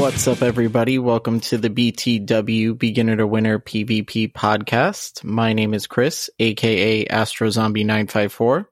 What's 0.00 0.26
up, 0.26 0.40
everybody? 0.40 0.98
Welcome 0.98 1.40
to 1.40 1.58
the 1.58 1.68
BTW 1.68 2.78
Beginner 2.78 3.16
to 3.18 3.26
Winner 3.26 3.58
PvP 3.58 4.32
podcast. 4.32 5.22
My 5.22 5.52
name 5.52 5.74
is 5.74 5.86
Chris, 5.86 6.30
aka 6.38 7.04
Astro 7.06 7.50
Zombie 7.50 7.84
954. 7.84 8.66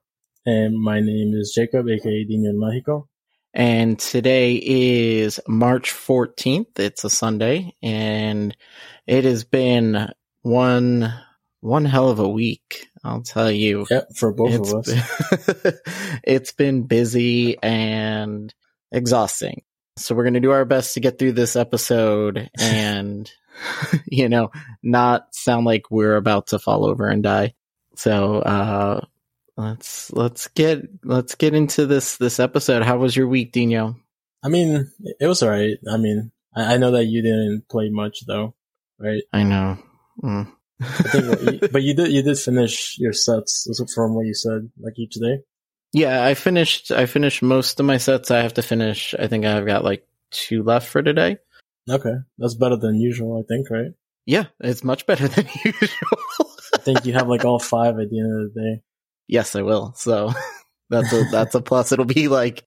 And 0.47 0.81
my 0.81 1.01
name 1.01 1.35
is 1.35 1.53
Jacob, 1.55 1.87
aka 1.89 2.25
Dino 2.25 2.53
Mágico. 2.53 3.09
And 3.53 3.99
today 3.99 4.55
is 4.55 5.39
March 5.47 5.93
14th. 5.93 6.79
It's 6.79 7.05
a 7.05 7.11
Sunday, 7.11 7.75
and 7.83 8.57
it 9.07 9.25
has 9.25 9.45
been 9.45 10.09
one 10.43 11.13
one 11.61 11.85
hell 11.85 12.09
of 12.09 12.21
a 12.21 12.29
week. 12.29 12.89
I'll 13.05 13.23
tell 13.23 13.51
you. 13.51 13.87
Yep, 13.91 14.09
for 14.17 14.33
both 14.33 14.55
It's 14.55 14.73
of 14.73 14.79
us. 14.79 15.63
been- 15.63 15.75
it's 16.25 16.53
been 16.53 16.85
busy 16.85 17.59
and 17.63 18.53
exhausting. 18.91 19.63
So 19.99 20.15
we're 20.15 20.25
going 20.25 20.35
to 20.35 20.41
do 20.41 20.53
our 20.53 20.65
best 20.65 20.95
to 20.95 21.01
get 21.01 21.19
through 21.19 21.33
this 21.33 21.57
episode 21.57 22.51
and, 22.59 23.31
you 24.07 24.29
know, 24.29 24.51
not 24.83 25.35
sound 25.35 25.67
like 25.67 25.91
we're 25.91 26.17
about 26.17 26.49
to 26.49 26.59
fall 26.59 26.87
over 26.87 27.09
and 27.09 27.23
die. 27.23 27.55
So, 27.97 28.37
uh, 28.37 29.05
let's, 29.57 30.13
let's 30.13 30.49
get, 30.49 30.83
let's 31.05 31.35
get 31.35 31.55
into 31.55 31.87
this, 31.87 32.17
this 32.17 32.39
episode. 32.39 32.83
How 32.83 32.99
was 32.99 33.17
your 33.17 33.27
week, 33.27 33.53
Dino? 33.53 33.97
I 34.43 34.49
mean, 34.49 34.91
it 35.19 35.27
was 35.27 35.43
alright. 35.43 35.79
I 35.91 35.97
mean, 35.97 36.31
I, 36.55 36.75
I 36.75 36.77
know 36.77 36.93
that 36.93 37.07
you 37.07 37.23
didn't 37.23 37.69
play 37.69 37.89
much 37.89 38.25
though, 38.27 38.55
right? 38.99 39.23
I 39.33 39.43
know. 39.43 39.79
Mm. 40.23 40.53
I 40.81 40.85
think, 40.85 41.61
but 41.73 41.83
you 41.83 41.95
did, 41.95 42.13
you 42.13 42.23
did 42.23 42.39
finish 42.39 42.97
your 42.99 43.13
sets 43.13 43.69
from 43.95 44.15
what 44.15 44.27
you 44.27 44.35
said, 44.35 44.71
like 44.79 44.99
each 44.99 45.15
day. 45.15 45.41
Yeah, 45.93 46.25
I 46.25 46.35
finished, 46.35 46.91
I 46.91 47.07
finished 47.07 47.43
most 47.43 47.81
of 47.81 47.87
my 47.87 47.97
sets. 47.97 48.31
I 48.31 48.43
have 48.43 48.55
to 48.55 48.63
finish. 48.63 49.15
I 49.19 49.27
think 49.27 49.45
I've 49.45 49.67
got 49.67 49.85
like 49.85 50.07
two 50.31 50.63
left 50.63 50.89
for 50.89 51.03
today. 51.03 51.39
Okay, 51.91 52.15
that's 52.37 52.55
better 52.55 52.77
than 52.77 53.01
usual, 53.01 53.39
I 53.43 53.47
think, 53.49 53.71
right? 53.71 53.93
Yeah, 54.27 54.45
it's 54.61 54.85
much 54.85 55.07
better 55.07 55.27
than 55.29 55.47
usual. 55.65 56.19
I 56.75 56.79
think 56.79 57.07
you 57.07 57.15
have 57.15 57.29
like 57.29 57.45
all 57.45 57.59
five 57.59 57.99
at 57.99 58.11
the 58.11 58.21
end 58.21 58.43
of 58.43 58.55
the 58.55 58.61
day. 58.61 58.83
Yes, 59.27 59.57
I 59.57 59.63
will. 59.63 59.95
So 59.97 60.33
that's 60.91 61.13
a 61.13 61.25
that's 61.31 61.55
a 61.55 61.63
plus. 61.63 61.93
It'll 61.93 62.05
be 62.05 62.29
like 62.29 62.65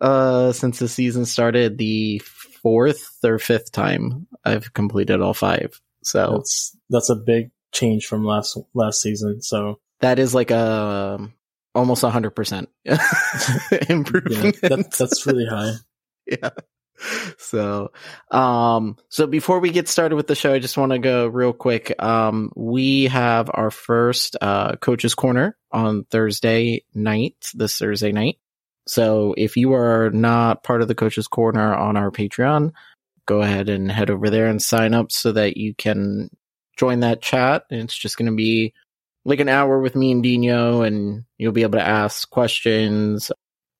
uh 0.00 0.52
since 0.52 0.78
the 0.78 0.88
season 0.88 1.26
started 1.26 1.78
the 1.78 2.20
fourth 2.62 3.18
or 3.24 3.38
fifth 3.38 3.72
time 3.72 4.26
I've 4.44 4.72
completed 4.72 5.20
all 5.20 5.34
five. 5.34 5.80
So 6.02 6.38
That's 6.38 6.76
that's 6.90 7.10
a 7.10 7.16
big 7.16 7.50
change 7.72 8.06
from 8.06 8.24
last 8.24 8.58
last 8.74 9.00
season. 9.02 9.42
So 9.42 9.80
that 10.00 10.18
is 10.18 10.34
like 10.34 10.50
a 10.50 11.18
almost 11.74 12.02
a 12.02 12.10
hundred 12.10 12.30
percent 12.30 12.68
yeah, 12.84 12.98
improvement. 13.88 14.60
that, 14.60 14.94
that's 14.98 15.26
really 15.26 15.46
high. 15.46 15.72
yeah. 16.26 16.50
So, 17.38 17.90
um, 18.30 18.96
so 19.08 19.26
before 19.26 19.58
we 19.58 19.70
get 19.70 19.88
started 19.88 20.14
with 20.14 20.28
the 20.28 20.36
show, 20.36 20.52
I 20.52 20.60
just 20.60 20.76
want 20.76 20.92
to 20.92 20.98
go 20.98 21.26
real 21.26 21.52
quick. 21.52 22.00
Um, 22.00 22.52
we 22.54 23.04
have 23.06 23.50
our 23.52 23.70
first, 23.72 24.36
uh, 24.40 24.76
coaches 24.76 25.14
corner 25.16 25.56
on 25.72 26.04
Thursday 26.04 26.84
night, 26.94 27.50
this 27.54 27.76
Thursday 27.76 28.12
night. 28.12 28.38
So 28.86 29.34
if 29.36 29.56
you 29.56 29.74
are 29.74 30.10
not 30.10 30.62
part 30.62 30.82
of 30.82 30.88
the 30.88 30.94
coaches 30.94 31.28
corner 31.28 31.74
on 31.74 31.96
our 31.96 32.10
Patreon, 32.10 32.72
go 33.26 33.42
ahead 33.42 33.68
and 33.68 33.90
head 33.90 34.10
over 34.10 34.30
there 34.30 34.46
and 34.46 34.60
sign 34.60 34.94
up 34.94 35.12
so 35.12 35.32
that 35.32 35.56
you 35.56 35.74
can 35.74 36.30
join 36.76 37.00
that 37.00 37.22
chat. 37.22 37.64
And 37.70 37.80
it's 37.80 37.96
just 37.96 38.16
going 38.16 38.30
to 38.30 38.36
be 38.36 38.74
like 39.24 39.40
an 39.40 39.48
hour 39.48 39.80
with 39.80 39.94
me 39.94 40.12
and 40.12 40.22
Dino 40.22 40.82
and 40.82 41.24
you'll 41.38 41.52
be 41.52 41.62
able 41.62 41.78
to 41.78 41.86
ask 41.86 42.28
questions. 42.30 43.30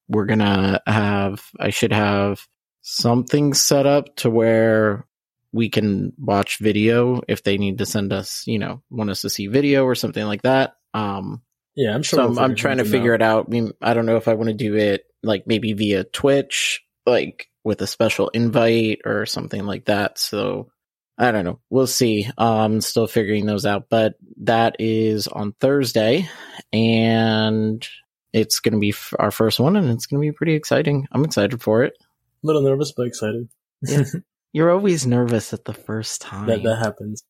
We're 0.09 0.27
going 0.27 0.41
to 0.41 0.83
have, 0.87 1.43
I 1.59 1.71
should 1.71 1.93
have 1.93 2.47
something 2.83 3.55
set 3.55 3.87
up 3.87 4.17
to 4.17 4.31
where 4.31 5.07
we 5.53 5.69
can 5.69 6.13
watch 6.19 6.59
video 6.59 7.23
if 7.29 7.43
they 7.43 7.59
need 7.59 7.79
to 7.79 7.87
send 7.87 8.13
us, 8.13 8.47
you 8.47 8.59
know, 8.59 8.83
want 8.91 9.11
us 9.11 9.21
to 9.23 9.31
see 9.31 9.47
video 9.47 9.85
or 9.85 9.95
something 9.95 10.25
like 10.25 10.43
that. 10.43 10.77
Um, 10.95 11.43
Yeah, 11.77 11.95
I'm 11.95 12.03
sure. 12.03 12.19
so 12.19 12.29
we'll 12.29 12.39
I'm, 12.39 12.51
I'm 12.53 12.57
trying 12.57 12.79
to 12.79 12.85
figure 12.85 13.13
out. 13.15 13.21
it 13.21 13.23
out. 13.23 13.47
I 13.49 13.51
mean, 13.51 13.73
I 13.81 13.95
don't 13.95 14.07
know 14.07 14.17
if 14.17 14.29
I 14.29 14.35
want 14.35 14.49
to 14.49 14.55
do 14.55 14.77
it 14.77 15.05
like 15.23 15.47
maybe 15.47 15.73
via 15.75 16.05
Twitch, 16.05 16.83
like 17.07 17.49
with 17.65 17.81
a 17.83 17.87
special 17.87 18.29
invite 18.31 19.03
or 19.05 19.27
something 19.27 19.65
like 19.65 19.85
that. 19.85 20.19
So 20.19 20.72
I 21.19 21.31
don't 21.31 21.45
know. 21.45 21.61
We'll 21.71 21.87
see. 21.87 22.29
Um, 22.39 22.81
still 22.81 23.07
figuring 23.07 23.47
those 23.47 23.67
out, 23.67 23.87
but 23.91 24.15
that 24.43 24.77
is 24.79 25.29
on 25.29 25.53
Thursday 25.61 26.29
and 26.73 27.87
it's 28.33 28.61
going 28.61 28.73
to 28.73 28.79
be 28.81 28.91
f- 28.91 29.13
our 29.19 29.31
first 29.31 29.61
one 29.61 29.77
and 29.77 29.91
it's 29.91 30.07
going 30.07 30.21
to 30.21 30.27
be 30.27 30.33
pretty 30.35 30.55
exciting. 30.55 31.07
I'm 31.13 31.25
excited 31.25 31.61
for 31.63 31.85
it. 31.85 31.93
A 32.01 32.47
little 32.47 32.63
nervous, 32.63 32.93
but 32.97 33.07
excited. 33.07 33.49
You're 34.55 34.71
always 34.71 35.07
nervous 35.07 35.53
at 35.55 35.65
the 35.65 35.73
first 35.73 36.21
time. 36.21 36.47
that 36.47 36.63
that 36.63 36.79
happens. 36.79 37.23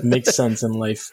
Makes 0.04 0.34
sense 0.34 0.62
in 0.62 0.72
life. 0.72 1.10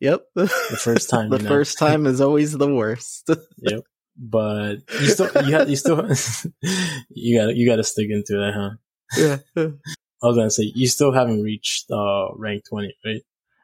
Yep. 0.00 0.22
The 0.36 0.46
first 0.80 1.10
time, 1.10 1.30
the 1.30 1.38
you 1.38 1.42
know. 1.42 1.48
first 1.48 1.78
time 1.78 2.06
is 2.06 2.20
always 2.20 2.52
the 2.52 2.72
worst. 2.72 3.28
Yep. 3.58 3.80
But 4.16 4.76
you 5.00 5.06
still, 5.08 5.30
you, 5.44 5.56
ha- 5.56 5.64
you 5.64 5.76
still, 5.76 5.96
you 7.10 7.38
got, 7.38 7.46
to 7.46 7.54
you 7.56 7.68
got 7.68 7.76
to 7.76 7.84
stick 7.84 8.06
into 8.10 8.46
it, 8.46 8.54
huh? 8.54 8.70
yeah. 9.56 9.66
I 10.24 10.28
was 10.28 10.36
gonna 10.36 10.50
say 10.50 10.72
you 10.74 10.88
still 10.88 11.12
haven't 11.12 11.42
reached 11.42 11.90
uh 11.90 12.34
rank 12.34 12.64
twenty, 12.68 12.96
right? 13.04 13.20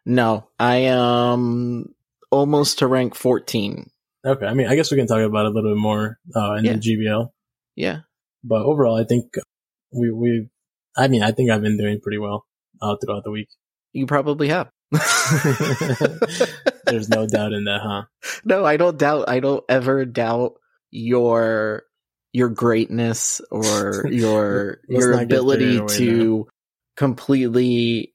No, 0.07 0.47
I 0.59 0.77
am 0.77 1.95
almost 2.31 2.79
to 2.81 2.87
rank 2.87 3.15
14. 3.15 3.91
Okay, 4.27 4.47
I 4.47 4.55
mean, 4.55 4.67
I 4.69 4.77
guess 4.77 4.91
we 4.91 4.97
can 4.97 5.07
talk 5.07 5.19
about 5.21 5.47
it 5.47 5.53
a 5.53 5.55
little 5.55 5.75
bit 5.75 5.81
more 5.81 6.19
uh 6.37 6.53
in 6.55 6.65
Yeah. 6.65 6.73
the 6.75 6.79
GBL. 6.81 7.31
Yeah. 7.77 7.99
But 8.45 8.63
overall, 8.63 8.97
I 9.01 9.05
think 9.05 9.35
we 9.93 10.11
we, 10.13 10.49
I 10.97 11.09
mean, 11.09 11.23
I 11.23 11.33
think 11.33 11.51
I've 11.51 11.63
been 11.63 11.77
doing 11.79 12.01
pretty 12.01 12.19
well 12.19 12.47
uh 12.83 12.97
throughout 12.97 13.25
the 13.25 13.31
week. 13.31 13.49
You 13.93 14.07
probably 14.07 14.49
have. 14.49 14.71
There's 16.87 17.09
no 17.09 17.27
doubt 17.27 17.53
in 17.53 17.65
that, 17.65 17.81
huh? 17.83 18.03
no, 18.45 18.65
I 18.65 18.77
don't 18.77 18.99
doubt. 18.99 19.29
I 19.29 19.41
don't 19.41 19.65
ever 19.69 20.05
doubt 20.05 20.55
your 20.91 21.85
your 22.33 22.49
greatness 22.49 23.41
or 23.51 24.07
your 24.11 24.81
your 24.89 25.13
ability 25.13 25.81
to 25.97 26.49
completely 26.97 28.15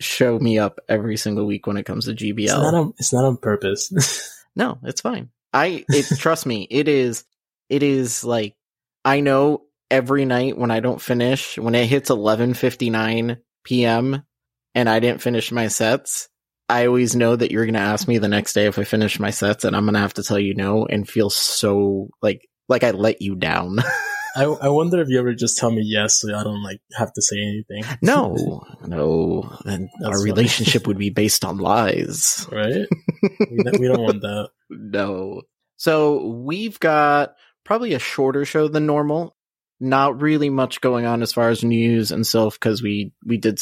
show 0.00 0.38
me 0.38 0.58
up 0.58 0.80
every 0.88 1.16
single 1.16 1.46
week 1.46 1.66
when 1.66 1.76
it 1.76 1.84
comes 1.84 2.06
to 2.06 2.12
GBL. 2.12 2.42
It's 2.44 2.52
not 2.52 2.74
on, 2.74 2.94
it's 2.98 3.12
not 3.12 3.24
on 3.24 3.36
purpose. 3.36 4.32
No, 4.56 4.78
it's 4.84 5.02
fine. 5.02 5.28
I 5.52 5.84
it 5.90 6.06
trust 6.18 6.46
me, 6.46 6.66
it 6.70 6.88
is 6.88 7.24
it 7.68 7.82
is 7.82 8.24
like 8.24 8.56
I 9.04 9.20
know 9.20 9.64
every 9.90 10.24
night 10.24 10.56
when 10.56 10.70
I 10.70 10.80
don't 10.80 11.00
finish, 11.00 11.58
when 11.58 11.74
it 11.74 11.86
hits 11.86 12.08
11:59 12.08 13.36
p.m. 13.64 14.22
and 14.74 14.88
I 14.88 14.98
didn't 15.00 15.20
finish 15.20 15.52
my 15.52 15.68
sets, 15.68 16.30
I 16.68 16.86
always 16.86 17.14
know 17.14 17.36
that 17.36 17.50
you're 17.50 17.66
going 17.66 17.74
to 17.74 17.80
ask 17.80 18.08
me 18.08 18.18
the 18.18 18.28
next 18.28 18.54
day 18.54 18.66
if 18.66 18.78
I 18.78 18.84
finish 18.84 19.20
my 19.20 19.30
sets, 19.30 19.64
and 19.64 19.76
I'm 19.76 19.84
going 19.84 19.94
to 19.94 20.00
have 20.00 20.14
to 20.14 20.22
tell 20.22 20.38
you 20.38 20.54
no, 20.54 20.86
and 20.86 21.08
feel 21.08 21.30
so 21.30 22.08
like 22.22 22.48
like 22.68 22.84
I 22.84 22.90
let 22.92 23.22
you 23.22 23.34
down. 23.36 23.78
I, 24.36 24.44
I 24.44 24.68
wonder 24.68 25.00
if 25.00 25.08
you 25.08 25.18
ever 25.18 25.32
just 25.32 25.56
tell 25.56 25.70
me 25.70 25.80
yes, 25.82 26.20
so 26.20 26.28
I 26.36 26.44
don't 26.44 26.62
like 26.62 26.80
have 26.94 27.10
to 27.14 27.22
say 27.22 27.36
anything. 27.40 27.84
no, 28.02 28.66
no, 28.86 29.56
then 29.64 29.88
That's 30.00 30.08
our 30.08 30.18
funny. 30.18 30.24
relationship 30.30 30.86
would 30.86 30.98
be 30.98 31.08
based 31.10 31.42
on 31.44 31.56
lies. 31.56 32.46
right? 32.52 32.86
We, 33.22 33.62
don't- 33.64 33.80
we 33.80 33.88
don't 33.88 34.02
want 34.02 34.20
that. 34.20 34.50
No. 34.68 35.42
So 35.78 36.26
we've 36.26 36.78
got 36.78 37.34
probably 37.64 37.94
a 37.94 37.98
shorter 37.98 38.44
show 38.44 38.68
than 38.68 38.84
normal. 38.86 39.34
Not 39.80 40.20
really 40.20 40.48
much 40.50 40.80
going 40.80 41.04
on 41.06 41.22
as 41.22 41.32
far 41.32 41.48
as 41.50 41.62
news 41.64 42.10
and 42.10 42.26
stuff 42.26 42.54
because 42.54 42.82
we 42.82 43.12
we 43.24 43.36
did 43.38 43.58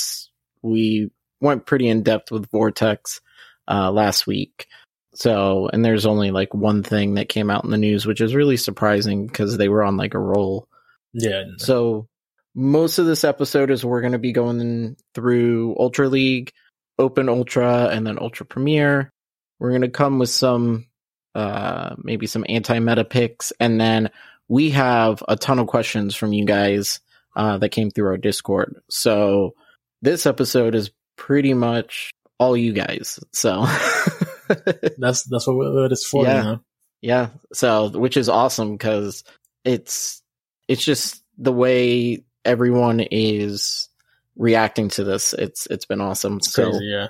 we 0.63 1.11
went 1.41 1.67
pretty 1.67 1.89
in 1.89 2.03
depth 2.03 2.31
with 2.33 2.51
Vortex 2.51 3.21
uh, 3.69 3.91
last 3.93 4.27
week. 4.27 4.67
So 5.15 5.69
and 5.73 5.85
there's 5.85 6.07
only 6.07 6.31
like 6.31 6.55
one 6.55 6.83
thing 6.83 7.15
that 7.15 7.29
came 7.29 7.51
out 7.51 7.65
in 7.65 7.71
the 7.71 7.79
news, 7.79 8.07
which 8.07 8.21
is 8.21 8.35
really 8.35 8.57
surprising 8.57 9.27
because 9.27 9.57
they 9.57 9.69
were 9.69 9.85
on 9.85 9.97
like 9.97 10.15
a 10.15 10.19
roll. 10.19 10.69
Yeah. 11.13 11.45
So 11.59 12.09
most 12.55 12.99
of 12.99 13.07
this 13.07 13.25
episode 13.25 13.71
is 13.71 13.85
we're 13.85 14.01
going 14.01 14.13
to 14.13 14.19
be 14.19 14.33
going 14.33 14.97
through 15.15 15.77
Ultra 15.79 16.09
League, 16.09 16.53
Open 16.99 17.29
Ultra, 17.29 17.89
and 17.89 18.07
then 18.07 18.19
Ultra 18.19 18.47
Premier. 18.47 19.11
We're 19.59 19.71
going 19.71 19.83
to 19.83 19.89
come 19.89 20.19
with 20.19 20.31
some, 20.31 20.87
uh, 21.35 21.95
maybe 21.99 22.27
some 22.27 22.45
anti-meta 22.49 23.05
picks, 23.05 23.53
and 23.59 23.81
then 23.81 24.11
we 24.49 24.71
have 24.71 25.23
a 25.27 25.37
ton 25.37 25.59
of 25.59 25.67
questions 25.67 26.15
from 26.15 26.33
you 26.33 26.45
guys 26.45 27.01
uh, 27.35 27.59
that 27.59 27.71
came 27.71 27.91
through 27.91 28.09
our 28.09 28.19
Discord. 28.19 28.77
So 28.89 29.55
this 30.03 30.27
episode 30.27 30.75
is 30.75 30.91
pretty 31.17 31.55
much 31.55 32.11
all 32.39 32.57
you 32.57 32.73
guys. 32.73 33.19
So 33.33 33.67
That's 34.99 35.25
that's 35.25 35.47
what, 35.47 35.73
what 35.73 35.93
it's 35.93 36.07
for. 36.07 36.25
Yeah. 36.25 36.37
You 36.37 36.43
know? 36.43 36.61
Yeah. 37.01 37.29
So, 37.53 37.89
which 37.91 38.17
is 38.17 38.29
awesome 38.29 38.73
because 38.73 39.25
it's 39.65 40.23
it's 40.69 40.85
just 40.85 41.23
the 41.39 41.53
way 41.53 42.25
everyone 42.45 43.01
is 43.01 43.89
reacting 44.37 44.89
to 44.91 45.05
this. 45.05 45.33
It's 45.35 45.67
it's 45.67 45.85
been 45.87 46.01
awesome. 46.01 46.39
It's 46.39 46.53
so, 46.53 46.71
crazy. 46.71 46.87
Yeah. 46.87 47.09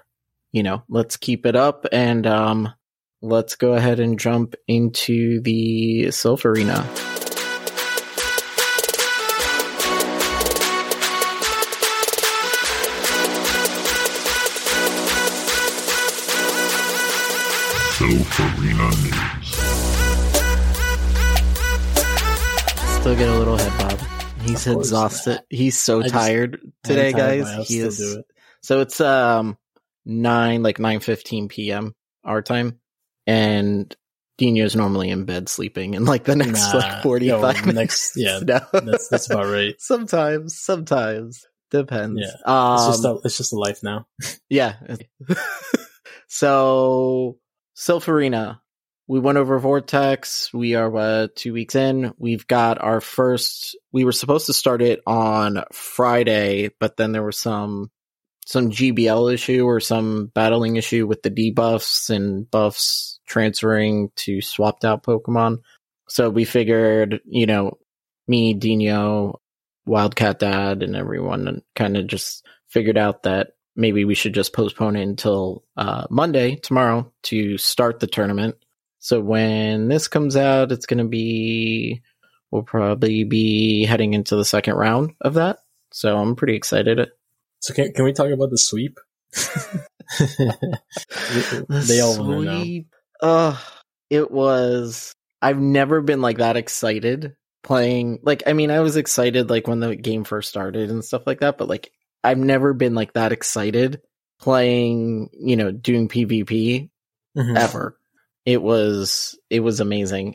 you 0.52 0.62
know, 0.62 0.82
let's 0.88 1.16
keep 1.16 1.46
it 1.46 1.56
up 1.56 1.86
and 1.92 2.26
um 2.26 2.72
let's 3.22 3.56
go 3.56 3.72
ahead 3.74 4.00
and 4.00 4.18
jump 4.18 4.54
into 4.68 5.40
the 5.40 6.06
Silph 6.08 6.44
Arena. 6.44 6.86
Silph 18.04 18.60
Arena 18.60 18.84
News. 19.00 19.50
Still 23.00 23.16
get 23.16 23.28
a 23.30 23.38
little 23.38 23.56
head 23.56 23.78
bob. 23.78 23.98
He's 24.42 24.66
Of 24.66 24.74
course. 24.74 24.86
exhausted. 24.88 25.40
He's 25.48 25.78
so 25.80 26.00
I 26.00 26.02
just- 26.02 26.12
tired 26.14 26.60
today, 26.82 27.12
tired, 27.12 27.44
guys. 27.44 27.66
He 27.68 27.78
is 27.78 28.00
it. 28.00 28.26
So 28.60 28.80
it's 28.80 29.00
um 29.00 29.56
nine 30.04 30.62
like 30.62 30.78
nine 30.78 31.00
fifteen 31.00 31.48
p.m. 31.48 31.94
our 32.24 32.42
time, 32.42 32.78
and 33.26 33.94
Dino's 34.36 34.76
normally 34.76 35.08
in 35.08 35.24
bed 35.24 35.48
sleeping 35.48 35.94
in 35.94 36.04
like 36.04 36.24
the 36.24 36.36
next 36.44 36.74
Nah, 36.74 36.80
like 36.80 37.02
forty 37.02 37.26
yo, 37.26 37.40
minutes. 37.40 37.64
next- 37.72 38.12
yeah, 38.16 38.40
No. 38.42 38.60
That's 38.72 39.08
that's 39.08 39.30
about 39.30 39.46
right. 39.46 39.74
sometimes, 39.78 40.58
sometimes 40.60 41.46
depends. 41.70 42.20
Yeah. 42.20 42.34
um, 42.44 42.74
It's 42.74 42.86
just 42.98 43.04
a, 43.06 43.18
it's 43.24 43.38
just 43.38 43.52
a 43.54 43.56
life 43.56 43.82
now. 43.82 44.06
yeah. 44.50 44.74
so 46.28 47.38
Silph 47.74 48.08
Arena. 48.08 48.60
We 49.06 49.20
went 49.20 49.36
over 49.36 49.58
Vortex. 49.58 50.52
We 50.54 50.76
are 50.76 50.96
uh, 50.96 51.28
two 51.34 51.52
weeks 51.52 51.74
in. 51.74 52.14
We've 52.16 52.46
got 52.46 52.82
our 52.82 53.00
first. 53.00 53.76
We 53.92 54.04
were 54.04 54.12
supposed 54.12 54.46
to 54.46 54.54
start 54.54 54.80
it 54.80 55.00
on 55.06 55.62
Friday, 55.72 56.70
but 56.80 56.96
then 56.96 57.12
there 57.12 57.22
was 57.22 57.38
some 57.38 57.90
some 58.46 58.70
GBL 58.70 59.32
issue 59.32 59.64
or 59.64 59.80
some 59.80 60.30
battling 60.34 60.76
issue 60.76 61.06
with 61.06 61.22
the 61.22 61.30
debuffs 61.30 62.10
and 62.10 62.50
buffs 62.50 63.18
transferring 63.26 64.10
to 64.16 64.40
swapped 64.40 64.84
out 64.84 65.02
Pokemon. 65.02 65.58
So 66.08 66.28
we 66.28 66.44
figured, 66.44 67.20
you 67.24 67.46
know, 67.46 67.78
me, 68.28 68.54
Dino, 68.54 69.40
Wildcat 69.86 70.38
Dad, 70.38 70.82
and 70.82 70.94
everyone 70.94 71.62
kind 71.74 71.96
of 71.96 72.06
just 72.06 72.44
figured 72.68 72.98
out 72.98 73.22
that 73.22 73.52
maybe 73.76 74.04
we 74.04 74.14
should 74.14 74.34
just 74.34 74.52
postpone 74.52 74.96
it 74.96 75.02
until 75.02 75.64
uh, 75.76 76.06
Monday, 76.10 76.56
tomorrow, 76.56 77.12
to 77.24 77.58
start 77.58 78.00
the 78.00 78.06
tournament. 78.06 78.56
So 78.98 79.20
when 79.20 79.88
this 79.88 80.08
comes 80.08 80.36
out, 80.36 80.72
it's 80.72 80.86
going 80.86 80.98
to 80.98 81.08
be, 81.08 82.02
we'll 82.50 82.62
probably 82.62 83.24
be 83.24 83.84
heading 83.84 84.14
into 84.14 84.36
the 84.36 84.44
second 84.44 84.74
round 84.74 85.12
of 85.20 85.34
that. 85.34 85.58
So 85.92 86.16
I'm 86.16 86.36
pretty 86.36 86.56
excited. 86.56 87.10
So 87.60 87.72
can 87.72 87.92
can 87.92 88.04
we 88.04 88.12
talk 88.12 88.30
about 88.30 88.50
the 88.50 88.58
sweep? 88.58 88.98
they 91.68 92.00
all 92.00 92.18
want 92.18 92.44
to 92.44 92.44
know. 92.44 92.84
Uh, 93.20 93.56
it 94.10 94.30
was. 94.30 95.14
I've 95.40 95.58
never 95.58 96.00
been 96.00 96.20
like 96.20 96.38
that 96.38 96.56
excited 96.56 97.36
playing. 97.62 98.20
Like, 98.22 98.44
I 98.46 98.52
mean, 98.52 98.70
I 98.70 98.80
was 98.80 98.96
excited 98.96 99.50
like 99.50 99.66
when 99.66 99.80
the 99.80 99.96
game 99.96 100.24
first 100.24 100.48
started 100.48 100.90
and 100.90 101.04
stuff 101.04 101.26
like 101.26 101.40
that, 101.40 101.58
but 101.58 101.68
like, 101.68 101.90
I've 102.24 102.38
never 102.38 102.72
been 102.72 102.94
like 102.94 103.12
that 103.12 103.32
excited 103.32 104.00
playing. 104.40 105.30
You 105.32 105.56
know, 105.56 105.70
doing 105.70 106.08
PvP 106.08 106.90
Mhm. 107.36 107.56
ever. 107.56 107.96
It 108.46 108.62
was 108.62 109.38
it 109.50 109.60
was 109.60 109.80
amazing. 109.80 110.34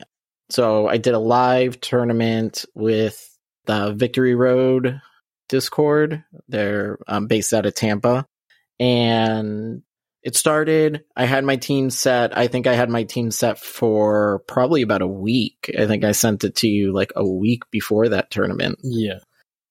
So 0.49 0.87
I 0.87 0.97
did 0.97 1.13
a 1.13 1.19
live 1.19 1.79
tournament 1.81 2.65
with 2.73 3.25
the 3.65 3.91
Victory 3.93 4.35
Road 4.35 4.99
Discord. 5.47 6.23
They're 6.47 6.97
um, 7.07 7.27
based 7.27 7.53
out 7.53 7.65
of 7.65 7.75
Tampa, 7.75 8.25
and 8.79 9.81
it 10.23 10.35
started. 10.35 11.03
I 11.15 11.25
had 11.25 11.43
my 11.43 11.55
team 11.55 11.89
set. 11.89 12.37
I 12.37 12.47
think 12.47 12.67
I 12.67 12.73
had 12.73 12.89
my 12.89 13.03
team 13.03 13.31
set 13.31 13.59
for 13.59 14.39
probably 14.47 14.81
about 14.81 15.01
a 15.01 15.07
week. 15.07 15.71
I 15.77 15.85
think 15.87 16.03
I 16.03 16.11
sent 16.11 16.43
it 16.43 16.55
to 16.57 16.67
you 16.67 16.93
like 16.93 17.11
a 17.15 17.25
week 17.27 17.63
before 17.71 18.09
that 18.09 18.31
tournament 18.31 18.79
Yeah. 18.83 19.19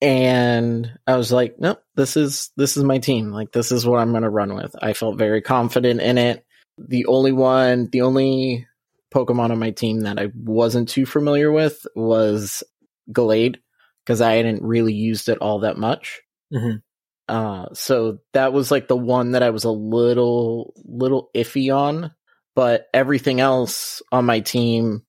And 0.01 0.97
I 1.05 1.17
was 1.17 1.31
like, 1.31 1.55
nope, 1.59 1.81
this 1.95 2.15
is 2.15 2.51
this 2.55 2.77
is 2.77 2.83
my 2.83 2.99
team. 2.99 3.31
Like 3.31 3.51
this 3.51 3.71
is 3.71 3.85
what 3.85 3.99
I'm 3.99 4.11
going 4.11 4.23
to 4.23 4.29
run 4.29 4.55
with. 4.55 4.75
I 4.81 4.93
felt 4.93 5.17
very 5.17 5.41
confident 5.41 6.01
in 6.01 6.17
it. 6.17 6.45
The 6.77 7.05
only 7.07 7.33
one, 7.33 7.89
the 7.91 8.01
only 8.01 8.65
Pokemon 9.13 9.51
on 9.51 9.59
my 9.59 9.71
team 9.71 10.01
that 10.01 10.19
I 10.19 10.29
wasn't 10.35 10.87
too 10.87 11.05
familiar 11.05 11.51
with 11.51 11.85
was 11.95 12.63
Gallade 13.11 13.57
because 14.05 14.21
I 14.21 14.35
hadn't 14.35 14.63
really 14.63 14.93
used 14.93 15.27
it 15.27 15.39
all 15.39 15.59
that 15.59 15.77
much. 15.77 16.21
Mhm. 16.53 16.81
Uh, 17.27 17.67
so 17.73 18.19
that 18.33 18.53
was 18.53 18.71
like 18.71 18.87
the 18.87 18.97
one 18.97 19.31
that 19.31 19.43
I 19.43 19.49
was 19.49 19.65
a 19.65 19.71
little 19.71 20.73
little 20.85 21.29
iffy 21.35 21.75
on, 21.75 22.11
but 22.55 22.87
everything 22.93 23.39
else 23.41 24.01
on 24.11 24.25
my 24.25 24.39
team 24.39 25.03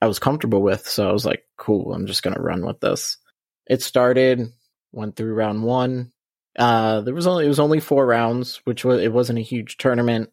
I 0.00 0.06
was 0.06 0.18
comfortable 0.18 0.62
with. 0.62 0.86
So 0.88 1.08
I 1.08 1.12
was 1.12 1.26
like, 1.26 1.42
cool, 1.58 1.92
I'm 1.92 2.06
just 2.06 2.22
gonna 2.22 2.40
run 2.40 2.64
with 2.64 2.80
this. 2.80 3.18
It 3.68 3.82
started, 3.82 4.52
went 4.92 5.16
through 5.16 5.34
round 5.34 5.62
one. 5.62 6.12
Uh, 6.58 7.02
there 7.02 7.14
was 7.14 7.26
only 7.26 7.44
it 7.44 7.48
was 7.48 7.60
only 7.60 7.80
four 7.80 8.06
rounds, 8.06 8.60
which 8.64 8.84
was 8.84 9.02
it 9.02 9.12
wasn't 9.12 9.38
a 9.38 9.42
huge 9.42 9.76
tournament. 9.76 10.30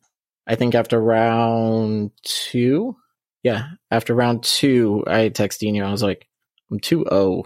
I 0.48 0.56
think 0.56 0.76
after 0.76 1.00
round 1.02 2.12
two, 2.24 2.96
yeah, 3.44 3.70
after 3.92 4.14
round 4.14 4.44
two, 4.44 5.04
I 5.06 5.30
texted 5.30 5.74
you. 5.74 5.84
I 5.84 5.92
was 5.92 6.04
like, 6.04 6.28
I'm 6.72 6.80
two 6.80 7.06
zero. 7.10 7.44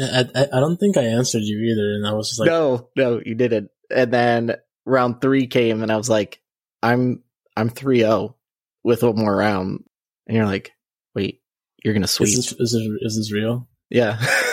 I, 0.00 0.28
I 0.34 0.42
I 0.52 0.60
don't 0.60 0.76
think 0.76 0.96
I 0.96 1.04
answered 1.04 1.42
you 1.42 1.58
either, 1.58 1.94
and 1.94 2.06
I 2.06 2.12
was 2.12 2.28
just 2.28 2.40
like, 2.40 2.48
no, 2.48 2.88
no, 2.96 3.20
you 3.24 3.34
didn't. 3.34 3.70
And 3.90 4.12
then 4.12 4.56
round 4.86 5.20
three 5.20 5.46
came, 5.46 5.82
and 5.82 5.90
I 5.90 5.96
was 5.96 6.08
like, 6.08 6.40
I'm 6.82 7.22
I'm 7.56 7.68
three 7.70 8.00
zero 8.00 8.36
with 8.84 9.02
one 9.02 9.16
more 9.16 9.34
round. 9.34 9.84
And 10.26 10.36
you're 10.36 10.46
like, 10.46 10.72
wait, 11.14 11.42
you're 11.82 11.94
gonna 11.94 12.06
sweep? 12.06 12.28
is 12.28 12.36
this, 12.36 12.52
is 12.52 12.72
this 12.72 12.88
is 13.00 13.16
this 13.16 13.32
real? 13.32 13.68
Yeah. 13.90 14.24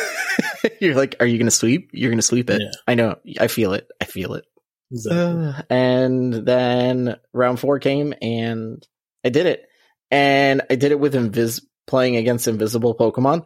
you're 0.82 0.96
like, 0.96 1.15
are 1.20 1.25
you 1.25 1.38
gonna 1.38 1.51
sweep? 1.51 1.89
You're 1.94 2.10
gonna 2.12 2.22
sweep 2.22 2.50
it. 2.50 2.62
Yeah. 2.62 2.72
I 2.88 2.96
know. 2.96 3.15
I 3.39 3.48
feel 3.48 3.74
it. 3.74 3.88
I 4.01 4.06
feel 4.06 4.34
it. 4.34 4.46
Exactly. 4.91 5.46
Uh, 5.48 5.62
and 5.70 6.34
then 6.34 7.15
round 7.34 7.60
four 7.60 7.80
came, 7.80 8.13
and 8.22 8.86
I 9.24 9.30
did 9.30 9.46
it. 9.46 9.65
And 10.10 10.62
I 10.70 10.75
did 10.75 10.91
it 10.91 11.00
with 11.00 11.13
invis 11.13 11.62
playing 11.88 12.18
against 12.18 12.48
invisible 12.48 12.96
Pokemon. 12.96 13.46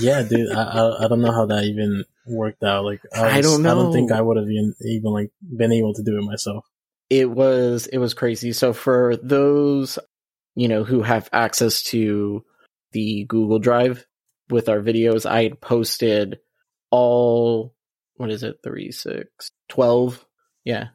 yeah, 0.00 0.22
dude. 0.22 0.50
I, 0.50 0.62
I 0.62 1.04
I 1.04 1.08
don't 1.08 1.20
know 1.20 1.32
how 1.32 1.46
that 1.46 1.64
even 1.64 2.04
worked 2.26 2.62
out. 2.64 2.84
Like 2.84 3.00
I 3.14 3.36
was- 3.36 3.46
don't 3.46 3.62
know. 3.62 3.70
I 3.70 3.82
don't 3.82 3.92
think. 3.92 4.12
I 4.12 4.20
would 4.20 4.36
have 4.38 4.46
even 4.48 4.74
even 4.82 5.12
like 5.12 5.30
been 5.42 5.72
able 5.72 5.94
to 5.94 6.02
do 6.02 6.16
it 6.18 6.22
myself. 6.22 6.64
it 7.10 7.30
was 7.30 7.86
it 7.86 7.98
was 7.98 8.14
crazy. 8.14 8.52
So 8.52 8.72
for 8.72 9.16
those 9.22 9.98
you 10.54 10.68
know 10.68 10.82
who 10.84 11.02
have 11.02 11.28
access 11.32 11.82
to 11.84 12.44
the 12.92 13.24
Google 13.28 13.58
Drive 13.58 14.06
with 14.48 14.70
our 14.70 14.80
videos, 14.80 15.26
I 15.26 15.42
had 15.42 15.60
posted 15.60 16.38
all 16.90 17.74
what 18.16 18.30
is 18.30 18.42
it 18.42 18.58
three 18.62 18.90
six 18.90 19.50
twelve 19.68 20.24
yeah 20.64 20.88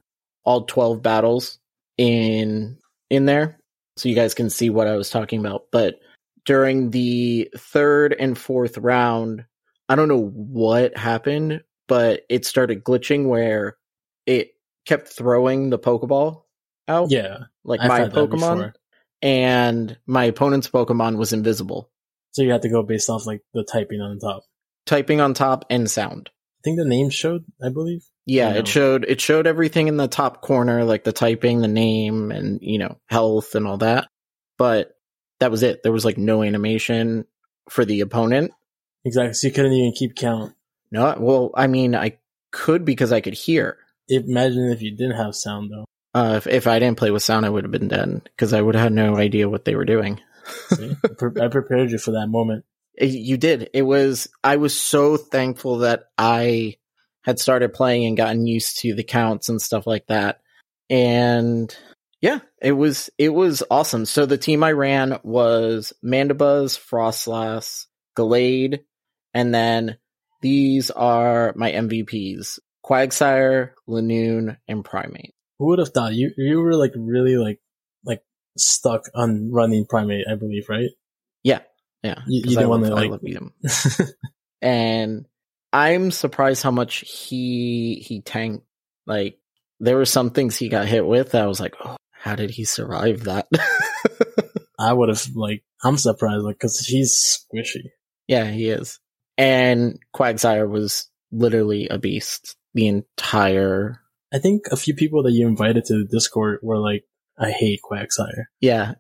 all 0.43 0.65
twelve 0.65 1.01
battles 1.01 1.59
in 1.97 2.77
in 3.09 3.25
there 3.25 3.59
so 3.97 4.09
you 4.09 4.15
guys 4.15 4.33
can 4.33 4.50
see 4.50 4.69
what 4.69 4.88
I 4.88 4.95
was 4.95 5.09
talking 5.09 5.39
about. 5.39 5.65
But 5.71 6.00
during 6.45 6.91
the 6.91 7.50
third 7.57 8.15
and 8.17 8.38
fourth 8.38 8.77
round, 8.77 9.45
I 9.88 9.95
don't 9.95 10.07
know 10.07 10.25
what 10.27 10.97
happened, 10.97 11.63
but 11.88 12.21
it 12.29 12.45
started 12.45 12.83
glitching 12.83 13.27
where 13.27 13.77
it 14.25 14.51
kept 14.85 15.09
throwing 15.09 15.69
the 15.69 15.79
Pokeball 15.79 16.43
out. 16.88 17.12
Yeah. 17.12 17.39
Like 17.63 17.81
I've 17.81 17.88
my 17.88 18.01
Pokemon. 18.09 18.73
And 19.21 19.97
my 20.05 20.25
opponent's 20.25 20.69
Pokemon 20.69 21.17
was 21.17 21.31
invisible. 21.31 21.89
So 22.31 22.41
you 22.41 22.51
had 22.51 22.63
to 22.63 22.69
go 22.69 22.83
based 22.83 23.09
off 23.09 23.25
like 23.25 23.41
the 23.53 23.63
typing 23.63 24.01
on 24.01 24.15
the 24.15 24.19
top. 24.19 24.43
Typing 24.85 25.21
on 25.21 25.33
top 25.33 25.65
and 25.69 25.89
sound. 25.89 26.29
I 26.33 26.61
think 26.63 26.77
the 26.77 26.85
name 26.85 27.09
showed, 27.09 27.45
I 27.61 27.69
believe. 27.69 28.03
Yeah, 28.25 28.53
No. 28.53 28.59
it 28.59 28.67
showed 28.67 29.05
it 29.05 29.19
showed 29.21 29.47
everything 29.47 29.87
in 29.87 29.97
the 29.97 30.07
top 30.07 30.41
corner, 30.41 30.83
like 30.85 31.03
the 31.03 31.11
typing, 31.11 31.61
the 31.61 31.67
name, 31.67 32.31
and 32.31 32.59
you 32.61 32.79
know, 32.79 32.97
health 33.07 33.55
and 33.55 33.67
all 33.67 33.77
that. 33.79 34.07
But 34.57 34.95
that 35.39 35.51
was 35.51 35.63
it. 35.63 35.83
There 35.83 35.91
was 35.91 36.05
like 36.05 36.17
no 36.17 36.41
animation 36.43 37.25
for 37.69 37.83
the 37.85 38.01
opponent. 38.01 38.51
Exactly. 39.05 39.33
So 39.33 39.47
you 39.47 39.53
couldn't 39.53 39.73
even 39.73 39.91
keep 39.93 40.15
count. 40.15 40.53
No, 40.91 41.15
well, 41.19 41.51
I 41.55 41.67
mean, 41.67 41.95
I 41.95 42.17
could 42.51 42.85
because 42.85 43.11
I 43.11 43.19
could 43.19 43.33
hear. 43.33 43.77
Imagine 44.07 44.71
if 44.71 44.81
you 44.81 44.95
didn't 44.95 45.17
have 45.17 45.35
sound 45.35 45.71
though. 45.71 45.85
Uh, 46.13 46.35
if 46.37 46.47
if 46.47 46.67
I 46.67 46.79
didn't 46.79 46.97
play 46.97 47.11
with 47.11 47.23
sound, 47.23 47.45
I 47.45 47.49
would 47.49 47.63
have 47.63 47.71
been 47.71 47.87
dead 47.87 48.21
because 48.25 48.53
I 48.53 48.61
would 48.61 48.75
have 48.75 48.83
had 48.83 48.93
no 48.93 49.17
idea 49.17 49.49
what 49.49 49.65
they 49.65 49.75
were 49.75 49.85
doing. 49.85 50.21
See? 50.69 50.95
I 51.03 51.07
pre- 51.17 51.41
I 51.41 51.47
prepared 51.47 51.91
you 51.91 51.97
for 51.97 52.11
that 52.11 52.27
moment. 52.27 52.63
It- 52.95 53.09
you 53.12 53.38
did. 53.38 53.69
It 53.73 53.83
was. 53.83 54.27
I 54.43 54.57
was 54.57 54.79
so 54.79 55.17
thankful 55.17 55.79
that 55.79 56.05
I 56.17 56.77
had 57.23 57.39
started 57.39 57.73
playing 57.73 58.05
and 58.05 58.17
gotten 58.17 58.45
used 58.47 58.77
to 58.81 58.93
the 58.93 59.03
counts 59.03 59.50
and 59.50 59.62
stuff 59.62 59.88
like 59.88 60.07
that. 60.07 60.41
And 60.89 61.75
yeah, 62.21 62.39
it 62.62 62.73
was 62.73 63.09
it 63.17 63.29
was 63.29 63.63
awesome. 63.71 64.05
So 64.05 64.25
the 64.25 64.38
team 64.38 64.63
I 64.63 64.71
ran 64.73 65.19
was 65.23 65.93
Mandibuzz, 66.03 66.77
Froslass, 66.79 67.85
Gallade, 68.17 68.79
and 69.33 69.53
then 69.53 69.97
these 70.41 70.91
are 70.91 71.53
my 71.55 71.71
MVPs: 71.71 72.59
Quagsire, 72.85 73.71
Lanoon, 73.88 74.57
and 74.67 74.83
Primeape. 74.85 75.31
Who 75.59 75.67
would 75.67 75.79
have 75.79 75.89
thought 75.89 76.13
you 76.13 76.31
you 76.38 76.59
were 76.59 76.75
like 76.75 76.93
really 76.95 77.38
like 77.38 77.59
like 78.05 78.21
stuck 78.57 79.05
on 79.15 79.51
running 79.51 79.85
Primeape, 79.85 80.29
I 80.29 80.35
believe, 80.35 80.67
right? 80.69 80.89
Yeah, 81.43 81.59
yeah. 82.03 82.22
You- 82.27 82.41
you 82.45 82.55
didn't 82.55 82.69
wanna, 82.69 82.89
love- 82.89 82.98
I 82.98 83.01
like- 83.01 83.12
love 83.12 83.22
him. 83.24 83.53
and 84.62 85.25
I'm 85.72 86.12
surprised 86.12 86.63
how 86.63 86.72
much 86.72 87.00
he 87.07 88.03
he 88.05 88.22
tanked. 88.22 88.65
Like 89.05 89.38
there 89.79 89.98
were 89.98 90.05
some 90.05 90.29
things 90.31 90.55
he 90.55 90.69
got 90.69 90.88
hit 90.88 91.05
with. 91.05 91.31
That 91.31 91.41
I 91.43 91.48
was 91.48 91.60
like, 91.60 91.75
oh, 91.83 91.98
how 92.12 92.36
did 92.36 92.51
he 92.51 92.63
survive 92.63 93.24
that? 93.25 93.48
I 94.79 94.93
would 94.93 95.10
have 95.10 95.24
like 95.36 95.63
I'm 95.83 95.98
surprised 95.98 96.43
like 96.43 96.55
because 96.57 96.79
he's 96.79 97.45
squishy. 97.53 97.89
yeah, 98.27 98.45
he 98.50 98.69
is. 98.69 99.00
And 99.38 99.98
Quagsire 100.15 100.69
was 100.69 101.10
literally 101.31 101.88
a 101.88 101.98
beast 101.98 102.55
the 102.74 102.88
entire. 102.88 104.00
I 104.31 104.39
think 104.39 104.63
a 104.72 104.75
few 104.77 104.93
people 104.95 105.24
that 105.24 105.31
you 105.31 105.48
invited 105.48 105.86
to 105.86 105.93
the 106.00 106.05
Discord 106.05 106.60
were 106.63 106.77
like, 106.79 107.03
"I 107.38 107.51
hate 107.51 107.79
Quagsire." 107.83 108.45
Yeah, 108.62 108.93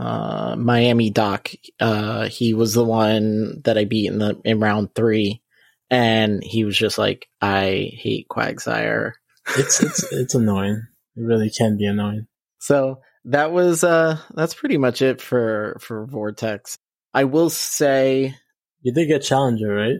uh, 0.00 0.56
Miami 0.56 1.10
Doc. 1.10 1.50
Uh, 1.78 2.28
he 2.28 2.54
was 2.54 2.74
the 2.74 2.84
one 2.84 3.60
that 3.64 3.76
I 3.76 3.84
beat 3.84 4.06
in 4.10 4.18
the 4.18 4.40
in 4.44 4.60
round 4.60 4.94
three, 4.94 5.42
and 5.90 6.42
he 6.42 6.64
was 6.64 6.76
just 6.76 6.96
like, 6.98 7.28
I 7.40 7.90
hate 7.92 8.26
Quagsire. 8.30 9.12
It's 9.56 9.82
it's 9.82 10.02
it's 10.12 10.34
annoying. 10.34 10.82
It 11.16 11.22
really 11.22 11.50
can 11.50 11.76
be 11.76 11.86
annoying. 11.86 12.26
So 12.58 13.00
that 13.26 13.52
was 13.52 13.84
uh 13.84 14.18
that's 14.34 14.54
pretty 14.54 14.78
much 14.78 15.02
it 15.02 15.20
for 15.20 15.76
for 15.80 16.06
Vortex. 16.06 16.78
I 17.12 17.24
will 17.24 17.50
say, 17.50 18.34
You 18.82 18.92
did 18.94 19.08
get 19.08 19.22
Challenger, 19.22 19.74
right? 19.74 19.96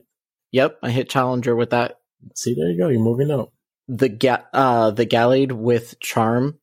yep, 0.53 0.79
I 0.83 0.91
hit 0.91 1.09
Challenger 1.11 1.55
with 1.55 1.71
that 1.71 1.97
See, 2.35 2.55
there 2.55 2.71
you 2.71 2.79
go. 2.79 2.89
You're 2.89 3.01
moving 3.01 3.31
up. 3.31 3.53
the 3.89 4.09
ga- 4.09 4.45
uh 4.53 4.91
the 4.93 5.07
Gallade 5.07 5.53
with 5.53 5.99
Charm 6.01 6.59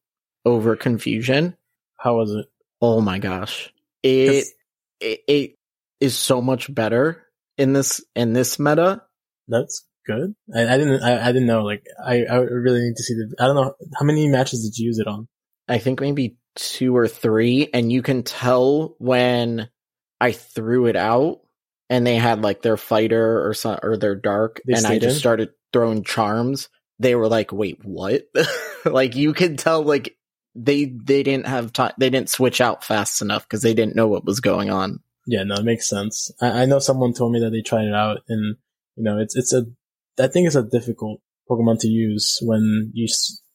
over 0.45 0.75
Confusion. 0.75 1.55
How 1.99 2.15
was 2.17 2.31
it? 2.31 2.45
Oh 2.81 3.01
my 3.01 3.19
gosh. 3.19 3.71
It 4.03 4.45
it, 4.99 5.19
it 5.27 5.55
is 5.99 6.15
so 6.15 6.41
much 6.41 6.73
better 6.73 7.25
in 7.57 7.73
this 7.73 8.01
in 8.15 8.33
this 8.33 8.59
meta. 8.59 9.03
That's 9.47 9.85
good. 10.05 10.35
I, 10.55 10.61
I 10.67 10.77
didn't 10.77 11.01
I, 11.03 11.23
I 11.23 11.31
didn't 11.31 11.47
know. 11.47 11.63
Like 11.63 11.83
I 12.03 12.23
I 12.23 12.35
really 12.37 12.81
need 12.81 12.95
to 12.95 13.03
see 13.03 13.13
the. 13.15 13.35
I 13.39 13.45
don't 13.45 13.55
know 13.55 13.73
how 13.97 14.05
many 14.05 14.27
matches 14.27 14.63
did 14.63 14.77
you 14.77 14.87
use 14.87 14.99
it 14.99 15.07
on. 15.07 15.27
I 15.67 15.79
think 15.79 15.99
maybe 15.99 16.37
two 16.55 16.95
or 16.95 17.07
three, 17.07 17.69
and 17.73 17.91
you 17.91 18.01
can 18.01 18.23
tell 18.23 18.95
when 18.99 19.69
I 20.21 20.31
threw 20.31 20.85
it 20.87 20.95
out 20.95 21.41
and 21.89 22.05
they 22.05 22.15
had 22.15 22.41
like 22.41 22.61
their 22.61 22.77
fighter 22.77 23.47
or 23.47 23.53
some 23.53 23.79
or 23.83 23.97
their 23.97 24.15
dark, 24.15 24.61
They 24.65 24.73
and 24.73 24.85
I 24.85 24.99
just 24.99 25.15
in? 25.15 25.19
started 25.19 25.49
throwing 25.73 26.03
charms. 26.03 26.69
They 26.99 27.15
were 27.15 27.27
like, 27.27 27.51
"Wait, 27.51 27.79
what?" 27.83 28.23
like 28.85 29.15
you 29.15 29.33
can 29.33 29.57
tell, 29.57 29.83
like 29.83 30.15
they 30.57 30.85
they 30.85 31.23
didn't 31.23 31.47
have 31.47 31.71
time. 31.73 31.93
They 31.97 32.09
didn't 32.09 32.29
switch 32.29 32.59
out 32.61 32.83
fast 32.83 33.21
enough 33.21 33.43
because 33.43 33.61
they 33.61 33.73
didn't 33.73 33.95
know 33.95 34.07
what 34.07 34.25
was 34.25 34.39
going 34.39 34.69
on. 34.69 34.99
Yeah, 35.25 35.43
no, 35.43 35.55
it 35.55 35.65
makes 35.65 35.87
sense. 35.89 36.31
I, 36.41 36.63
I 36.63 36.65
know 36.65 36.79
someone 36.79 37.13
told 37.13 37.31
me 37.33 37.39
that 37.41 37.51
they 37.51 37.61
tried 37.61 37.85
it 37.85 37.93
out, 37.93 38.19
and 38.27 38.55
you 38.95 39.03
know, 39.03 39.17
it's 39.19 39.35
it's 39.35 39.53
a. 39.53 39.65
I 40.19 40.27
think 40.27 40.47
it's 40.47 40.55
a 40.55 40.63
difficult 40.63 41.21
Pokemon 41.49 41.79
to 41.81 41.87
use 41.87 42.39
when 42.41 42.91
you 42.93 43.07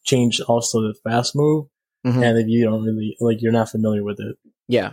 change 0.05 0.41
also 0.41 0.81
the 0.83 0.95
fast 1.05 1.35
move, 1.35 1.67
Mhm. 2.07 2.23
and 2.25 2.39
if 2.39 2.47
you 2.49 2.65
don't 2.65 2.85
really 2.85 3.17
like, 3.21 3.39
you're 3.43 3.53
not 3.53 3.71
familiar 3.71 4.05
with 4.05 4.21
it. 4.21 4.37
Yeah. 4.69 4.93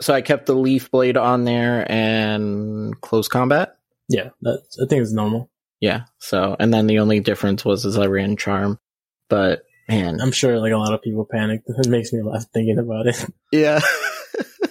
So 0.00 0.14
I 0.14 0.22
kept 0.22 0.46
the 0.46 0.54
Leaf 0.54 0.90
Blade 0.90 1.16
on 1.18 1.44
there 1.44 1.84
and 1.90 2.98
close 3.02 3.28
combat. 3.28 3.76
Yeah, 4.08 4.30
that 4.42 4.62
I 4.82 4.86
think 4.88 5.02
it's 5.02 5.12
normal. 5.12 5.50
Yeah. 5.80 6.04
So 6.18 6.56
and 6.58 6.72
then 6.72 6.86
the 6.86 7.00
only 7.00 7.20
difference 7.20 7.64
was 7.64 7.84
is 7.84 7.98
I 7.98 8.06
ran 8.06 8.36
Charm, 8.36 8.78
but 9.28 9.62
man, 9.90 10.20
I'm 10.20 10.32
sure 10.32 10.58
like 10.58 10.72
a 10.72 10.76
lot 10.76 10.94
of 10.94 11.02
people 11.02 11.26
panicked. 11.30 11.68
It 11.78 11.88
makes 11.88 12.12
me 12.12 12.22
laugh 12.22 12.44
thinking 12.52 12.78
about 12.78 13.06
it. 13.06 13.24
Yeah. 13.52 13.80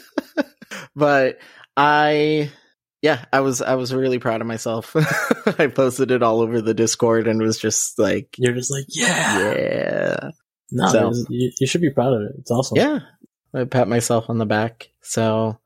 but 0.96 1.40
I 1.76 2.52
yeah, 3.02 3.26
I 3.32 3.42
was 3.42 3.62
I 3.62 3.76
was 3.76 3.94
really 3.94 4.20
proud 4.20 4.42
of 4.42 4.48
myself. 4.48 4.96
I 5.60 5.68
posted 5.68 6.12
it 6.12 6.24
all 6.24 6.42
over 6.42 6.62
the 6.62 6.74
Discord 6.74 7.28
and 7.28 7.42
was 7.42 7.58
just 7.58 7.98
like 8.00 8.36
You're 8.38 8.54
just 8.54 8.72
like, 8.72 8.86
yeah, 8.90 9.54
yeah. 9.54 10.30
no, 10.72 10.88
So- 10.88 11.14
you, 11.30 11.52
you 11.60 11.68
should 11.68 11.82
be 11.82 11.92
proud 11.92 12.14
of 12.14 12.22
it. 12.22 12.36
It's 12.40 12.52
awesome. 12.52 12.78
Yeah. 12.78 13.00
I 13.54 13.64
pat 13.64 13.88
myself 13.88 14.30
on 14.30 14.38
the 14.38 14.46
back. 14.46 14.90
So 15.02 15.58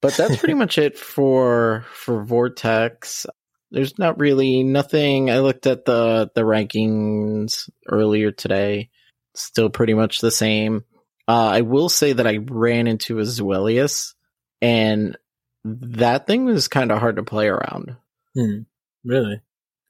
but 0.00 0.14
that's 0.14 0.36
pretty 0.36 0.54
much 0.54 0.78
it 0.78 0.98
for 0.98 1.84
for 1.92 2.24
Vortex. 2.24 3.26
There's 3.70 3.98
not 3.98 4.20
really 4.20 4.64
nothing 4.64 5.30
I 5.30 5.38
looked 5.40 5.66
at 5.66 5.84
the 5.84 6.30
the 6.34 6.42
rankings 6.42 7.70
earlier 7.88 8.30
today. 8.30 8.90
Still 9.34 9.70
pretty 9.70 9.94
much 9.94 10.20
the 10.20 10.30
same. 10.30 10.84
Uh, 11.28 11.48
I 11.48 11.60
will 11.62 11.88
say 11.88 12.12
that 12.12 12.26
I 12.26 12.36
ran 12.38 12.86
into 12.86 13.18
a 13.18 13.22
Zweilous 13.22 14.14
and 14.60 15.16
that 15.64 16.26
thing 16.26 16.44
was 16.44 16.68
kind 16.68 16.90
of 16.92 16.98
hard 16.98 17.16
to 17.16 17.22
play 17.22 17.46
around. 17.48 17.96
Hmm, 18.34 18.60
really. 19.04 19.40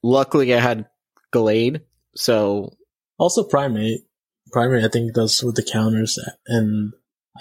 Luckily 0.02 0.54
I 0.54 0.60
had 0.60 0.86
Gallade, 1.32 1.80
so 2.14 2.74
Also, 3.18 3.48
Primeape. 3.48 4.04
Primeape, 4.54 4.84
I 4.84 4.88
think, 4.88 5.14
does 5.14 5.42
with 5.42 5.56
the 5.56 5.62
counters 5.62 6.18
and 6.46 6.92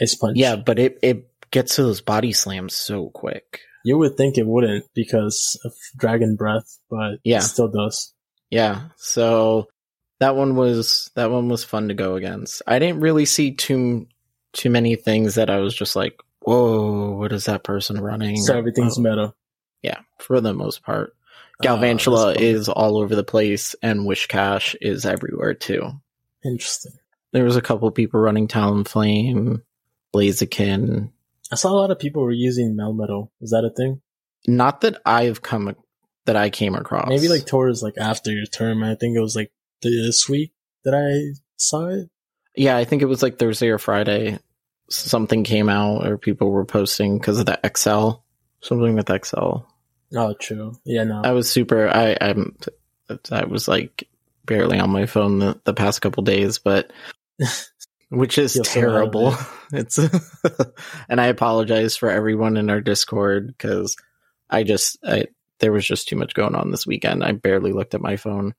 Ice 0.01 0.15
Punch. 0.15 0.37
yeah, 0.37 0.55
but 0.55 0.79
it, 0.79 0.97
it 1.01 1.27
gets 1.51 1.75
to 1.75 1.83
those 1.83 1.99
body 2.01 2.31
slams 2.31 2.73
so 2.75 3.09
quick. 3.09 3.59
You 3.83 3.97
would 3.97 4.15
think 4.15 4.37
it 4.37 4.47
wouldn't 4.47 4.85
because 4.93 5.59
of 5.65 5.73
Dragon 5.97 6.35
Breath, 6.37 6.79
but 6.89 7.15
Yeah. 7.25 7.39
it 7.39 7.41
still 7.41 7.67
does. 7.67 8.13
Yeah, 8.49 8.89
so 8.97 9.67
that 10.21 10.35
one 10.35 10.55
was 10.55 11.09
that 11.15 11.31
one 11.31 11.49
was 11.49 11.63
fun 11.63 11.87
to 11.87 11.95
go 11.95 12.15
against. 12.15 12.61
I 12.67 12.77
didn't 12.77 13.01
really 13.01 13.25
see 13.25 13.53
too 13.53 14.07
too 14.53 14.69
many 14.69 14.95
things 14.95 15.35
that 15.35 15.49
I 15.49 15.57
was 15.57 15.73
just 15.73 15.95
like, 15.95 16.15
"Whoa, 16.41 17.17
what 17.17 17.33
is 17.33 17.45
that 17.45 17.63
person 17.63 17.99
running?" 17.99 18.37
So 18.37 18.55
everything's 18.55 18.99
"Oh." 18.99 19.01
meta. 19.01 19.33
yeah, 19.81 19.99
for 20.19 20.39
the 20.39 20.53
most 20.53 20.83
part. 20.83 21.13
Ah, 21.59 21.63
Galvantula 21.63 22.35
fun. 22.35 22.43
is 22.43 22.69
all 22.69 22.97
over 22.97 23.15
the 23.15 23.23
place, 23.23 23.75
and 23.81 24.01
Whiscash 24.01 24.75
is 24.79 25.07
everywhere 25.07 25.55
too. 25.55 25.89
interesting. 26.45 26.93
There 27.33 27.43
was 27.43 27.55
a 27.55 27.61
couple 27.61 27.89
people 27.89 28.19
running 28.19 28.47
Talonflame, 28.47 29.61
Blaziken. 30.13 31.11
I 31.51 31.55
saw 31.55 31.71
a 31.71 31.79
lot 31.79 31.89
of 31.91 31.97
people 31.97 32.21
were 32.21 32.31
using 32.31 32.75
Melmetal. 32.75 33.29
Is 33.41 33.51
that 33.51 33.65
a 33.65 33.71
thing? 33.71 34.01
Not 34.47 34.81
that 34.81 35.01
I've 35.03 35.41
come 35.41 35.75
that 36.25 36.35
I 36.35 36.51
came 36.51 36.75
across. 36.75 37.09
Maybe 37.09 37.27
like 37.27 37.47
towards 37.47 37.81
like 37.81 37.97
after 37.97 38.31
your 38.31 38.45
term. 38.45 38.83
I 38.83 38.93
think 38.95 39.17
it 39.17 39.21
was 39.21 39.35
like 39.35 39.51
this 39.81 40.27
week 40.29 40.53
that 40.83 40.93
I 40.93 41.39
saw 41.57 41.87
it. 41.87 42.09
Yeah, 42.55 42.77
I 42.77 42.85
think 42.85 43.01
it 43.01 43.07
was 43.07 43.23
like 43.23 43.39
Thursday 43.39 43.69
or 43.69 43.77
Friday. 43.77 44.39
Something 44.89 45.43
came 45.43 45.69
out, 45.69 46.05
or 46.05 46.17
people 46.17 46.51
were 46.51 46.65
posting 46.65 47.17
because 47.17 47.39
of 47.39 47.45
the 47.45 47.59
XL. 47.75 48.21
Something 48.61 48.95
with 48.95 49.09
XL. 49.25 49.59
Oh, 50.15 50.33
true. 50.39 50.73
Yeah, 50.83 51.05
no. 51.05 51.21
I 51.23 51.31
was 51.31 51.49
super. 51.49 51.87
I 51.87 52.17
I'm. 52.19 52.57
I 53.31 53.45
was 53.45 53.67
like 53.67 54.07
barely 54.45 54.79
on 54.79 54.89
my 54.89 55.05
phone 55.05 55.39
the, 55.39 55.59
the 55.63 55.73
past 55.73 56.01
couple 56.01 56.23
days, 56.23 56.59
but 56.59 56.91
which 58.09 58.37
is 58.37 58.59
terrible. 58.63 59.33
it. 59.33 59.39
It's 59.73 59.97
and 61.09 61.21
I 61.21 61.27
apologize 61.27 61.95
for 61.95 62.09
everyone 62.09 62.57
in 62.57 62.69
our 62.69 62.81
Discord 62.81 63.47
because 63.47 63.95
I 64.49 64.63
just 64.63 64.97
I 65.01 65.27
there 65.59 65.71
was 65.71 65.85
just 65.85 66.09
too 66.09 66.17
much 66.17 66.33
going 66.33 66.55
on 66.55 66.71
this 66.71 66.85
weekend. 66.85 67.23
I 67.23 67.31
barely 67.31 67.71
looked 67.71 67.93
at 67.93 68.01
my 68.01 68.17
phone. 68.17 68.53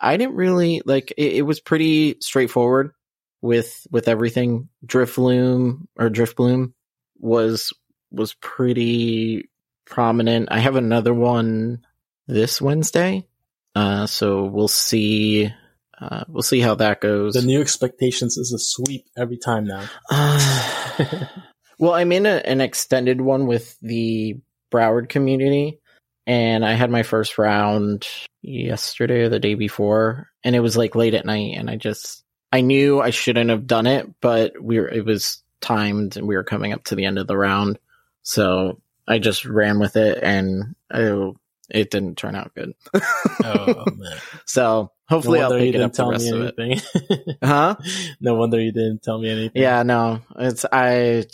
I 0.00 0.16
didn't 0.16 0.36
really 0.36 0.82
like 0.84 1.12
it, 1.16 1.34
it 1.34 1.42
was 1.42 1.60
pretty 1.60 2.16
straightforward 2.20 2.92
with 3.40 3.86
with 3.90 4.08
everything. 4.08 4.68
Driftloom 4.84 5.86
or 5.98 6.10
Driftbloom 6.10 6.72
was 7.18 7.72
was 8.10 8.34
pretty 8.34 9.48
prominent. 9.86 10.48
I 10.50 10.58
have 10.58 10.76
another 10.76 11.14
one 11.14 11.84
this 12.26 12.60
Wednesday. 12.60 13.26
Uh 13.74 14.06
so 14.06 14.44
we'll 14.44 14.68
see 14.68 15.52
uh 15.98 16.24
we'll 16.28 16.42
see 16.42 16.60
how 16.60 16.74
that 16.76 17.00
goes. 17.00 17.34
The 17.34 17.42
new 17.42 17.60
expectations 17.60 18.36
is 18.36 18.52
a 18.52 18.58
sweep 18.58 19.06
every 19.16 19.38
time 19.38 19.64
now. 19.64 19.88
Uh, 20.10 21.26
well, 21.78 21.94
I'm 21.94 22.12
in 22.12 22.26
a, 22.26 22.36
an 22.44 22.60
extended 22.60 23.20
one 23.20 23.46
with 23.46 23.78
the 23.80 24.36
Broward 24.72 25.08
community, 25.08 25.80
and 26.26 26.64
I 26.64 26.72
had 26.74 26.90
my 26.90 27.02
first 27.02 27.38
round 27.38 28.06
yesterday 28.42 29.22
or 29.22 29.28
the 29.28 29.40
day 29.40 29.54
before, 29.54 30.30
and 30.44 30.56
it 30.56 30.60
was 30.60 30.76
like 30.76 30.94
late 30.94 31.14
at 31.14 31.26
night, 31.26 31.54
and 31.56 31.70
I 31.70 31.76
just 31.76 32.24
I 32.52 32.60
knew 32.60 33.00
I 33.00 33.10
shouldn't 33.10 33.50
have 33.50 33.66
done 33.66 33.86
it, 33.86 34.08
but 34.20 34.60
we 34.60 34.78
were 34.80 34.88
it 34.88 35.04
was 35.04 35.42
timed, 35.60 36.16
and 36.16 36.26
we 36.26 36.36
were 36.36 36.44
coming 36.44 36.72
up 36.72 36.84
to 36.84 36.94
the 36.94 37.04
end 37.04 37.18
of 37.18 37.26
the 37.26 37.36
round, 37.36 37.78
so 38.22 38.80
I 39.08 39.18
just 39.18 39.44
ran 39.44 39.78
with 39.78 39.96
it, 39.96 40.18
and 40.22 40.74
I, 40.90 41.32
it 41.70 41.90
didn't 41.90 42.16
turn 42.16 42.34
out 42.34 42.54
good. 42.54 42.74
Oh 43.44 43.84
man! 43.96 44.18
so 44.44 44.90
hopefully 45.08 45.38
no 45.38 45.44
I'll 45.46 45.58
pick 45.58 45.68
it 45.68 45.72
didn't 45.72 45.84
up 45.86 45.92
the 45.92 45.96
tell 45.96 46.10
rest 46.10 46.24
me 46.24 46.30
of 46.30 46.40
it. 46.42 46.54
anything. 46.58 47.36
Huh? 47.42 47.76
no 48.20 48.34
wonder 48.34 48.60
you 48.60 48.72
didn't 48.72 49.02
tell 49.02 49.18
me 49.18 49.30
anything. 49.30 49.62
Yeah, 49.62 49.82
no, 49.84 50.20
it's 50.36 50.64
I. 50.70 51.24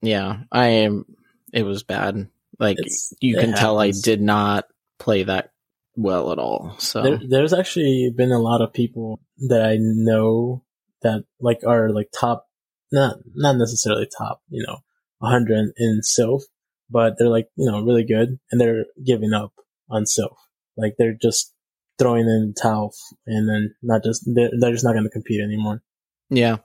Yeah, 0.00 0.40
I 0.52 0.66
am. 0.66 1.04
It 1.52 1.64
was 1.64 1.82
bad. 1.82 2.28
Like 2.58 2.78
It's- 2.78 3.12
you 3.20 3.36
can 3.36 3.52
tell, 3.54 3.78
I 3.78 3.90
did 3.92 4.20
not 4.20 4.66
play 4.98 5.22
that 5.24 5.50
well 5.96 6.32
at 6.32 6.38
all. 6.38 6.74
So 6.78 7.02
There, 7.02 7.20
there's 7.28 7.52
actually 7.52 8.12
been 8.16 8.32
a 8.32 8.40
lot 8.40 8.60
of 8.62 8.72
people 8.72 9.20
that 9.48 9.64
I 9.64 9.76
know 9.80 10.64
that 11.02 11.24
like 11.40 11.60
are 11.66 11.90
like 11.90 12.08
top, 12.18 12.46
not 12.90 13.18
not 13.34 13.56
necessarily 13.56 14.08
top, 14.16 14.42
you 14.48 14.64
know, 14.66 14.78
100 15.18 15.72
in 15.76 16.00
Silph, 16.02 16.42
but 16.90 17.14
they're 17.18 17.28
like 17.28 17.48
you 17.56 17.70
know 17.70 17.80
really 17.82 18.04
good, 18.04 18.38
and 18.50 18.60
they're 18.60 18.86
giving 19.04 19.32
up 19.32 19.52
on 19.90 20.04
Silph. 20.04 20.36
Like 20.76 20.94
they're 20.98 21.14
just 21.20 21.54
throwing 21.98 22.26
in 22.26 22.52
the 22.54 22.60
towel, 22.60 22.92
and 23.26 23.48
then 23.48 23.74
not 23.82 24.02
just 24.02 24.22
they're, 24.34 24.50
they're 24.58 24.72
just 24.72 24.84
not 24.84 24.92
going 24.92 25.04
to 25.04 25.10
compete 25.10 25.40
anymore. 25.40 25.82
yeah, 26.30 26.56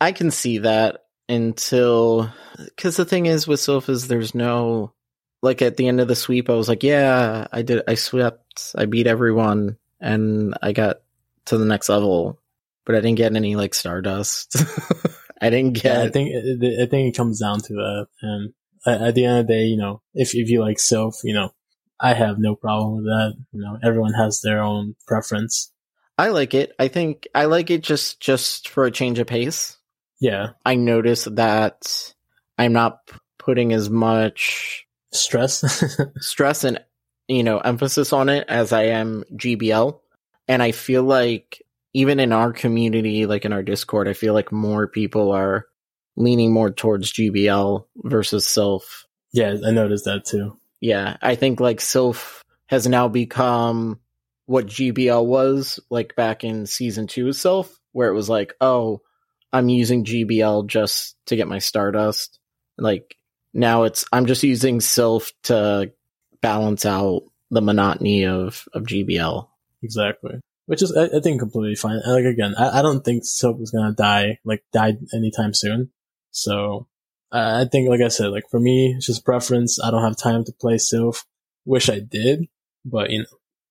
I 0.00 0.12
can 0.12 0.30
see 0.30 0.58
that 0.58 1.00
until 1.28 2.30
because 2.56 2.96
the 2.96 3.04
thing 3.04 3.26
is 3.26 3.46
with 3.46 3.60
Silph 3.60 3.88
is 3.90 4.08
there's 4.08 4.34
no 4.34 4.93
like 5.44 5.62
at 5.62 5.76
the 5.76 5.86
end 5.86 6.00
of 6.00 6.08
the 6.08 6.16
sweep 6.16 6.50
I 6.50 6.54
was 6.54 6.68
like 6.68 6.82
yeah 6.82 7.46
I 7.52 7.62
did 7.62 7.82
I 7.86 7.94
swept 7.94 8.74
I 8.76 8.86
beat 8.86 9.06
everyone 9.06 9.78
and 10.00 10.56
I 10.62 10.72
got 10.72 11.02
to 11.46 11.58
the 11.58 11.64
next 11.64 11.88
level 11.88 12.40
but 12.84 12.94
I 12.94 13.00
didn't 13.00 13.16
get 13.16 13.34
any 13.34 13.56
like 13.56 13.74
Stardust. 13.74 14.56
I 15.40 15.50
didn't 15.50 15.74
get 15.74 15.84
Yeah, 15.84 16.02
I 16.02 16.10
think 16.10 16.34
I 16.34 16.86
think 16.86 17.08
it 17.08 17.16
comes 17.16 17.40
down 17.40 17.60
to 17.60 17.74
that, 17.74 18.06
and 18.22 18.54
at, 18.86 19.14
the 19.14 19.24
end 19.24 19.40
of 19.40 19.46
the 19.46 19.52
day, 19.52 19.64
you 19.64 19.76
know, 19.76 20.02
if 20.14 20.34
if 20.34 20.48
you 20.48 20.60
like 20.60 20.76
Silph, 20.76 21.20
you 21.24 21.34
know, 21.34 21.52
I 22.00 22.14
have 22.14 22.38
no 22.38 22.54
problem 22.54 22.96
with 22.96 23.04
that. 23.06 23.34
You 23.52 23.60
know, 23.60 23.78
everyone 23.82 24.14
has 24.14 24.40
their 24.40 24.62
own 24.62 24.96
preference. 25.06 25.72
I 26.16 26.28
like 26.28 26.54
it. 26.54 26.72
I 26.78 26.88
think 26.88 27.26
I 27.34 27.46
like 27.46 27.70
it 27.70 27.82
just 27.82 28.20
just 28.20 28.68
for 28.68 28.84
a 28.84 28.90
change 28.90 29.18
of 29.18 29.26
pace. 29.26 29.76
Yeah, 30.20 30.50
I 30.64 30.76
notice 30.76 31.24
that 31.24 32.14
I'm 32.56 32.72
not 32.72 33.00
putting 33.38 33.72
as 33.72 33.90
much 33.90 34.83
stress. 35.14 35.64
stress 36.18 36.64
and 36.64 36.82
you 37.28 37.42
know 37.42 37.58
emphasis 37.58 38.12
on 38.12 38.28
it 38.28 38.44
as 38.48 38.72
I 38.72 38.84
am 38.84 39.24
GBL, 39.34 39.98
and 40.48 40.62
I 40.62 40.72
feel 40.72 41.02
like 41.02 41.62
even 41.94 42.20
in 42.20 42.32
our 42.32 42.52
community, 42.52 43.26
like 43.26 43.44
in 43.44 43.52
our 43.52 43.62
Discord, 43.62 44.08
I 44.08 44.12
feel 44.12 44.34
like 44.34 44.52
more 44.52 44.88
people 44.88 45.32
are 45.32 45.66
leaning 46.16 46.52
more 46.52 46.70
towards 46.70 47.12
GBL 47.12 47.86
versus 47.96 48.46
Silph. 48.46 49.04
yeah, 49.32 49.56
I 49.64 49.70
noticed 49.70 50.04
that 50.04 50.24
too. 50.24 50.58
Yeah, 50.80 51.16
I 51.22 51.34
think 51.36 51.60
like 51.60 51.78
Silph 51.78 52.40
has 52.66 52.86
now 52.86 53.08
become 53.08 54.00
what 54.46 54.66
GBL 54.66 55.24
was 55.24 55.80
like 55.90 56.14
back 56.16 56.44
in 56.44 56.66
season 56.66 57.06
two 57.06 57.28
of 57.28 57.34
Silph, 57.34 57.70
where 57.92 58.08
it 58.08 58.14
was 58.14 58.28
like, 58.28 58.54
oh, 58.60 59.00
I'm 59.52 59.68
using 59.68 60.04
GBL 60.04 60.66
just 60.66 61.16
to 61.26 61.36
get 61.36 61.48
my 61.48 61.58
Stardust. 61.58 62.38
Like 62.76 63.16
now 63.54 63.84
it's 63.84 64.04
I'm 64.12 64.26
just 64.26 64.42
using 64.42 64.80
Silph 64.80 65.32
to 65.44 65.92
balance 66.42 66.84
out 66.84 67.22
the 67.50 67.62
monotony 67.62 68.26
of 68.26 68.66
of 68.74 68.82
GBL. 68.84 69.48
Exactly. 69.82 70.40
Which 70.66 70.82
is, 70.82 70.96
I, 70.96 71.04
I 71.18 71.20
think, 71.20 71.40
completely 71.40 71.74
fine. 71.74 72.00
Like 72.06 72.24
again, 72.24 72.54
I, 72.58 72.78
I 72.78 72.82
don't 72.82 73.04
think 73.04 73.22
Silph 73.24 73.62
is 73.62 73.70
gonna 73.70 73.94
die, 73.94 74.38
like 74.44 74.64
die 74.72 74.94
anytime 75.14 75.54
soon. 75.54 75.90
So 76.30 76.86
I 77.30 77.62
I 77.62 77.64
think, 77.66 77.88
like 77.88 78.00
I 78.00 78.08
said, 78.08 78.28
like 78.28 78.44
for 78.50 78.58
me, 78.60 78.94
it's 78.96 79.06
just 79.06 79.24
preference. 79.24 79.78
I 79.82 79.90
don't 79.90 80.02
have 80.02 80.16
time 80.16 80.44
to 80.44 80.52
play 80.52 80.74
Silph. 80.76 81.24
Wish 81.66 81.88
I 81.90 82.00
did, 82.00 82.46
but 82.84 83.10
you 83.10 83.20
know, 83.20 83.26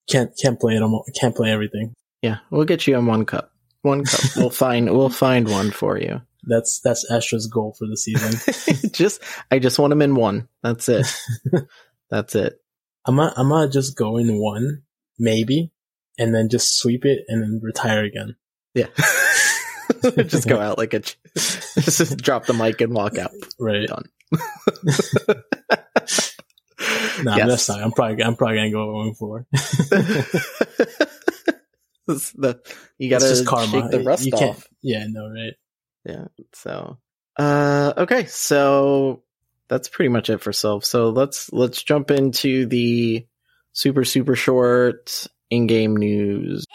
can't 0.10 0.32
can't 0.40 0.60
play 0.60 0.76
it. 0.76 0.82
almo- 0.82 1.04
Can't 1.20 1.36
play 1.36 1.52
everything. 1.52 1.94
Yeah, 2.22 2.38
we'll 2.52 2.66
get 2.66 2.88
you 2.88 2.98
in 2.98 3.06
one 3.06 3.26
cup. 3.26 3.52
One 3.82 4.06
cup. 4.06 4.22
we'll 4.38 4.50
find 4.50 4.90
we'll 4.96 5.10
find 5.10 5.50
one 5.50 5.72
for 5.72 5.98
you. 6.00 6.22
That's 6.46 6.80
that's 6.82 7.10
Astra's 7.10 7.48
goal 7.48 7.76
for 7.78 7.88
the 7.88 7.96
season. 7.98 8.90
just 8.92 9.22
I 9.50 9.60
just 9.60 9.80
want 9.80 9.94
him 9.94 10.02
in 10.02 10.16
one. 10.16 10.50
That's 10.62 10.90
it. 10.90 11.06
That's 12.10 12.36
it. 12.36 12.60
I 13.06 13.12
might 13.12 13.34
I 13.38 13.44
might 13.44 13.72
just 13.72 13.96
go 13.96 14.18
in 14.18 14.40
one, 14.40 14.84
maybe, 15.18 15.72
and 16.18 16.34
then 16.36 16.50
just 16.50 16.78
sweep 16.78 17.06
it 17.06 17.26
and 17.28 17.42
then 17.42 17.60
retire 17.64 18.04
again. 18.04 18.36
Yeah. 18.74 18.88
just 20.26 20.48
go 20.48 20.60
out 20.60 20.78
like 20.78 20.94
a 20.94 21.00
just 21.36 22.18
drop 22.18 22.46
the 22.46 22.54
mic 22.54 22.82
and 22.82 22.94
walk 22.94 23.18
out. 23.18 23.32
Right? 23.60 23.88
Done. 23.88 24.10
Nah, 27.24 27.38
Yes. 27.38 27.48
that's 27.48 27.70
not. 27.70 27.82
I'm 27.82 27.92
probably 27.92 28.24
I'm 28.24 28.36
probably 28.36 28.58
gonna 28.58 28.72
go 28.72 28.92
going 28.92 29.14
for. 29.16 29.46
The, 32.06 32.60
you 32.98 33.10
gotta 33.10 33.30
just 33.30 33.46
karma. 33.48 33.68
shake 33.72 33.92
the 33.92 34.02
rust 34.04 34.26
you 34.26 34.34
off. 34.34 34.68
Yeah, 34.82 35.06
no, 35.08 35.30
right. 35.30 35.54
Yeah. 36.06 36.26
So, 36.54 36.98
uh, 37.38 37.94
okay. 37.98 38.26
So 38.26 39.24
that's 39.68 39.90
pretty 39.90 40.10
much 40.10 40.30
it 40.30 40.42
for 40.42 40.52
Silph. 40.52 40.86
So 40.86 41.10
let's, 41.10 41.52
let's 41.54 41.82
jump 41.84 42.12
into 42.12 42.66
the 42.66 43.26
super, 43.74 44.04
super 44.04 44.36
short 44.36 45.28
in-game 45.50 45.96
news. 45.96 46.66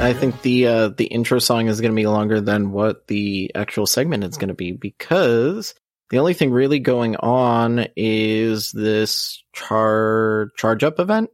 I 0.00 0.14
think 0.14 0.40
the 0.42 0.66
uh, 0.66 0.88
the 0.88 1.06
intro 1.06 1.38
song 1.38 1.66
is 1.66 1.80
going 1.80 1.92
to 1.92 1.96
be 1.96 2.06
longer 2.06 2.40
than 2.40 2.70
what 2.70 3.08
the 3.08 3.50
actual 3.54 3.86
segment 3.86 4.24
is 4.24 4.36
going 4.38 4.48
to 4.48 4.54
be 4.54 4.72
because 4.72 5.74
the 6.10 6.18
only 6.18 6.34
thing 6.34 6.50
really 6.50 6.78
going 6.78 7.16
on 7.16 7.86
is 7.96 8.70
this 8.72 9.42
char 9.52 10.50
charge 10.56 10.84
up 10.84 10.98
event. 11.00 11.30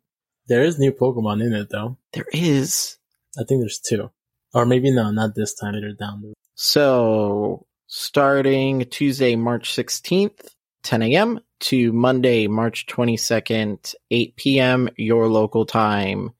There 0.48 0.64
is 0.64 0.79
new 0.79 0.92
Pokemon 0.92 1.42
in 1.44 1.53
it 1.53 1.68
though. 1.70 1.98
There 2.14 2.27
is 2.33 2.96
I 3.38 3.44
think 3.44 3.61
there's 3.61 3.79
two, 3.81 4.11
or 4.55 4.64
maybe 4.66 4.90
no, 4.90 5.11
not 5.11 5.35
this 5.35 5.55
time. 5.55 5.74
They're 5.81 5.92
down. 5.92 6.22
the- 6.22 6.35
so 6.55 7.66
starting 7.87 8.87
Tuesday, 8.90 9.37
March 9.37 9.74
sixteenth, 9.74 10.48
ten 10.83 11.03
a.m. 11.03 11.38
to 11.61 11.92
Monday, 11.92 12.48
March 12.48 12.87
twenty 12.87 13.18
second, 13.18 13.92
eight 14.11 14.37
p.m. 14.37 14.88
your 14.96 15.29
local 15.29 15.66
time. 15.66 16.31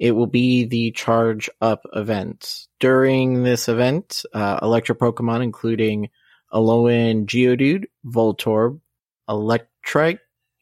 It 0.00 0.12
will 0.12 0.26
be 0.26 0.64
the 0.64 0.92
Charge 0.92 1.50
Up 1.60 1.86
event. 1.92 2.66
During 2.80 3.42
this 3.42 3.68
event, 3.68 4.24
uh, 4.32 4.58
Electro 4.62 4.96
Pokemon, 4.96 5.42
including 5.42 6.08
Alolan 6.50 7.26
Geodude, 7.26 7.84
Voltorb, 8.06 8.80
Electrike, 9.28 10.20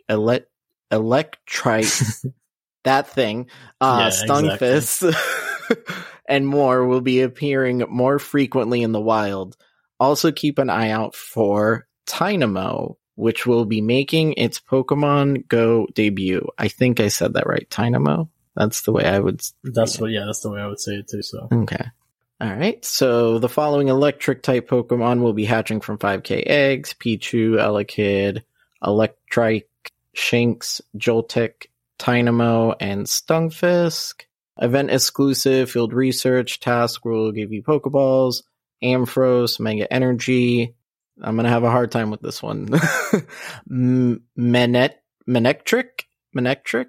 Elect, 0.09 0.51
Electrite, 0.91 2.27
that 2.85 3.09
thing, 3.09 3.47
uh, 3.81 4.11
Yeah, 4.11 4.27
Stunfisk, 4.27 5.15
and 6.29 6.45
more 6.45 6.85
will 6.85 7.01
be 7.01 7.21
appearing 7.21 7.85
more 7.89 8.19
frequently 8.19 8.83
in 8.83 8.91
the 8.91 9.01
wild. 9.01 9.57
Also 10.01 10.33
keep 10.33 10.59
an 10.59 10.69
eye 10.69 10.91
out 10.91 11.15
for 11.15 11.87
Dynamo, 12.07 12.99
which 13.15 13.47
will 13.47 13.67
be 13.67 13.83
making 13.83 14.33
its 14.33 14.59
Pokemon 14.59 15.47
Go 15.47 15.87
debut. 15.95 16.49
I 16.59 16.67
think 16.67 16.99
I 16.99 17.07
said 17.07 17.35
that 17.35 17.47
right. 17.47 17.71
Dynamo? 17.71 18.29
That's 18.59 18.83
the 18.83 18.91
way 18.91 19.05
I 19.05 19.21
would. 19.21 19.41
That's 19.63 20.01
what, 20.01 20.11
yeah, 20.11 20.25
that's 20.27 20.41
the 20.41 20.51
way 20.51 20.61
I 20.61 20.67
would 20.67 20.81
say 20.81 20.97
it 20.97 21.09
too. 21.09 21.23
So 21.23 21.47
Okay. 21.51 21.85
All 22.41 22.53
right. 22.53 22.85
So 22.85 23.39
the 23.39 23.49
following 23.49 23.87
electric 23.87 24.43
type 24.43 24.69
Pokemon 24.69 25.23
will 25.23 25.33
be 25.33 25.45
hatching 25.45 25.81
from 25.81 25.97
5k 25.97 26.43
eggs 26.45 26.93
Pichu, 26.93 27.57
Elekid, 27.57 28.43
Electrike, 28.83 29.67
Shinx, 30.17 30.81
Joltik, 30.97 31.67
Tynamo, 32.01 32.75
and 32.81 33.07
Stunfisk. 33.07 34.23
Event 34.61 34.91
exclusive 34.91 35.71
field 35.71 35.93
research 35.93 36.59
task 36.59 37.05
will 37.05 37.31
give 37.31 37.53
you 37.53 37.63
Pokeballs, 37.63 38.43
Ampharos, 38.83 39.61
Mega 39.61 39.93
Energy. 39.93 40.75
I'm 41.23 41.37
going 41.37 41.45
to 41.45 41.51
have 41.51 41.63
a 41.63 41.71
hard 41.71 41.93
time 41.93 42.11
with 42.11 42.23
this 42.23 42.43
one. 42.43 42.67
Menet, 43.71 44.95
Manectric? 45.29 46.07
Manectric? 46.37 46.87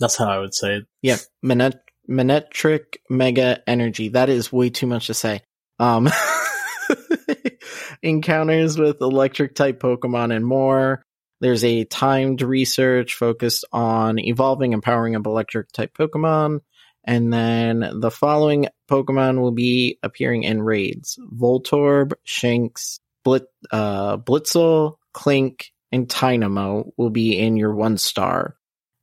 That's 0.00 0.16
how 0.16 0.26
I 0.26 0.38
would 0.38 0.54
say 0.54 0.76
it. 0.76 0.86
Yeah, 1.02 1.16
Manet- 1.42 1.82
Manetric 2.08 2.98
Mega 3.10 3.62
Energy. 3.68 4.10
That 4.10 4.28
is 4.28 4.52
way 4.52 4.70
too 4.70 4.86
much 4.86 5.08
to 5.08 5.14
say. 5.14 5.42
Um, 5.78 6.08
encounters 8.02 8.78
with 8.78 9.00
electric 9.00 9.54
type 9.54 9.80
Pokemon 9.80 10.34
and 10.34 10.46
more. 10.46 11.02
There's 11.40 11.64
a 11.64 11.84
timed 11.84 12.42
research 12.42 13.14
focused 13.14 13.64
on 13.72 14.18
evolving 14.18 14.74
and 14.74 14.82
powering 14.82 15.14
up 15.14 15.26
electric 15.26 15.70
type 15.72 15.96
Pokemon. 15.96 16.60
And 17.04 17.32
then 17.32 18.00
the 18.00 18.10
following 18.10 18.66
Pokemon 18.90 19.40
will 19.40 19.52
be 19.52 19.98
appearing 20.02 20.42
in 20.42 20.60
raids 20.60 21.18
Voltorb, 21.32 22.12
Shinx, 22.26 22.98
Blit- 23.26 23.46
uh, 23.70 24.18
Blitzle, 24.18 24.96
Klink, 25.14 25.72
and 25.92 26.08
Tynamo 26.10 26.92
will 26.96 27.10
be 27.10 27.38
in 27.38 27.56
your 27.56 27.74
one 27.74 27.98
star. 27.98 28.57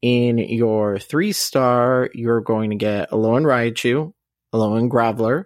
In 0.06 0.38
your 0.38 1.00
three 1.00 1.32
star, 1.32 2.12
you're 2.14 2.42
going 2.42 2.70
to 2.70 2.76
get 2.76 3.10
Alolan 3.10 3.42
Raichu, 3.42 4.14
Alolan 4.54 4.88
Graveler, 4.88 5.46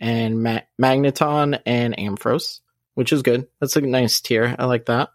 and 0.00 0.42
Ma- 0.42 0.62
Magneton 0.82 1.60
and 1.64 1.96
Amphros, 1.96 2.58
which 2.94 3.12
is 3.12 3.22
good. 3.22 3.46
That's 3.60 3.76
a 3.76 3.82
nice 3.82 4.20
tier. 4.20 4.56
I 4.58 4.64
like 4.64 4.86
that. 4.86 5.10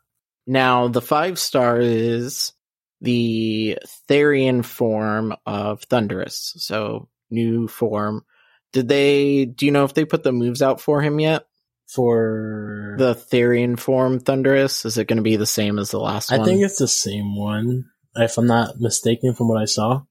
Now, 0.48 0.88
the 0.88 1.02
five 1.02 1.38
star 1.40 1.78
is 1.78 2.54
the 3.02 3.80
Therian 4.10 4.64
form 4.64 5.36
of 5.46 5.82
Thundurus. 5.82 6.54
So, 6.64 7.10
new 7.30 7.68
form. 7.68 8.24
Did 8.72 8.88
they, 8.88 9.44
do 9.44 9.66
you 9.66 9.74
know 9.74 9.84
if 9.84 9.94
they 9.94 10.06
put 10.06 10.24
the 10.24 10.32
moves 10.32 10.62
out 10.62 10.80
for 10.80 11.02
him 11.02 11.20
yet? 11.20 11.44
For 11.88 12.96
The 12.98 13.14
Therian 13.14 13.78
form 13.78 14.22
Thundurus? 14.22 14.86
Is 14.86 14.98
it 14.98 15.10
going 15.10 15.18
to 15.18 15.22
be 15.22 15.36
the 15.36 15.46
same 15.46 15.80
as 15.80 15.92
the 15.92 16.00
last 16.00 16.32
I 16.32 16.38
one? 16.38 16.48
I 16.48 16.50
think 16.50 16.64
it's 16.64 16.80
the 16.80 16.88
same 16.88 17.36
one, 17.36 17.92
if 18.16 18.38
I'm 18.38 18.48
not 18.48 18.80
mistaken 18.80 19.34
from 19.34 19.48
what 19.50 19.62
I 19.62 19.66
saw. 19.66 20.02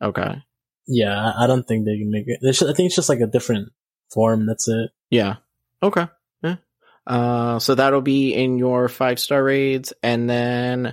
okay. 0.00 0.42
Yeah, 0.86 1.32
I 1.38 1.46
don't 1.46 1.66
think 1.66 1.86
they 1.86 1.96
can 1.96 2.10
make 2.10 2.24
it. 2.28 2.40
Just- 2.42 2.62
I 2.62 2.74
think 2.74 2.88
it's 2.88 2.96
just 2.96 3.08
like 3.08 3.20
a 3.20 3.26
different 3.26 3.72
form. 4.12 4.44
That's 4.46 4.68
it. 4.68 4.90
Yeah. 5.08 5.36
Okay. 5.82 6.06
Yeah. 6.42 6.56
Uh, 7.06 7.58
so 7.58 7.74
that'll 7.74 8.02
be 8.02 8.34
in 8.34 8.58
your 8.58 8.88
five 8.88 9.18
star 9.18 9.42
raids, 9.42 9.94
and 10.02 10.28
then 10.28 10.92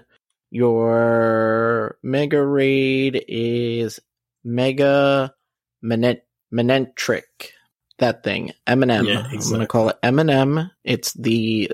your 0.50 1.98
mega 2.04 2.42
raid 2.46 3.24
is 3.28 4.00
Mega 4.44 5.34
Manet 5.82 6.24
Manentric. 6.54 7.52
That 8.00 8.24
thing, 8.24 8.54
Eminem. 8.66 9.08
Yeah, 9.08 9.28
I'm 9.30 9.40
gonna 9.52 9.68
call 9.68 9.90
it 9.90 9.98
Eminem. 10.02 10.72
It's 10.84 11.14
the 11.14 11.72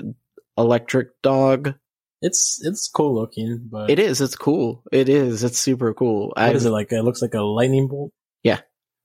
electric 0.57 1.21
dog. 1.21 1.75
It's 2.21 2.60
it's 2.63 2.89
cool 2.89 3.15
looking, 3.15 3.67
but 3.71 3.89
It 3.89 3.99
is. 3.99 4.21
It's 4.21 4.36
cool. 4.36 4.84
It 4.91 5.10
is. 5.10 5.43
It's 5.43 5.60
super 5.60 5.93
cool. 5.93 6.34
What 6.36 6.56
is 6.56 6.65
it 6.65 6.71
like? 6.71 6.91
It 6.91 7.03
looks 7.03 7.21
like 7.21 7.34
a 7.36 7.41
lightning 7.41 7.88
bolt. 7.88 8.12
yeah, 8.43 8.62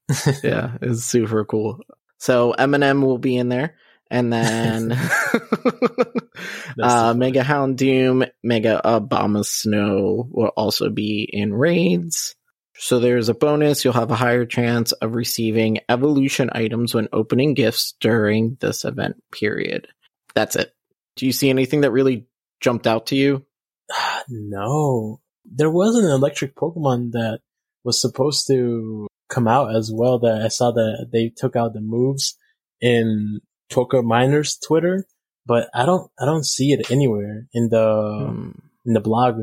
yeah, 0.42 0.76
it's 0.80 1.04
super 1.04 1.44
cool. 1.44 1.80
So 2.18 2.54
Eminem 2.58 3.02
will 3.02 3.18
be 3.18 3.36
in 3.36 3.48
there, 3.48 3.76
and 4.10 4.32
then 4.32 4.92
uh, 6.82 7.14
Mega 7.14 7.42
Houndoom, 7.42 8.30
Mega 8.42 8.80
Abomasnow 8.84 10.28
will 10.30 10.52
also 10.56 10.88
be 10.90 11.28
in 11.30 11.52
raids. 11.52 12.34
So 12.78 12.98
there's 12.98 13.28
a 13.28 13.34
bonus. 13.34 13.84
You'll 13.84 13.92
have 13.94 14.10
a 14.10 14.16
higher 14.16 14.46
chance 14.46 14.92
of 14.92 15.14
receiving 15.14 15.80
evolution 15.88 16.50
items 16.52 16.94
when 16.94 17.08
opening 17.12 17.54
gifts 17.54 17.94
during 18.00 18.56
this 18.60 18.84
event 18.84 19.22
period. 19.30 19.88
That's 20.34 20.56
it. 20.56 20.74
Do 21.16 21.26
you 21.26 21.32
see 21.32 21.50
anything 21.50 21.82
that 21.82 21.90
really 21.90 22.26
jumped 22.62 22.86
out 22.86 23.06
to 23.08 23.16
you? 23.16 23.44
No, 24.28 25.20
there 25.44 25.70
was 25.70 25.96
an 25.96 26.04
electric 26.04 26.54
Pokemon 26.54 27.10
that 27.12 27.40
was 27.84 28.00
supposed 28.00 28.46
to 28.46 29.08
come 29.28 29.48
out 29.48 29.74
as 29.74 29.90
well. 29.92 30.20
That 30.20 30.42
I 30.42 30.48
saw 30.48 30.70
that 30.70 31.08
they 31.12 31.28
took 31.36 31.56
out 31.56 31.72
the 31.74 31.80
moves 31.80 32.38
in 32.80 33.40
PokeMiners 33.72 34.58
Twitter, 34.66 35.04
but 35.44 35.68
I 35.74 35.84
don't 35.84 36.08
I 36.20 36.24
don't 36.24 36.46
see 36.46 36.72
it 36.72 36.90
anywhere 36.90 37.48
in 37.52 37.68
the 37.70 38.28
Hmm. 38.30 38.50
in 38.86 38.92
the 38.94 39.00
blog 39.00 39.40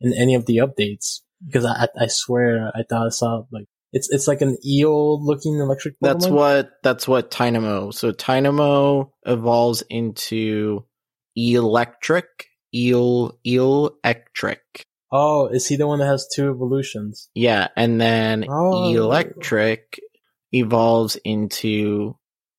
in 0.00 0.12
any 0.12 0.34
of 0.34 0.46
the 0.46 0.56
updates 0.58 1.20
because 1.46 1.64
I 1.64 1.84
I 1.84 2.04
I 2.04 2.06
swear 2.08 2.72
I 2.74 2.82
thought 2.88 3.06
I 3.06 3.10
saw 3.10 3.44
like 3.52 3.66
it's 3.92 4.10
it's 4.10 4.26
like 4.26 4.40
an 4.42 4.58
eel 4.66 5.24
looking 5.24 5.54
Eelektrik. 5.54 5.94
Pokemon. 6.02 6.08
That's 6.12 6.26
what 6.26 6.70
that's 6.82 7.06
what 7.08 7.30
Tynamo. 7.30 7.92
So 7.92 8.10
Tynamo 8.10 9.12
evolves 9.24 9.82
into 9.88 10.84
electric, 11.36 12.26
Eelektrik. 13.46 14.58
Oh, 15.12 15.46
is 15.48 15.66
he 15.68 15.76
the 15.76 15.86
one 15.86 16.00
that 16.00 16.06
has 16.06 16.26
two 16.34 16.50
evolutions? 16.50 17.30
Yeah, 17.34 17.68
and 17.76 18.00
then 18.00 18.44
Oh. 18.48 18.92
Eelektrik 18.92 19.98
evolves 20.52 21.16
into 21.24 22.16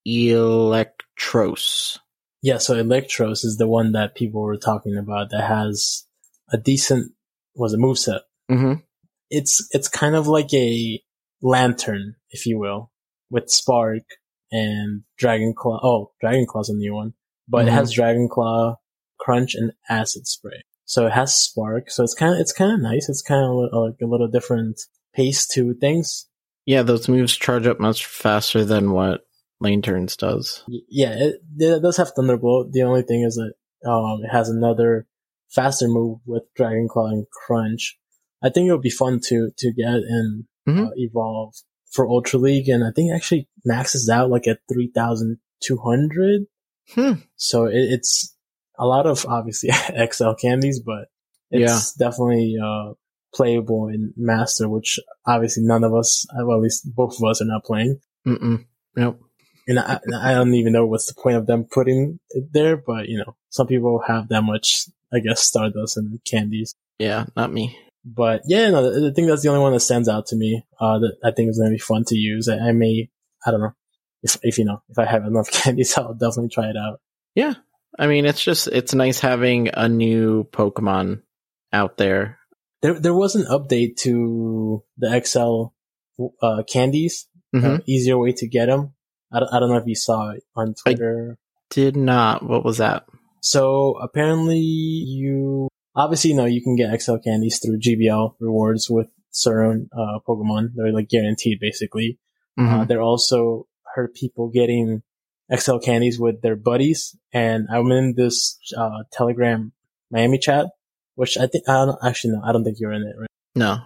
Eelektross. 0.08 1.98
Yeah, 2.42 2.58
so 2.60 2.76
Eelektross 2.76 3.44
is 3.44 3.58
the 3.58 3.68
one 3.68 3.92
that 3.94 4.16
people 4.16 4.42
were 4.42 4.58
talking 4.58 4.96
about 4.98 5.32
that 5.32 5.44
has 5.44 6.06
a 6.52 6.58
decent 6.58 7.12
was 7.56 7.74
a 7.74 7.78
moveset. 7.78 8.22
Mm-hmm. 8.50 8.74
It's 9.30 9.68
it's 9.72 9.88
kind 9.90 10.16
of 10.16 10.28
like 10.28 10.54
a 10.54 11.02
Lanturn, 11.42 12.16
if 12.30 12.46
you 12.46 12.58
will, 12.58 12.92
with 13.30 13.50
Spark 13.50 14.04
and 14.52 15.04
Dragon 15.18 15.54
Claw. 15.58 15.80
Oh, 15.84 16.12
Dragon 16.22 16.46
Claw's 16.48 16.70
a 16.70 16.74
new 16.74 16.94
one, 16.94 17.14
but 17.48 17.66
Mhm. 17.66 17.68
it 17.68 17.72
has 17.72 17.92
Dragon 17.92 18.30
Claw, 18.32 18.78
Crunch, 19.20 19.56
and 19.56 19.72
Acid 19.90 20.28
Spray. 20.28 20.62
So 20.86 21.08
it 21.08 21.12
has 21.14 21.36
Spark. 21.36 21.90
So 21.92 22.04
it's 22.04 22.14
kind 22.14 22.34
of 22.34 22.40
it's 22.40 22.54
kind 22.54 22.72
of 22.74 22.80
nice. 22.82 23.10
It's 23.10 23.22
kind 23.22 23.44
of 23.44 23.56
like 23.74 23.96
a 24.02 24.06
little 24.06 24.28
different 24.28 24.80
pace 25.14 25.48
to 25.50 25.74
things. 25.74 26.28
Yeah, 26.66 26.84
those 26.84 27.08
moves 27.08 27.36
charge 27.36 27.66
up 27.68 27.80
much 27.80 28.06
faster 28.06 28.64
than 28.66 28.92
what 28.92 29.22
Lanturns 29.60 30.16
does. 30.18 30.64
Yeah, 30.68 31.14
it, 31.18 31.36
it 31.58 31.82
does 31.82 31.98
have 31.98 32.12
Thunderbolt. 32.12 32.72
The 32.74 32.84
only 32.84 33.02
thing 33.04 33.24
is 33.24 33.36
that 33.36 33.90
um, 33.90 34.22
it 34.24 34.30
has 34.30 34.50
another 34.50 35.08
faster 35.50 35.88
move 35.88 36.20
with 36.26 36.44
Dragon 36.56 36.88
Claw 36.90 37.08
and 37.08 37.26
Crunch. 37.30 37.98
I 38.44 38.50
think 38.50 38.68
it 38.68 38.72
would 38.72 38.82
be 38.82 38.90
fun 38.90 39.20
to 39.28 39.50
to 39.58 39.74
get 39.74 39.88
and 39.88 40.46
Mhm. 40.68 40.88
uh, 40.88 40.92
evolve 40.98 41.54
for 41.92 42.08
Ultra 42.08 42.40
League, 42.40 42.68
and 42.70 42.84
I 42.84 42.92
think 42.94 43.12
it 43.12 43.16
actually 43.16 43.48
maxes 43.66 44.10
out 44.10 44.30
like 44.30 44.48
at 44.48 44.60
three 44.72 44.92
thousand 44.94 45.38
two 45.64 45.78
hundred. 45.78 46.44
Hmm. 46.94 47.14
So 47.38 47.66
it, 47.66 47.76
it's 47.76 48.36
a 48.78 48.86
lot 48.86 49.06
of 49.06 49.26
obviously 49.26 49.70
XL 50.12 50.34
candies, 50.34 50.80
but 50.80 51.08
it's 51.50 51.94
definitely 51.94 52.58
uh, 52.64 52.94
playable 53.34 53.88
in 53.88 54.14
Master, 54.18 54.68
which 54.68 55.00
obviously 55.26 55.64
none 55.64 55.84
of 55.84 55.94
us, 55.94 56.26
well, 56.36 56.58
at 56.58 56.64
least 56.64 56.94
both 56.94 57.18
of 57.18 57.24
us, 57.30 57.42
are 57.42 57.46
not 57.46 57.64
playing. 57.64 58.00
Mm-mm. 58.28 58.66
Nope. 58.96 59.22
And 59.68 59.80
I, 59.80 60.00
I 60.22 60.34
don't 60.34 60.54
even 60.54 60.74
know 60.74 60.86
what's 60.86 61.08
the 61.08 61.22
point 61.22 61.38
of 61.38 61.46
them 61.46 61.66
putting 61.66 62.20
it 62.30 62.54
there, 62.54 62.78
but 62.78 63.10
you 63.10 63.18
know, 63.18 63.36
some 63.50 63.68
people 63.68 64.02
have 64.08 64.30
that 64.30 64.44
much, 64.44 64.86
I 65.14 65.20
guess, 65.20 65.42
Stardust 65.42 65.98
and 65.98 66.20
candies. 66.26 66.74
Yeah, 67.00 67.26
not 67.36 67.52
me. 67.52 67.78
But 68.06 68.42
yeah, 68.48 68.70
no, 68.70 69.08
I 69.08 69.12
think 69.14 69.28
that's 69.28 69.44
the 69.44 69.50
only 69.50 69.62
one 69.62 69.74
that 69.74 69.82
stands 69.82 70.08
out 70.08 70.28
to 70.28 70.38
me. 70.38 70.64
Uh, 70.80 71.00
that 71.00 71.18
I 71.24 71.32
think 71.32 71.50
is 71.50 71.58
going 71.58 71.72
to 71.72 71.76
be 71.76 71.80
fun 71.80 72.06
to 72.06 72.16
use. 72.16 72.48
I, 72.48 72.58
I 72.58 72.72
may, 72.72 73.10
I 73.46 73.52
don't 73.52 73.60
know, 73.60 73.74
if 74.24 74.38
if 74.42 74.58
you 74.58 74.66
know, 74.66 74.82
if 74.90 74.98
I 74.98 75.06
have 75.06 75.26
enough 75.26 75.52
candies, 75.52 75.98
I'll 75.98 76.14
definitely 76.14 76.50
try 76.50 76.70
it 76.70 76.78
out. 76.78 77.02
Yeah. 77.36 77.56
I 77.98 78.08
mean, 78.08 78.26
it's 78.26 78.44
just, 78.44 78.68
it's 78.68 78.94
nice 78.94 79.20
having 79.20 79.70
a 79.74 79.88
new 79.90 80.46
Pokemon 80.52 81.22
out 81.74 81.98
there. 81.98 82.40
There, 82.82 83.00
there 83.00 83.14
was 83.14 83.36
an 83.36 83.46
update 83.46 83.98
to 84.02 84.84
the 84.98 85.20
XL 85.26 85.74
uh, 86.42 86.64
candies. 86.72 87.28
Mhm. 87.56 87.64
Uh, 87.64 87.82
easier 87.88 88.18
way 88.18 88.34
to 88.34 88.48
get 88.48 88.66
them. 88.68 88.94
I 89.32 89.40
don't, 89.40 89.54
I 89.54 89.60
don't 89.60 89.70
know 89.70 89.78
if 89.78 89.88
you 89.88 89.96
saw 89.96 90.32
it 90.32 90.44
on 90.56 90.74
Twitter. 90.76 91.38
Did 91.70 91.96
not. 91.96 92.48
What 92.48 92.64
was 92.66 92.78
that? 92.78 93.06
So 93.42 93.98
apparently 94.02 94.60
you 94.60 95.70
obviously 95.96 96.34
know 96.34 96.46
you 96.46 96.62
can 96.62 96.76
get 96.76 97.02
XL 97.02 97.18
candies 97.18 97.60
through 97.60 97.80
GBL 97.80 98.36
rewards 98.40 98.90
with 98.90 99.08
certain 99.32 99.90
uh, 99.98 100.20
Pokemon. 100.28 100.70
They're 100.76 100.92
like 100.94 101.10
guaranteed 101.10 101.60
basically. 101.60 102.20
Uh, 102.58 102.62
Mhm. 102.64 102.88
there 102.88 103.02
also 103.02 103.68
heard 103.96 104.14
people 104.14 104.50
getting 104.50 105.04
XL 105.56 105.78
candies 105.78 106.20
with 106.20 106.42
their 106.42 106.56
buddies, 106.56 107.16
and 107.34 107.68
I'm 107.72 107.92
in 107.92 108.16
this 108.16 108.58
uh, 108.76 109.04
Telegram 109.12 109.72
Miami 110.12 110.40
chat, 110.40 110.68
which 111.16 111.38
I 111.38 111.48
think 111.48 111.68
I 111.70 111.86
don't 111.86 111.98
actually 112.04 112.34
no, 112.34 112.42
I 112.44 112.52
don't 112.52 112.64
think 112.64 112.78
you're 112.80 112.94
in 112.94 113.04
it. 113.04 113.16
Right? 113.18 113.30
no. 113.56 113.80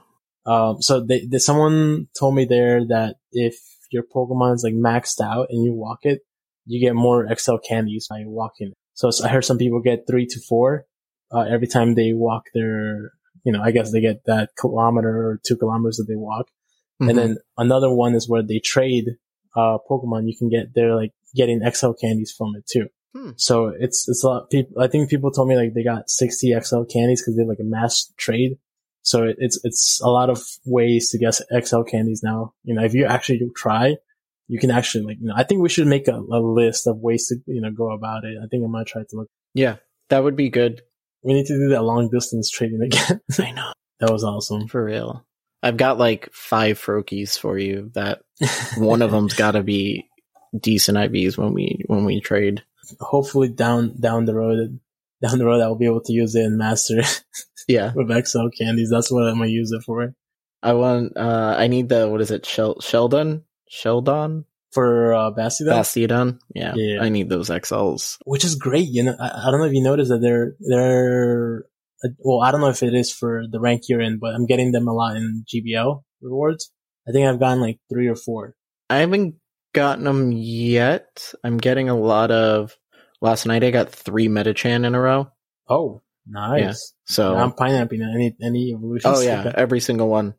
Um, 0.43 0.82
so 0.82 1.06
they, 1.06 1.28
they, 1.28 1.38
someone 1.38 2.08
told 2.17 2.34
me 2.34 2.45
there 2.45 2.84
that 2.88 3.17
if 3.32 3.58
your 3.91 4.02
Pokemon 4.04 4.56
is 4.56 4.63
like 4.63 4.74
maxed 4.74 5.21
out 5.24 5.47
and 5.52 5.63
you 5.63 5.71
walk 5.71 6.00
it, 6.02 6.21
you 6.65 6.80
get 6.80 6.95
more 6.95 7.28
XL 7.36 7.58
candies 7.58 8.08
by 8.10 8.24
walking. 8.26 8.74
So, 8.95 9.12
so 9.12 9.26
I 9.26 9.28
heard 9.30 9.45
some 9.45 9.60
people 9.60 9.82
get 9.82 10.08
three 10.08 10.26
to 10.26 10.39
four 10.50 10.86
uh, 11.32 11.41
every 11.41 11.67
time 11.67 11.93
they 11.93 12.13
walk 12.13 12.45
their, 12.56 13.12
you 13.43 13.52
know, 13.52 13.62
I 13.62 13.71
guess 13.71 13.91
they 13.91 14.02
get 14.02 14.26
that 14.26 14.50
kilometer 14.60 15.10
or 15.10 15.39
two 15.45 15.58
kilometers 15.58 15.97
that 15.97 16.06
they 16.08 16.15
walk. 16.15 16.47
Mhm. 17.02 17.10
And 17.10 17.17
then 17.17 17.38
another 17.58 17.93
one 17.93 18.15
is 18.15 18.28
where 18.28 18.43
they 18.43 18.60
trade 18.60 19.06
uh, 19.56 19.78
Pokemon. 19.89 20.28
You 20.28 20.38
can 20.38 20.50
get 20.50 20.74
they're 20.74 20.95
like 20.95 21.12
getting 21.36 21.62
XL 21.70 21.91
candies 21.94 22.34
from 22.36 22.54
it 22.56 22.65
too. 22.67 22.88
Hmm. 23.15 23.32
So 23.36 23.67
it's 23.67 24.08
it's 24.08 24.24
a 24.24 24.28
lot. 24.28 24.50
People, 24.50 24.82
I 24.82 24.88
think 24.88 25.10
people 25.10 25.32
told 25.32 25.48
me 25.48 25.58
like 25.58 25.74
they 25.74 25.84
got 25.84 26.10
60 26.10 26.54
XL 26.62 26.84
candies 26.84 27.22
because 27.22 27.36
they 27.36 27.41
have 27.41 27.50
like 27.50 27.60
a 27.60 27.63
mass 27.63 28.12
trade. 28.17 28.58
So 29.04 29.24
it, 29.24 29.36
it's 29.39 29.60
it's 29.63 30.00
a 30.04 30.10
lot 30.10 30.30
of 30.30 30.41
ways 30.65 31.10
to 31.10 31.17
get 31.17 31.39
XL 31.65 31.82
candies 31.84 32.22
now. 32.24 32.54
You 32.63 32.76
know, 32.76 32.84
if 32.84 32.94
you 32.94 33.06
actually 33.06 33.41
try, 33.56 33.98
you 34.48 34.60
can 34.60 34.72
actually 34.72 35.06
like. 35.06 35.17
You 35.20 35.28
know, 35.28 35.34
I 35.36 35.44
think 35.44 35.62
we 35.62 35.70
should 35.70 35.88
make 35.88 36.08
a, 36.08 36.15
a 36.15 36.39
list 36.39 36.88
of 36.88 36.98
ways 36.98 37.28
to 37.28 37.38
you 37.48 37.62
know 37.62 37.72
go 37.72 37.91
about 37.91 38.24
it. 38.24 38.38
I 38.41 38.48
think 38.48 38.63
I'm 38.63 38.72
gonna 38.72 38.86
try 38.86 39.02
to 39.02 39.15
look. 39.15 39.28
yeah, 39.54 39.78
that 40.10 40.24
would 40.24 40.36
be 40.36 40.50
good. 40.50 40.82
We 41.24 41.34
need 41.34 41.48
to 41.48 41.58
do 41.58 41.70
that 41.70 41.84
long 41.84 42.10
distance 42.10 42.50
trading 42.50 42.82
again. 42.82 43.22
I 43.39 43.52
know 43.52 43.74
that 44.00 44.12
was 44.12 44.24
awesome. 44.24 44.67
for 44.67 44.84
real. 44.84 45.26
I've 45.63 45.78
got 45.78 46.00
like 46.00 46.30
five 46.34 46.80
Froakies 46.80 47.38
for 47.38 47.58
you. 47.58 47.91
That 47.94 48.22
one 48.78 49.02
of 49.02 49.12
them's 49.12 49.34
got 49.34 49.52
to 49.52 49.63
be 49.63 50.08
decent 50.58 50.98
IVs 50.98 51.38
when 51.38 51.54
we 51.54 51.84
when 51.88 52.06
we 52.06 52.20
trade. 52.22 52.64
Hopefully 53.00 53.50
down 53.50 54.00
down 54.00 54.26
the 54.26 54.34
road, 54.36 54.80
down 55.22 55.38
the 55.38 55.46
road, 55.46 55.62
I'll 55.62 55.76
be 55.76 55.86
able 55.86 56.02
to 56.02 56.14
use 56.14 56.36
it 56.36 56.44
in 56.44 56.58
master 56.58 57.02
Yeah, 57.68 57.94
with 57.96 58.10
XL 58.28 58.48
candies. 58.58 58.90
That's 58.90 59.12
what 59.12 59.24
I'm 59.28 59.38
gonna 59.38 59.48
use 59.50 59.72
it 59.72 59.84
for. 59.84 60.14
I 60.64 60.74
want. 60.74 61.16
Uh, 61.16 61.56
I 61.58 61.68
need 61.68 61.90
the 61.90 62.10
what 62.10 62.22
is 62.22 62.32
it? 62.32 62.46
Shel- 62.46 62.76
Shieldon, 62.82 63.44
Shieldon, 63.72 64.46
For 64.72 65.14
uh, 65.14 65.32
Bastiodon, 65.32 65.72
Bastiodon. 65.74 66.40
Yeah, 66.54 66.74
Yeah. 66.76 67.02
I 67.02 67.10
need 67.10 67.30
those 67.30 67.50
XLs. 67.50 68.18
which 68.26 68.44
is 68.44 68.56
great. 68.56 68.88
You 68.90 69.04
know, 69.04 69.16
I, 69.20 69.48
I 69.48 69.52
don't 69.52 69.60
know 69.60 69.66
if 69.68 69.74
you 69.74 69.84
noticed 69.84 70.10
that 70.10 70.20
they're 70.22 70.56
they're 70.60 71.66
uh, 72.04 72.10
well, 72.20 72.42
I 72.42 72.52
don't 72.52 72.62
know 72.62 72.70
if 72.70 72.84
it 72.84 72.94
is 72.94 73.12
for 73.12 73.44
the 73.50 73.60
rank 73.60 73.84
you're 73.88 74.02
in, 74.02 74.18
but 74.20 74.34
I'm 74.34 74.46
getting 74.48 74.72
them 74.72 74.88
a 74.88 74.94
lot 74.94 75.16
in 75.16 75.46
GBL 75.48 76.04
rewards. 76.22 76.72
I 77.08 77.12
think 77.12 77.28
I've 77.28 77.40
gotten 77.40 77.62
like 77.62 77.80
three 77.92 78.08
or 78.08 78.16
four. 78.16 78.56
I 78.90 78.98
haven't 78.98 79.36
gotten 79.74 80.04
them 80.04 80.32
yet. 80.32 81.34
I'm 81.44 81.58
getting 81.58 81.90
a 81.90 81.98
lot 81.98 82.32
of. 82.32 82.76
Last 83.22 83.46
night 83.46 83.64
I 83.64 83.70
got 83.70 83.92
three 83.92 84.28
Medicham 84.28 84.84
in 84.86 84.96
a 84.96 85.00
row. 85.00 85.32
Oh, 85.70 86.02
nice. 86.26 86.94
So 87.06 87.36
I'm 87.36 87.54
pineapping 87.54 88.02
any 88.02 88.36
any 88.42 88.74
evolutions. 88.74 89.18
Oh 89.18 89.22
yeah, 89.26 89.52
every 89.56 89.80
single 89.80 90.10
one. 90.10 90.34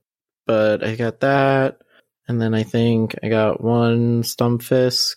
But 0.47 0.85
I 0.85 0.97
got 0.97 1.21
that, 1.21 1.79
and 2.27 2.41
then 2.43 2.55
I 2.55 2.65
think 2.65 3.15
I 3.23 3.29
got 3.29 3.63
one 3.63 4.23
Stunfisk, 4.23 5.15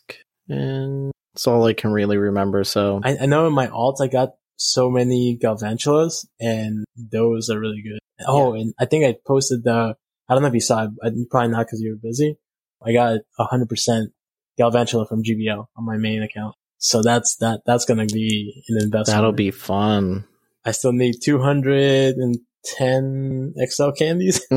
and 0.48 1.12
that's 1.34 1.48
all 1.48 1.66
I 1.66 1.74
can 1.74 1.92
really 1.92 2.18
remember. 2.18 2.64
So 2.64 3.02
I, 3.04 3.18
I 3.22 3.26
know 3.26 3.48
in 3.48 3.54
my 3.54 3.68
alt 3.68 4.00
I 4.00 4.08
got 4.08 4.34
so 4.58 4.90
many 4.90 5.38
Galvantulas, 5.42 6.26
and 6.40 6.86
those 6.96 7.50
are 7.50 7.60
really 7.60 7.82
good. 7.82 8.00
Oh, 8.28 8.54
and 8.54 8.74
I 8.80 8.86
think 8.86 9.06
I 9.06 9.18
posted 9.26 9.64
the. 9.64 9.96
I 10.28 10.34
don't 10.34 10.42
know 10.42 10.50
if 10.50 10.54
you 10.54 10.62
saw 10.62 10.86
it. 10.86 11.30
Probably 11.30 11.52
not 11.52 11.66
because 11.66 11.82
you 11.82 11.92
were 11.92 12.10
busy. 12.10 12.38
I 12.86 12.94
got 12.94 13.20
hundred 13.40 13.70
percent 13.70 14.12
Galvantula 14.60 15.08
from 15.08 15.24
GBL 15.24 15.66
on 15.76 15.86
my 15.86 15.98
main 15.98 16.22
account. 16.22 16.56
So 16.78 17.02
that's 17.02 17.38
that. 17.38 17.62
That's 17.66 17.86
gonna 17.86 18.06
be 18.06 18.64
an 18.70 18.78
investment. 18.84 19.18
that'll 19.18 19.32
be 19.32 19.50
fun. 19.52 20.26
I 20.64 20.72
still 20.72 20.94
need 20.94 21.16
210 21.24 23.54
XL 23.70 23.90
candies. 23.92 24.42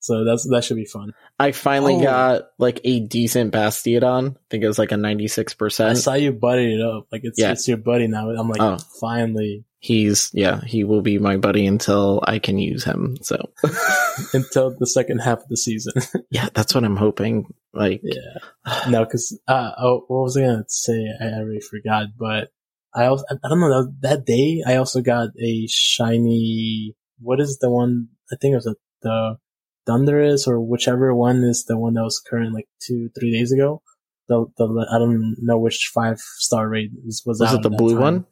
So 0.00 0.24
that's, 0.24 0.48
that 0.48 0.64
should 0.64 0.78
be 0.78 0.86
fun. 0.86 1.12
I 1.38 1.52
finally 1.52 1.96
Oh. 1.96 2.00
got 2.02 2.42
like 2.58 2.80
a 2.82 2.98
decent 3.00 3.52
Bastiodon. 3.52 4.36
I 4.36 4.38
think 4.48 4.64
it 4.64 4.66
was 4.66 4.78
like 4.78 4.90
a 4.90 4.94
96%. 4.94 5.84
I 5.86 5.92
saw 5.92 6.14
you 6.14 6.32
buddy 6.32 6.76
it 6.76 6.80
up. 6.80 7.08
Like 7.12 7.20
it's, 7.24 7.38
Yeah. 7.38 7.52
it's 7.52 7.68
your 7.68 7.76
buddy 7.76 8.06
now. 8.06 8.30
I'm 8.30 8.48
like, 8.48 8.62
Oh. 8.62 8.78
finally, 9.00 9.64
He's 9.80 10.30
yeah, 10.32 10.60
he 10.64 10.82
will 10.82 11.02
be 11.02 11.18
my 11.18 11.36
buddy 11.36 11.66
until 11.66 12.20
I 12.26 12.40
can 12.40 12.58
use 12.58 12.82
him. 12.82 13.16
So 13.22 13.50
until 14.34 14.74
the 14.76 14.86
second 14.86 15.20
half 15.20 15.38
of 15.38 15.48
the 15.48 15.56
season. 15.56 15.92
yeah, 16.30 16.48
that's 16.52 16.74
what 16.74 16.84
I'm 16.84 16.96
hoping. 16.96 17.54
Like 17.72 18.00
yeah. 18.02 18.88
No, 18.88 19.06
cause, 19.06 19.38
uh, 19.46 19.70
oh, 19.78 20.04
what 20.08 20.22
was 20.22 20.36
I 20.36 20.40
going 20.40 20.58
to 20.58 20.64
say? 20.68 21.06
I 21.20 21.26
already 21.26 21.60
forgot, 21.60 22.08
but 22.18 22.50
I 22.94 23.06
also, 23.06 23.24
I 23.30 23.48
don't 23.48 23.60
know, 23.60 23.68
that, 23.68 23.94
that 24.00 24.26
day 24.26 24.62
I 24.66 24.76
also 24.76 25.00
got 25.00 25.28
a 25.40 25.66
shiny, 25.68 26.96
what 27.20 27.40
is 27.40 27.58
the 27.60 27.70
one? 27.70 28.08
I 28.32 28.36
think 28.40 28.52
it 28.52 28.56
was 28.56 28.66
a, 28.66 28.74
the 29.02 29.36
Thundurus 29.86 30.48
or 30.48 30.60
whichever 30.60 31.14
one 31.14 31.44
is 31.44 31.64
the 31.66 31.78
one 31.78 31.94
that 31.94 32.02
was 32.02 32.20
current 32.20 32.52
like 32.52 32.68
two, 32.82 33.10
three 33.18 33.32
days 33.32 33.52
ago. 33.52 33.82
The, 34.28 34.46
the, 34.58 34.86
I 34.92 34.98
don't 34.98 35.36
know 35.38 35.58
which 35.58 35.90
five 35.94 36.18
star 36.18 36.68
rate 36.68 36.90
was 37.04 37.22
was 37.24 37.40
it 37.40 37.62
the 37.62 37.70
blue 37.70 37.94
time. 37.94 38.02
one? 38.02 38.26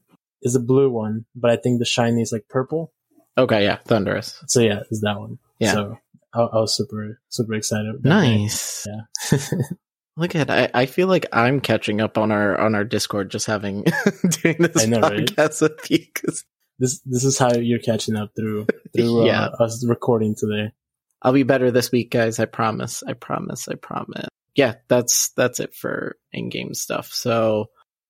Is 0.46 0.52
the 0.54 0.60
blue 0.60 0.88
one, 0.90 1.24
but 1.34 1.50
I 1.50 1.56
think 1.56 1.80
the 1.80 1.84
shiny 1.84 2.22
is 2.22 2.30
like 2.32 2.46
purple. 2.48 2.92
Okay, 3.36 3.64
yeah, 3.64 3.78
Thundurus. 3.86 4.42
So 4.46 4.60
yeah, 4.60 4.80
it's 4.90 5.00
that 5.02 5.18
one. 5.18 5.38
Yeah. 5.58 5.72
So 5.72 5.98
I, 6.32 6.40
I 6.40 6.56
was 6.60 6.76
super, 6.76 7.20
super 7.28 7.54
excited. 7.54 7.94
that 7.96 8.02
day. 8.02 8.08
Nice. 8.08 8.86
Yeah. 8.86 9.38
Look 10.16 10.34
at 10.34 10.50
I, 10.50 10.70
I 10.72 10.86
feel 10.86 11.08
like 11.08 11.26
I'm 11.32 11.60
catching 11.60 12.00
up 12.00 12.16
on 12.16 12.30
our 12.32 12.56
on 12.58 12.74
our 12.74 12.84
Discord 12.84 13.30
just 13.30 13.46
having 13.46 13.82
doing 14.42 14.56
this 14.58 14.82
I 14.82 14.86
know, 14.86 15.00
right? 15.00 15.26
podcast 15.26 15.60
with 15.60 15.90
you 15.90 15.98
'cause 16.14 16.44
this 16.78 17.00
this 17.00 17.24
is 17.24 17.36
how 17.38 17.52
you're 17.54 17.78
catching 17.80 18.16
up 18.16 18.30
through 18.36 18.66
through 18.96 19.22
uh, 19.22 19.26
Yeah. 19.26 19.46
us 19.60 19.84
recording 19.86 20.34
today. 20.34 20.72
I'll 21.22 21.32
be 21.34 21.42
better 21.42 21.70
this 21.70 21.90
week, 21.92 22.10
guys. 22.10 22.38
I 22.38 22.44
promise. 22.46 23.02
I 23.06 23.12
promise. 23.14 23.68
I 23.68 23.74
promise. 23.74 24.28
Yeah, 24.54 24.76
that's 24.88 25.30
that's 25.30 25.60
it 25.60 25.74
for 25.74 26.16
in-game 26.32 26.72
stuff. 26.74 27.08
So 27.12 27.66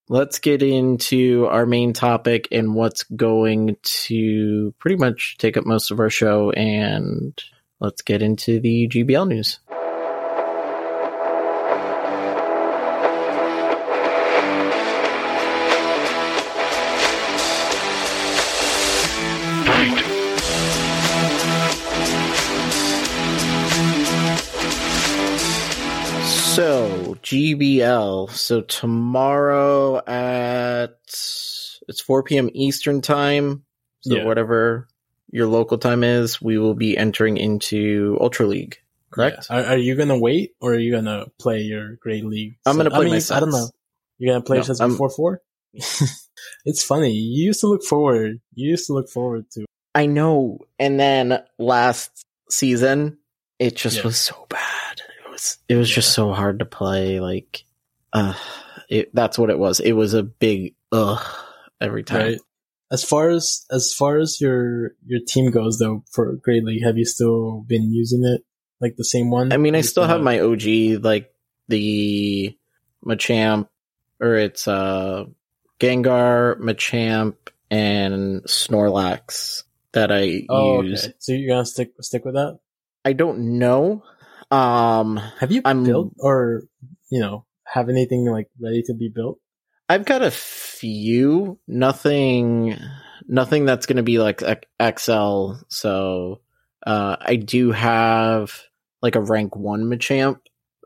let's 0.09 0.39
get 0.39 0.63
into 0.63 1.47
our 1.51 1.67
main 1.67 1.93
topic 1.93 2.49
and 2.53 2.75
what's 2.75 3.03
going 3.05 3.77
to 3.83 4.75
pretty 4.79 4.97
much 4.97 5.37
take 5.39 5.57
up 5.57 5.67
most 5.67 5.91
of 5.91 6.01
our 6.01 6.11
show 6.11 6.51
and 6.51 7.43
let's 7.81 8.03
get 8.03 8.23
into 8.23 8.61
the 8.61 8.89
GBL 8.89 9.29
news. 9.29 9.59
GBL. 27.27 28.31
So 28.31 28.61
tomorrow 28.61 29.99
at 30.07 30.95
it's 31.03 32.01
4 32.01 32.23
p.m. 32.23 32.49
Eastern 32.55 33.01
time. 33.01 33.65
So 34.03 34.15
Yeah. 34.17 34.25
whatever 34.25 34.87
your 35.33 35.49
local 35.49 35.77
time 35.77 36.05
is, 36.05 36.41
we 36.41 36.57
will 36.57 36.75
be 36.75 36.97
entering 36.97 37.37
into 37.37 38.17
Ultra 38.21 38.47
League. 38.47 38.77
Correct? 39.11 39.49
Yeah. 39.51 39.57
Are, 39.57 39.65
are 39.73 39.77
you 39.77 39.97
gonna 39.97 40.19
wait 40.19 40.53
or 40.61 40.75
are 40.75 40.79
you 40.79 40.93
gonna 40.93 41.27
play 41.41 41.63
your 41.63 41.97
Great 41.97 42.25
League? 42.25 42.59
I'm 42.65 42.77
gonna 42.77 42.91
play 42.91 43.01
I 43.07 43.11
mean, 43.11 43.21
my 43.29 43.37
I 43.37 43.41
don't 43.41 43.51
know. 43.51 43.69
You're 44.19 44.33
gonna 44.33 44.45
play 44.45 44.57
No, 44.57 44.59
your 44.61 44.65
sets 44.67 44.81
I'm- 44.81 44.91
before 44.91 45.11
four. 45.11 45.43
it's 46.65 46.83
funny. 46.85 47.11
You 47.13 47.47
used 47.47 47.61
to 47.61 47.67
look 47.67 47.83
forward. 47.83 48.41
You 48.55 48.71
used 48.71 48.87
to 48.87 48.93
look 48.93 49.09
forward 49.11 49.51
to. 49.53 49.65
I 49.97 50.07
know. 50.07 50.59
And 50.79 51.01
then 51.01 51.43
last 51.59 52.25
season, 52.51 53.19
it 53.59 53.75
just 53.75 53.97
Yeah. 53.99 54.03
was 54.05 54.17
so 54.17 54.47
bad. 54.49 54.86
It 55.37 55.43
was 55.43 55.59
it 55.69 55.77
was 55.77 55.91
just 55.91 56.13
so 56.13 56.33
hard 56.33 56.59
to 56.61 56.65
play. 56.65 57.21
Like, 57.21 57.65
uh, 58.13 58.35
it, 58.89 59.15
that's 59.15 59.39
what 59.39 59.51
it 59.51 59.59
was. 59.59 59.81
It 59.81 59.93
was 59.93 60.15
a 60.15 60.23
big 60.23 60.75
ugh 60.93 61.23
every 61.81 62.03
time. 62.05 62.21
Right. 62.23 62.41
As 62.91 63.03
far 63.05 63.29
as 63.31 63.67
as 63.71 63.93
far 63.93 64.19
as 64.19 64.41
your 64.41 64.93
your 65.05 65.21
team 65.27 65.51
goes, 65.51 65.79
though, 65.79 66.05
for 66.11 66.33
Great 66.37 66.65
League, 66.65 66.85
have 66.85 66.97
you 66.97 67.05
still 67.05 67.65
been 67.67 67.93
using 67.93 68.25
it 68.25 68.43
like 68.81 68.97
the 68.97 69.05
same 69.05 69.31
one? 69.31 69.53
I 69.53 69.57
mean, 69.57 69.75
I 69.75 69.81
still 69.81 70.05
have 70.05 70.21
my 70.21 70.39
OG, 70.41 71.03
like 71.03 71.33
the 71.69 72.57
Machamp, 73.05 73.69
or 74.21 74.37
it's 74.37 74.69
uh 74.69 75.25
Gengar, 75.81 76.59
Machamp, 76.61 77.35
and 77.71 78.43
Snorlax 78.45 79.65
that 79.93 80.13
I 80.13 80.47
Oh, 80.49 80.83
use. 80.83 81.05
okay. 81.07 81.15
So 81.19 81.33
you're 81.33 81.49
gonna 81.55 81.67
stick 81.67 81.91
stick 82.01 82.25
with 82.25 82.35
that? 82.35 82.59
I 83.05 83.15
don't 83.15 83.59
know. 83.59 84.05
Um, 84.51 85.17
Have 85.39 85.53
you 85.53 85.63
I'm- 85.65 85.85
built 85.85 86.15
or 86.19 86.63
you 87.11 87.21
know 87.21 87.45
have 87.65 87.89
anything 87.89 88.25
like 88.27 88.49
ready 88.61 88.83
to 88.85 88.95
be 88.95 89.09
built? 89.09 89.39
I've 89.89 90.05
got 90.05 90.23
a 90.23 90.31
few, 90.33 91.59
nothing, 91.69 92.77
nothing 93.29 93.65
that's 93.67 93.87
going 93.87 93.99
to 93.99 94.03
be 94.03 94.19
like 94.19 94.41
XL. 94.83 95.53
So, 95.69 96.41
uh, 96.85 97.17
I 97.21 97.37
do 97.37 97.71
have 97.71 98.53
like 99.03 99.15
a 99.15 99.21
rank 99.21 99.55
one 99.55 99.85
Machamp 99.85 100.39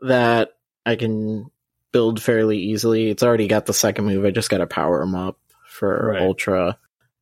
that 0.03 0.49
I 0.85 0.95
can 0.97 1.49
build 1.91 2.21
fairly 2.21 2.59
easily. 2.59 3.09
It's 3.09 3.23
already 3.23 3.47
got 3.47 3.65
the 3.65 3.73
second 3.73 4.05
move. 4.05 4.23
I 4.23 4.29
just 4.31 4.49
got 4.51 4.59
to 4.59 4.67
power 4.67 5.01
him 5.01 5.15
up 5.15 5.39
for 5.67 6.11
Right. 6.13 6.21
Ultra. 6.21 6.77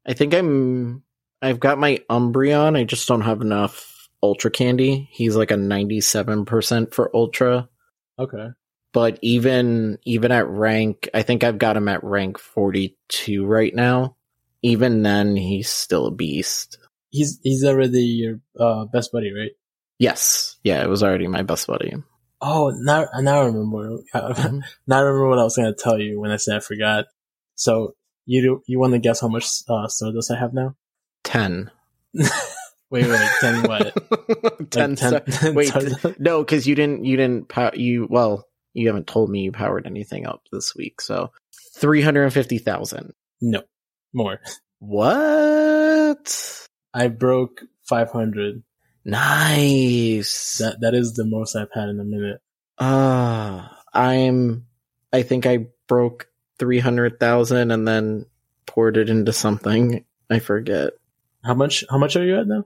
I 0.06 0.13
think 0.13 0.34
I'm, 0.34 1.04
I've 1.41 1.60
got 1.62 1.78
my 1.78 1.99
Umbreon. 2.10 2.78
I 2.78 2.84
just 2.84 3.08
don't 3.08 3.21
have 3.21 3.39
enough 3.41 3.99
Ultra 4.21 4.51
Candy. 4.51 5.08
He's 5.12 5.36
like 5.36 5.51
a 5.51 5.55
97% 5.55 6.93
for 6.93 7.15
Ultra. 7.15 7.69
Okay. 8.17 8.47
But 8.91 9.19
even 9.21 9.99
even 10.03 10.32
at 10.32 10.47
rank, 10.47 11.10
I 11.13 11.21
think 11.21 11.43
I've 11.43 11.60
got 11.60 11.77
him 11.77 11.88
at 11.88 12.03
rank 12.03 12.39
42 12.39 13.45
right 13.45 13.73
now. 13.73 14.15
Even 14.62 15.03
then, 15.03 15.36
he's 15.36 15.69
still 15.69 16.08
a 16.08 16.12
beast. 16.12 16.77
He's 17.12 17.39
he's 17.43 17.63
already 17.63 18.01
your 18.01 18.39
uh, 18.60 18.86
best 18.86 19.12
buddy, 19.12 19.32
right? 19.32 19.51
Yes. 19.99 20.58
Yeah, 20.63 20.84
it 20.84 20.89
was 20.89 21.03
already 21.03 21.27
my 21.27 21.43
best 21.43 21.67
buddy. 21.67 21.93
Oh, 22.41 22.71
now 22.75 23.05
now 23.19 23.41
I 23.41 23.45
remember. 23.45 23.99
Mhm. 24.13 24.62
now 24.88 24.97
I 24.97 25.01
remember 25.01 25.29
what 25.29 25.39
I 25.39 25.43
was 25.43 25.55
gonna 25.55 25.73
tell 25.75 25.99
you 25.99 26.19
when 26.19 26.32
I 26.32 26.38
said 26.38 26.58
I 26.58 26.60
forgot. 26.60 27.05
So 27.55 27.93
you 28.25 28.41
do, 28.41 28.62
you 28.67 28.79
want 28.79 28.93
to 28.93 28.99
guess 28.99 29.21
how 29.21 29.27
much 29.27 29.45
uh, 29.69 29.88
Stardust 29.88 30.32
I 30.32 30.39
have 30.39 30.53
now? 30.53 30.75
10. 31.25 31.69
Wait, 32.91 33.06
wait, 33.08 33.30
ten 33.41 33.63
what? 33.63 34.71
10 34.71 34.89
Like 34.91 34.97
star- 34.97 35.19
10 35.30 35.56
Wait, 35.56 35.67
Stardust? 35.67 36.19
no, 36.19 36.43
because 36.43 36.67
you 36.67 36.75
didn't, 36.75 37.06
you 37.06 37.17
didn't, 37.17 37.47
pow- 37.49 37.71
you, 37.73 38.08
well, 38.10 38.47
you 38.73 38.88
haven't 38.88 39.08
told 39.08 39.30
me 39.30 39.41
you 39.41 39.52
powered 39.52 39.86
anything 39.86 40.25
up 40.25 40.41
this 40.52 40.75
week. 40.75 40.99
So 41.02 41.32
350,000. 41.78 43.13
No, 43.41 43.62
more. 44.13 44.39
What? 44.80 46.65
I 46.93 47.08
broke 47.10 47.62
five 47.88 48.10
hundred. 48.12 48.63
Nice. 49.06 50.58
That 50.60 50.82
that 50.82 50.93
is 50.93 51.13
the 51.13 51.25
most 51.25 51.56
I've 51.56 51.71
had 51.73 51.89
in 51.89 51.99
a 51.99 52.04
minute. 52.04 52.41
Ah, 52.80 53.78
I'm. 53.93 54.65
I 55.13 55.21
think 55.23 55.45
I 55.45 55.67
broke 55.88 56.28
three 56.58 56.80
hundred 56.80 57.19
thousand 57.19 57.71
and 57.71 57.88
then 57.88 58.25
poured 58.65 58.97
it 58.97 59.10
into 59.10 59.34
something. 59.34 60.04
I 60.30 60.39
forget. 60.39 60.93
How 61.43 61.54
much? 61.54 61.84
How 61.89 61.97
much 61.97 62.15
are 62.15 62.25
you 62.25 62.39
at 62.39 62.47
now? 62.47 62.63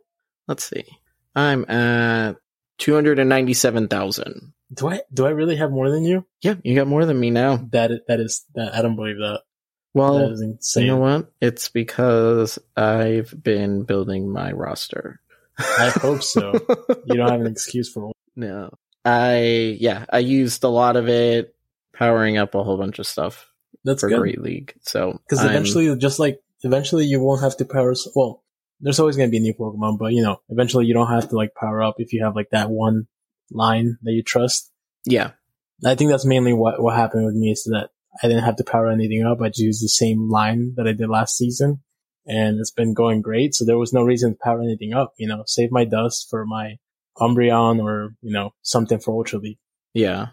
Let's 0.47 0.63
see. 0.63 0.83
I'm 1.35 1.69
at 1.69 2.35
two 2.77 2.93
hundred 2.93 3.19
and 3.19 3.29
ninety-seven 3.29 3.87
thousand. 3.87 4.53
Do 4.73 4.87
I 4.89 5.01
do 5.13 5.25
I 5.25 5.29
really 5.29 5.55
have 5.57 5.71
more 5.71 5.89
than 5.89 6.03
you? 6.03 6.25
Yeah, 6.41 6.55
you 6.63 6.75
got 6.75 6.87
more 6.87 7.05
than 7.05 7.19
me 7.19 7.29
now. 7.31 7.57
That 7.71 7.91
that 8.07 8.19
is. 8.19 8.45
that 8.55 8.73
I 8.75 8.81
don't 8.81 8.95
believe 8.95 9.17
that. 9.17 9.41
that 9.41 9.41
Well, 9.93 10.31
is 10.31 10.41
insane. 10.41 10.83
you 10.85 10.91
know 10.91 10.97
what? 10.97 11.31
It's 11.41 11.69
because 11.69 12.59
I've 12.75 13.33
been 13.43 13.83
building 13.83 14.31
my 14.31 14.51
roster. 14.51 15.19
I 15.57 15.89
hope 15.95 16.23
so. 16.23 16.51
You 17.05 17.15
don't 17.17 17.29
have 17.29 17.41
an 17.41 17.47
excuse 17.47 17.91
for. 17.91 18.11
No. 18.35 18.71
I 19.05 19.77
yeah, 19.79 20.05
I 20.11 20.19
used 20.19 20.63
a 20.63 20.69
lot 20.69 20.95
of 20.95 21.09
it 21.09 21.55
powering 21.93 22.37
up 22.37 22.55
a 22.55 22.63
whole 22.63 22.77
bunch 22.77 22.97
of 22.99 23.05
stuff 23.05 23.51
That's 23.83 24.01
for 24.01 24.09
good. 24.09 24.19
Great 24.19 24.41
League. 24.41 24.73
So 24.81 25.19
Because 25.29 25.43
eventually, 25.45 25.95
just 25.97 26.17
like 26.19 26.41
eventually, 26.63 27.05
you 27.05 27.19
won't 27.21 27.41
have 27.41 27.57
to 27.57 27.65
power. 27.65 27.93
Well, 28.15 28.42
there's 28.83 28.99
always 28.99 29.15
going 29.15 29.29
to 29.29 29.31
be 29.31 29.37
a 29.37 29.39
new 29.39 29.53
Pokemon, 29.53 29.97
but 29.97 30.11
you 30.11 30.21
know, 30.21 30.41
eventually, 30.49 30.85
you 30.85 30.93
don't 30.93 31.07
have 31.07 31.29
to 31.29 31.35
like 31.35 31.55
power 31.55 31.81
up 31.81 31.95
if 31.97 32.11
you 32.13 32.23
have 32.23 32.35
like 32.35 32.49
that 32.51 32.69
one 32.69 33.07
line 33.49 33.97
that 34.03 34.11
you 34.11 34.21
trust. 34.21 34.71
yeah, 35.05 35.31
I 35.85 35.95
think 35.95 36.11
that's 36.11 36.25
mainly 36.25 36.53
what 36.53 36.81
what 36.81 36.95
happened 36.95 37.25
with 37.25 37.35
me 37.35 37.51
is 37.51 37.63
that 37.71 37.89
I 38.21 38.27
didn't 38.27 38.43
have 38.43 38.57
to 38.57 38.63
power 38.63 38.89
anything 38.89 39.25
up. 39.25 39.41
I 39.41 39.47
just 39.47 39.59
used 39.59 39.83
the 39.83 39.89
same 39.89 40.29
line 40.29 40.73
that 40.75 40.87
I 40.87 40.91
did 40.91 41.09
last 41.09 41.37
season, 41.37 41.81
and 42.27 42.59
it's 42.59 42.71
been 42.71 42.93
going 42.93 43.21
great. 43.21 43.55
So 43.55 43.65
there 43.65 43.77
was 43.77 43.93
no 43.93 44.03
reason 44.03 44.33
to 44.33 44.39
power 44.43 44.61
anything 44.61 44.93
up. 44.93 45.13
You 45.17 45.27
know, 45.27 45.43
save 45.47 45.71
my 45.71 45.85
dust 45.85 46.27
for 46.29 46.45
my 46.45 46.77
Umbreon 47.17 47.81
or 47.81 48.15
you 48.21 48.33
know 48.33 48.53
something 48.61 48.99
for 48.99 49.15
Ultra 49.15 49.39
League. 49.39 49.59
yeah. 49.93 50.27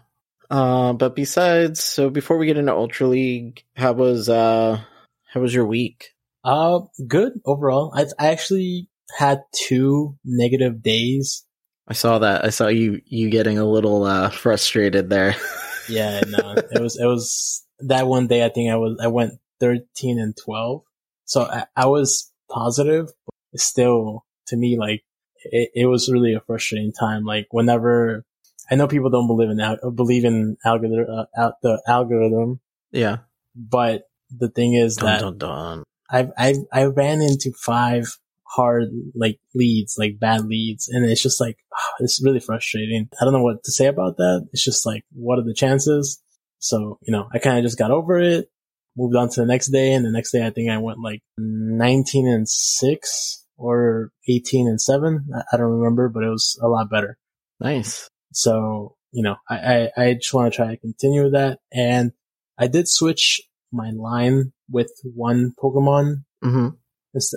Uh, 0.49 0.91
but 0.91 1.15
besides, 1.15 1.81
so 1.81 2.09
before 2.09 2.37
we 2.37 2.45
get 2.45 2.57
into 2.57 2.73
Ultra 2.73 3.07
League, 3.07 3.63
how 3.77 3.93
was 3.93 4.27
uh 4.27 4.81
how 5.29 5.39
was 5.39 5.53
your 5.53 5.65
week? 5.65 6.09
Uh, 6.43 6.81
good 7.07 7.33
overall. 7.45 7.93
I 7.95 8.05
I 8.17 8.31
actually 8.31 8.89
had 9.17 9.43
two 9.53 10.17
negative 10.23 10.81
days 10.81 11.45
I 11.91 11.93
saw 11.93 12.19
that. 12.19 12.45
I 12.45 12.51
saw 12.51 12.67
you 12.67 13.01
you 13.05 13.29
getting 13.29 13.57
a 13.57 13.65
little 13.65 14.03
uh 14.05 14.29
frustrated 14.29 15.09
there. 15.09 15.35
Yeah, 15.89 16.21
no, 16.25 16.53
it 16.53 16.79
was 16.79 16.97
it 16.97 17.05
was 17.05 17.65
that 17.79 18.07
one 18.07 18.27
day. 18.27 18.45
I 18.45 18.49
think 18.49 18.71
I 18.71 18.77
was 18.77 18.97
I 19.03 19.07
went 19.07 19.33
thirteen 19.59 20.19
and 20.19 20.37
twelve, 20.37 20.83
so 21.25 21.41
I, 21.41 21.65
I 21.75 21.87
was 21.87 22.31
positive, 22.49 23.07
but 23.51 23.59
still 23.59 24.23
to 24.47 24.55
me 24.55 24.77
like 24.79 25.01
it, 25.43 25.71
it 25.73 25.85
was 25.87 26.09
really 26.09 26.33
a 26.35 26.39
frustrating 26.39 26.93
time. 26.93 27.25
Like 27.25 27.47
whenever 27.49 28.23
I 28.69 28.75
know 28.75 28.87
people 28.87 29.09
don't 29.09 29.27
believe 29.27 29.49
in 29.49 29.59
al- 29.59 29.91
believe 29.91 30.23
in 30.23 30.55
algorithm 30.63 31.25
uh, 31.35 31.51
the 31.61 31.81
algorithm, 31.87 32.61
yeah. 32.91 33.17
but 33.55 34.03
the 34.29 34.49
thing 34.49 34.75
is 34.75 34.95
Dun, 34.95 35.05
that 35.07 35.21
dun, 35.21 35.37
dun. 35.39 35.83
I 36.11 36.27
I've, 36.37 36.57
I 36.71 36.83
ran 36.85 37.21
into 37.21 37.51
five 37.53 38.05
hard 38.43 38.89
like 39.15 39.39
leads, 39.55 39.95
like 39.97 40.19
bad 40.19 40.45
leads, 40.45 40.87
and 40.89 41.05
it's 41.05 41.23
just 41.23 41.39
like 41.39 41.57
it's 41.99 42.23
really 42.23 42.39
frustrating. 42.39 43.09
I 43.19 43.25
don't 43.25 43.33
know 43.33 43.43
what 43.43 43.63
to 43.63 43.71
say 43.71 43.87
about 43.87 44.17
that. 44.17 44.47
It's 44.51 44.63
just 44.63 44.85
like 44.85 45.03
what 45.11 45.39
are 45.39 45.45
the 45.45 45.53
chances? 45.53 46.21
So 46.59 46.99
you 47.01 47.11
know, 47.11 47.27
I 47.33 47.39
kind 47.39 47.57
of 47.57 47.63
just 47.63 47.79
got 47.79 47.91
over 47.91 48.19
it, 48.19 48.49
moved 48.95 49.15
on 49.15 49.29
to 49.29 49.41
the 49.41 49.47
next 49.47 49.67
day, 49.67 49.93
and 49.93 50.05
the 50.05 50.11
next 50.11 50.31
day 50.31 50.45
I 50.45 50.51
think 50.51 50.69
I 50.69 50.77
went 50.77 50.99
like 50.99 51.21
nineteen 51.37 52.27
and 52.27 52.47
six 52.47 53.45
or 53.57 54.11
eighteen 54.27 54.67
and 54.67 54.81
seven. 54.81 55.27
I, 55.51 55.57
don't 55.57 55.79
remember, 55.79 56.09
but 56.09 56.23
it 56.23 56.29
was 56.29 56.59
a 56.61 56.67
lot 56.67 56.89
better. 56.89 57.17
Nice. 57.59 58.09
So, 58.33 58.95
you 59.11 59.23
know, 59.23 59.35
I, 59.49 59.55
I, 59.55 60.03
I 60.03 60.13
just 60.15 60.33
want 60.33 60.51
to 60.51 60.55
try 60.55 60.69
to 60.69 60.77
continue 60.77 61.23
with 61.23 61.33
that. 61.33 61.59
And 61.71 62.11
I 62.57 62.67
did 62.67 62.87
switch 62.87 63.41
my 63.71 63.91
line 63.91 64.51
with 64.71 64.91
one 65.15 65.53
Pokemon. 65.61 66.23
hmm 66.41 66.69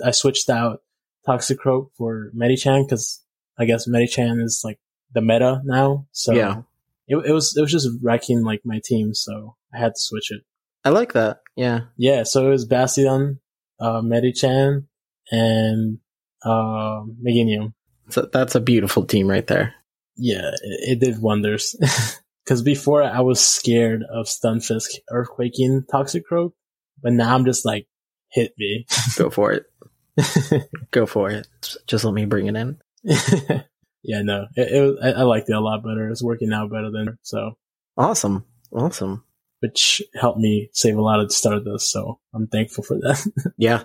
I 0.05 0.11
switched 0.11 0.49
out 0.49 0.79
Toxicroak 1.27 1.89
for 1.97 2.31
Medicham 2.35 2.85
because 2.85 3.21
I 3.57 3.65
guess 3.65 3.87
Medicham 3.89 4.41
is 4.41 4.61
like 4.63 4.79
the 5.13 5.21
meta 5.21 5.61
now. 5.65 6.07
So 6.13 6.33
Yeah. 6.33 6.61
it, 7.07 7.17
it 7.17 7.31
was, 7.33 7.55
it 7.57 7.61
was 7.61 7.71
just 7.71 7.89
wrecking 8.01 8.43
like 8.43 8.61
my 8.63 8.79
team. 8.83 9.13
So 9.13 9.55
I 9.73 9.79
had 9.79 9.95
to 9.95 9.99
switch 9.99 10.31
it. 10.31 10.43
I 10.85 10.89
like 10.89 11.13
that. 11.13 11.41
Yeah. 11.57 11.81
Yeah. 11.97 12.23
So 12.23 12.47
it 12.47 12.49
was 12.51 12.65
Bastion, 12.65 13.39
uh, 13.79 14.01
Medicham 14.01 14.85
and, 15.29 15.99
uh, 16.43 17.01
Meganium. 17.25 17.73
So 18.09 18.29
that's 18.31 18.55
a 18.55 18.61
beautiful 18.61 19.03
team 19.05 19.27
right 19.27 19.45
there. 19.47 19.73
Yeah, 20.15 20.51
it, 20.61 20.91
it 20.91 20.99
did 20.99 21.21
wonders. 21.21 21.75
Because 22.45 22.61
before 22.61 23.01
I 23.01 23.21
was 23.21 23.43
scared 23.43 24.03
of 24.07 24.27
Stunfisk 24.27 24.89
earthquaking 25.11 25.87
Toxicroak, 25.91 26.51
but 27.05 27.13
now 27.13 27.35
I'm 27.35 27.45
just 27.45 27.65
like, 27.67 27.85
hit 28.31 28.53
me. 28.57 28.87
Go 29.15 29.29
for 29.29 29.51
it. 29.51 29.65
Go 30.91 31.05
for 31.05 31.29
it. 31.29 31.47
Just 31.85 32.03
let 32.03 32.15
me 32.15 32.25
bring 32.25 32.47
it 32.47 32.55
in. 32.55 32.79
yeah, 34.01 34.23
no, 34.23 34.47
it, 34.55 34.71
it 34.71 34.81
was, 34.81 34.97
I, 35.03 35.11
I 35.11 35.21
liked 35.21 35.47
it 35.47 35.55
a 35.55 35.59
lot 35.59 35.83
better. 35.83 36.09
It's 36.09 36.23
working 36.23 36.51
out 36.51 36.71
better 36.71 36.89
than 36.89 37.19
so, 37.21 37.59
Awesome. 37.95 38.43
Awesome. 38.73 39.23
which 39.59 40.01
helped 40.19 40.39
me 40.39 40.71
save 40.73 40.97
a 40.97 41.01
lot 41.01 41.19
of 41.19 41.31
Stardust. 41.31 41.91
So 41.91 42.19
I'm 42.33 42.47
thankful 42.47 42.83
for 42.83 42.97
that. 42.97 43.23
Yeah. 43.55 43.83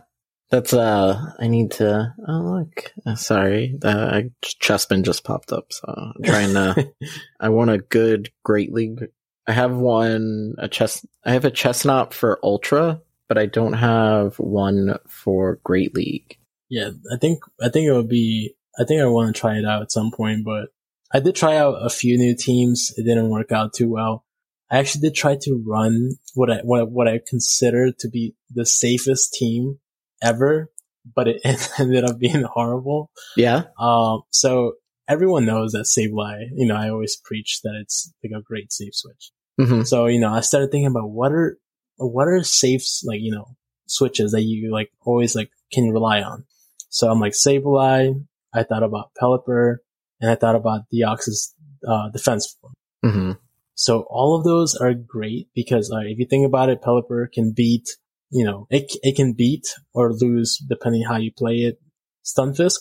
That's 0.49 0.73
uh 0.73 1.35
I 1.39 1.47
need 1.47 1.73
to 1.73 2.15
oh 2.27 2.33
look. 2.33 2.93
Uh, 3.05 3.17
sorry. 3.17 3.79
Uh 3.85 4.23
Chespin 4.43 5.05
just 5.05 5.25
popped 5.25 5.53
up, 5.53 5.73
so 5.75 5.85
I'm 5.87 6.23
trying 6.25 6.55
to 6.55 6.91
I 7.39 7.51
want 7.51 7.71
a 7.71 7.79
good 7.79 8.31
Great 8.45 8.73
League. 8.73 9.09
I 9.47 9.53
have 9.53 9.73
one 9.77 10.55
a 10.59 10.69
chest 10.69 11.05
I 11.25 11.35
have 11.35 11.45
a 11.45 11.51
Chesnaught 11.51 12.15
for 12.15 12.41
Ultra, 12.43 13.01
but 13.31 13.39
I 13.39 13.47
don't 13.47 13.75
have 13.75 14.35
one 14.41 14.97
for 15.07 15.61
Great 15.63 15.95
League. 15.95 16.37
yeah, 16.69 16.91
I 17.15 17.17
think 17.17 17.39
I 17.63 17.69
think 17.69 17.87
it 17.87 17.93
would 17.93 18.09
be. 18.09 18.57
I 18.79 18.85
think 18.85 19.01
I 19.01 19.07
want 19.07 19.33
to 19.35 19.41
try 19.41 19.57
it 19.57 19.65
out 19.65 19.83
at 19.83 19.93
some 19.93 20.11
point, 20.11 20.45
but 20.45 20.71
I 21.13 21.21
did 21.21 21.37
try 21.37 21.57
out 21.57 21.75
a 21.81 21.91
few 21.91 22.19
new 22.19 22.35
teams. 22.37 22.93
It 22.97 23.05
didn't 23.05 23.31
work 23.31 23.53
out 23.53 23.73
too 23.73 23.89
well. 23.89 24.25
I 24.71 24.79
actually 24.79 25.03
did 25.03 25.15
try 25.15 25.37
to 25.43 25.65
run 25.65 26.17
what 26.35 26.51
I 26.51 26.59
what, 26.65 26.91
what 26.91 27.07
I 27.07 27.21
consider 27.25 27.93
to 28.01 28.09
be 28.09 28.35
the 28.51 28.67
safest 28.67 29.33
team 29.35 29.79
ever, 30.21 30.71
but 31.15 31.29
it 31.29 31.41
ended 31.79 32.05
up 32.05 32.19
being 32.19 32.43
horrible. 32.43 33.11
Yeah? 33.37 33.65
Um, 33.79 34.23
so 34.31 34.75
everyone 35.09 35.47
knows 35.47 35.73
that 35.73 35.87
Sableye, 35.87 36.49
you 36.55 36.67
know, 36.67 36.77
I 36.77 36.91
always 36.91 37.17
preach 37.17 37.61
that 37.63 37.79
it's 37.81 38.13
like 38.25 38.33
a 38.37 38.43
great 38.43 38.73
safe 38.73 38.95
switch. 38.95 39.31
hmm 39.61 39.83
So, 39.83 40.07
you 40.07 40.21
know, 40.21 40.33
I 40.33 40.41
started 40.41 40.71
thinking 40.71 40.87
about 40.91 41.11
what 41.11 41.33
are, 41.33 41.59
what 42.07 42.29
are 42.29 42.43
safe, 42.43 42.85
like, 43.05 43.21
you 43.21 43.33
know, 43.33 43.57
switches 43.87 44.33
that 44.33 44.43
you 44.43 44.73
like 44.73 44.91
always 45.01 45.35
like 45.35 45.51
can 45.73 45.91
rely 45.91 46.23
on. 46.23 46.45
So 46.89 47.11
I'm 47.11 47.21
like 47.21 47.33
Sableye. 47.33 48.25
I 48.53 48.63
thought 48.65 48.83
about 48.83 49.11
Pelipper 49.21 49.77
and 50.21 50.31
I 50.31 50.35
thought 50.35 50.57
about 50.57 50.83
Deoxys, 50.93 51.53
uh, 51.87 52.11
defense 52.11 52.57
form. 52.61 52.75
hmm 53.03 53.33
So 53.75 54.07
all 54.11 54.37
of 54.37 54.45
those 54.45 54.75
are 54.75 54.93
great 54.95 55.49
because 55.55 55.91
uh, 55.93 56.01
if 56.01 56.19
you 56.19 56.27
think 56.27 56.47
about 56.47 56.69
it, 56.69 56.83
Pelipper 56.83 57.31
can 57.33 57.53
beat, 57.53 57.89
you 58.31 58.45
know, 58.45 58.67
it, 58.71 58.93
it 59.03 59.17
can 59.17 59.35
beat 59.35 59.67
or 59.95 60.13
lose 60.13 60.59
depending 60.59 61.05
how 61.05 61.17
you 61.17 61.33
play 61.37 61.57
it. 61.59 61.81
Stunfisk, 62.25 62.81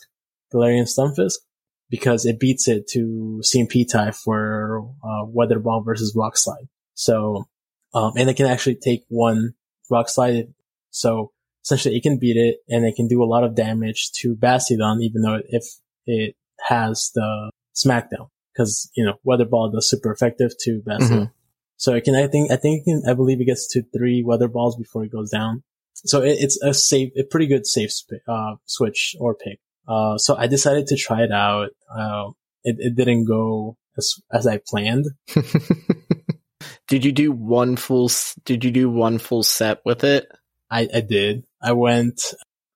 Galarian 0.54 0.88
Stunfisk, 0.88 1.38
because 1.90 2.26
it 2.26 2.40
beats 2.40 2.68
it 2.68 2.88
to 2.90 3.42
CMP 3.44 3.90
type 3.90 4.16
for 4.16 4.90
uh, 5.04 5.26
Weather 5.26 5.60
Ball 5.60 5.82
versus 5.82 6.14
Rock 6.16 6.38
Slide. 6.38 6.68
So, 6.94 7.46
um, 7.94 8.14
and 8.16 8.30
it 8.30 8.36
can 8.38 8.46
actually 8.46 8.76
take 8.76 9.04
one 9.10 9.54
Rock 9.90 10.10
Slide. 10.10 10.54
So 10.92 11.32
essentially 11.64 11.96
it 11.96 12.04
can 12.04 12.18
beat 12.18 12.38
it 12.38 12.58
and 12.68 12.86
it 12.86 12.96
can 12.96 13.08
do 13.08 13.24
a 13.24 13.26
lot 13.26 13.44
of 13.44 13.56
damage 13.56 14.12
to 14.14 14.36
Bastiodon, 14.36 15.02
even 15.02 15.22
though 15.22 15.42
if 15.50 15.64
it 16.06 16.36
has 16.68 17.12
the 17.14 17.52
Smackdown. 17.76 18.30
Cause, 18.58 18.92
you 18.96 19.06
know, 19.06 19.14
Weather 19.24 19.46
Ball 19.46 19.70
does 19.72 19.90
super 19.90 20.12
effective 20.12 20.52
to 20.62 20.82
Bastiodon. 20.82 21.10
Mhm. 21.10 21.32
So 21.78 21.94
it 21.94 22.04
can, 22.04 22.16
I 22.16 22.28
think, 22.28 22.52
I 22.52 22.58
think, 22.58 22.82
it 22.82 22.84
can, 22.84 23.04
I 23.10 23.14
believe 23.14 23.40
it 23.40 23.46
gets 23.46 23.68
to 23.74 23.84
three 23.96 24.22
Weather 24.22 24.50
Balls 24.50 24.76
before 24.76 25.06
it 25.06 25.12
goes 25.12 25.30
down. 25.32 25.64
So 25.94 26.22
it, 26.22 26.38
it's 26.40 26.62
a 26.62 26.74
safe, 26.74 27.14
a 27.18 27.24
pretty 27.24 27.48
good 27.48 27.66
safe 27.66 27.92
sp- 27.96 28.24
uh, 28.28 28.56
switch 28.66 29.16
or 29.20 29.34
pick. 29.34 29.60
Uh, 29.88 30.18
so 30.18 30.36
I 30.36 30.48
decided 30.48 30.88
to 30.88 30.98
try 30.98 31.24
it 31.24 31.32
out. 31.32 31.70
Uh, 31.90 32.32
it, 32.64 32.76
it 32.80 32.96
didn't 32.96 33.26
go 33.26 33.78
as, 33.98 34.16
as 34.32 34.46
I 34.46 34.60
planned. 34.66 35.06
did 36.90 37.06
you 37.06 37.12
do 37.12 37.32
one 37.32 37.76
full? 37.76 38.10
Did 38.44 38.66
you 38.66 38.72
do 38.72 38.90
one 38.90 39.20
full 39.20 39.44
set 39.44 39.82
with 39.86 40.04
it? 40.04 40.28
I, 40.70 40.88
I 40.94 41.02
did. 41.02 41.46
I 41.62 41.72
went 41.74 42.22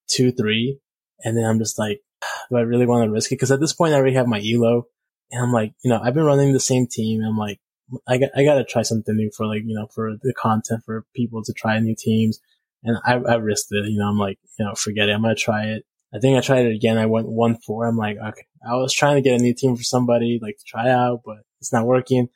two, 0.08 0.32
three, 0.32 0.80
and 1.24 1.36
then 1.36 1.44
I'm 1.44 1.60
just 1.60 1.78
like, 1.78 2.02
do 2.50 2.58
I 2.58 2.62
really 2.62 2.86
want 2.86 3.06
to 3.06 3.12
risk 3.12 3.32
it? 3.32 3.36
Because 3.36 3.52
at 3.52 3.60
this 3.60 3.74
point, 3.74 3.94
I 3.94 3.98
already 3.98 4.16
have 4.16 4.28
my 4.28 4.40
elo, 4.40 4.86
and 5.32 5.44
I'm 5.44 5.52
like, 5.52 5.74
you 5.84 5.90
know, 5.90 6.00
I've 6.02 6.14
been 6.14 6.24
running 6.24 6.54
the 6.54 6.60
same 6.60 6.88
team. 6.88 7.24
I'm 7.24 7.38
like, 7.38 7.60
I 8.08 8.18
got, 8.20 8.30
I 8.36 8.44
got 8.44 8.56
to 8.56 8.64
try 8.64 8.84
something 8.84 9.16
new 9.16 9.32
for 9.36 9.48
like, 9.48 9.64
you 9.66 9.76
know, 9.76 9.88
for 9.88 10.16
the 10.22 10.34
content 10.34 10.84
for 10.86 11.06
people 11.16 11.44
to 11.44 11.54
try 11.54 11.80
new 11.80 11.96
teams. 11.96 12.40
And 12.84 12.98
I, 13.04 13.16
I 13.16 13.36
risked 13.36 13.72
it. 13.72 13.90
You 13.90 13.98
know, 13.98 14.08
I'm 14.08 14.20
like, 14.20 14.38
you 14.60 14.66
know, 14.66 14.76
forget 14.76 15.10
it. 15.10 15.14
I'm 15.14 15.22
gonna 15.22 15.36
try 15.36 15.66
it. 15.68 15.86
I 16.14 16.20
think 16.20 16.38
I 16.38 16.42
tried 16.42 16.68
it 16.68 16.76
again. 16.76 17.00
I 17.00 17.08
went 17.08 17.28
one 17.28 17.56
four. 17.56 17.88
I'm 17.88 17.98
like, 17.98 18.18
okay, 18.18 18.46
I 18.68 18.76
was 18.76 18.94
trying 18.94 19.16
to 19.16 19.28
get 19.28 19.40
a 19.40 19.44
new 19.44 19.56
team 19.56 19.76
for 19.76 19.84
somebody 19.84 20.38
like 20.40 20.58
to 20.58 20.64
try 20.66 20.90
out, 20.90 21.22
but 21.26 21.38
it's 21.60 21.74
not 21.74 21.88
working. 21.88 22.30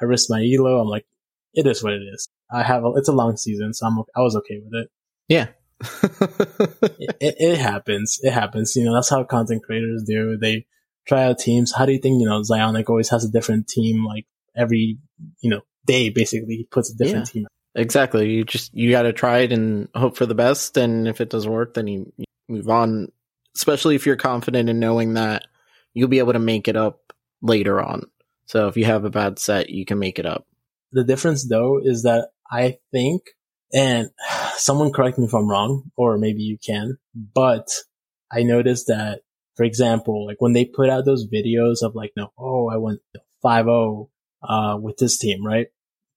I 0.00 0.04
risked 0.04 0.28
my 0.28 0.42
elo. 0.42 0.80
I'm 0.80 0.88
like, 0.88 1.06
it 1.54 1.66
is 1.66 1.82
what 1.82 1.92
it 1.92 2.02
is. 2.02 2.28
I 2.50 2.62
have, 2.62 2.84
a, 2.84 2.92
it's 2.96 3.08
a 3.08 3.12
long 3.12 3.36
season, 3.36 3.74
so 3.74 3.86
I'm, 3.86 3.98
I 4.16 4.20
was 4.20 4.36
okay 4.36 4.60
with 4.62 4.74
it 4.74 4.88
Yeah. 5.28 5.48
it, 6.02 7.16
it, 7.20 7.34
it 7.38 7.58
happens. 7.58 8.20
It 8.22 8.32
happens. 8.32 8.76
You 8.76 8.84
know, 8.84 8.94
that's 8.94 9.08
how 9.08 9.24
content 9.24 9.64
creators 9.64 10.04
do. 10.04 10.36
They 10.36 10.66
try 11.06 11.24
out 11.24 11.38
teams. 11.38 11.72
How 11.72 11.86
do 11.86 11.92
you 11.92 11.98
think, 11.98 12.20
you 12.20 12.28
know, 12.28 12.40
ZyoniK 12.40 12.88
always 12.88 13.08
has 13.08 13.24
a 13.24 13.30
different 13.30 13.68
team, 13.68 14.04
like 14.04 14.26
every, 14.56 14.98
you 15.40 15.50
know, 15.50 15.62
day, 15.84 16.10
basically, 16.10 16.56
he 16.56 16.64
puts 16.70 16.90
a 16.90 16.96
different 16.96 17.26
team. 17.26 17.46
exactly. 17.74 18.30
You 18.30 18.44
just 18.44 18.72
you 18.74 18.90
got 18.90 19.02
to 19.02 19.12
try 19.12 19.38
it 19.38 19.52
and 19.52 19.88
hope 19.94 20.16
for 20.16 20.26
the 20.26 20.34
best. 20.34 20.76
And 20.76 21.08
if 21.08 21.20
it 21.20 21.30
doesn't 21.30 21.50
work, 21.50 21.74
then 21.74 21.88
you, 21.88 22.12
you 22.16 22.24
move 22.48 22.68
on. 22.68 23.08
Especially 23.54 23.96
if 23.96 24.06
you're 24.06 24.16
confident 24.16 24.70
in 24.70 24.78
knowing 24.78 25.14
that 25.14 25.44
you'll 25.92 26.08
be 26.08 26.20
able 26.20 26.32
to 26.32 26.38
make 26.38 26.68
it 26.68 26.76
up 26.76 27.12
later 27.42 27.82
on. 27.82 28.04
So 28.46 28.68
if 28.68 28.76
you 28.76 28.84
have 28.86 29.04
a 29.04 29.10
bad 29.10 29.38
set, 29.38 29.70
you 29.70 29.84
can 29.84 29.98
make 29.98 30.18
it 30.18 30.26
up. 30.26 30.46
The 30.92 31.04
difference 31.04 31.48
though 31.48 31.80
is 31.82 32.02
that 32.02 32.28
I 32.50 32.78
think, 32.92 33.22
and 33.72 34.10
someone 34.56 34.92
correct 34.92 35.18
me 35.18 35.26
if 35.26 35.34
I'm 35.34 35.48
wrong, 35.48 35.90
or 35.96 36.18
maybe 36.18 36.42
you 36.42 36.58
can, 36.58 36.98
but 37.14 37.68
I 38.30 38.42
noticed 38.42 38.86
that, 38.88 39.20
for 39.56 39.64
example, 39.64 40.26
like 40.26 40.40
when 40.40 40.52
they 40.52 40.64
put 40.64 40.88
out 40.88 41.04
those 41.04 41.26
videos 41.26 41.82
of 41.82 41.94
like, 41.94 42.12
no, 42.16 42.32
oh, 42.38 42.68
I 42.68 42.76
went 42.76 43.00
5-0, 43.44 44.08
uh, 44.42 44.78
with 44.80 44.96
this 44.96 45.18
team, 45.18 45.44
right? 45.44 45.68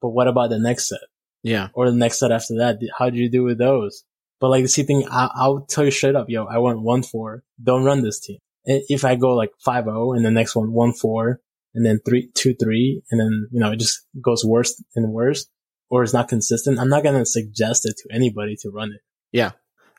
But 0.02 0.10
what 0.10 0.28
about 0.28 0.50
the 0.50 0.60
next 0.60 0.90
set? 0.90 1.00
Yeah. 1.44 1.68
or 1.74 1.92
the 1.92 1.96
next 1.96 2.18
set 2.20 2.32
after 2.32 2.56
that. 2.58 2.80
How 2.98 3.12
did 3.12 3.20
you 3.20 3.30
do 3.30 3.44
with 3.44 3.60
those? 3.60 4.04
But 4.40 4.50
like 4.50 4.64
the 4.64 4.68
same 4.68 4.88
thing, 4.88 5.08
I, 5.10 5.30
I'll 5.36 5.62
tell 5.62 5.86
you 5.86 5.92
straight 5.92 6.16
up, 6.16 6.28
yo, 6.28 6.46
I 6.46 6.58
went 6.58 6.82
one 6.82 7.04
four. 7.04 7.44
Don't 7.62 7.84
run 7.84 8.02
this 8.02 8.20
team. 8.20 8.40
If 8.66 9.06
I 9.06 9.16
go 9.16 9.36
like 9.36 9.52
five 9.64 9.84
zero 9.84 10.14
and 10.14 10.26
the 10.26 10.32
next 10.32 10.56
one 10.56 10.72
one 10.72 10.94
four 10.94 11.40
and 11.76 11.86
then 11.86 12.00
three 12.06 12.30
two 12.34 12.56
three 12.56 13.04
and 13.12 13.20
then 13.20 13.48
you 13.52 13.60
know 13.60 13.72
it 13.72 13.80
just 13.80 14.06
goes 14.22 14.44
worse 14.44 14.82
and 14.96 15.12
worse 15.12 15.48
or 15.90 16.04
it's 16.04 16.14
not 16.14 16.28
consistent, 16.28 16.80
I'm 16.80 16.90
not 16.90 17.04
gonna 17.04 17.26
suggest 17.26 17.86
it 17.86 17.98
to 17.98 18.16
anybody 18.16 18.56
to 18.62 18.70
run 18.70 18.92
it. 18.92 19.02
Yeah. 19.32 19.52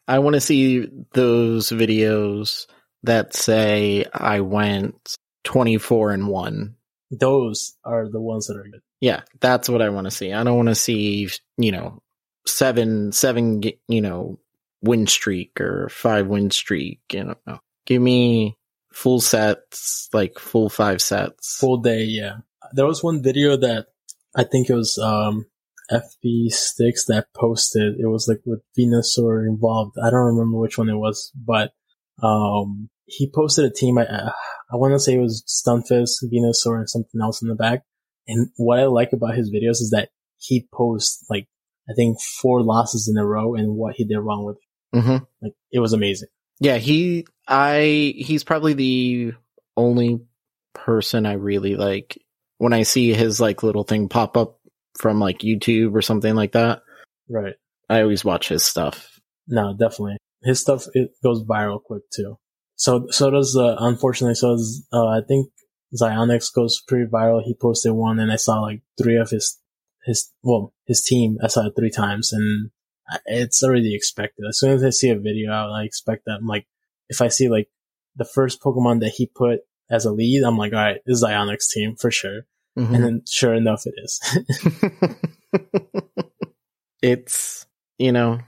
I 0.08 0.20
want 0.20 0.34
to 0.34 0.40
see 0.40 0.88
those 1.14 1.70
videos 1.70 2.66
that 3.02 3.34
say 3.34 4.04
I 4.12 4.40
went 4.40 5.16
24 5.44 6.12
and 6.12 6.28
1. 6.28 6.76
Those 7.10 7.76
are 7.84 8.08
the 8.08 8.20
ones 8.20 8.46
that 8.46 8.56
are 8.56 8.64
good. 8.64 8.82
Yeah, 9.00 9.22
that's 9.40 9.68
what 9.68 9.82
I 9.82 9.88
want 9.90 10.06
to 10.06 10.10
see. 10.10 10.32
I 10.32 10.44
don't 10.44 10.56
want 10.56 10.68
to 10.68 10.74
see, 10.74 11.28
you 11.58 11.72
know, 11.72 12.02
seven, 12.46 13.12
seven, 13.12 13.62
you 13.88 14.00
know, 14.00 14.38
win 14.82 15.06
streak 15.06 15.60
or 15.60 15.88
five 15.88 16.26
win 16.26 16.50
streak. 16.50 17.00
You 17.12 17.36
know, 17.46 17.60
give 17.84 18.00
me 18.00 18.56
full 18.96 19.20
sets, 19.20 20.08
like 20.14 20.38
full 20.38 20.70
five 20.70 21.02
sets. 21.02 21.58
Full 21.60 21.78
day, 21.78 22.04
yeah. 22.04 22.38
There 22.72 22.86
was 22.86 23.04
one 23.04 23.22
video 23.22 23.56
that 23.58 23.88
I 24.34 24.44
think 24.44 24.70
it 24.70 24.74
was 24.74 24.98
um 24.98 25.46
FB 25.90 26.50
Sticks 26.50 27.04
that 27.06 27.26
posted. 27.34 28.00
It 28.00 28.06
was 28.06 28.26
like 28.26 28.40
with 28.46 28.62
Venusaur 28.78 29.46
involved. 29.46 29.96
I 30.02 30.08
don't 30.10 30.34
remember 30.34 30.58
which 30.58 30.78
one 30.78 30.88
it 30.88 30.96
was, 30.96 31.30
but 31.34 31.72
um 32.22 32.88
he 33.04 33.30
posted 33.32 33.66
a 33.66 33.70
team. 33.70 33.98
I 33.98 34.06
uh, 34.06 34.32
I 34.72 34.76
want 34.76 34.94
to 34.94 34.98
say 34.98 35.14
it 35.14 35.20
was 35.20 35.44
Stunfisk, 35.46 36.24
Venusaur, 36.32 36.78
and 36.78 36.88
something 36.88 37.20
else 37.20 37.42
in 37.42 37.48
the 37.48 37.54
back. 37.54 37.82
And 38.26 38.48
what 38.56 38.80
I 38.80 38.86
like 38.86 39.12
about 39.12 39.36
his 39.36 39.50
videos 39.50 39.82
is 39.82 39.90
that 39.90 40.08
he 40.38 40.66
posts 40.72 41.24
like 41.28 41.46
I 41.88 41.92
think 41.94 42.16
four 42.40 42.62
losses 42.62 43.08
in 43.08 43.20
a 43.20 43.26
row 43.26 43.54
and 43.54 43.76
what 43.76 43.94
he 43.96 44.04
did 44.04 44.18
wrong 44.18 44.44
with. 44.44 44.56
it. 44.56 45.00
hmm 45.00 45.24
Like 45.42 45.52
it 45.70 45.80
was 45.80 45.92
amazing. 45.92 46.28
Yeah, 46.58 46.78
he, 46.78 47.26
I, 47.46 48.14
he's 48.16 48.44
probably 48.44 48.74
the 48.74 49.32
only 49.76 50.20
person 50.74 51.26
I 51.26 51.34
really 51.34 51.76
like 51.76 52.18
when 52.58 52.72
I 52.72 52.82
see 52.82 53.12
his 53.12 53.40
like 53.40 53.62
little 53.62 53.84
thing 53.84 54.08
pop 54.08 54.36
up 54.36 54.58
from 54.98 55.20
like 55.20 55.38
YouTube 55.38 55.94
or 55.94 56.02
something 56.02 56.34
like 56.34 56.52
that. 56.52 56.82
Right. 57.28 57.54
I 57.88 58.02
always 58.02 58.24
watch 58.24 58.48
his 58.48 58.62
stuff. 58.62 59.20
No, 59.46 59.72
definitely. 59.72 60.16
His 60.42 60.60
stuff 60.60 60.84
it 60.94 61.10
goes 61.22 61.44
viral 61.44 61.82
quick 61.82 62.02
too. 62.14 62.38
So 62.76 63.06
so 63.10 63.30
does 63.30 63.56
uh, 63.56 63.76
unfortunately 63.78 64.34
so 64.34 64.56
does 64.56 64.86
uh, 64.92 65.06
I 65.06 65.20
think 65.26 65.50
Zionix 65.94 66.52
goes 66.54 66.82
pretty 66.86 67.06
viral. 67.06 67.42
He 67.42 67.54
posted 67.54 67.92
one 67.92 68.18
and 68.18 68.32
I 68.32 68.36
saw 68.36 68.60
like 68.60 68.82
three 69.00 69.16
of 69.16 69.30
his 69.30 69.58
his 70.04 70.32
well 70.42 70.72
his 70.86 71.02
team. 71.02 71.38
I 71.42 71.48
saw 71.48 71.66
it 71.66 71.74
three 71.76 71.90
times 71.90 72.32
and 72.32 72.70
it's 73.26 73.62
already 73.62 73.94
expected. 73.94 74.46
As 74.48 74.58
soon 74.58 74.72
as 74.72 74.82
I 74.82 74.90
see 74.90 75.10
a 75.10 75.18
video 75.18 75.52
out, 75.52 75.70
I 75.70 75.84
expect 75.84 76.24
that. 76.26 76.38
I'm 76.40 76.46
like, 76.46 76.66
if 77.08 77.20
I 77.20 77.28
see 77.28 77.48
like 77.48 77.68
the 78.16 78.24
first 78.24 78.60
Pokemon 78.60 79.00
that 79.00 79.10
he 79.10 79.26
put 79.26 79.60
as 79.90 80.04
a 80.04 80.12
lead, 80.12 80.42
I'm 80.42 80.58
like, 80.58 80.72
all 80.72 80.78
right, 80.78 81.00
this 81.06 81.18
is 81.18 81.24
ZyoniK's 81.24 81.68
team 81.68 81.96
for 81.96 82.10
sure. 82.10 82.46
Mhm. 82.78 82.94
And 82.94 83.04
then 83.04 83.22
sure 83.28 83.54
enough, 83.54 83.84
it 83.86 83.94
is. 83.96 84.20
it's 87.02 87.66
you 87.98 88.12
know 88.12 88.38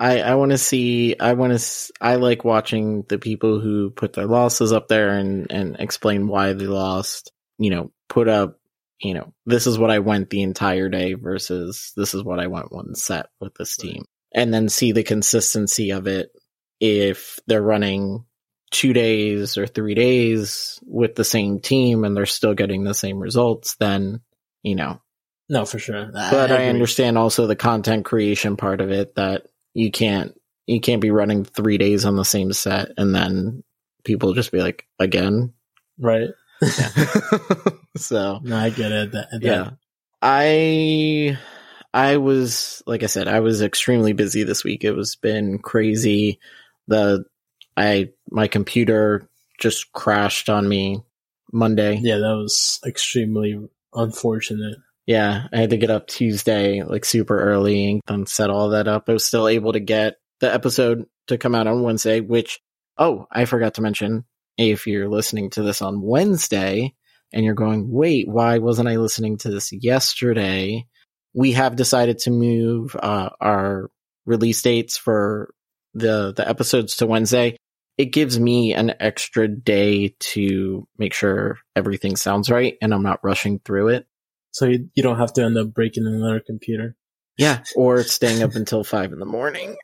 i 0.00 0.20
i 0.20 0.34
want 0.34 0.50
to 0.50 0.58
see 0.58 1.16
i 1.18 1.32
want 1.32 1.58
to 1.58 1.92
i 2.00 2.16
like 2.16 2.44
watching 2.44 3.04
the 3.08 3.18
people 3.18 3.60
who 3.60 3.90
put 3.90 4.12
their 4.12 4.26
losses 4.26 4.72
up 4.72 4.88
there 4.88 5.10
and 5.10 5.50
and 5.50 5.76
explain 5.78 6.26
why 6.28 6.52
they 6.52 6.66
lost 6.66 7.32
you 7.58 7.70
know 7.70 7.90
put 8.08 8.28
up 8.28 8.58
you 9.00 9.14
know 9.14 9.32
this 9.46 9.66
is 9.66 9.78
what 9.78 9.90
i 9.90 10.00
went 10.00 10.30
the 10.30 10.42
entire 10.42 10.88
day 10.88 11.14
versus 11.14 11.92
this 11.96 12.14
is 12.14 12.22
what 12.22 12.40
i 12.40 12.48
went 12.48 12.72
one 12.72 12.94
set 12.94 13.26
with 13.40 13.54
this 13.54 13.76
team 13.76 14.04
and 14.34 14.52
then 14.52 14.68
see 14.68 14.92
the 14.92 15.04
consistency 15.04 15.90
of 15.90 16.06
it 16.06 16.30
if 16.84 17.38
they're 17.46 17.62
running 17.62 18.24
two 18.72 18.92
days 18.92 19.56
or 19.56 19.66
three 19.68 19.94
days 19.94 20.80
with 20.84 21.14
the 21.14 21.22
same 21.24 21.60
team 21.60 22.04
and 22.04 22.16
they're 22.16 22.26
still 22.26 22.54
getting 22.54 22.82
the 22.82 22.94
same 22.94 23.18
results 23.20 23.76
then 23.76 24.20
you 24.62 24.74
know 24.74 25.00
no, 25.48 25.64
for 25.66 25.78
sure. 25.78 26.08
but 26.12 26.50
I, 26.50 26.54
agree. 26.54 26.68
understand 26.68 27.18
also 27.18 27.46
the 27.46 27.54
content 27.56 28.04
creation 28.06 28.56
part 28.56 28.80
of 28.80 28.90
it 28.90 29.14
that 29.16 29.46
you 29.74 29.90
can't 29.92 30.32
you 30.66 30.80
can't 30.80 31.02
be 31.02 31.10
running 31.10 31.44
three 31.44 31.78
days 31.78 32.04
on 32.04 32.16
the 32.16 32.24
same 32.24 32.52
set 32.52 32.92
and 32.96 33.14
then 33.14 33.62
people 34.04 34.32
just 34.34 34.50
be 34.52 34.60
like 34.60 34.86
again 34.98 35.52
Right. 35.98 36.30
so 37.96 38.40
No, 38.42 38.56
I 38.56 38.70
get 38.70 38.90
it. 38.92 39.12
That, 39.12 39.28
that- 39.30 39.42
yeah 39.42 39.70
i 40.24 41.36
i 41.92 42.16
was 42.16 42.82
like 42.86 43.02
i 43.02 43.06
said 43.06 43.26
i 43.26 43.40
was 43.40 43.60
extremely 43.60 44.12
busy 44.12 44.44
this 44.44 44.62
week 44.62 44.84
it 44.84 44.92
was 44.92 45.16
been 45.16 45.58
crazy 45.58 46.38
the 46.88 47.24
i 47.76 48.08
my 48.30 48.48
computer 48.48 49.28
just 49.58 49.92
crashed 49.92 50.48
on 50.48 50.68
me 50.68 51.00
monday 51.52 51.98
Yeah, 52.02 52.16
that 52.16 52.36
was 52.36 52.80
extremely 52.86 53.58
unfortunate. 53.94 54.78
Yeah, 55.06 55.48
I 55.52 55.58
had 55.58 55.70
to 55.70 55.76
get 55.76 55.90
up 55.90 56.06
Tuesday 56.06 56.82
like 56.82 57.04
super 57.04 57.38
early 57.38 57.90
and 57.90 58.00
then 58.06 58.26
set 58.26 58.50
all 58.50 58.70
that 58.70 58.88
up. 58.88 59.08
I 59.08 59.12
was 59.12 59.24
still 59.24 59.48
able 59.48 59.72
to 59.72 59.80
get 59.80 60.16
the 60.40 60.52
episode 60.52 61.06
to 61.26 61.38
come 61.38 61.54
out 61.54 61.66
on 61.66 61.82
Wednesday, 61.82 62.20
which, 62.20 62.60
oh, 62.98 63.26
I 63.30 63.44
forgot 63.44 63.74
to 63.74 63.82
mention 63.82 64.24
if 64.56 64.86
you're 64.86 65.08
listening 65.08 65.50
to 65.50 65.62
this 65.62 65.82
on 65.82 66.02
Wednesday 66.02 66.94
and 67.32 67.44
you're 67.44 67.54
going, 67.54 67.90
wait, 67.90 68.28
why 68.28 68.58
wasn't 68.58 68.88
I 68.88 68.96
listening 68.96 69.38
to 69.38 69.50
this 69.50 69.72
yesterday? 69.72 70.86
We 71.34 71.52
have 71.52 71.76
decided 71.76 72.18
to 72.20 72.30
move 72.30 72.94
uh, 73.00 73.30
our 73.40 73.90
release 74.24 74.62
dates 74.62 74.96
for 74.96 75.52
the 75.94 76.32
the 76.34 76.48
episodes 76.48 76.96
to 76.96 77.06
Wednesday. 77.06 77.56
It 77.98 78.06
gives 78.06 78.40
me 78.40 78.74
an 78.74 78.94
extra 79.00 79.46
day 79.46 80.14
to 80.18 80.88
make 80.98 81.12
sure 81.12 81.58
everything 81.76 82.16
sounds 82.16 82.50
right 82.50 82.76
and 82.80 82.94
I'm 82.94 83.02
not 83.02 83.22
rushing 83.22 83.58
through 83.58 83.88
it. 83.88 84.06
So 84.52 84.66
you, 84.66 84.88
you 84.94 85.02
don't 85.02 85.18
have 85.18 85.32
to 85.34 85.42
end 85.42 85.58
up 85.58 85.72
breaking 85.74 86.06
another 86.06 86.40
computer. 86.40 86.96
Yeah, 87.38 87.62
or 87.76 88.02
staying 88.02 88.42
up 88.42 88.54
until 88.54 88.84
five 88.84 89.12
in 89.12 89.18
the 89.18 89.26
morning. 89.26 89.76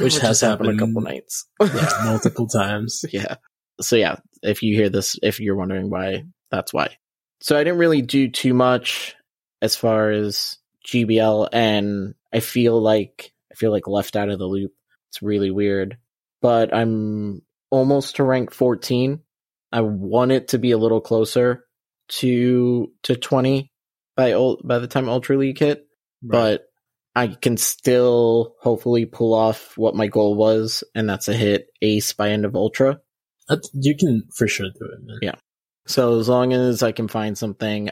Which 0.00 0.18
has 0.20 0.40
happened 0.40 0.70
a 0.70 0.78
couple 0.78 1.02
nights. 1.02 1.46
Yeah, 1.60 1.90
multiple 2.04 2.46
times. 2.46 3.04
yeah. 3.12 3.36
So 3.82 3.96
yeah, 3.96 4.16
if 4.42 4.62
you 4.62 4.74
hear 4.74 4.88
this, 4.88 5.18
if 5.22 5.40
you're 5.40 5.56
wondering 5.56 5.90
why, 5.90 6.24
that's 6.50 6.72
why. 6.72 6.96
So 7.40 7.56
I 7.56 7.64
didn't 7.64 7.78
really 7.78 8.00
do 8.00 8.30
too 8.30 8.54
much 8.54 9.14
as 9.60 9.76
far 9.76 10.10
as 10.10 10.56
GBL, 10.86 11.50
and 11.52 12.14
I 12.32 12.40
feel 12.40 12.80
like 12.80 13.32
I 13.52 13.54
feel 13.56 13.70
like 13.70 13.86
left 13.86 14.16
out 14.16 14.30
of 14.30 14.38
the 14.38 14.46
loop. 14.46 14.72
It's 15.18 15.22
really 15.24 15.50
weird, 15.50 15.98
but 16.40 16.72
I'm 16.72 17.42
almost 17.70 18.16
to 18.16 18.24
rank 18.24 18.52
14. 18.52 19.20
I 19.72 19.80
want 19.80 20.30
it 20.30 20.48
to 20.48 20.58
be 20.58 20.70
a 20.70 20.78
little 20.78 21.00
closer 21.00 21.64
to 22.10 22.92
to 23.02 23.16
20 23.16 23.72
by 24.16 24.32
by 24.62 24.78
the 24.78 24.86
time 24.86 25.08
Ultra 25.08 25.36
League 25.36 25.58
hit, 25.58 25.86
but 26.22 26.62
I 27.16 27.26
can 27.26 27.56
still 27.56 28.54
hopefully 28.60 29.06
pull 29.06 29.34
off 29.34 29.76
what 29.76 29.96
my 29.96 30.06
goal 30.06 30.36
was, 30.36 30.84
and 30.94 31.08
that's 31.08 31.26
a 31.26 31.34
hit 31.34 31.66
ace 31.82 32.12
by 32.12 32.30
end 32.30 32.44
of 32.44 32.54
Ultra. 32.54 33.00
That- 33.48 33.68
you 33.74 33.96
can 33.96 34.22
for 34.32 34.46
sure 34.46 34.66
do 34.66 34.84
it, 34.84 35.04
man. 35.04 35.18
Yeah. 35.20 35.34
So 35.88 36.20
as 36.20 36.28
long 36.28 36.52
as 36.52 36.84
I 36.84 36.92
can 36.92 37.08
find 37.08 37.36
something, 37.36 37.90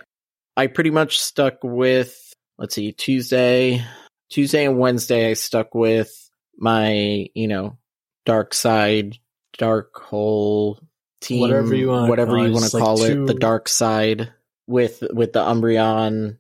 I 0.56 0.68
pretty 0.68 0.90
much 0.90 1.18
stuck 1.18 1.56
with 1.64 2.16
let's 2.56 2.76
see, 2.76 2.92
Tuesday, 2.92 3.84
Tuesday 4.30 4.64
and 4.64 4.78
Wednesday 4.78 5.28
I 5.28 5.34
stuck 5.34 5.74
with 5.74 6.25
my, 6.57 7.28
you 7.34 7.48
know, 7.48 7.78
dark 8.24 8.54
side, 8.54 9.18
dark 9.59 9.96
hole 9.96 10.80
team, 11.20 11.40
Whatever 11.40 11.74
you 11.74 11.88
wanna 11.88 12.09
whatever 12.09 12.38
you 12.38 12.52
want 12.52 12.66
to 12.66 12.76
like 12.76 12.84
call 12.84 13.02
it, 13.02 13.26
the 13.26 13.34
dark 13.34 13.68
side 13.68 14.32
with 14.66 15.02
with 15.12 15.32
the 15.32 15.40
Umbreon, 15.40 16.38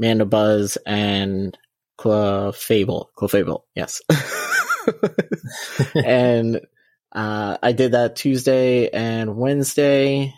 Mandibuzz, 0.00 0.76
and 0.86 1.56
Clefable. 1.98 3.06
Clefable, 3.16 3.62
yes. 3.74 4.00
and 5.94 6.60
uh, 7.12 7.58
I 7.62 7.72
did 7.72 7.92
that 7.92 8.16
Tuesday 8.16 8.88
and 8.88 9.36
Wednesday 9.36 10.34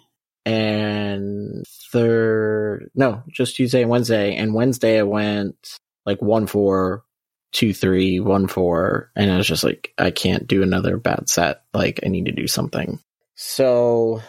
and 0.46 1.64
third, 1.92 2.90
no, 2.94 3.22
just 3.28 3.56
Tuesday 3.56 3.82
and 3.82 3.90
Wednesday. 3.90 4.36
And 4.36 4.54
Wednesday 4.54 4.98
I 4.98 5.02
went 5.02 5.78
like 6.06 6.22
one, 6.22 6.46
four, 6.46 7.04
two, 7.52 7.74
three, 7.74 8.20
one, 8.20 8.46
four. 8.46 9.10
And 9.16 9.30
I 9.30 9.36
was 9.36 9.46
just 9.46 9.64
like, 9.64 9.92
I 9.98 10.10
can't 10.10 10.46
do 10.46 10.62
another 10.62 10.96
bad 10.96 11.28
set. 11.28 11.62
Like 11.74 12.00
I 12.04 12.08
need 12.08 12.26
to 12.26 12.32
do 12.32 12.46
something. 12.46 13.00
So 13.34 14.22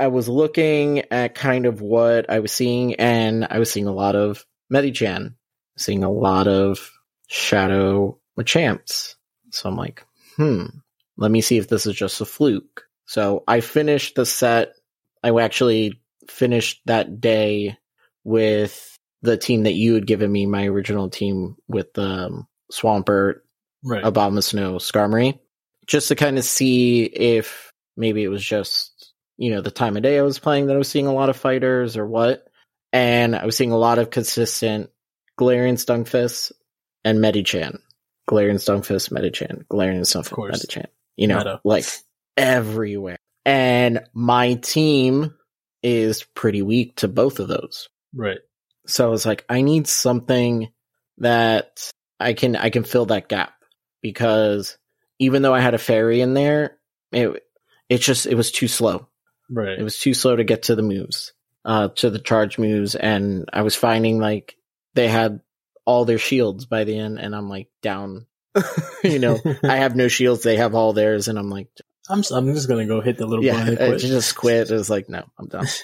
I 0.00 0.08
was 0.08 0.28
looking 0.28 1.04
at 1.12 1.34
kind 1.34 1.66
of 1.66 1.80
what 1.80 2.30
I 2.30 2.40
was 2.40 2.52
seeing 2.52 2.94
and 2.94 3.46
I 3.48 3.58
was 3.58 3.70
seeing 3.70 3.86
a 3.86 3.92
lot 3.92 4.16
of 4.16 4.44
Medicham, 4.72 5.34
seeing 5.76 6.02
a 6.02 6.10
lot 6.10 6.48
of 6.48 6.90
Shadow 7.28 8.18
Machamps. 8.38 9.14
So 9.50 9.68
I'm 9.68 9.76
like, 9.76 10.04
hmm, 10.36 10.66
let 11.16 11.30
me 11.30 11.40
see 11.40 11.58
if 11.58 11.68
this 11.68 11.86
is 11.86 11.94
just 11.94 12.20
a 12.20 12.24
fluke. 12.24 12.84
So 13.06 13.44
I 13.46 13.60
finished 13.60 14.16
the 14.16 14.26
set. 14.26 14.74
I 15.22 15.30
actually 15.40 16.00
finished 16.28 16.80
that 16.86 17.20
day 17.20 17.76
with 18.24 18.98
the 19.22 19.36
team 19.36 19.62
that 19.64 19.74
you 19.74 19.94
had 19.94 20.06
given 20.06 20.30
me, 20.30 20.46
my 20.46 20.66
original 20.66 21.08
team 21.08 21.56
with 21.68 21.96
um, 21.98 22.46
Swampert, 22.72 23.40
Right. 23.86 24.02
Abomasnow, 24.02 24.76
Skarmory, 24.76 25.38
just 25.86 26.08
to 26.08 26.14
kind 26.14 26.38
of 26.38 26.44
see 26.44 27.04
if 27.04 27.70
maybe 27.98 28.24
it 28.24 28.28
was 28.28 28.42
just, 28.42 29.12
you 29.36 29.50
know, 29.50 29.60
the 29.60 29.70
time 29.70 29.96
of 29.98 30.02
day 30.02 30.18
I 30.18 30.22
was 30.22 30.38
playing 30.38 30.66
that 30.68 30.74
I 30.74 30.78
was 30.78 30.88
seeing 30.88 31.06
a 31.06 31.12
lot 31.12 31.28
of 31.28 31.36
fighters 31.36 31.96
or 31.98 32.06
what. 32.06 32.46
And 32.94 33.36
I 33.36 33.44
was 33.44 33.56
seeing 33.56 33.72
a 33.72 33.76
lot 33.76 33.98
of 33.98 34.08
consistent 34.10 34.88
Galarian 35.38 35.74
Stunfisk 35.74 36.52
and 37.04 37.18
Medicham. 37.18 37.78
Galarian 38.26 38.54
Stunfisk, 38.54 39.10
Medicham, 39.12 39.66
Galarian 39.66 40.00
Stunfisk, 40.00 40.30
course. 40.30 40.64
Medicham. 40.64 40.86
You 41.16 41.26
know, 41.26 41.38
Meta. 41.38 41.60
like 41.64 41.84
everywhere. 42.38 43.18
And 43.44 44.00
my 44.14 44.54
team 44.54 45.34
is 45.82 46.22
pretty 46.22 46.62
weak 46.62 46.96
to 46.96 47.08
both 47.08 47.38
of 47.40 47.48
those. 47.48 47.88
right. 48.14 48.38
So 48.86 49.06
I 49.06 49.10
was 49.10 49.26
like, 49.26 49.44
I 49.48 49.60
need 49.62 49.86
something 49.86 50.70
that 51.18 51.90
I 52.20 52.34
can 52.34 52.56
I 52.56 52.70
can 52.70 52.84
fill 52.84 53.06
that 53.06 53.28
gap 53.28 53.54
because 54.02 54.78
even 55.18 55.42
though 55.42 55.54
I 55.54 55.60
had 55.60 55.74
a 55.74 55.78
fairy 55.78 56.20
in 56.20 56.34
there, 56.34 56.78
it 57.12 57.42
it 57.88 57.98
just 57.98 58.26
it 58.26 58.34
was 58.34 58.50
too 58.50 58.68
slow. 58.68 59.08
Right. 59.50 59.78
It 59.78 59.82
was 59.82 59.98
too 59.98 60.14
slow 60.14 60.36
to 60.36 60.44
get 60.44 60.64
to 60.64 60.74
the 60.74 60.82
moves, 60.82 61.32
uh, 61.64 61.88
to 61.88 62.10
the 62.10 62.18
charge 62.18 62.58
moves, 62.58 62.94
and 62.94 63.48
I 63.52 63.62
was 63.62 63.76
finding 63.76 64.18
like 64.18 64.56
they 64.94 65.08
had 65.08 65.40
all 65.84 66.04
their 66.04 66.18
shields 66.18 66.66
by 66.66 66.84
the 66.84 66.98
end, 66.98 67.18
and 67.18 67.34
I'm 67.34 67.48
like 67.48 67.68
down. 67.82 68.26
you 69.04 69.18
know, 69.18 69.40
I 69.64 69.76
have 69.76 69.96
no 69.96 70.08
shields; 70.08 70.42
they 70.44 70.56
have 70.56 70.74
all 70.74 70.92
theirs, 70.92 71.28
and 71.28 71.38
I'm 71.38 71.50
like, 71.50 71.68
I'm 72.08 72.22
I'm 72.32 72.54
just 72.54 72.68
gonna 72.68 72.86
go 72.86 73.00
hit 73.00 73.18
the 73.18 73.26
little 73.26 73.44
yeah, 73.44 73.74
quit. 73.74 74.00
just 74.00 74.36
quit. 74.36 74.70
It 74.70 74.74
was 74.74 74.90
like, 74.90 75.08
no, 75.08 75.24
I'm 75.38 75.48
done. 75.48 75.66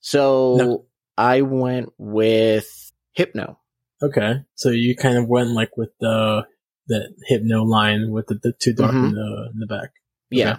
So 0.00 0.56
No. 0.56 0.84
I 1.16 1.42
went 1.42 1.92
with 1.98 2.92
Hypno. 3.12 3.58
Okay, 4.02 4.42
so 4.54 4.70
you 4.70 4.94
kind 4.96 5.18
of 5.18 5.26
went 5.28 5.50
like 5.50 5.76
with 5.76 5.90
the 6.00 6.46
the 6.86 7.12
hypno 7.26 7.64
line 7.64 8.10
with 8.10 8.28
the, 8.28 8.34
the 8.42 8.52
two 8.52 8.72
dark 8.72 8.92
Mhm. 8.92 9.08
in 9.08 9.14
the 9.14 9.50
in 9.54 9.60
the 9.60 9.66
back. 9.66 9.90
Yeah, 10.30 10.58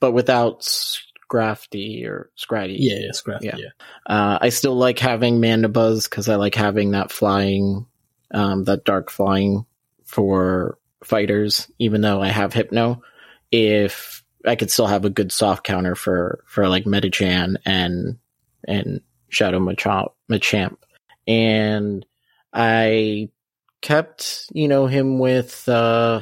but 0.00 0.12
without 0.12 0.62
Scrafty 0.62 2.06
or 2.06 2.30
Scratty. 2.38 2.76
Yeah, 2.78 2.98
yeah, 3.00 3.12
scrap. 3.12 3.42
Yeah. 3.42 3.56
Yeah. 3.56 3.68
Uh, 4.06 4.38
I 4.40 4.48
still 4.48 4.74
like 4.74 4.98
having 4.98 5.40
Mandibuzz 5.40 6.08
because 6.08 6.28
I 6.28 6.36
like 6.36 6.54
having 6.54 6.92
that 6.92 7.12
flying, 7.12 7.86
um, 8.32 8.64
that 8.64 8.84
dark 8.84 9.10
flying 9.10 9.66
for 10.04 10.78
fighters. 11.04 11.70
Even 11.78 12.00
though 12.00 12.22
I 12.22 12.28
have 12.28 12.52
Hypno, 12.54 13.02
if 13.52 14.24
I 14.46 14.56
could 14.56 14.70
still 14.70 14.86
have 14.86 15.04
a 15.04 15.10
good 15.10 15.30
soft 15.32 15.64
counter 15.64 15.94
for 15.94 16.42
for 16.46 16.68
like 16.68 16.84
Medicham 16.84 17.56
and 17.66 18.18
and 18.66 19.00
Shadow 19.28 19.58
Machamp, 19.60 20.12
Machamp. 20.30 20.76
and 21.26 22.04
I 22.52 23.30
kept 23.80 24.46
you 24.52 24.68
know 24.68 24.86
him 24.86 25.18
with 25.18 25.68
uh, 25.68 26.20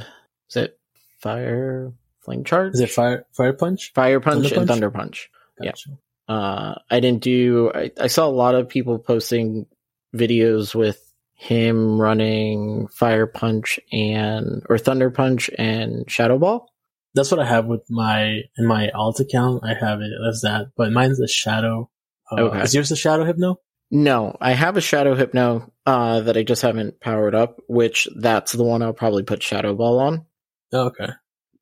is 0.50 0.56
it 0.56 0.78
Fire 1.20 1.92
Flame 2.20 2.44
Charge? 2.44 2.74
Is 2.74 2.80
it 2.80 2.90
fire 2.90 3.26
fire 3.32 3.52
punch? 3.52 3.92
Fire 3.94 4.20
Punch 4.20 4.42
Thunder 4.42 4.48
and 4.48 4.56
Punch? 4.56 4.68
Thunder 4.68 4.90
Punch? 4.90 5.30
Yeah. 5.60 5.70
Gotcha. 5.70 5.90
Uh, 6.28 6.74
I 6.90 7.00
didn't 7.00 7.22
do. 7.22 7.70
I, 7.74 7.90
I 8.00 8.06
saw 8.08 8.26
a 8.26 8.30
lot 8.30 8.56
of 8.56 8.68
people 8.68 8.98
posting 8.98 9.66
videos 10.14 10.74
with 10.74 11.00
him 11.34 12.00
running 12.00 12.88
Fire 12.88 13.26
Punch 13.26 13.78
and 13.92 14.62
or 14.68 14.78
Thunder 14.78 15.10
Punch 15.10 15.50
and 15.58 16.10
Shadow 16.10 16.38
Ball. 16.38 16.68
That's 17.14 17.30
what 17.30 17.40
I 17.40 17.46
have 17.46 17.66
with 17.66 17.84
my 17.88 18.42
in 18.58 18.66
my 18.66 18.90
alt 18.90 19.20
account. 19.20 19.62
I 19.64 19.74
have 19.74 20.00
it 20.00 20.10
as 20.28 20.40
that, 20.42 20.72
but 20.76 20.92
mine's 20.92 21.20
a 21.20 21.28
shadow. 21.28 21.88
Uh, 22.30 22.42
Okay. 22.42 22.60
Is 22.62 22.74
yours 22.74 22.90
a 22.90 22.96
shadow 22.96 23.24
hypno? 23.24 23.60
No, 23.90 24.36
I 24.40 24.50
have 24.52 24.76
a 24.76 24.80
Shadow 24.80 25.14
Hypno 25.14 25.72
uh, 25.86 26.20
that 26.20 26.36
I 26.36 26.42
just 26.42 26.62
haven't 26.62 27.00
powered 27.00 27.34
up. 27.34 27.60
Which 27.68 28.08
that's 28.16 28.52
the 28.52 28.64
one 28.64 28.82
I'll 28.82 28.92
probably 28.92 29.22
put 29.22 29.42
Shadow 29.42 29.74
Ball 29.74 29.98
on. 30.00 30.26
Okay. 30.74 31.08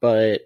But 0.00 0.40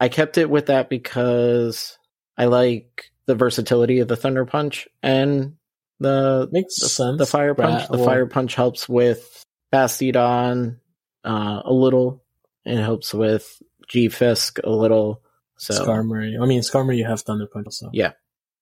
I 0.00 0.08
kept 0.08 0.38
it 0.38 0.50
with 0.50 0.66
that 0.66 0.88
because 0.88 1.98
I 2.36 2.46
like 2.46 3.10
the 3.26 3.34
versatility 3.34 4.00
of 4.00 4.08
the 4.08 4.16
Thunder 4.16 4.44
Punch 4.46 4.88
and 5.02 5.56
the 6.00 6.48
Makes 6.52 6.80
the, 6.80 6.88
sense. 6.88 7.18
the 7.18 7.26
fire 7.26 7.54
punch. 7.54 7.88
the 7.88 7.98
fire 7.98 8.26
punch 8.26 8.54
helps 8.54 8.88
with 8.88 9.44
Bastiodon 9.72 10.78
uh, 11.24 11.62
a 11.64 11.72
little. 11.72 12.24
It 12.64 12.76
helps 12.80 13.12
with 13.12 13.60
G 13.88 14.08
Fisk 14.08 14.58
a 14.62 14.70
little. 14.70 15.22
So 15.56 15.74
Skarmory. 15.74 16.40
I 16.40 16.46
mean, 16.46 16.60
Skarmory, 16.60 16.98
you 16.98 17.04
have 17.06 17.20
Thunder 17.22 17.46
Punch 17.46 17.66
also. 17.66 17.90
Yeah. 17.92 18.12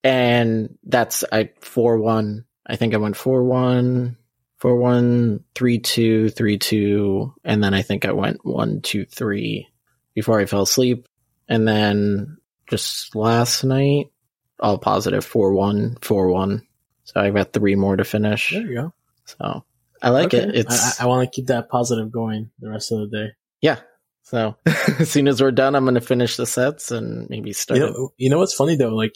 and 0.02 0.78
that's 0.84 1.24
I 1.30 1.50
four 1.60 1.98
one. 1.98 2.44
I 2.66 2.76
think 2.76 2.94
I 2.94 2.96
went 2.96 3.16
four 3.16 3.44
one, 3.44 4.16
four 4.58 4.76
one, 4.76 5.44
three 5.54 5.78
two, 5.78 6.28
three 6.30 6.58
two, 6.58 7.34
and 7.44 7.62
then 7.62 7.74
I 7.74 7.82
think 7.82 8.04
I 8.04 8.12
went 8.12 8.44
one 8.44 8.80
two 8.80 9.04
three 9.04 9.68
before 10.14 10.40
I 10.40 10.46
fell 10.46 10.62
asleep, 10.62 11.06
and 11.48 11.66
then 11.66 12.38
just 12.68 13.14
last 13.14 13.64
night 13.64 14.10
all 14.58 14.78
positive 14.78 15.24
four 15.24 15.52
one, 15.52 15.96
four 16.00 16.28
one. 16.28 16.66
So 17.04 17.20
I've 17.20 17.34
got 17.34 17.52
three 17.52 17.76
more 17.76 17.96
to 17.96 18.04
finish. 18.04 18.50
There 18.52 18.62
you 18.62 18.74
go. 18.74 18.94
So 19.24 19.64
I 20.02 20.10
like 20.10 20.34
it. 20.34 20.54
It's 20.54 21.00
I, 21.00 21.04
I 21.04 21.06
want 21.06 21.30
to 21.30 21.34
keep 21.34 21.48
that 21.48 21.68
positive 21.68 22.10
going 22.10 22.50
the 22.58 22.70
rest 22.70 22.92
of 22.92 23.00
the 23.00 23.16
day. 23.16 23.32
yeah. 23.60 23.80
So 24.22 24.56
as 24.66 25.08
soon 25.08 25.28
as 25.28 25.40
we're 25.40 25.52
done, 25.52 25.76
I'm 25.76 25.84
going 25.84 25.94
to 25.94 26.00
finish 26.00 26.36
the 26.36 26.46
sets 26.46 26.90
and 26.90 27.30
maybe 27.30 27.52
start. 27.52 27.78
You 27.78 27.86
know, 27.86 28.12
you 28.16 28.30
know 28.30 28.38
what's 28.38 28.54
funny 28.54 28.74
though? 28.74 28.88
Like 28.88 29.14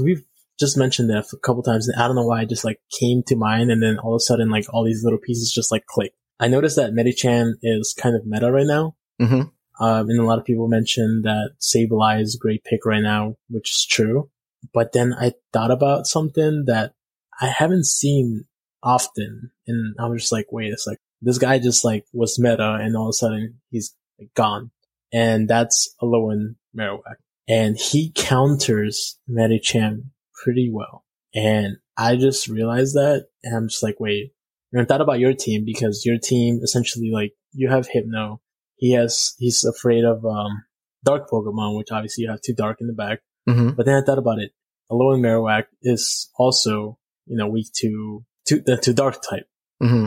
we've 0.00 0.24
just 0.58 0.76
mentioned 0.76 1.10
that 1.10 1.26
a 1.32 1.36
couple 1.38 1.62
times, 1.62 1.88
and 1.88 2.00
I 2.00 2.06
don't 2.06 2.16
know 2.16 2.26
why 2.26 2.42
it 2.42 2.48
just 2.48 2.64
like 2.64 2.80
came 2.98 3.22
to 3.26 3.36
mind, 3.36 3.70
and 3.70 3.82
then 3.82 3.98
all 3.98 4.12
of 4.14 4.18
a 4.18 4.20
sudden, 4.20 4.50
like 4.50 4.66
all 4.72 4.84
these 4.84 5.02
little 5.04 5.18
pieces 5.18 5.52
just 5.52 5.72
like 5.72 5.86
click. 5.86 6.12
I 6.40 6.48
noticed 6.48 6.76
that 6.76 6.92
Medicham 6.92 7.52
is 7.62 7.94
kind 7.98 8.16
of 8.16 8.26
meta 8.26 8.50
right 8.50 8.66
now, 8.66 8.96
Mhm. 9.20 9.50
um, 9.80 10.10
and 10.10 10.18
a 10.20 10.24
lot 10.24 10.38
of 10.38 10.44
people 10.44 10.68
mentioned 10.68 11.24
that 11.24 11.52
Sableye 11.60 12.20
is 12.20 12.34
a 12.34 12.38
great 12.38 12.64
pick 12.64 12.84
right 12.84 13.02
now, 13.02 13.36
which 13.48 13.70
is 13.70 13.86
true. 13.88 14.30
But 14.72 14.92
then 14.92 15.12
I 15.14 15.32
thought 15.52 15.70
about 15.70 16.06
something 16.06 16.64
that 16.66 16.94
I 17.40 17.46
haven't 17.48 17.86
seen 17.86 18.44
often, 18.82 19.50
and 19.66 19.94
I 19.98 20.06
was 20.06 20.22
just 20.22 20.32
like, 20.32 20.52
wait 20.52 20.72
a 20.72 20.76
sec, 20.78 20.98
this 21.20 21.38
guy 21.38 21.58
just 21.58 21.84
like 21.84 22.04
was 22.12 22.38
meta, 22.38 22.74
and 22.80 22.96
all 22.96 23.06
of 23.06 23.10
a 23.10 23.12
sudden 23.14 23.60
he's 23.70 23.94
like, 24.18 24.32
gone. 24.34 24.70
and 25.12 25.46
that's 25.48 25.94
Alolan 26.00 26.56
Marowak. 26.76 27.16
And 27.48 27.76
he 27.76 28.12
counters 28.14 29.18
Medicham 29.28 30.04
pretty 30.42 30.70
well. 30.72 31.04
And 31.34 31.76
I 31.96 32.16
just 32.16 32.48
realized 32.48 32.94
that, 32.94 33.26
and 33.42 33.56
I'm 33.56 33.68
just 33.68 33.82
like, 33.82 34.00
wait. 34.00 34.32
And 34.72 34.80
I 34.82 34.84
thought 34.84 35.00
about 35.00 35.18
your 35.18 35.34
team 35.34 35.64
because 35.64 36.04
your 36.06 36.18
team 36.18 36.60
essentially 36.62 37.10
like 37.12 37.32
you 37.52 37.68
have 37.68 37.88
Hypno. 37.88 38.40
He 38.76 38.92
has 38.92 39.34
he's 39.38 39.64
afraid 39.64 40.04
of 40.04 40.24
um 40.24 40.64
dark 41.04 41.28
Pokemon, 41.30 41.76
which 41.76 41.90
obviously 41.92 42.24
you 42.24 42.30
have 42.30 42.40
two 42.40 42.54
dark 42.54 42.78
in 42.80 42.86
the 42.86 42.92
back. 42.94 43.20
hmm 43.46 43.70
But 43.70 43.86
then 43.86 43.96
I 43.96 44.04
thought 44.04 44.18
about 44.18 44.38
it. 44.38 44.52
Alolan 44.90 45.20
Marowak 45.20 45.64
is 45.82 46.30
also 46.38 46.98
you 47.26 47.36
know 47.36 47.48
weak 47.48 47.68
to 47.76 48.24
to 48.46 48.60
the 48.60 48.76
to 48.78 48.92
dark 48.94 49.22
type, 49.22 49.46
hmm 49.80 50.06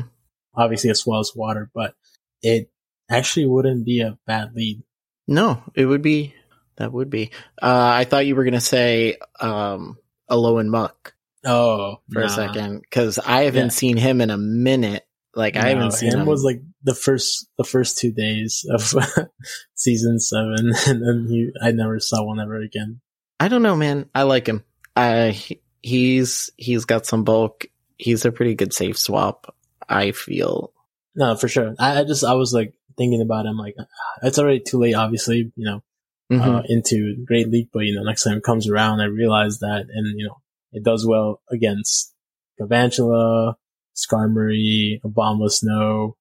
obviously 0.56 0.90
as 0.90 1.06
well 1.06 1.20
as 1.20 1.32
water. 1.36 1.70
But 1.74 1.94
it 2.42 2.72
actually 3.10 3.46
wouldn't 3.46 3.86
be 3.86 4.02
a 4.02 4.18
bad 4.26 4.54
lead. 4.56 4.84
No, 5.28 5.62
it 5.76 5.86
would 5.86 6.02
be. 6.02 6.34
That 6.78 6.92
would 6.92 7.10
be. 7.10 7.32
Uh, 7.62 7.92
I 8.02 8.04
thought 8.04 8.26
you 8.26 8.36
were 8.36 8.44
gonna 8.44 8.60
say 8.62 9.18
um, 9.40 9.98
Alolan 10.30 10.68
Muk 10.68 11.14
Oh, 11.46 11.98
for 12.12 12.22
a 12.24 12.30
second 12.30 12.82
because 12.82 13.20
I 13.20 13.44
haven't 13.44 13.66
Yeah. 13.66 13.70
seen 13.70 13.98
him 13.98 14.20
in 14.22 14.30
a 14.32 14.38
minute. 14.38 15.06
Like 15.36 15.56
I 15.58 15.70
haven't 15.70 15.92
seen 15.92 16.12
him 16.14 16.22
him. 16.22 16.26
was 16.28 16.44
like 16.44 16.62
the 16.84 16.96
first 16.96 17.48
the 17.58 17.64
first 17.66 17.98
two 17.98 18.12
days 18.12 18.66
of 18.70 18.82
season 19.76 20.20
seven, 20.20 20.72
and 20.88 21.02
then 21.02 21.28
he 21.30 21.52
I 21.62 21.72
never 21.72 22.00
saw 22.00 22.24
one 22.24 22.40
ever 22.40 22.60
again. 22.62 23.02
I 23.40 23.48
don't 23.50 23.62
know, 23.64 23.76
man. 23.76 24.10
I 24.16 24.24
like 24.24 24.48
him. 24.48 24.64
I 24.96 25.40
he's 25.84 26.50
he's 26.58 26.86
got 26.86 27.06
some 27.06 27.24
bulk. 27.24 27.66
He's 27.98 28.26
a 28.26 28.32
pretty 28.32 28.56
good 28.56 28.74
safe 28.74 28.98
swap. 28.98 29.54
I 29.88 30.12
feel. 30.12 30.72
No, 31.16 31.36
for 31.36 31.48
sure. 31.48 31.76
I, 31.80 32.00
I 32.00 32.04
just 32.06 32.24
I 32.24 32.34
was 32.34 32.54
like 32.54 32.74
thinking 32.98 33.22
about 33.22 33.46
him 33.46 33.58
like 33.58 33.76
it's 34.24 34.40
already 34.40 34.62
too 34.62 34.80
late. 34.80 34.96
Obviously, 34.96 35.52
you 35.56 35.66
know, 35.66 35.84
Mhm. 36.32 36.42
uh, 36.42 36.64
into 36.68 37.24
Great 37.26 37.50
League, 37.50 37.70
but 37.72 37.82
you 37.86 37.94
know, 37.96 38.04
next 38.04 38.24
time 38.24 38.38
it 38.38 38.44
comes 38.44 38.68
around, 38.68 39.00
I 39.00 39.06
realize 39.06 39.60
that, 39.60 39.86
and 39.94 40.20
you 40.20 40.26
know, 40.28 40.38
it 40.72 40.84
does 40.84 41.06
well 41.06 41.42
against 41.52 42.14
Galvantula, 42.60 43.56
Skarmory, 43.96 45.00
Abomasnow, 45.04 46.14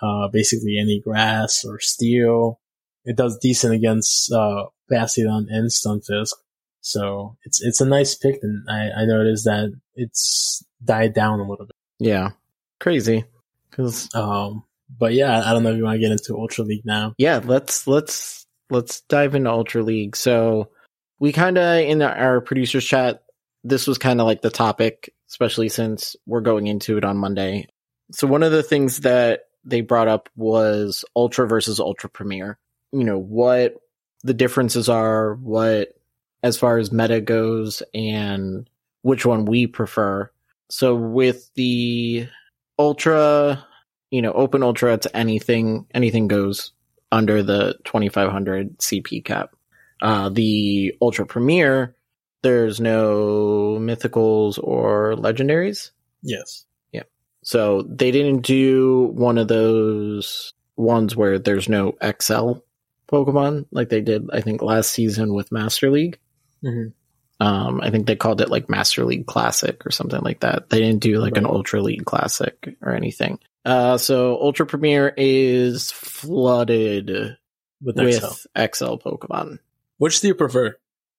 uh, 0.00 0.28
basically 0.28 0.78
any 0.80 1.00
grass 1.00 1.64
or 1.64 1.78
steel. 1.80 2.60
It 3.04 3.16
does 3.16 3.38
decent 3.38 3.74
against 3.74 4.32
uh, 4.32 4.66
Bastiodon 4.90 5.46
and 5.48 5.70
Stunfisk. 5.70 6.32
So 6.80 7.36
it's 7.44 7.62
it's 7.62 7.80
a 7.80 7.84
nice 7.86 8.14
pick, 8.16 8.40
and 8.42 8.68
I, 8.68 8.90
I 9.02 9.04
noticed 9.04 9.44
that 9.44 9.72
it's 9.94 10.64
died 10.84 11.14
down 11.14 11.38
a 11.40 11.48
little 11.48 11.66
bit. 11.66 11.76
yeah, 12.00 12.30
crazy. 12.80 13.24
Because 13.70 14.12
Um, 14.14 14.64
but 14.98 15.14
yeah, 15.14 15.40
I 15.48 15.52
don't 15.52 15.62
know 15.62 15.70
if 15.70 15.76
you 15.76 15.84
want 15.84 15.94
to 15.94 16.00
get 16.00 16.10
into 16.12 16.36
Ultra 16.36 16.64
League 16.64 16.84
now. 16.84 17.14
yeah, 17.18 17.40
let's 17.44 17.86
let's 17.86 18.46
let's 18.72 19.02
dive 19.02 19.34
into 19.34 19.50
Ultra 19.50 19.82
League. 19.82 20.16
So 20.16 20.70
we 21.20 21.32
kind 21.32 21.58
of 21.58 21.78
in 21.80 22.02
our 22.02 22.40
producers 22.40 22.84
chat, 22.84 23.22
this 23.62 23.86
was 23.86 23.98
kind 23.98 24.20
of 24.20 24.26
like 24.26 24.42
the 24.42 24.50
topic, 24.50 25.14
especially 25.28 25.68
since 25.68 26.16
we're 26.26 26.40
going 26.40 26.66
into 26.66 26.96
it 26.96 27.04
on 27.04 27.16
Monday. 27.16 27.68
So 28.10 28.26
one 28.26 28.42
of 28.42 28.50
the 28.50 28.62
things 28.62 29.00
that 29.00 29.42
they 29.64 29.82
brought 29.82 30.08
up 30.08 30.28
was 30.34 31.04
Ultra 31.14 31.46
versus 31.46 31.78
Ultra 31.78 32.10
Premier. 32.10 32.58
You 32.90 33.04
know 33.04 33.18
what 33.18 33.76
the 34.24 34.34
differences 34.34 34.88
are, 34.88 35.34
what 35.34 35.94
as 36.42 36.58
far 36.58 36.78
as 36.78 36.90
meta 36.90 37.20
goes, 37.20 37.82
and 37.94 38.68
which 39.02 39.24
one 39.24 39.44
we 39.44 39.66
prefer. 39.66 40.30
So 40.70 40.94
with 40.94 41.50
the 41.54 42.26
Ultra, 42.78 43.64
you 44.10 44.22
know, 44.22 44.32
open 44.32 44.62
Ultra, 44.62 44.94
it's 44.94 45.06
anything 45.14 45.86
anything 45.94 46.26
goes 46.26 46.72
under 47.12 47.42
the 47.42 47.74
2500 47.84 48.78
CP 48.78 49.24
cap. 49.24 49.54
Uh, 50.00 50.28
the 50.30 50.94
Ultra 51.00 51.26
Premier, 51.26 51.94
there's 52.42 52.80
no 52.80 53.78
mythicals 53.78 54.58
or 54.60 55.14
legendaries. 55.14 55.92
Yes. 56.22 56.64
Yeah. 56.90 57.04
So 57.44 57.82
they 57.82 58.10
didn't 58.10 58.40
do 58.40 59.12
one 59.14 59.38
of 59.38 59.46
those 59.46 60.54
ones 60.76 61.14
where 61.14 61.38
there's 61.38 61.68
no 61.68 61.92
XL 62.02 62.54
Pokemon 63.08 63.66
like 63.70 63.90
they 63.90 64.00
did, 64.00 64.30
I 64.32 64.40
think, 64.40 64.62
last 64.62 64.90
season 64.90 65.34
with 65.34 65.52
Master 65.52 65.90
League. 65.90 66.18
Mhm. 66.64 66.92
Um, 67.40 67.80
I 67.82 67.90
think 67.90 68.06
they 68.06 68.16
called 68.16 68.40
it 68.40 68.50
like 68.50 68.70
Master 68.70 69.04
League 69.04 69.26
Classic 69.26 69.84
or 69.84 69.90
something 69.90 70.20
like 70.22 70.40
that. 70.40 70.70
They 70.70 70.78
didn't 70.80 71.02
do 71.02 71.18
like 71.18 71.36
an 71.36 71.44
Ultra 71.46 71.82
League 71.82 72.04
Classic 72.04 72.76
or 72.80 72.92
anything. 72.94 73.38
Uh, 73.64 73.96
so 73.96 74.40
Ultra 74.40 74.66
Premier 74.66 75.12
is 75.16 75.90
flooded 75.92 77.36
With, 77.80 77.96
with 77.96 78.14
XL. 78.14 78.26
XL 78.58 78.94
Pokemon. 78.96 79.58
Which 79.98 80.20
do 80.20 80.28
you 80.28 80.34
prefer? 80.34 80.76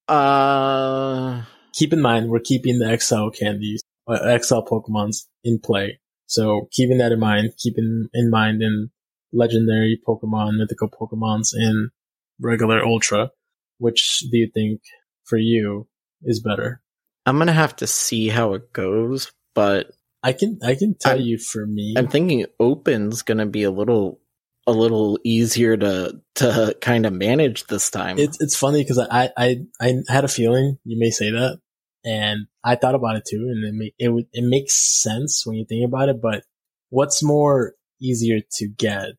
Uh, 0.08 1.44
keep 1.74 1.94
in 1.94 2.02
mind 2.02 2.30
we're 2.30 2.40
keeping 2.40 2.80
the 2.80 2.98
XL 2.98 3.30
candies, 3.30 3.82
uh, 4.08 4.38
XL 4.38 4.60
Pokemons 4.62 5.26
in 5.44 5.60
play. 5.60 6.00
So 6.26 6.68
keeping 6.72 6.98
that 6.98 7.12
in 7.12 7.20
mind, 7.20 7.54
keeping 7.58 8.10
in 8.14 8.30
mind 8.30 8.62
in 8.62 8.90
legendary 9.32 10.00
Pokemon, 10.06 10.58
mythical 10.58 10.90
Pokemons, 10.90 11.50
and 11.54 11.92
regular 12.40 12.84
Ultra, 12.84 13.32
which 13.78 14.20
do 14.32 14.38
you 14.38 14.50
think 14.54 14.82
for 15.24 15.38
you 15.38 15.88
is 16.24 16.42
better? 16.42 16.82
I'm 17.26 17.38
gonna 17.38 17.54
have 17.54 17.76
to 17.78 17.88
see 17.88 18.28
how 18.28 18.54
it 18.54 18.74
goes, 18.74 19.32
but 19.56 19.92
I 20.24 20.34
can 20.34 20.60
I 20.64 20.76
can 20.76 20.96
tell 21.00 21.14
I'm- 21.14 21.22
you 21.22 21.38
for 21.38 21.66
me, 21.66 21.96
I'm 21.98 22.08
thinking 22.08 22.46
open's 22.60 23.22
gonna 23.22 23.46
be 23.46 23.64
a 23.64 23.72
little 23.72 24.20
a 24.66 24.72
little 24.72 25.20
easier 25.26 25.76
to 25.76 26.22
to 26.36 26.78
kind 26.80 27.06
of 27.06 27.12
manage 27.14 27.66
this 27.66 27.90
time. 27.92 28.18
it's 28.18 28.40
it's 28.40 28.56
funny 28.58 28.82
because 28.82 28.98
I, 29.00 29.30
I 29.38 29.58
I 29.82 29.96
had 30.08 30.24
a 30.24 30.30
feeling 30.30 30.78
you 30.86 30.98
may 30.98 31.10
say 31.10 31.32
that, 31.32 31.60
and 32.06 32.48
I 32.64 32.76
thought 32.76 32.96
about 32.96 33.18
it 33.18 33.26
too, 33.30 33.50
and 33.52 33.66
it 33.66 33.74
make, 33.74 33.94
it 34.00 34.10
would 34.10 34.28
it 34.32 34.44
makes 34.46 34.76
sense 35.02 35.44
when 35.46 35.58
you 35.58 35.66
think 35.68 35.86
about 35.86 36.08
it. 36.10 36.22
But 36.22 36.44
what's 36.90 37.22
more 37.22 37.74
easier 38.02 38.40
to 38.60 38.68
get, 38.70 39.10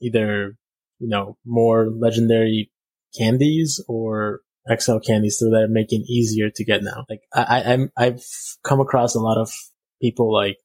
either 0.00 0.56
you 0.98 1.08
know 1.08 1.36
more 1.44 1.90
legendary 1.90 2.70
candies 3.18 3.84
or 3.86 4.40
XL 4.80 4.98
candies 4.98 5.38
so 5.38 5.50
that 5.50 5.68
make 5.70 5.92
it 5.92 6.02
easier 6.08 6.48
to 6.48 6.64
get 6.64 6.82
now. 6.82 7.04
Like 7.10 7.20
I, 7.34 7.42
I 7.42 7.72
I'm 7.74 7.92
I've 7.96 8.24
come 8.62 8.80
across 8.80 9.14
a 9.14 9.20
lot 9.20 9.36
of 9.36 9.50
people 10.04 10.30
like 10.30 10.58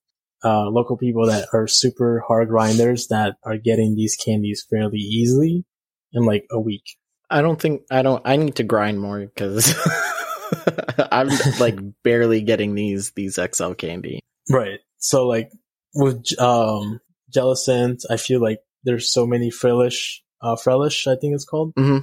uh, 0.43 0.67
local 0.69 0.97
people 0.97 1.27
that 1.27 1.47
are 1.53 1.67
super 1.67 2.23
hard 2.27 2.49
grinders 2.49 3.07
that 3.07 3.35
are 3.43 3.57
getting 3.57 3.95
these 3.95 4.15
candies 4.17 4.65
fairly 4.69 4.99
easily 4.99 5.63
in 6.11 6.23
like 6.25 6.45
a 6.51 6.59
week. 6.59 6.97
I 7.29 7.41
don't 7.41 7.61
think 7.61 7.83
I 7.89 8.01
don't. 8.01 8.21
I 8.25 8.35
need 8.35 8.55
to 8.55 8.63
grind 8.63 8.99
more 8.99 9.19
because 9.19 9.73
I'm 11.11 11.29
like 11.59 11.77
barely 12.03 12.41
getting 12.41 12.75
these 12.75 13.11
these 13.11 13.39
XL 13.39 13.73
candy. 13.73 14.19
Right. 14.49 14.79
So 14.97 15.27
like 15.27 15.51
with 15.93 16.25
um 16.39 16.99
Jellicent, 17.31 18.03
I 18.09 18.17
feel 18.17 18.41
like 18.41 18.59
there's 18.83 19.13
so 19.13 19.25
many 19.27 19.51
Frillish, 19.51 20.23
uh 20.41 20.55
Frelish, 20.55 21.05
I 21.07 21.15
think 21.19 21.35
it's 21.35 21.45
called. 21.45 21.73
hmm 21.77 21.99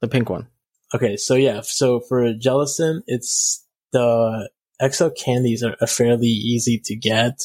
The 0.00 0.08
pink 0.08 0.28
one. 0.28 0.48
Okay, 0.94 1.16
so 1.16 1.34
yeah, 1.34 1.60
so 1.62 2.00
for 2.00 2.34
Jellicent, 2.34 3.02
it's 3.06 3.64
the 3.92 4.48
XL 4.82 5.08
candies 5.08 5.62
are, 5.62 5.76
fairly 5.86 6.26
easy 6.26 6.80
to 6.84 6.96
get, 6.96 7.40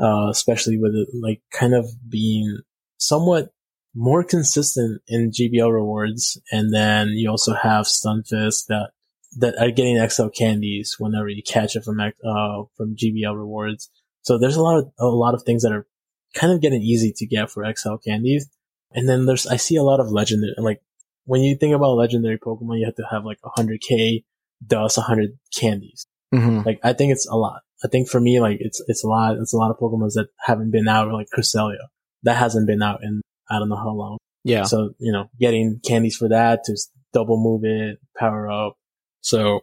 uh, 0.00 0.28
especially 0.28 0.78
with 0.78 0.94
it 0.94 1.08
like 1.14 1.40
kind 1.52 1.74
of 1.74 1.86
being 2.08 2.58
somewhat 2.98 3.50
more 3.94 4.24
consistent 4.24 5.00
in 5.06 5.30
GBL 5.30 5.72
rewards, 5.72 6.40
and 6.50 6.74
then 6.74 7.08
you 7.08 7.30
also 7.30 7.54
have 7.54 7.86
Stunfisk 7.86 8.66
that 8.66 8.90
that 9.36 9.56
are 9.60 9.70
getting 9.70 10.08
XL 10.08 10.28
candies 10.28 10.96
whenever 10.98 11.28
you 11.28 11.42
catch 11.42 11.76
it 11.76 11.84
from 11.84 12.00
uh 12.00 12.62
from 12.76 12.96
GBL 12.96 13.36
rewards. 13.36 13.90
So 14.22 14.38
there's 14.38 14.56
a 14.56 14.62
lot 14.62 14.78
of 14.78 14.92
a 14.98 15.06
lot 15.06 15.34
of 15.34 15.42
things 15.42 15.62
that 15.62 15.72
are 15.72 15.86
kind 16.34 16.52
of 16.52 16.60
getting 16.60 16.82
easy 16.82 17.12
to 17.16 17.26
get 17.26 17.50
for 17.50 17.64
XL 17.72 17.96
candies, 17.96 18.48
and 18.92 19.08
then 19.08 19.26
there's 19.26 19.46
I 19.46 19.56
see 19.56 19.76
a 19.76 19.82
lot 19.82 20.00
of 20.00 20.10
legendary 20.10 20.54
like 20.58 20.80
when 21.26 21.42
you 21.42 21.56
think 21.56 21.74
about 21.74 21.94
legendary 21.94 22.38
Pokemon, 22.38 22.80
you 22.80 22.86
have 22.86 22.96
to 22.96 23.06
have 23.10 23.24
like 23.24 23.38
100k 23.42 24.24
dust, 24.66 24.98
100 24.98 25.38
candies. 25.58 26.06
Hmm 26.38 26.60
Like 26.64 26.80
I 26.82 26.92
think 26.92 27.12
it's 27.12 27.28
a 27.28 27.36
lot. 27.36 27.62
I 27.84 27.88
think 27.88 28.08
for 28.08 28.20
me, 28.20 28.40
like 28.40 28.58
it's 28.60 28.82
it's 28.88 29.04
a 29.04 29.08
lot. 29.08 29.36
It's 29.36 29.52
a 29.52 29.56
lot 29.56 29.70
of 29.70 29.78
Pokemon 29.78 30.12
that 30.14 30.28
haven't 30.38 30.70
been 30.70 30.88
out, 30.88 31.12
like 31.12 31.28
Cresselia, 31.36 31.88
that 32.22 32.36
hasn't 32.36 32.66
been 32.66 32.82
out 32.82 33.02
in 33.02 33.20
I 33.48 33.58
don't 33.58 33.68
know 33.68 33.76
how 33.76 33.92
long. 33.92 34.18
Yeah. 34.44 34.64
So 34.64 34.94
you 34.98 35.12
know, 35.12 35.30
getting 35.38 35.80
candies 35.84 36.16
for 36.16 36.28
that 36.28 36.64
to 36.64 36.76
double 37.12 37.42
move 37.42 37.64
it, 37.64 37.98
power 38.16 38.50
up. 38.50 38.76
So 39.20 39.60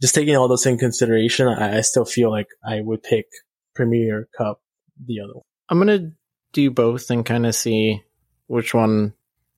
just 0.00 0.14
taking 0.14 0.36
all 0.36 0.48
those 0.48 0.66
in 0.66 0.78
consideration, 0.78 1.46
I, 1.48 1.78
I 1.78 1.80
still 1.82 2.04
feel 2.04 2.30
like 2.30 2.48
I 2.64 2.80
would 2.80 3.02
pick 3.02 3.26
Premier 3.74 4.28
Cup 4.36 4.60
the 5.04 5.20
other 5.20 5.34
one. 5.34 5.44
I'm 5.68 5.78
gonna 5.78 6.12
do 6.52 6.70
both 6.70 7.10
and 7.10 7.24
kind 7.24 7.46
of 7.46 7.54
see 7.54 8.02
which 8.46 8.74
one. 8.74 9.14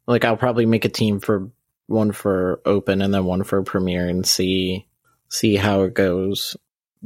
Like, 0.06 0.24
I'll 0.24 0.36
probably 0.36 0.66
make 0.66 0.84
a 0.84 0.90
team 0.90 1.20
for 1.20 1.50
one 1.86 2.12
for 2.12 2.60
open 2.64 3.02
and 3.02 3.14
then 3.14 3.24
one 3.24 3.44
for 3.44 3.62
Premier 3.62 4.08
and 4.08 4.26
see 4.26 4.86
see 5.32 5.56
how 5.56 5.82
it 5.82 5.94
goes. 5.94 6.56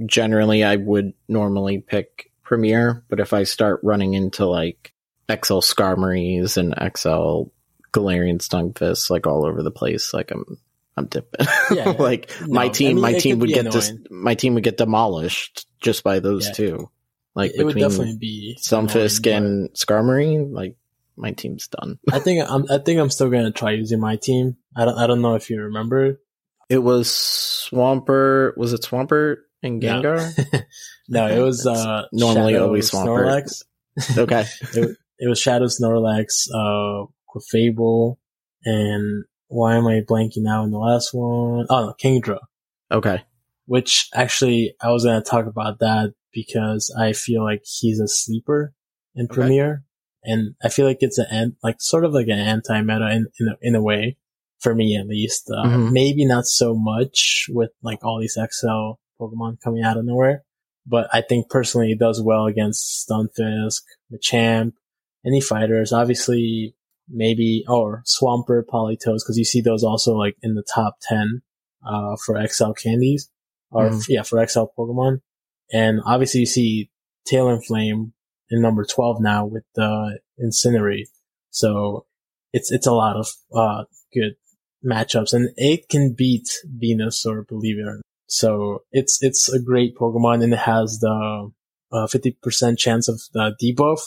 Generally, 0.05 0.65
I 0.65 0.77
would 0.77 1.15
normally 1.29 1.79
pick 1.79 2.31
premiere, 2.43 3.05
but 3.09 3.21
if 3.21 3.33
I 3.33 3.45
start 3.45 3.81
running 3.83 4.15
into 4.15 4.45
like 4.47 4.93
XL 5.31 5.61
Skarmories 5.61 6.57
and 6.57 6.75
XL 6.97 7.51
Galarian 7.93 8.39
Stunfisk 8.39 9.11
like 9.11 9.27
all 9.27 9.47
over 9.47 9.63
the 9.63 9.71
place. 9.71 10.13
Like 10.13 10.31
I'm, 10.31 10.59
I'm 10.97 11.07
dipping. 11.07 11.47
Yeah, 11.73 11.91
like 11.99 12.31
no, 12.43 12.49
my 12.55 12.65
I 12.65 12.69
team, 12.69 12.97
mean, 12.97 13.03
my 13.03 13.13
team 13.15 13.39
would 13.39 13.49
get 13.49 13.67
annoying. 13.67 14.05
My 14.11 14.35
team 14.35 14.55
would 14.55 14.65
get 14.65 14.77
demolished 14.77 15.67
just 15.81 16.05
by 16.05 16.21
those 16.21 16.47
Yeah. 16.49 16.53
two. 16.53 16.91
Like 17.35 17.53
it 17.55 17.65
would 17.65 17.75
between 17.75 17.91
definitely 17.91 18.17
be 18.19 18.59
annoying, 18.71 18.91
and 19.35 19.71
Skarmory, 19.75 20.53
like 20.53 20.77
my 21.17 21.33
team's 21.33 21.69
done. 21.69 21.99
I 22.13 22.19
think 22.19 22.49
I'm 22.49 22.65
I 22.71 22.79
think 22.79 23.01
I'm 23.01 23.11
still 23.11 23.31
gonna 23.31 23.51
try 23.51 23.73
using 23.73 24.01
my 24.01 24.17
team. 24.17 24.57
I 24.75 24.85
don't 24.85 24.99
I 24.99 25.07
don't 25.07 25.21
know 25.23 25.35
if 25.35 25.51
you 25.51 25.61
remember. 25.63 26.21
It 26.69 26.79
was 26.79 27.09
Swampert. 27.09 28.57
Was 28.57 28.73
it 28.73 28.83
Swampert 28.83 29.37
and 29.63 29.81
Gengar? 29.81 30.65
no, 31.09 31.27
it 31.29 31.41
was 31.41 31.67
uh 31.67 32.03
normally 32.13 32.55
Shadow 32.55 32.67
always 32.67 32.91
Swampert. 32.91 33.49
Snorlax. 33.97 34.19
okay. 34.19 34.45
it, 34.75 34.97
it 35.19 35.29
was 35.29 35.41
Shadow 35.41 35.67
Snorlax, 35.67 36.49
uh, 36.53 37.07
Clefable, 37.35 38.17
and 38.65 39.25
why 39.49 39.77
am 39.77 39.87
I 39.87 40.01
blanking 40.01 40.49
out 40.49 40.65
in 40.65 40.71
the 40.71 40.79
last 40.79 41.11
one? 41.15 41.67
Oh, 41.71 41.87
no, 41.87 41.95
Kingdra. 42.03 42.39
Okay. 42.91 43.23
Which 43.67 44.09
actually, 44.15 44.75
I 44.81 44.91
was 44.91 45.05
gonna 45.05 45.23
talk 45.23 45.47
about 45.47 45.79
that 45.81 46.15
because 46.33 46.95
I 46.99 47.13
feel 47.13 47.43
like 47.43 47.63
he's 47.65 47.99
a 48.01 48.07
sleeper 48.07 48.75
in 49.15 49.27
Okay. 49.27 49.35
Premier, 49.35 49.85
and 50.23 50.55
I 50.63 50.69
feel 50.69 50.87
like 50.87 50.99
it's 51.01 51.19
an 51.19 51.27
an- 51.31 51.57
like 51.63 51.77
sort 51.81 52.05
of 52.05 52.13
like 52.13 52.29
an 52.29 52.39
anti-meta 52.39 53.11
in 53.11 53.27
in 53.41 53.49
a, 53.49 53.57
in 53.63 53.75
a 53.75 53.83
way 53.83 54.19
for 54.61 54.75
me 54.75 54.97
at 54.97 55.07
least. 55.07 55.51
Uh, 55.51 55.67
Mhm. 55.67 55.93
Maybe 55.93 56.25
not 56.25 56.47
so 56.47 56.75
much 56.75 57.47
with 57.51 57.71
like 57.83 58.05
all 58.05 58.21
these 58.21 58.37
XL 58.37 58.99
Pokemon 59.21 59.61
coming 59.63 59.83
out 59.83 59.97
of 59.97 60.05
nowhere, 60.05 60.45
but 60.87 61.09
I 61.13 61.21
think 61.23 61.49
personally 61.49 61.93
it 61.93 61.99
does 61.99 62.23
well 62.23 62.47
against 62.47 63.07
Stunfisk, 63.09 63.83
Machamp, 64.13 64.73
any 65.25 65.41
fighters. 65.41 65.93
Obviously, 65.93 66.75
maybe 67.09 67.65
or 67.69 68.03
Swampert, 68.07 68.65
Politoed, 68.67 69.17
because 69.21 69.37
you 69.39 69.45
see 69.45 69.61
those 69.61 69.85
also 69.85 70.15
like 70.17 70.37
in 70.43 70.55
the 70.55 70.65
top 70.75 70.97
ten 71.03 71.43
uh, 71.87 72.17
for 72.25 72.37
XL 72.37 72.73
candies, 72.73 73.31
or 73.71 73.91
Mhm. 73.91 74.07
yeah, 74.09 74.23
for 74.23 74.39
XL 74.45 74.65
Pokemon. 74.77 75.21
And 75.73 76.01
obviously, 76.05 76.41
you 76.41 76.47
see 76.47 76.91
Talonflame 77.31 78.13
in 78.51 78.61
number 78.63 78.85
twelve 78.85 79.21
now 79.21 79.45
with 79.47 79.65
the 79.75 80.19
Incinerate. 80.41 81.09
So 81.51 82.07
it's 82.53 82.71
it's 82.71 82.87
a 82.87 82.93
lot 82.93 83.17
of 83.17 83.29
uh, 83.55 83.85
good 84.15 84.37
matchups, 84.87 85.33
and 85.33 85.51
it 85.57 85.89
can 85.89 86.15
beat 86.17 86.49
Venusaur, 86.83 87.47
believe 87.47 87.79
it 87.79 87.83
or 87.89 87.95
not. 87.97 88.03
So 88.29 88.83
it's 88.93 89.19
it's 89.23 89.49
a 89.53 89.61
great 89.61 89.97
Pokemon, 89.97 90.43
and 90.45 90.53
it 90.53 90.59
has 90.61 90.99
the 91.01 91.51
uh, 91.93 92.07
fifty 92.07 92.33
percent 92.43 92.79
chance 92.79 93.09
of 93.09 93.21
the 93.33 93.55
debuff 93.63 94.01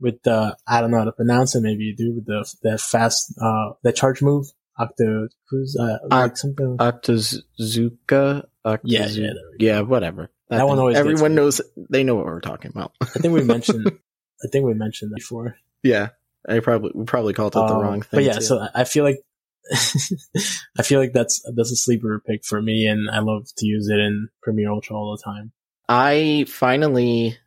with 0.00 0.22
the 0.22 0.56
I 0.66 0.80
don't 0.80 0.90
know 0.90 0.98
how 0.98 1.04
to 1.04 1.12
pronounce 1.12 1.54
it. 1.54 1.62
Maybe 1.62 1.84
you 1.84 1.96
do 1.96 2.14
with 2.14 2.26
the 2.26 2.46
that 2.62 2.80
fast 2.80 3.34
uh 3.40 3.72
that 3.82 3.96
charge 3.96 4.22
move. 4.22 4.46
Octo, 4.78 5.28
who's 5.48 5.74
uh, 5.80 5.96
like 6.10 6.36
something? 6.36 6.76
Octazooka. 6.78 8.44
Octazu- 8.64 8.80
Yeah, 8.84 9.06
yeah, 9.08 9.30
yeah, 9.58 9.80
whatever. 9.80 10.30
That 10.50 10.66
one 10.66 10.78
always 10.78 10.96
Everyone 10.96 11.34
knows. 11.34 11.60
They 11.90 12.04
know 12.04 12.14
what 12.14 12.26
we're 12.26 12.40
talking 12.40 12.70
about. 12.70 12.92
I 13.00 13.06
think 13.06 13.32
we 13.34 13.42
mentioned. 13.42 13.86
I 14.44 14.48
think 14.52 14.66
we 14.66 14.74
mentioned 14.74 15.12
that 15.12 15.16
before. 15.16 15.56
yeah, 15.82 16.08
I 16.48 16.60
probably 16.60 16.92
we 16.94 17.04
probably 17.04 17.32
called 17.32 17.54
it 17.56 17.58
the 17.58 17.64
Um, 17.64 17.80
wrong 17.82 18.02
thing. 18.02 18.18
But 18.18 18.24
yeah, 18.24 18.34
too. 18.34 18.42
so 18.42 18.66
I 18.74 18.84
feel 18.84 19.02
like 19.04 19.20
I 20.78 20.82
feel 20.82 21.00
like 21.00 21.12
that's 21.12 21.42
that's 21.54 21.72
a 21.72 21.76
sleeper 21.76 22.22
pick 22.26 22.44
for 22.44 22.60
me, 22.60 22.86
and 22.86 23.10
I 23.10 23.20
love 23.20 23.46
to 23.56 23.66
use 23.66 23.88
it 23.88 23.98
in 23.98 24.28
Premiere 24.42 24.70
Ultra 24.70 24.96
all 24.96 25.16
the 25.16 25.22
time. 25.22 25.52
I 25.88 26.46
finally, 26.48 27.38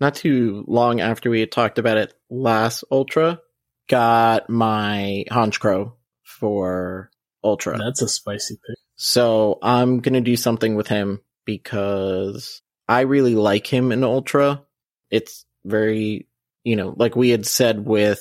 not 0.00 0.14
too 0.14 0.64
long 0.66 1.00
after 1.00 1.30
we 1.30 1.40
had 1.40 1.52
talked 1.52 1.78
about 1.78 1.96
it 1.96 2.14
last 2.30 2.84
Ultra, 2.90 3.40
got 3.88 4.48
my 4.48 5.24
Honchkrow 5.30 5.92
for 6.22 7.10
Ultra. 7.42 7.78
That's 7.78 8.02
a 8.02 8.08
spicy 8.08 8.56
pick. 8.56 8.76
So 8.96 9.58
I'm 9.62 10.00
gonna 10.00 10.20
do 10.20 10.36
something 10.36 10.74
with 10.74 10.88
him 10.88 11.20
because 11.44 12.62
I 12.88 13.02
really 13.02 13.34
like 13.34 13.66
him 13.66 13.92
in 13.92 14.04
Ultra. 14.04 14.62
It's 15.10 15.44
very, 15.64 16.26
you 16.64 16.76
know, 16.76 16.94
like 16.96 17.16
we 17.16 17.30
had 17.30 17.46
said 17.46 17.84
with 17.84 18.20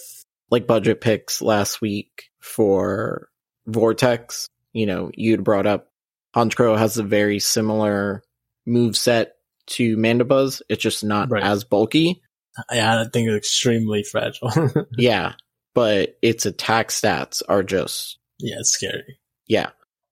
like 0.49 0.67
budget 0.67 1.01
picks 1.01 1.41
last 1.41 1.81
week 1.81 2.29
for 2.39 3.29
Vortex. 3.67 4.47
You 4.73 4.85
know, 4.85 5.11
you'd 5.13 5.43
brought 5.43 5.67
up 5.67 5.89
Honchkrow 6.35 6.77
has 6.77 6.97
a 6.97 7.03
very 7.03 7.39
similar 7.39 8.23
move 8.65 8.95
set 8.97 9.35
to 9.67 9.97
Mandibuzz. 9.97 10.61
It's 10.69 10.81
just 10.83 11.03
not 11.03 11.29
Right. 11.31 11.43
as 11.43 11.63
bulky. 11.63 12.21
I, 12.69 13.01
I 13.01 13.05
think 13.11 13.29
it's 13.29 13.37
extremely 13.47 14.03
fragile. 14.03 14.51
Yeah, 14.97 15.33
but 15.73 16.17
its 16.21 16.45
attack 16.45 16.89
stats 16.89 17.41
are 17.47 17.63
just 17.63 18.17
yeah, 18.39 18.57
it's 18.59 18.71
scary. 18.71 19.19
Yeah. 19.47 19.69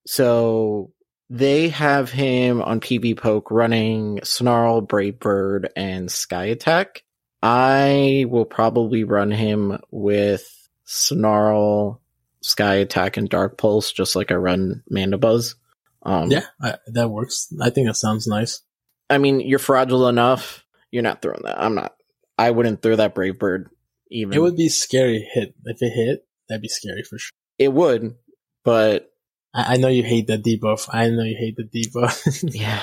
So 0.07 0.91
they 1.29 1.69
have 1.69 2.11
him 2.11 2.61
on 2.61 2.79
PvPoke 2.79 3.49
running 3.51 4.19
Snarl, 4.23 4.81
Brave 4.81 5.19
Bird, 5.19 5.69
and 5.75 6.11
Sky 6.11 6.45
Attack. 6.45 7.03
I 7.41 8.25
will 8.27 8.45
probably 8.45 9.03
run 9.03 9.31
him 9.31 9.77
with 9.91 10.47
Snarl, 10.85 12.01
Sky 12.45 12.75
Attack, 12.75 13.17
and 13.17 13.27
Dark 13.27 13.57
Pulse, 13.57 13.91
just 13.91 14.15
like 14.15 14.31
I 14.31 14.35
run 14.35 14.83
Mandibuzz. 14.91 15.55
Um, 16.03 16.29
Yeah, 16.29 16.45
I, 16.61 16.75
that 16.87 17.09
works. 17.09 17.51
I 17.59 17.71
think 17.71 17.87
that 17.87 17.95
sounds 17.95 18.27
nice. 18.27 18.61
I 19.09 19.17
mean, 19.17 19.39
you're 19.39 19.59
fragile 19.59 20.07
enough. 20.07 20.63
You're 20.91 21.03
not 21.03 21.21
throwing 21.21 21.41
that. 21.43 21.59
I'm 21.59 21.75
not. 21.75 21.95
I 22.37 22.51
wouldn't 22.51 22.81
throw 22.81 22.95
that 22.97 23.15
Brave 23.15 23.39
Bird 23.39 23.69
even. 24.11 24.33
It 24.33 24.41
would 24.41 24.55
be 24.55 24.69
scary 24.69 25.27
hit 25.33 25.55
if 25.65 25.81
it 25.81 25.91
hit. 25.91 26.27
That'd 26.47 26.61
be 26.61 26.67
scary 26.67 27.01
for 27.03 27.17
sure. 27.17 27.31
It 27.57 27.73
would, 27.73 28.15
but 28.63 29.11
I, 29.53 29.73
I 29.73 29.77
know 29.77 29.87
you 29.87 30.03
hate 30.03 30.27
the 30.27 30.37
debuff. 30.37 30.87
I 30.91 31.09
know 31.09 31.23
you 31.23 31.37
hate 31.37 31.55
the 31.57 31.63
debuff. 31.63 32.43
yeah, 32.53 32.81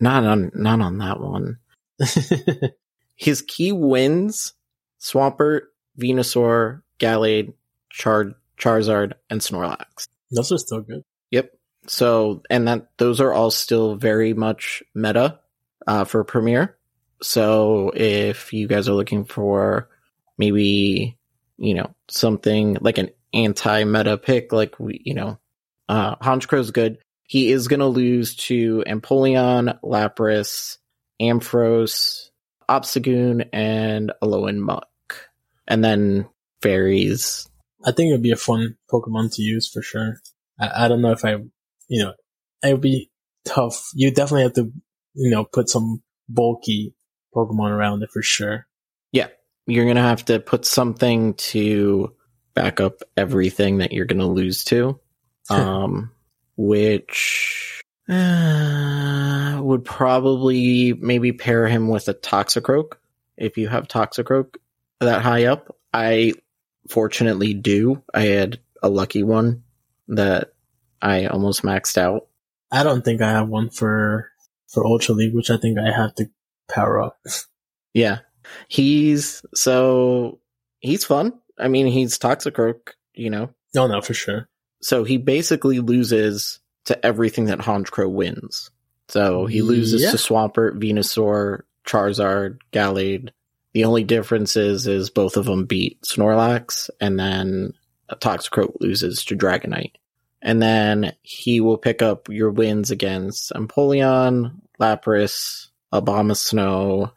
not 0.00 0.24
on 0.24 0.50
not 0.54 0.80
on 0.80 0.98
that 0.98 1.20
one. 1.20 1.58
his 3.16 3.40
key 3.42 3.72
wins 3.72 4.52
Swampert, 5.00 5.62
Venusaur, 5.98 6.82
Gallade, 6.98 7.54
Char- 7.90 8.34
Charizard, 8.58 9.14
and 9.30 9.40
Snorlax. 9.40 10.08
Those 10.30 10.52
are 10.52 10.58
still 10.58 10.80
good. 10.80 11.02
Yep. 11.30 11.52
So, 11.86 12.42
and 12.50 12.68
that 12.68 12.88
those 12.98 13.20
are 13.20 13.32
all 13.32 13.50
still 13.50 13.96
very 13.96 14.34
much 14.34 14.82
meta 14.94 15.40
uh, 15.86 16.04
for 16.04 16.24
Premiere. 16.24 16.76
So, 17.22 17.92
if 17.94 18.52
you 18.52 18.68
guys 18.68 18.88
are 18.88 18.94
looking 18.94 19.24
for 19.24 19.88
maybe 20.36 21.16
you 21.56 21.74
know 21.74 21.94
something 22.08 22.78
like 22.80 22.98
an 22.98 23.10
anti-meta 23.32 24.18
pick, 24.18 24.52
like 24.52 24.78
we, 24.78 25.00
you 25.04 25.14
know, 25.14 25.38
uh, 25.88 26.16
Honchkrow's 26.16 26.70
good. 26.70 26.98
He 27.24 27.50
is 27.52 27.68
going 27.68 27.80
to 27.80 27.86
lose 27.86 28.36
to 28.36 28.82
Empoleon, 28.86 29.78
Lapras, 29.82 30.78
Ampharos, 31.20 32.30
Obstagoon, 32.68 33.48
and 33.52 34.12
Alolan 34.22 34.58
Muk. 34.58 34.88
And 35.66 35.84
then 35.84 36.26
fairies. 36.62 37.47
I 37.84 37.92
think 37.92 38.08
it 38.08 38.12
would 38.12 38.22
be 38.22 38.32
a 38.32 38.36
fun 38.36 38.76
Pokemon 38.90 39.34
to 39.34 39.42
use 39.42 39.68
for 39.68 39.82
sure. 39.82 40.20
I, 40.58 40.84
I 40.84 40.88
don't 40.88 41.02
know 41.02 41.12
if 41.12 41.24
I, 41.24 41.36
you 41.88 42.04
know, 42.04 42.14
it 42.62 42.72
would 42.72 42.80
be 42.80 43.10
tough. 43.44 43.90
You 43.94 44.10
definitely 44.10 44.42
have 44.42 44.54
to, 44.54 44.72
you 45.14 45.30
know, 45.30 45.44
put 45.44 45.68
some 45.68 46.02
bulky 46.28 46.94
Pokemon 47.34 47.70
around 47.70 48.02
it 48.02 48.10
for 48.10 48.22
sure. 48.22 48.66
Yeah. 49.12 49.28
You're 49.66 49.84
going 49.84 49.96
to 49.96 50.02
have 50.02 50.24
to 50.26 50.40
put 50.40 50.64
something 50.64 51.34
to 51.34 52.14
back 52.54 52.80
up 52.80 53.02
everything 53.16 53.78
that 53.78 53.92
you're 53.92 54.06
going 54.06 54.20
to 54.20 54.26
lose 54.26 54.64
to. 54.64 55.00
Um, 55.50 56.10
which 56.58 57.80
uh, 58.06 59.58
would 59.62 59.82
probably 59.82 60.92
maybe 60.92 61.32
pair 61.32 61.66
him 61.66 61.88
with 61.88 62.08
a 62.08 62.14
Toxicroak 62.14 62.94
if 63.38 63.56
you 63.56 63.68
have 63.68 63.88
Toxicroak 63.88 64.56
that 65.00 65.22
high 65.22 65.46
up. 65.46 65.74
I 65.94 66.34
fortunately 66.88 67.54
do. 67.54 68.02
I 68.12 68.22
had 68.22 68.58
a 68.82 68.88
lucky 68.88 69.22
one 69.22 69.62
that 70.08 70.52
I 71.02 71.26
almost 71.26 71.62
maxed 71.62 71.98
out. 71.98 72.26
I 72.70 72.82
don't 72.82 73.04
think 73.04 73.22
I 73.22 73.30
have 73.30 73.48
one 73.48 73.70
for, 73.70 74.30
for 74.68 74.86
Ultra 74.86 75.14
League, 75.14 75.34
which 75.34 75.50
I 75.50 75.56
think 75.56 75.78
I 75.78 75.90
have 75.90 76.14
to 76.16 76.30
power 76.68 77.00
up. 77.00 77.18
Yeah. 77.94 78.18
He's 78.68 79.42
so 79.54 80.38
he's 80.80 81.04
fun. 81.04 81.32
I 81.58 81.68
mean, 81.68 81.86
he's 81.86 82.18
Toxicroak, 82.18 82.92
you 83.14 83.30
know. 83.30 83.50
No, 83.74 83.86
no, 83.86 84.00
for 84.00 84.14
sure. 84.14 84.48
So 84.80 85.04
he 85.04 85.16
basically 85.18 85.80
loses 85.80 86.60
to 86.86 87.04
everything 87.04 87.46
that 87.46 87.58
Honchkrow 87.58 88.10
wins. 88.10 88.70
So 89.08 89.46
he 89.46 89.62
loses 89.62 90.02
Yeah. 90.02 90.10
to 90.12 90.16
Swampert, 90.16 90.78
Venusaur, 90.78 91.62
Charizard, 91.86 92.58
Gallade. 92.72 93.30
The 93.74 93.84
only 93.84 94.04
difference 94.04 94.56
is, 94.56 94.86
is 94.86 95.10
both 95.10 95.36
of 95.36 95.44
them 95.44 95.66
beat 95.66 96.02
Snorlax, 96.02 96.90
and 97.00 97.18
then 97.18 97.74
Toxicroak 98.10 98.80
loses 98.80 99.24
to 99.26 99.36
Dragonite. 99.36 99.92
And 100.40 100.62
then 100.62 101.12
he 101.22 101.60
will 101.60 101.78
pick 101.78 102.00
up 102.00 102.28
your 102.28 102.50
wins 102.50 102.90
against 102.90 103.52
Empoleon, 103.52 104.60
Lapras, 104.80 105.68
Abomasnow, 105.92 107.12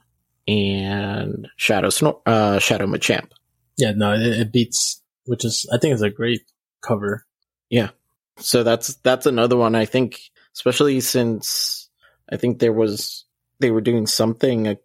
and 0.47 1.47
Shadow 1.56 1.89
Snor- 1.89 2.22
uh, 2.26 2.60
Shadow 2.60 2.88
Machamp. 2.88 3.32
Yeah, 3.78 3.91
no, 3.91 4.14
it, 4.14 4.22
it 4.22 4.52
beats, 4.52 5.02
which 5.26 5.45
is, 5.45 5.68
I 5.72 5.78
think 5.78 5.93
is 5.93 6.02
a 6.02 6.10
great 6.10 6.41
cover. 6.82 7.26
Yeah, 7.70 7.91
so 8.38 8.64
that's 8.64 8.95
that's 8.95 9.26
another 9.26 9.56
one 9.56 9.76
I 9.76 9.86
think, 9.86 10.20
especially 10.54 10.99
since 10.99 11.89
I 12.30 12.38
think 12.38 12.60
there 12.60 12.74
was 12.74 13.26
they 13.60 13.72
were 13.72 13.82
doing 13.82 14.08
something 14.08 14.68
uh, 14.68 14.76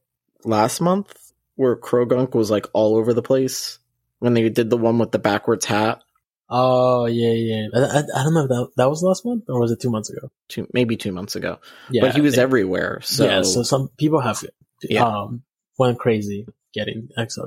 last 0.45 0.81
month 0.81 1.26
where 1.57 1.77
Croagunk 1.77 2.35
was 2.35 2.51
like 2.51 2.67
all 2.73 2.97
over 2.97 3.13
the 3.13 3.23
place 3.23 3.79
when 4.21 4.35
they 4.35 4.49
did 4.49 4.71
the 4.71 4.77
one 4.77 4.99
with 4.99 5.11
the 5.13 5.19
backwards 5.19 5.65
hat. 5.65 6.03
Oh 6.49 7.07
yeah, 7.07 7.33
yeah. 7.33 7.67
I, 7.75 7.79
I, 7.81 7.99
I 8.21 8.23
don't 8.23 8.35
know 8.35 8.45
if 8.45 8.49
that 8.49 8.69
that 8.77 8.89
was 8.89 9.03
last 9.03 9.25
month 9.25 9.45
or 9.49 9.59
was 9.61 9.73
it 9.73 9.81
two 9.81 9.91
months 9.91 10.11
ago? 10.11 10.31
Two, 10.49 10.69
maybe 10.73 10.97
two 10.97 11.11
months 11.13 11.35
ago, 11.35 11.59
Yeah, 11.91 12.03
but 12.03 12.15
he 12.15 12.21
was 12.21 12.39
everywhere. 12.39 13.01
So 13.03 13.25
yeah. 13.25 13.43
So 13.43 13.63
some 13.65 13.89
people 13.99 14.21
have 14.21 14.45
Yeah. 14.83 15.05
um 15.05 15.43
went 15.79 15.99
crazy 15.99 16.47
getting 16.73 17.09
XL. 17.19 17.47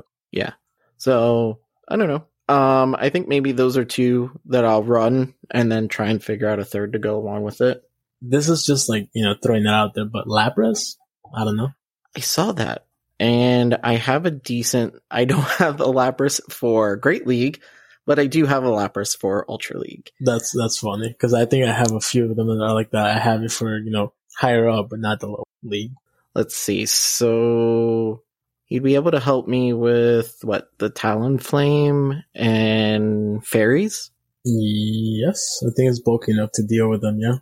So 0.98 1.60
I 1.88 1.96
don't 1.96 2.08
know. 2.08 2.54
Um, 2.54 2.94
I 2.98 3.08
think 3.10 3.26
maybe 3.28 3.52
those 3.52 3.76
are 3.78 3.84
two 3.84 4.38
that 4.46 4.64
I'll 4.64 4.82
run 4.82 5.34
and 5.50 5.70
then 5.72 5.88
try 5.88 6.08
and 6.08 6.22
figure 6.22 6.48
out 6.48 6.58
a 6.58 6.64
third 6.64 6.92
to 6.92 6.98
go 6.98 7.16
along 7.16 7.42
with 7.42 7.60
it. 7.60 7.82
This 8.20 8.48
is 8.50 8.66
just 8.66 8.88
like 8.90 9.08
you 9.14 9.24
know 9.24 9.34
throwing 9.42 9.64
that 9.64 9.72
out 9.74 9.94
there, 9.94 10.04
but 10.04 10.26
Lapras, 10.26 10.96
I 11.34 11.44
don't 11.44 11.56
know. 11.56 11.70
I 12.14 12.20
saw 12.20 12.52
that 12.52 12.84
and 13.20 13.76
I 13.84 13.96
have 13.96 14.24
a 14.24 14.30
decent, 14.30 14.94
I 15.10 15.26
don't 15.26 15.42
have 15.58 15.80
a 15.80 15.84
Lapras 15.84 16.40
for 16.50 16.96
Great 16.96 17.26
League, 17.26 17.60
but 18.06 18.18
I 18.18 18.26
do 18.26 18.46
have 18.46 18.64
a 18.64 18.70
Lapras 18.70 19.16
for 19.16 19.44
Ultra 19.48 19.78
League. 19.78 20.10
That's 20.20 20.52
that's 20.56 20.78
funny 20.78 21.08
because 21.08 21.34
I 21.34 21.44
think 21.44 21.66
I 21.66 21.72
have 21.72 21.92
a 21.92 22.00
few 22.00 22.28
of 22.28 22.34
them 22.34 22.48
that 22.48 22.64
are 22.64 22.74
like 22.74 22.90
that. 22.92 23.06
I 23.06 23.18
have 23.18 23.42
it 23.42 23.52
for 23.52 23.78
you 23.78 23.90
know 23.90 24.14
higher 24.36 24.68
up, 24.68 24.88
but 24.88 25.00
not 25.00 25.20
the 25.20 25.28
low 25.28 25.44
league. 25.62 25.92
Let's 26.34 26.56
see. 26.56 26.86
So 26.86 28.22
he'd 28.64 28.82
be 28.82 28.94
able 28.94 29.10
to 29.10 29.20
help 29.20 29.46
me 29.46 29.74
with 29.74 30.38
what 30.42 30.70
the 30.78 30.90
Talonflame 30.90 32.22
and 32.34 33.44
fairies. 33.44 34.10
Yes, 34.44 35.62
I 35.62 35.68
think 35.76 35.90
it's 35.90 36.00
bulky 36.00 36.32
enough 36.32 36.52
to 36.54 36.62
deal 36.62 36.88
with 36.88 37.02
them. 37.02 37.18
Yeah. 37.20 37.38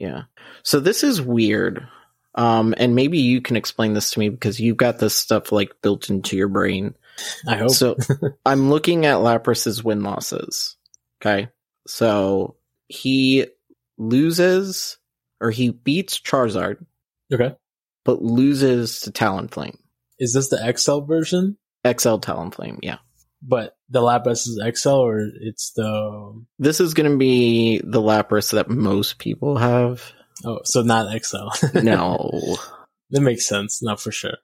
Yeah. 0.00 0.22
So 0.64 0.80
this 0.80 1.04
is 1.04 1.22
weird. 1.22 1.86
Um, 2.34 2.74
and 2.76 2.94
maybe 2.94 3.18
you 3.18 3.40
can 3.40 3.56
explain 3.56 3.92
this 3.92 4.12
to 4.12 4.18
me 4.18 4.28
because 4.28 4.60
you've 4.60 4.76
got 4.76 4.98
this 4.98 5.16
stuff 5.16 5.52
like 5.52 5.82
built 5.82 6.10
into 6.10 6.36
your 6.36 6.48
brain. 6.48 6.94
I 7.46 7.56
hope. 7.56 7.70
So 7.70 7.96
I'm 8.46 8.70
looking 8.70 9.06
at 9.06 9.18
Lapras's 9.18 9.82
win 9.82 10.02
losses. 10.02 10.76
Okay. 11.20 11.48
So 11.86 12.56
he 12.88 13.46
loses 13.98 14.98
or 15.40 15.50
he 15.50 15.70
beats 15.70 16.20
Charizard, 16.20 16.84
okay. 17.32 17.54
but 18.04 18.22
loses 18.22 19.00
to 19.00 19.10
Talonflame. 19.10 19.76
Is 20.18 20.34
this 20.34 20.48
the 20.48 20.72
XL 20.76 21.00
version? 21.00 21.56
XL 21.84 22.16
Talonflame. 22.16 22.78
Yeah. 22.82 22.98
But 23.42 23.76
the 23.88 24.00
Lapras 24.00 24.46
is 24.46 24.60
XL 24.76 24.88
or 24.90 25.20
it's 25.40 25.72
the 25.72 26.44
This 26.58 26.78
is 26.80 26.92
going 26.92 27.10
to 27.10 27.16
be 27.16 27.80
the 27.82 28.00
Lapras 28.00 28.52
that 28.52 28.68
most 28.68 29.18
people 29.18 29.56
have. 29.56 30.12
Oh, 30.44 30.60
so 30.64 30.82
not 30.82 31.10
XL. 31.22 31.48
No. 31.82 32.56
that 33.10 33.20
makes 33.20 33.46
sense. 33.46 33.82
Not 33.82 34.00
for 34.00 34.12
sure. 34.12 34.36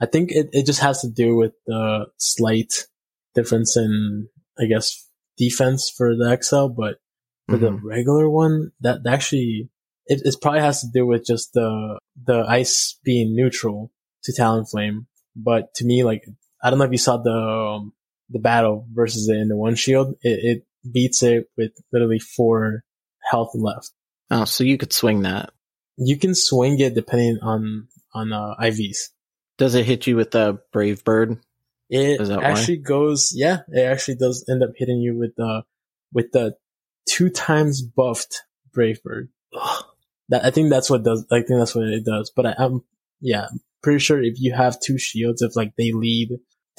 I 0.00 0.06
think 0.06 0.30
it, 0.32 0.48
it 0.52 0.66
just 0.66 0.80
has 0.80 1.00
to 1.02 1.08
do 1.10 1.36
with 1.36 1.52
the 1.66 2.06
slight 2.18 2.86
difference 3.34 3.76
in, 3.76 4.28
I 4.58 4.64
guess, 4.66 5.08
defense 5.38 5.90
for 5.96 6.14
the 6.16 6.38
XL, 6.42 6.68
but 6.68 6.96
for 7.48 7.56
the 7.56 7.70
Mhm. 7.70 7.80
regular 7.84 8.28
one, 8.28 8.72
that 8.80 9.02
that 9.04 9.12
actually, 9.14 9.70
it, 10.06 10.20
it 10.24 10.36
probably 10.42 10.60
has 10.60 10.80
to 10.80 10.88
do 10.92 11.06
with 11.06 11.24
just 11.24 11.52
the, 11.54 11.98
the 12.24 12.44
ice 12.48 12.98
being 13.04 13.34
neutral 13.36 13.92
to 14.24 14.32
Talonflame. 14.32 15.06
But 15.36 15.72
to 15.76 15.84
me, 15.84 16.02
like, 16.04 16.24
I 16.62 16.70
don't 16.70 16.78
know 16.78 16.84
if 16.84 16.92
you 16.92 16.98
saw 16.98 17.16
the, 17.16 17.30
um, 17.32 17.92
the 18.30 18.38
battle 18.38 18.86
versus 18.92 19.28
it 19.28 19.36
in 19.36 19.48
the 19.48 19.56
one 19.56 19.74
shield. 19.76 20.14
It, 20.22 20.40
it 20.84 20.92
beats 20.92 21.22
it 21.22 21.46
with 21.56 21.72
literally 21.92 22.18
four 22.18 22.82
health 23.30 23.50
left. 23.54 23.90
Oh, 24.30 24.44
so 24.44 24.64
you 24.64 24.78
could 24.78 24.92
swing 24.92 25.22
that. 25.22 25.52
You 25.96 26.18
can 26.18 26.34
swing 26.34 26.78
it 26.80 26.94
depending 26.94 27.38
on, 27.42 27.88
on, 28.14 28.32
uh, 28.32 28.54
IVs. 28.60 29.10
Does 29.58 29.74
it 29.74 29.84
hit 29.84 30.06
you 30.06 30.16
with 30.16 30.30
the 30.30 30.60
Brave 30.72 31.04
Bird? 31.04 31.38
It 31.90 32.18
that 32.18 32.40
why? 32.40 32.50
actually 32.50 32.78
goes, 32.78 33.32
yeah, 33.34 33.58
it 33.68 33.82
actually 33.82 34.16
does 34.16 34.46
end 34.48 34.62
up 34.62 34.70
hitting 34.76 34.98
you 34.98 35.18
with 35.18 35.36
the, 35.36 35.62
with 36.12 36.32
the 36.32 36.56
two 37.06 37.28
times 37.28 37.82
buffed 37.82 38.42
Brave 38.72 39.02
Bird. 39.02 39.28
That, 40.30 40.44
I 40.46 40.50
think 40.50 40.70
that's 40.70 40.88
what 40.88 41.02
does, 41.02 41.26
I 41.30 41.42
think 41.42 41.58
that's 41.58 41.74
what 41.74 41.88
it 41.88 42.04
does. 42.04 42.32
But 42.34 42.46
I, 42.46 42.54
I'm, 42.58 42.82
yeah, 43.20 43.48
pretty 43.82 43.98
sure 43.98 44.22
if 44.22 44.40
you 44.40 44.54
have 44.54 44.80
two 44.80 44.98
shields, 44.98 45.42
if 45.42 45.54
like 45.54 45.74
they 45.76 45.92
lead 45.92 46.30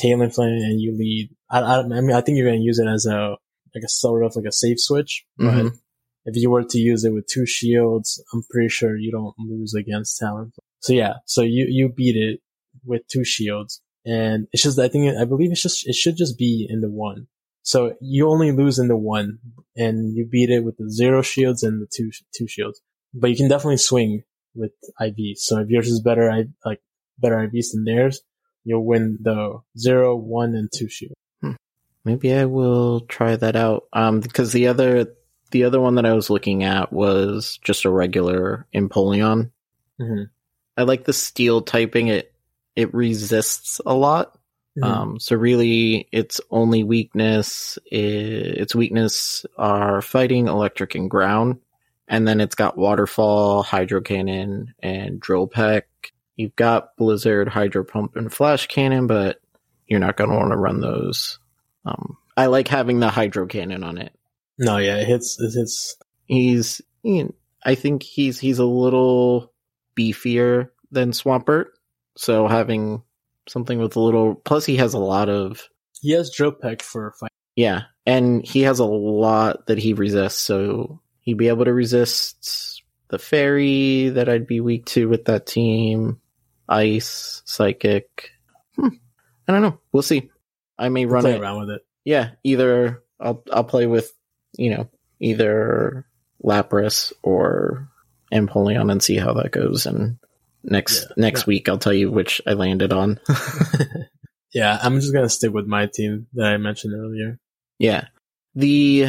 Talonflame 0.02 0.64
and 0.64 0.82
you 0.82 0.98
lead, 0.98 1.30
I, 1.52 1.60
I, 1.60 1.80
I 1.82 2.02
mean, 2.02 2.14
I 2.14 2.22
think 2.22 2.38
you're 2.38 2.48
going 2.48 2.60
to 2.60 2.66
use 2.66 2.80
it 2.80 2.88
as 2.88 3.06
a, 3.06 3.38
like 3.76 3.84
a 3.84 3.90
sort 3.90 4.24
of 4.24 4.36
like 4.36 4.46
a 4.46 4.52
safe 4.52 4.80
switch. 4.80 5.26
But 5.38 5.46
Mhm. 5.54 5.80
If 6.26 6.36
you 6.36 6.50
were 6.50 6.64
to 6.64 6.78
use 6.78 7.04
it 7.04 7.14
with 7.14 7.28
two 7.28 7.46
shields, 7.46 8.24
I'm 8.34 8.44
pretty 8.50 8.70
sure 8.70 8.98
you 8.98 9.12
don't 9.12 9.36
lose 9.38 9.74
against 9.74 10.22
Talonflame. 10.22 10.58
So 10.80 10.94
yeah, 10.94 11.16
so 11.26 11.42
you, 11.42 11.66
you 11.70 11.90
beat 11.90 12.16
it 12.16 12.42
with 12.86 13.08
two 13.08 13.24
shields 13.24 13.82
and 14.06 14.48
it's 14.52 14.64
just, 14.64 14.80
I 14.80 14.88
think, 14.88 15.18
I 15.18 15.26
believe 15.26 15.52
it's 15.52 15.62
just, 15.62 15.88
it 15.88 15.96
should 15.96 16.18
just 16.18 16.38
be 16.38 16.68
in 16.70 16.82
the 16.82 16.90
one. 16.90 17.28
So 17.62 17.96
you 18.02 18.30
only 18.30 18.52
lose 18.52 18.80
in 18.80 18.90
the 18.90 18.98
one 18.98 19.40
and 19.76 20.16
you 20.16 20.26
beat 20.26 20.50
it 20.50 20.64
with 20.64 20.78
the 20.78 20.90
zero 20.90 21.22
shields 21.22 21.64
and 21.64 21.82
the 21.82 21.88
two, 21.94 22.12
two 22.36 22.48
shields, 22.48 22.82
but 23.14 23.30
you 23.30 23.38
can 23.38 23.48
definitely 23.48 23.78
swing 23.78 24.24
with 24.56 24.72
IV. 25.00 25.38
So 25.38 25.60
if 25.60 25.70
yours 25.70 25.88
is 25.88 26.02
better, 26.02 26.30
I 26.30 26.46
like 26.66 26.82
better 27.18 27.38
IVs 27.38 27.72
than 27.72 27.86
theirs, 27.86 28.22
you'll 28.66 28.86
win 28.86 29.18
the 29.22 29.60
zero, 29.78 30.16
one, 30.16 30.56
and 30.56 30.70
two 30.72 30.90
shield. 30.90 31.14
Maybe 32.06 32.34
I 32.34 32.46
will 32.46 33.02
try 33.02 33.36
that 33.36 33.56
out. 33.56 33.86
Um, 33.94 34.20
because 34.20 34.52
the 34.52 34.68
other, 34.68 35.08
the 35.54 35.64
other 35.64 35.80
one 35.80 35.96
that 35.96 36.06
I 36.06 36.14
was 36.14 36.30
looking 36.30 36.64
at 36.64 36.92
was 36.92 37.60
just 37.64 37.86
a 37.86 37.90
regular 37.90 38.66
Empoleon. 38.74 39.52
Mhm. 40.02 40.30
I 40.76 40.84
like 40.84 41.06
the 41.06 41.14
steel 41.14 41.62
typing. 41.62 42.08
It, 42.08 42.34
it 42.76 42.94
resists 42.94 43.80
a 43.86 43.94
lot. 43.94 44.38
Mhm. 44.78 44.84
Um, 44.84 45.20
so 45.20 45.36
really 45.36 46.08
its 46.12 46.42
only 46.50 46.84
weakness, 46.84 47.78
i 47.92 47.96
its 47.96 48.74
weakness 48.74 49.46
are 49.58 50.02
fighting, 50.02 50.48
electric, 50.48 50.96
and 50.96 51.10
ground. 51.10 51.60
And 52.08 52.28
then 52.28 52.42
it's 52.42 52.56
got 52.56 52.78
waterfall, 52.78 53.62
hydro 53.62 54.02
cannon, 54.02 54.74
and 54.80 55.20
drill 55.20 55.48
peck. 55.48 55.88
You've 56.36 56.56
got 56.56 56.98
blizzard, 56.98 57.48
hydro 57.48 57.84
pump, 57.84 58.16
and 58.16 58.34
flash 58.34 58.66
cannon, 58.68 59.06
but 59.06 59.40
you're 59.88 60.00
not 60.00 60.18
going 60.18 60.32
to 60.32 60.36
want 60.36 60.52
to 60.52 60.58
run 60.58 60.82
those. 60.82 61.38
Um, 61.86 62.18
I 62.36 62.48
like 62.48 62.68
having 62.68 63.00
the 63.00 63.10
hydro 63.10 63.46
cannon 63.46 63.84
on 63.84 64.00
it. 64.00 64.12
No, 64.64 64.78
yeah, 64.78 64.98
it 64.98 65.08
hits, 65.08 65.40
it 65.40 65.54
hits, 65.54 65.96
He's, 66.26 66.82
you 67.04 67.26
know, 67.26 67.36
I 67.66 67.76
think 67.76 68.02
he's 68.04 68.40
he's 68.40 68.60
a 68.60 68.66
little 68.66 69.52
beefier 69.96 70.70
than 70.92 71.12
Swampert, 71.12 71.66
so 72.16 72.48
having 72.48 73.04
something 73.48 73.78
with 73.80 73.96
a 73.96 74.00
little. 74.00 74.36
Plus, 74.36 74.66
he 74.66 74.78
has 74.78 74.94
a 74.94 75.00
lot 75.00 75.30
of 75.30 75.68
he 76.02 76.12
has 76.12 76.32
drill 76.32 76.52
peck 76.54 76.82
for 76.82 77.12
fight. 77.20 77.32
yeah, 77.56 77.84
and 78.06 78.46
he 78.46 78.62
has 78.62 78.80
a 78.80 78.86
lot 78.86 79.68
that 79.68 79.78
he 79.78 79.94
resists, 79.94 80.40
so 80.42 81.02
he'd 81.22 81.38
be 81.38 81.48
able 81.50 81.66
to 81.66 81.74
resist 81.74 82.82
the 83.10 83.20
fairy 83.20 84.10
that 84.10 84.28
I'd 84.30 84.48
be 84.48 84.60
weak 84.62 84.86
to 84.88 85.08
with 85.10 85.26
that 85.26 85.46
team, 85.46 86.20
ice, 86.70 87.42
psychic. 87.46 88.32
Hmm. 88.76 88.88
I 89.48 89.52
don't 89.52 89.62
know. 89.62 89.78
We'll 89.92 90.04
see. 90.04 90.32
I 90.80 90.90
may 90.90 91.06
run 91.06 91.24
Play 91.24 91.34
it. 91.36 91.42
around 91.42 91.60
with 91.60 91.70
it. 91.70 91.86
Yeah, 92.06 92.32
either 92.44 93.04
I'll 93.20 93.44
I'll 93.52 93.64
play 93.66 93.86
with 93.88 94.12
you 94.58 94.70
know 94.72 94.90
either 95.20 96.06
Lapras 96.44 97.14
or 97.24 97.88
Empoleon 98.32 98.92
and 98.92 99.02
see 99.02 99.16
how 99.18 99.34
that 99.34 99.52
goes. 99.52 99.86
And 99.86 100.18
next 100.64 101.02
Yeah. 101.10 101.14
next 101.18 101.42
Yeah. 101.42 101.48
week 101.48 101.70
I'll 101.70 101.78
tell 101.78 101.94
you 101.94 102.12
which 102.12 102.42
I 102.46 102.54
landed 102.54 102.92
on. 102.94 103.20
yeah, 104.54 104.78
I'm 104.82 105.00
just 105.00 105.14
gonna 105.14 105.30
stick 105.30 105.54
with 105.54 105.66
my 105.68 105.88
team 105.88 106.28
that 106.34 106.46
I 106.48 106.58
mentioned 106.58 106.94
earlier. 106.96 107.40
yeah, 107.80 108.08
the 108.56 109.08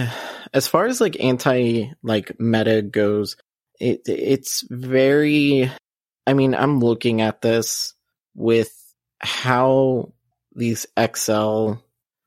as 0.53 0.69
far 0.69 0.87
as 0.87 1.01
like 1.01 1.19
anti 1.23 1.91
like 2.03 2.39
meta 2.41 2.83
goes, 2.83 3.37
it 3.81 4.03
it's 4.07 4.65
very. 4.71 5.71
I 6.27 6.33
mean, 6.33 6.55
I'm 6.55 6.81
looking 6.81 7.21
at 7.21 7.43
this 7.43 7.93
with 8.35 8.73
how 9.19 10.13
these 10.55 10.87
XL 10.99 11.75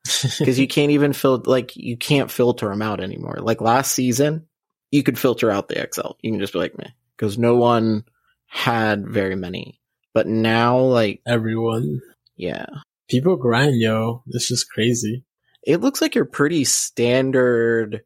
because 0.39 0.59
you 0.59 0.67
can't 0.67 0.91
even 0.91 1.13
filter 1.13 1.49
like 1.49 1.75
you 1.75 1.97
can't 1.97 2.31
filter 2.31 2.69
them 2.69 2.81
out 2.81 3.01
anymore. 3.01 3.37
Like 3.39 3.61
last 3.61 3.91
season, 3.91 4.47
you 4.91 5.03
could 5.03 5.19
filter 5.19 5.51
out 5.51 5.67
the 5.67 5.87
XL. 5.91 6.13
You 6.21 6.31
can 6.31 6.39
just 6.39 6.53
be 6.53 6.59
like, 6.59 6.77
meh, 6.77 6.89
because 7.15 7.37
no 7.37 7.55
one 7.55 8.05
had 8.47 9.07
very 9.07 9.35
many. 9.35 9.79
But 10.13 10.27
now, 10.27 10.79
like, 10.79 11.21
Everyone, 11.27 12.01
yeah, 12.35 12.65
people 13.07 13.35
grind, 13.35 13.79
yo. 13.79 14.23
It's 14.27 14.47
just 14.47 14.69
crazy. 14.69 15.23
it 15.65 15.81
looks 15.81 16.01
like 16.01 16.15
you're 16.15 16.25
pretty 16.25 16.63
standard 16.63 18.03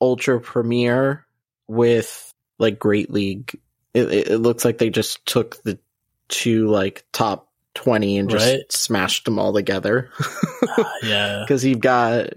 Ultra 0.00 0.40
Premier 0.40 1.26
with 1.68 2.30
like 2.58 2.78
Great 2.78 3.10
League. 3.10 3.58
It, 3.94 4.12
it, 4.12 4.28
it 4.32 4.38
looks 4.38 4.64
like 4.64 4.78
they 4.78 4.90
just 4.90 5.24
took 5.24 5.62
the 5.62 5.78
two 6.28 6.68
like 6.68 7.06
top 7.12 7.48
twenty 7.74 8.18
and 8.18 8.30
just 8.30 8.46
Right. 8.46 8.72
smashed 8.72 9.24
them 9.24 9.38
all 9.38 9.52
together. 9.52 10.10
yeah, 11.02 11.40
because 11.46 11.64
you've 11.64 11.80
got 11.80 12.28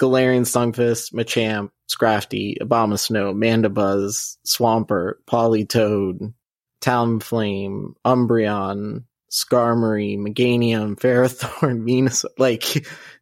Galarian 0.00 0.42
Stunfisk, 0.42 1.12
Machamp, 1.12 1.70
Scrafty, 1.90 2.56
Abomasnow, 2.60 3.34
Mandibuzz, 3.34 4.36
Swampert, 4.46 5.14
Politoed, 5.26 6.32
Talonflame, 6.80 7.94
Umbreon, 8.04 9.04
Skarmory, 9.30 10.18
Meganium, 10.18 10.96
Ferrothorn, 10.98 11.84
Venus. 11.86 12.24
Like 12.38 12.64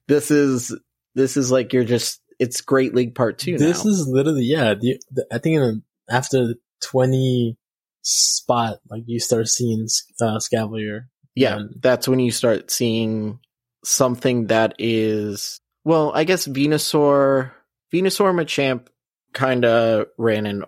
this 0.06 0.30
is 0.30 0.76
this 1.14 1.36
is 1.36 1.50
like 1.50 1.72
you're 1.72 1.84
just 1.84 2.20
it's 2.38 2.60
Great 2.60 2.94
League 2.94 3.14
Part 3.14 3.38
Two. 3.38 3.58
This 3.58 3.84
now. 3.84 3.90
is 3.90 4.08
literally 4.08 4.44
yeah. 4.44 4.74
The, 4.74 5.00
the, 5.10 5.26
I 5.32 5.38
think 5.38 5.56
in 5.56 5.60
the, 5.60 5.82
after 6.14 6.54
twenty 6.80 7.56
spot, 8.02 8.78
like 8.88 9.02
you 9.06 9.20
start 9.20 9.48
seeing 9.48 9.86
uh, 10.20 10.38
Scavalier. 10.38 11.08
Yeah, 11.38 11.58
that's 11.80 12.08
when 12.08 12.20
you 12.20 12.30
start 12.30 12.70
seeing 12.70 13.38
something 13.84 14.48
that 14.48 14.74
is 14.78 15.60
well, 15.84 16.12
I 16.14 16.24
guess 16.24 16.46
Venusaur, 16.46 17.52
Venusaur 17.92 18.34
Machamp 18.34 18.88
kind 19.32 19.64
of 19.64 20.06
ran 20.18 20.46
in 20.46 20.64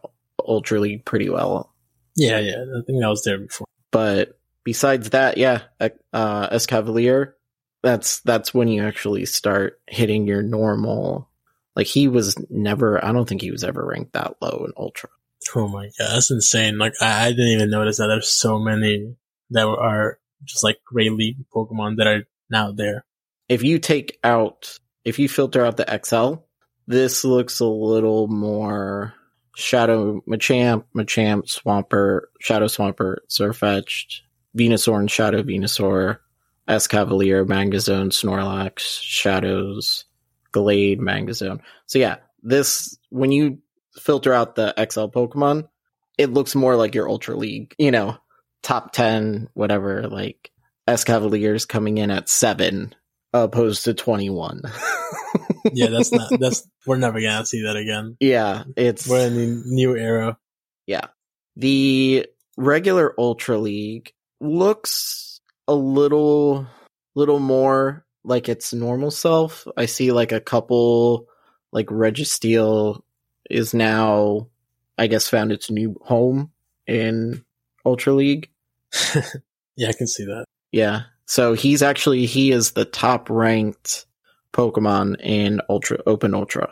Ultra 0.46 0.80
League 0.80 1.04
pretty 1.04 1.28
well, 1.28 1.74
Yeah, 2.16 2.38
yeah. 2.38 2.62
I 2.62 2.80
think 2.86 3.00
that 3.00 3.08
was 3.08 3.22
there 3.24 3.38
before. 3.38 3.66
but 3.90 4.38
besides 4.64 5.10
that, 5.10 5.36
yeah, 5.36 5.62
uh, 6.12 6.48
Escavalier, 6.48 7.32
that's 7.82 8.20
that's 8.20 8.54
when 8.54 8.68
you 8.68 8.84
actually 8.84 9.26
start 9.26 9.80
hitting 9.86 10.26
your 10.26 10.42
normal. 10.42 11.28
Like 11.76 11.86
he 11.86 12.08
was 12.08 12.36
never, 12.50 13.02
I 13.04 13.12
don't 13.12 13.28
think 13.28 13.42
he 13.42 13.50
was 13.50 13.64
ever 13.64 13.84
ranked 13.86 14.12
that 14.12 14.36
low 14.40 14.64
in 14.66 14.72
Ultra. 14.76 15.10
Oh 15.54 15.68
my 15.68 15.86
god, 15.98 16.14
that's 16.14 16.30
insane! 16.30 16.78
Like 16.78 16.92
I, 17.00 17.26
I 17.26 17.30
didn't 17.30 17.48
even 17.48 17.70
notice 17.70 17.96
that 17.98 18.08
there's 18.08 18.28
so 18.28 18.58
many 18.58 19.16
that 19.50 19.66
are 19.66 20.18
just 20.44 20.64
like 20.64 20.78
Great 20.84 21.12
League 21.12 21.36
Pokemon 21.54 21.96
that 21.96 22.06
are 22.06 22.24
now 22.50 22.72
there. 22.72 23.04
if 23.48 23.62
you 23.62 23.78
take 23.78 24.18
out 24.24 24.78
if 25.04 25.18
you 25.18 25.28
filter 25.28 25.64
out 25.64 25.76
the 25.76 26.00
XL, 26.04 26.42
this 26.86 27.24
looks 27.24 27.60
a 27.60 27.66
little 27.66 28.28
more 28.28 29.14
Shadow 29.56 30.20
Machamp, 30.28 30.84
Machamp, 30.94 31.44
Swampert, 31.46 32.22
Shadow 32.40 32.66
Swampert, 32.66 33.18
Sirfetch'd, 33.28 34.22
Venusaur 34.56 34.98
and 35.00 35.10
Shadow 35.10 35.42
Venusaur, 35.42 36.18
Escavalier, 36.68 37.44
Magnezone, 37.46 38.10
Snorlax, 38.10 38.78
Shadows, 39.02 40.04
Gallade, 40.52 40.98
Magnezone. 40.98 41.60
So 41.86 41.98
yeah, 41.98 42.16
this 42.42 42.96
when 43.10 43.32
you 43.32 43.58
filter 43.94 44.32
out 44.32 44.54
the 44.54 44.72
XL 44.76 45.06
Pokemon, 45.06 45.68
it 46.18 46.30
looks 46.32 46.54
more 46.54 46.76
like 46.76 46.94
your 46.94 47.08
Ultra 47.08 47.36
League, 47.36 47.74
you 47.78 47.90
know, 47.90 48.16
top 48.62 48.92
ten, 48.92 49.48
whatever, 49.54 50.08
like 50.08 50.50
Escavalier's 50.88 51.64
coming 51.64 51.98
in 51.98 52.10
at 52.10 52.28
seven 52.28 52.94
opposed 53.32 53.84
to 53.84 53.94
21. 53.94 54.62
Yeah, 55.72 55.88
that's 55.88 56.10
not. 56.10 56.30
that's 56.40 56.66
we're 56.86 56.96
never 56.96 57.20
gonna 57.20 57.44
see 57.44 57.62
that 57.64 57.76
again. 57.76 58.16
yeah, 58.18 58.64
it's 58.76 59.06
We're 59.06 59.26
in 59.26 59.34
the 59.34 59.62
new 59.66 59.94
era. 59.94 60.38
Yeah. 60.86 61.08
The 61.54 62.26
regular 62.56 63.14
Ultra 63.18 63.58
League 63.58 64.12
looks 64.40 65.40
a 65.68 65.74
little 65.74 66.66
little 67.14 67.40
more 67.40 68.06
like 68.24 68.48
its 68.48 68.72
normal 68.72 69.10
self. 69.10 69.66
I 69.76 69.84
see 69.86 70.12
like 70.12 70.32
a 70.32 70.40
couple 70.40 71.26
like 71.72 71.86
Registeel 71.86 73.02
is 73.50 73.74
now 73.74 74.48
I 74.96 75.06
guess 75.08 75.28
found 75.28 75.52
its 75.52 75.70
new 75.70 76.00
home 76.02 76.50
in 76.86 77.44
Ultra 77.84 78.12
League. 78.14 78.50
Yeah, 79.76 79.88
I 79.88 79.92
can 79.92 80.08
see 80.08 80.26
that. 80.26 80.44
Yeah. 80.72 81.02
So 81.24 81.54
he's 81.54 81.80
actually 81.80 82.26
he 82.26 82.50
is 82.50 82.72
the 82.72 82.84
top 82.84 83.30
ranked 83.30 84.04
Pokemon 84.52 85.18
in 85.20 85.62
Ultra 85.70 85.98
Open 86.06 86.34
Ultra 86.34 86.68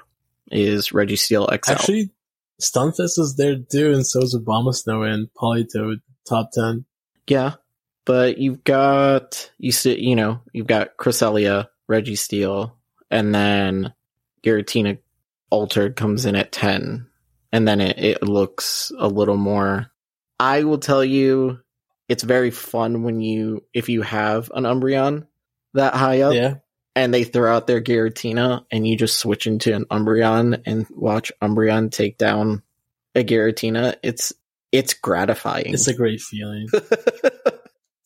is 0.50 0.88
Registeel 0.88 1.46
XL. 1.64 1.72
Actually, 1.72 2.10
Stunfisk 2.60 3.18
is 3.18 3.36
there 3.38 3.56
too, 3.56 3.92
and 3.94 4.06
so 4.06 4.20
is 4.20 4.36
Abomasnow 4.36 5.10
and 5.10 5.28
Politoed 5.40 6.02
top 6.28 6.50
ten. 6.52 6.84
yeah. 7.26 7.54
But 8.04 8.36
you've 8.36 8.62
got 8.64 9.50
you 9.56 9.72
see 9.72 9.98
you 9.98 10.16
know, 10.16 10.42
you've 10.52 10.66
got 10.66 10.98
Cresselia, 10.98 11.68
Registeel, 11.88 12.72
and 13.10 13.34
then 13.34 13.94
Giratina 14.42 14.98
Altered 15.48 15.96
comes 15.96 16.26
in 16.26 16.36
at 16.36 16.52
ten. 16.52 17.06
And 17.52 17.66
then 17.66 17.80
it, 17.80 17.98
it 17.98 18.22
looks 18.22 18.92
a 18.98 19.08
little 19.08 19.38
more 19.38 19.90
I 20.40 20.64
will 20.64 20.78
tell 20.78 21.04
you 21.04 21.60
it's 22.08 22.22
very 22.22 22.50
fun 22.50 23.02
when 23.02 23.20
you 23.20 23.64
if 23.74 23.88
you 23.88 24.02
have 24.02 24.50
an 24.54 24.64
Umbreon 24.64 25.26
that 25.74 25.94
high 25.94 26.22
up. 26.22 26.34
Yeah, 26.34 26.56
and 26.94 27.12
they 27.12 27.24
throw 27.24 27.54
out 27.54 27.66
their 27.66 27.80
Giratina, 27.80 28.64
and 28.70 28.86
you 28.86 28.96
just 28.96 29.18
switch 29.18 29.46
into 29.46 29.74
an 29.74 29.84
Umbreon 29.86 30.62
and 30.66 30.86
watch 30.90 31.32
Umbreon 31.42 31.90
take 31.90 32.18
down 32.18 32.62
a 33.14 33.24
Giratina. 33.24 33.96
It's 34.02 34.32
it's 34.72 34.94
gratifying. 34.94 35.72
it's 35.74 35.88
a 35.88 35.94
great 35.94 36.20
feeling. 36.20 36.68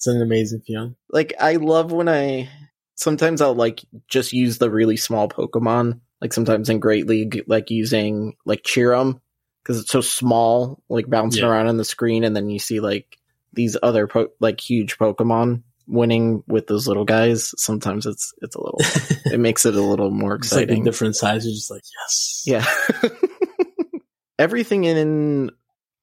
It's 0.02 0.08
an 0.08 0.20
amazing 0.20 0.62
feeling. 0.66 0.96
like 1.10 1.32
I 1.38 1.54
love 1.54 1.92
when 1.92 2.08
I 2.08 2.48
sometimes 2.96 3.40
I'll 3.40 3.54
like 3.54 3.84
just 4.08 4.32
use 4.32 4.58
the 4.58 4.68
really 4.68 4.96
small 4.96 5.28
Pokemon. 5.28 6.00
Like 6.20 6.32
sometimes 6.32 6.68
in 6.68 6.80
Great 6.80 7.06
League, 7.06 7.44
like 7.46 7.70
using 7.70 8.34
like 8.44 8.64
Cherrim 8.64 9.20
because 9.62 9.80
it's 9.80 9.90
so 9.90 10.00
small, 10.00 10.82
like 10.88 11.08
bouncing 11.08 11.42
Yeah. 11.44 11.50
around 11.50 11.68
on 11.68 11.76
the 11.76 11.84
screen, 11.84 12.24
and 12.24 12.34
then 12.34 12.50
you 12.50 12.58
see 12.58 12.80
like 12.80 13.18
these 13.52 13.76
other 13.82 14.06
po- 14.06 14.32
like 14.40 14.60
huge 14.60 14.98
Pokemon 14.98 15.62
winning 15.86 16.42
with 16.46 16.66
those 16.68 16.86
little 16.88 17.04
guys. 17.04 17.54
Sometimes 17.58 18.06
it's 18.06 18.32
it's 18.42 18.54
a 18.56 18.60
little 18.62 18.80
it 19.32 19.40
makes 19.40 19.66
it 19.66 19.74
a 19.74 19.80
little 19.82 20.10
more 20.10 20.36
It's 20.36 20.52
like 20.52 20.62
exciting. 20.64 20.84
different 20.84 21.16
sizes, 21.16 21.54
just 21.56 21.70
like 21.70 21.82
yes. 22.00 22.42
Yeah. 22.46 23.08
Everything 24.38 24.84
in 24.84 25.50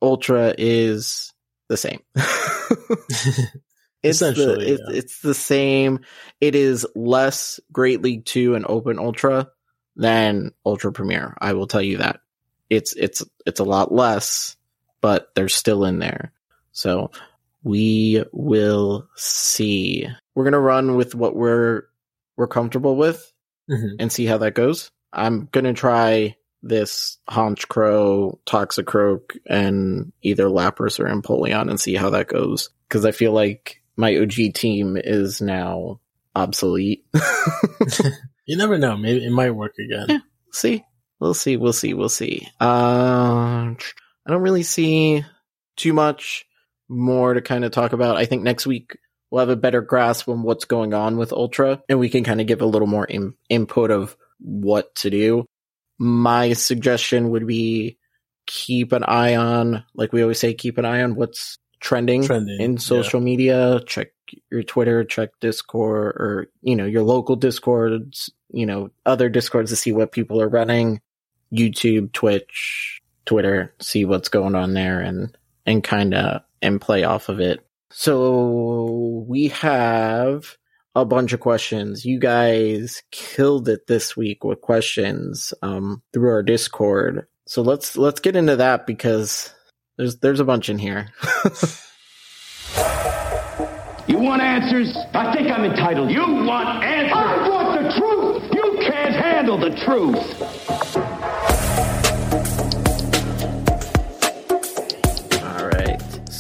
Ultra 0.02 0.54
is 0.58 1.34
the 1.68 1.78
same. 1.78 2.00
it's 2.16 3.00
the, 3.10 3.50
Essentially, 4.04 4.68
it, 4.70 4.80
yeah. 4.88 4.96
it's 4.98 5.20
the 5.22 5.34
same. 5.34 6.00
It 6.40 6.56
is 6.56 6.86
less 6.96 7.60
Great 7.72 8.02
League 8.02 8.26
2 8.26 8.56
and 8.56 8.66
Open 8.68 8.98
Ultra 9.00 9.50
than 9.96 10.52
Ultra 10.66 10.92
Premier. 10.94 11.36
I 11.42 11.54
will 11.54 11.68
tell 11.68 11.82
you 11.82 11.98
that. 11.98 12.22
It's 12.70 12.94
it's 12.94 13.24
it's 13.46 13.60
a 13.60 13.64
lot 13.66 13.92
less, 13.92 14.56
but 15.02 15.30
they're 15.36 15.50
still 15.50 15.86
in 15.86 16.00
there. 16.00 16.32
So 16.72 17.12
we 17.64 18.24
will 18.32 19.08
see. 19.16 20.08
We're 20.36 20.44
gonna 20.46 20.60
run 20.60 20.96
with 20.96 21.16
what 21.16 21.36
we're 21.36 21.84
we're 22.38 22.48
comfortable 22.48 22.96
with 22.96 23.32
Mhm. 23.70 23.96
and 24.00 24.12
see 24.12 24.26
how 24.26 24.38
that 24.40 24.54
goes. 24.56 24.90
I'm 25.12 25.48
gonna 25.52 25.74
try 25.74 26.36
this 26.62 27.18
Honchkrow, 27.30 28.38
Toxicroak, 28.46 29.38
and 29.48 30.12
either 30.22 30.46
Lapras 30.46 31.00
or 31.00 31.06
Empoleon 31.06 31.70
and 31.70 31.80
see 31.80 31.96
how 31.96 32.10
that 32.12 32.28
goes. 32.28 32.70
Because 32.88 33.06
I 33.06 33.12
feel 33.12 33.32
like 33.32 33.82
my 33.96 34.16
OG 34.18 34.52
team 34.54 34.98
is 34.98 35.42
now 35.42 36.00
obsolete. 36.36 37.06
You 38.46 38.58
never 38.58 38.80
know. 38.80 38.98
Maybe 38.98 39.24
it 39.24 39.30
might 39.32 39.52
work 39.52 39.76
again. 39.78 40.06
Yeah. 40.10 40.18
see, 40.52 40.84
we'll 41.20 41.34
see, 41.34 41.58
we'll 41.58 41.74
see, 41.74 41.94
we'll 41.94 42.10
see. 42.10 42.48
Uh, 42.60 43.74
I 43.76 43.76
don't 44.28 44.42
really 44.42 44.64
see 44.64 45.24
too 45.76 45.94
much 45.94 46.46
more 46.88 47.34
to 47.34 47.42
kind 47.42 47.64
of 47.64 47.72
talk 47.72 47.94
about. 47.94 48.18
I 48.18 48.26
think 48.26 48.44
next 48.44 48.66
week 48.66 48.98
we'll 49.30 49.40
have 49.40 49.50
a 49.50 49.56
better 49.56 49.82
grasp 49.82 50.28
on 50.28 50.44
what's 50.44 50.66
going 50.66 50.94
on 50.94 51.18
with 51.18 51.32
Ultra, 51.32 51.82
and 51.88 52.00
we 52.00 52.10
can 52.10 52.24
kind 52.24 52.42
of 52.42 52.48
give 52.48 52.62
a 52.62 52.66
little 52.66 52.88
more 52.88 53.06
in- 53.06 53.36
input 53.50 53.92
of 53.92 54.16
what 54.40 54.94
to 54.96 55.10
do. 55.10 55.46
My 55.98 56.54
suggestion 56.54 57.30
would 57.32 57.46
be 57.46 57.98
keep 58.46 58.94
an 58.94 59.04
eye 59.04 59.36
on, 59.36 59.84
like 59.94 60.12
we 60.12 60.22
always 60.22 60.40
say, 60.40 60.54
keep 60.54 60.78
an 60.78 60.86
eye 60.86 61.04
on 61.04 61.16
what's 61.16 61.60
trending, 61.80 62.24
Trending, 62.24 62.60
in 62.60 62.74
yeah. 62.74 62.80
social 62.80 63.20
media. 63.20 63.82
Check 63.86 64.10
your 64.52 64.64
Twitter, 64.64 65.04
check 65.04 65.30
Discord, 65.40 66.16
or 66.16 66.48
you 66.62 66.76
know 66.76 66.86
your 66.86 67.04
local 67.04 67.36
Discords, 67.36 68.30
you 68.52 68.66
know 68.66 68.90
other 69.06 69.30
Discords 69.30 69.72
to 69.72 69.76
see 69.76 69.92
what 69.92 70.12
people 70.12 70.42
are 70.42 70.50
running. 70.50 71.02
YouTube, 71.54 72.12
Twitch, 72.14 73.02
Twitter, 73.26 73.74
see 73.80 74.06
what's 74.06 74.30
going 74.30 74.56
on 74.56 74.74
there, 74.74 75.02
and 75.02 75.36
and 75.66 75.84
kind 75.84 76.14
of 76.14 76.42
and 76.62 76.82
play 76.82 77.04
off 77.04 77.30
of 77.30 77.40
it. 77.40 77.66
So 77.92 79.26
we 79.28 79.48
have 79.50 80.58
a 80.96 81.06
bunch 81.06 81.34
of 81.34 81.40
questions. 81.40 82.06
You 82.06 82.20
guys 82.20 83.02
killed 83.12 83.70
it 83.70 83.88
this 83.88 84.16
week 84.16 84.44
with 84.44 84.62
questions 84.62 85.54
um, 85.62 86.02
through 86.14 86.30
our 86.30 86.44
Discord. 86.44 87.26
So 87.48 87.62
let's 87.62 87.98
let's 87.98 88.20
get 88.20 88.36
into 88.36 88.56
that 88.58 88.86
because 88.86 89.54
there's 89.98 90.18
there's 90.18 90.40
a 90.40 90.46
bunch 90.46 90.70
in 90.70 90.80
here. 90.80 91.10
You 94.10 94.18
want 94.18 94.42
answers? 94.42 94.98
I 95.14 95.32
think 95.36 95.52
I'm 95.52 95.64
entitled. 95.64 96.10
You 96.10 96.22
want 96.22 96.84
answers? 96.84 97.14
I 97.16 97.48
want 97.48 97.84
the 97.84 97.90
truth. 98.00 98.52
You 98.52 98.80
can't 98.82 99.14
handle 99.14 99.60
the 99.60 99.70
truth. 99.86 101.09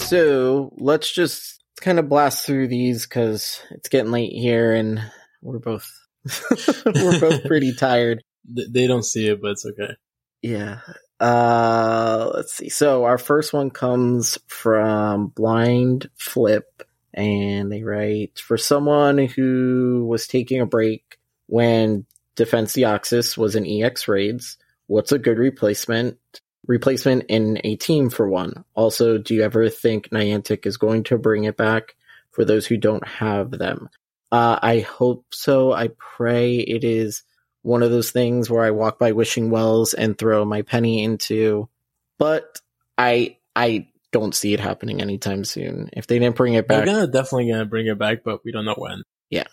So 0.09 0.73
let's 0.77 1.13
just 1.13 1.63
kind 1.81 1.99
of 1.99 2.09
blast 2.09 2.43
through 2.43 2.69
these 2.69 3.05
because 3.05 3.61
it's 3.69 3.89
getting 3.89 4.11
late 4.11 4.33
here 4.33 4.73
and 4.73 4.99
we're 5.43 5.59
both 5.59 5.87
we're 6.83 7.19
both 7.19 7.43
pretty 7.45 7.75
tired. 7.75 8.23
They 8.43 8.87
don't 8.87 9.05
see 9.05 9.27
it, 9.27 9.39
but 9.39 9.51
it's 9.51 9.67
okay. 9.67 9.93
Yeah. 10.41 10.79
Uh, 11.19 12.31
let's 12.33 12.55
see. 12.55 12.69
So 12.69 13.03
our 13.03 13.19
first 13.19 13.53
one 13.53 13.69
comes 13.69 14.39
from 14.47 15.27
Blind 15.27 16.09
Flip, 16.15 16.65
and 17.13 17.71
they 17.71 17.83
write 17.83 18.39
for 18.39 18.57
someone 18.57 19.19
who 19.19 20.07
was 20.09 20.25
taking 20.25 20.59
a 20.59 20.65
break 20.65 21.19
when 21.45 22.07
Defense 22.35 22.73
Deoxys 22.73 23.37
was 23.37 23.55
in 23.55 23.67
EX 23.67 24.07
raids. 24.07 24.57
What's 24.87 25.11
a 25.11 25.19
good 25.19 25.37
replacement? 25.37 26.17
Replacement 26.69 27.25
in 27.29 27.59
a 27.63 27.75
team 27.77 28.11
for 28.11 28.29
one. 28.29 28.63
Also, 28.75 29.17
do 29.17 29.33
you 29.33 29.41
ever 29.41 29.69
think 29.69 30.09
Niantic 30.09 30.67
is 30.67 30.77
going 30.77 31.03
to 31.05 31.17
bring 31.17 31.45
it 31.45 31.57
back 31.57 31.95
for 32.29 32.45
those 32.45 32.67
who 32.67 32.77
don't 32.77 33.05
have 33.07 33.49
them? 33.49 33.89
Uh, 34.31 34.59
I 34.61 34.79
hope 34.81 35.25
so. 35.33 35.73
I 35.73 35.89
pray 35.97 36.57
it 36.57 36.83
is 36.83 37.23
one 37.63 37.81
of 37.81 37.89
those 37.89 38.11
things 38.11 38.51
where 38.51 38.63
I 38.63 38.69
walk 38.69 38.99
by 38.99 39.13
wishing 39.13 39.49
wells 39.49 39.95
and 39.95 40.15
throw 40.15 40.45
my 40.45 40.61
penny 40.61 41.03
into, 41.03 41.67
but 42.19 42.61
I 42.99 43.37
I 43.55 43.87
don't 44.11 44.35
see 44.35 44.53
it 44.53 44.59
happening 44.59 45.01
anytime 45.01 45.45
soon. 45.45 45.89
If 45.93 46.05
they 46.05 46.19
didn't 46.19 46.35
bring 46.35 46.53
it 46.53 46.67
back, 46.67 46.85
They're 46.85 46.93
gonna 46.93 47.07
definitely 47.07 47.49
gonna 47.51 47.65
bring 47.65 47.87
it 47.87 47.97
back, 47.97 48.19
but 48.23 48.45
we 48.45 48.51
don't 48.51 48.65
know 48.65 48.75
when. 48.77 49.01
Yeah. 49.31 49.47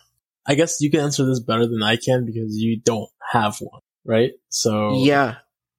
I 0.47 0.55
guess 0.55 0.83
you 0.83 0.91
can 0.91 1.01
answer 1.01 1.25
this 1.25 1.41
better 1.41 1.67
than 1.67 1.83
I 1.83 1.97
can 1.97 2.27
because 2.27 2.59
you 2.59 2.79
don't 2.79 3.09
have 3.33 3.57
one, 3.61 3.81
right? 4.05 4.33
So 4.51 5.03
yeah, 5.03 5.37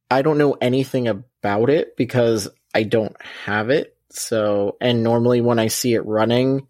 I 0.09 0.21
don't 0.21 0.37
know 0.37 0.53
anything 0.61 1.07
about 1.07 1.69
it 1.69 1.95
because 1.97 2.49
I 2.73 2.83
don't 2.83 3.15
have 3.45 3.69
it. 3.69 3.95
So, 4.09 4.77
and 4.79 5.03
normally 5.03 5.41
when 5.41 5.59
I 5.59 5.67
see 5.67 5.93
it 5.93 6.05
running, 6.05 6.67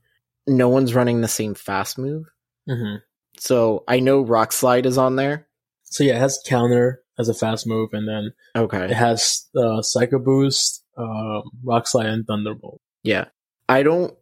no 0.48 0.70
one's 0.70 0.96
running 0.96 1.22
the 1.22 1.28
same 1.28 1.54
fast 1.54 1.98
move. 1.98 2.26
hmm 2.68 2.96
So 3.38 3.84
I 3.88 4.00
know 4.00 4.22
Rock 4.22 4.52
Slide 4.52 4.86
is 4.86 4.98
on 4.98 5.16
there. 5.16 5.48
So 5.84 6.04
yeah, 6.04 6.16
it 6.16 6.20
has 6.20 6.42
counter 6.46 7.02
as 7.20 7.30
a 7.30 7.34
fast 7.34 7.66
move, 7.66 7.90
and 7.94 8.08
then 8.08 8.34
okay, 8.56 8.86
it 8.86 8.92
has 8.92 9.48
uh, 9.56 9.82
Psycho 9.82 10.20
Boost, 10.20 10.84
um, 10.98 11.44
Rock 11.64 11.88
Slide, 11.88 12.08
and 12.08 12.26
Thunderbolt. 12.28 12.82
Yeah. 13.04 13.26
I 13.70 13.84
don't, 13.84 14.14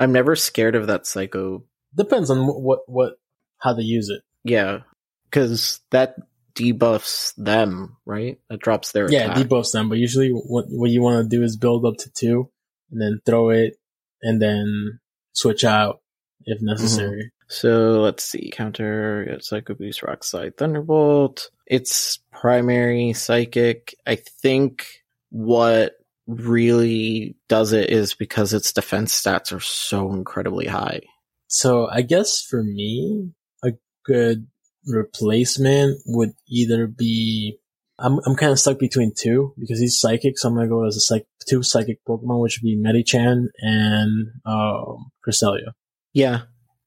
I'm 0.00 0.12
never 0.12 0.36
scared 0.36 0.74
of 0.74 0.88
that 0.88 1.06
Psycho 1.06 1.64
Depends 1.94 2.30
on 2.30 2.46
what 2.46 2.80
what 2.86 3.18
how 3.58 3.74
they 3.74 3.82
use 3.82 4.08
it. 4.08 4.22
Yeah, 4.44 4.80
because 5.24 5.80
that 5.90 6.16
debuffs 6.54 7.32
them, 7.36 7.96
right? 8.04 8.38
That 8.48 8.60
drops 8.60 8.92
their 8.92 9.10
Yeah, 9.10 9.32
attack. 9.32 9.46
debuffs 9.48 9.72
them, 9.72 9.88
but 9.88 9.98
usually 9.98 10.30
what 10.30 10.66
what 10.68 10.90
you 10.90 11.02
want 11.02 11.22
to 11.24 11.36
do 11.36 11.42
is 11.42 11.56
build 11.56 11.84
up 11.84 11.96
to 11.98 12.10
two, 12.12 12.50
and 12.90 13.00
then 13.00 13.20
throw 13.24 13.50
it, 13.50 13.76
and 14.22 14.40
then 14.40 15.00
switch 15.32 15.64
out 15.64 16.00
if 16.44 16.58
mm-hmm. 16.58 16.66
necessary. 16.66 17.32
So 17.48 18.00
let's 18.00 18.24
see. 18.24 18.50
Counter 18.50 19.36
Psycho 19.40 19.74
Boost, 19.74 20.02
Rock 20.02 20.24
Slide, 20.24 20.56
Thunderbolt. 20.56 21.50
It's 21.66 22.18
primary 22.32 23.12
psychic. 23.12 23.94
I 24.06 24.16
think 24.16 24.86
what 25.30 25.92
really 26.26 27.36
does 27.48 27.72
it 27.72 27.90
is 27.90 28.14
because 28.14 28.54
its 28.54 28.72
defense 28.72 29.20
stats 29.20 29.52
are 29.54 29.60
so 29.60 30.12
incredibly 30.12 30.66
high. 30.66 31.02
So 31.48 31.88
I 31.88 32.02
guess 32.02 32.42
for 32.42 32.62
me, 32.62 33.32
a 33.62 33.72
good 34.04 34.46
replacement 34.86 35.98
would 36.06 36.32
either 36.48 36.86
be 36.86 37.58
I'm 37.98 38.18
I'm 38.26 38.34
kind 38.36 38.50
of 38.52 38.58
stuck 38.58 38.78
between 38.78 39.12
two 39.16 39.54
because 39.58 39.78
he's 39.78 40.00
psychic, 40.00 40.38
so 40.38 40.48
I'm 40.48 40.54
gonna 40.54 40.68
go 40.68 40.84
as 40.86 40.96
a 40.96 41.00
psych 41.00 41.26
two 41.48 41.62
psychic 41.62 42.04
Pokemon, 42.08 42.40
which 42.40 42.58
would 42.58 42.66
be 42.66 42.76
Medicham 42.76 43.46
and 43.58 44.28
um 44.44 45.10
Cresselia. 45.26 45.72
Yeah, 46.12 46.42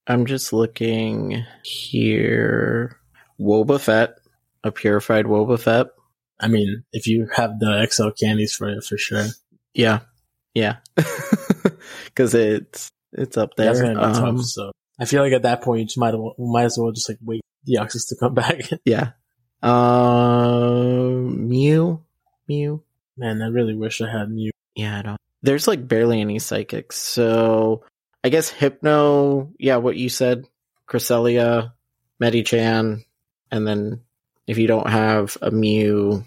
I'm 0.07 0.25
just 0.25 0.51
looking 0.51 1.43
here. 1.63 2.99
Wobbuffet, 3.39 4.13
a 4.63 4.71
purified 4.71 5.25
Wobbuffet. 5.25 5.87
I 6.39 6.47
mean, 6.47 6.83
if 6.91 7.07
you 7.07 7.27
have 7.33 7.59
the 7.59 7.87
XL 7.89 8.09
candies 8.19 8.53
for 8.53 8.69
it, 8.69 8.83
for 8.83 8.97
sure. 8.97 9.25
Yeah, 9.73 9.99
yeah, 10.53 10.77
because 12.05 12.33
it's 12.33 12.89
it's 13.13 13.37
up 13.37 13.51
there. 13.55 13.67
That's 13.67 13.81
gonna 13.81 13.95
be 13.99 14.01
Um, 14.05 14.37
tough. 14.37 14.45
So 14.45 14.71
I 14.99 15.05
feel 15.05 15.21
like 15.21 15.33
at 15.33 15.43
that 15.43 15.61
point, 15.61 15.79
you 15.81 15.85
just 15.85 15.97
might 15.97 16.13
might 16.37 16.63
as 16.63 16.77
well 16.77 16.91
just 16.91 17.09
like 17.09 17.19
wait 17.23 17.41
the 17.65 17.77
Deoxys 17.77 18.09
to 18.09 18.15
come 18.15 18.33
back. 18.35 18.69
Yeah. 18.85 19.11
Um, 19.61 21.47
Mew, 21.47 22.03
Mew. 22.47 22.83
Man, 23.17 23.41
I 23.41 23.47
really 23.47 23.75
wish 23.75 24.01
I 24.01 24.11
had 24.11 24.29
Mew. 24.29 24.51
Yeah, 24.75 24.99
I 24.99 25.01
don't. 25.01 25.17
There's 25.41 25.67
like 25.67 25.87
barely 25.87 26.21
any 26.21 26.39
psychics, 26.39 26.97
so 26.97 27.83
I 28.23 28.29
guess 28.29 28.49
Hypno. 28.49 29.51
Yeah, 29.59 29.77
what 29.77 29.95
you 29.95 30.09
said, 30.09 30.47
Cresselia, 30.87 31.73
Medicham, 32.21 33.05
and 33.51 33.67
then 33.67 34.01
if 34.47 34.57
you 34.57 34.67
don't 34.67 34.89
have 34.89 35.37
a 35.41 35.51
Mew 35.51 36.23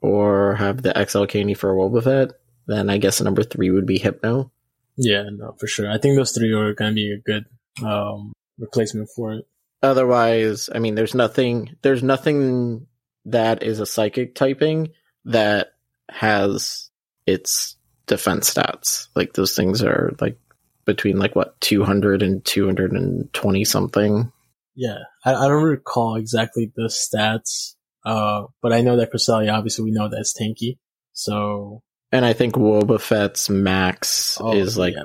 or 0.00 0.54
have 0.56 0.82
the 0.82 1.06
XL 1.08 1.24
candy 1.24 1.54
for 1.54 1.70
a 1.70 1.76
Wobbuffet, 1.76 2.32
then 2.66 2.90
I 2.90 2.98
guess 2.98 3.20
number 3.20 3.42
three 3.42 3.70
would 3.70 3.86
be 3.86 3.98
Hypno. 3.98 4.50
Yeah, 4.96 5.24
no, 5.30 5.54
for 5.58 5.66
sure. 5.66 5.90
I 5.90 5.98
think 5.98 6.16
those 6.16 6.32
three 6.32 6.52
are 6.52 6.74
gonna 6.74 6.92
be 6.92 7.12
a 7.12 7.18
good 7.18 7.46
um 7.84 8.32
replacement 8.58 9.08
for 9.14 9.34
it. 9.34 9.46
Otherwise, 9.82 10.70
I 10.72 10.78
mean, 10.78 10.94
there's 10.94 11.14
nothing, 11.14 11.76
there's 11.82 12.02
nothing 12.02 12.86
that 13.24 13.62
is 13.62 13.80
a 13.80 13.86
psychic 13.86 14.34
typing 14.34 14.90
that 15.24 15.72
has 16.08 16.90
its 17.26 17.76
defense 18.06 18.52
stats. 18.52 19.08
Like 19.14 19.32
those 19.32 19.56
things 19.56 19.82
are 19.82 20.12
like 20.20 20.38
between 20.84 21.18
like 21.18 21.34
what 21.34 21.60
200 21.60 22.22
and 22.22 22.44
220 22.44 23.64
something. 23.64 24.32
Yeah, 24.74 24.98
I, 25.24 25.34
I 25.34 25.48
don't 25.48 25.62
recall 25.62 26.16
exactly 26.16 26.72
the 26.74 26.84
stats, 26.84 27.74
uh, 28.04 28.44
but 28.62 28.72
I 28.72 28.80
know 28.80 28.96
that 28.96 29.12
Cresselia, 29.12 29.52
obviously, 29.52 29.84
we 29.84 29.90
know 29.90 30.08
that's 30.08 30.38
tanky. 30.38 30.78
So 31.12 31.82
And 32.10 32.24
I 32.24 32.32
think 32.32 32.54
Wobbuffet's 32.54 33.50
max 33.50 34.38
oh, 34.40 34.54
is 34.54 34.78
like 34.78 34.94
yeah, 34.94 35.04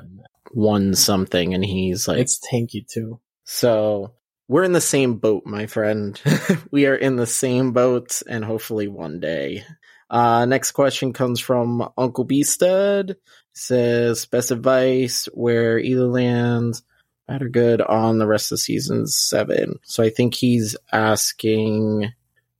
one 0.50 0.94
something, 0.94 1.54
and 1.54 1.64
he's 1.64 2.08
like 2.08 2.18
it's 2.18 2.40
tanky 2.40 2.86
too. 2.86 3.20
So 3.44 4.14
we're 4.48 4.64
in 4.64 4.72
the 4.72 4.80
same 4.80 5.16
boat, 5.16 5.44
my 5.46 5.66
friend. 5.66 6.20
we 6.70 6.86
are 6.86 6.94
in 6.94 7.16
the 7.16 7.26
same 7.26 7.72
boat, 7.72 8.22
and 8.28 8.44
hopefully 8.44 8.88
one 8.88 9.20
day. 9.20 9.64
Uh, 10.10 10.46
next 10.46 10.72
question 10.72 11.12
comes 11.12 11.40
from 11.40 11.88
Uncle 11.96 12.26
Beasted. 12.26 13.16
Says 13.52 14.26
best 14.26 14.50
advice 14.50 15.26
where 15.34 15.78
either 15.78 16.06
lands 16.06 16.82
bad 17.26 17.42
or 17.42 17.48
good 17.48 17.80
on 17.82 18.18
the 18.18 18.26
rest 18.26 18.52
of 18.52 18.60
season 18.60 19.06
seven. 19.06 19.78
So 19.82 20.02
I 20.02 20.10
think 20.10 20.34
he's 20.34 20.76
asking 20.92 22.12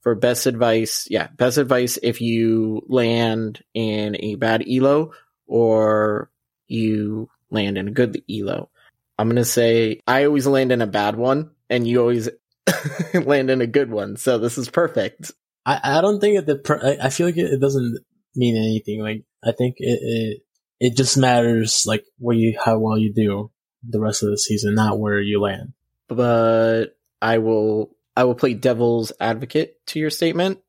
for 0.03 0.15
best 0.15 0.47
advice. 0.47 1.07
Yeah, 1.11 1.29
best 1.29 1.59
advice 1.59 1.99
if 2.03 2.21
you 2.21 2.85
land 2.89 3.63
in 3.75 4.17
a 4.19 4.35
bad 4.35 4.65
elo 4.69 5.13
or 5.47 6.31
you 6.67 7.31
land 7.51 7.79
in 7.79 7.89
a 7.89 7.93
good 7.93 8.23
elo. 8.31 8.71
I'm 9.19 9.29
gonna 9.29 9.45
say 9.45 10.01
I 10.07 10.25
always 10.25 10.47
land 10.47 10.73
in 10.73 10.83
a 10.83 10.87
bad 10.87 11.17
one, 11.17 11.51
and 11.69 11.87
you 11.87 12.01
always 12.01 12.29
land 13.15 13.51
in 13.51 13.61
a 13.61 13.67
good 13.67 13.91
one. 13.91 14.17
So 14.17 14.39
this 14.39 14.59
is 14.59 14.71
perfect. 14.71 15.33
I, 15.67 15.99
I 15.99 16.01
don't 16.01 16.21
think 16.21 16.45
that 16.45 16.65
the 16.65 16.99
I, 17.01 17.07
I 17.07 17.11
feel 17.11 17.27
like 17.27 17.37
it, 17.37 17.53
it 17.53 17.61
doesn't 17.61 17.99
mean 18.35 18.57
anything. 18.57 19.03
Like 19.03 19.25
I 19.45 19.53
think 19.53 19.77
it, 19.79 19.99
it 20.01 20.43
it 20.81 20.97
just 20.97 21.17
matters 21.17 21.85
like 21.87 22.05
where 22.19 22.37
you 22.37 22.59
how 22.63 22.79
well 22.79 22.99
you 22.99 23.13
do 23.13 23.51
the 23.89 24.01
rest 24.01 24.23
of 24.23 24.31
the 24.31 24.39
season, 24.39 24.75
not 24.75 24.99
where 24.99 25.21
you 25.21 25.41
land. 25.41 25.73
But 26.09 26.97
I 27.21 27.39
will 27.39 27.91
I 28.17 28.25
will 28.25 28.35
play 28.35 28.55
devil's 28.55 29.13
advocate 29.21 29.75
to 29.89 29.99
your 29.99 30.11
statement 30.11 30.61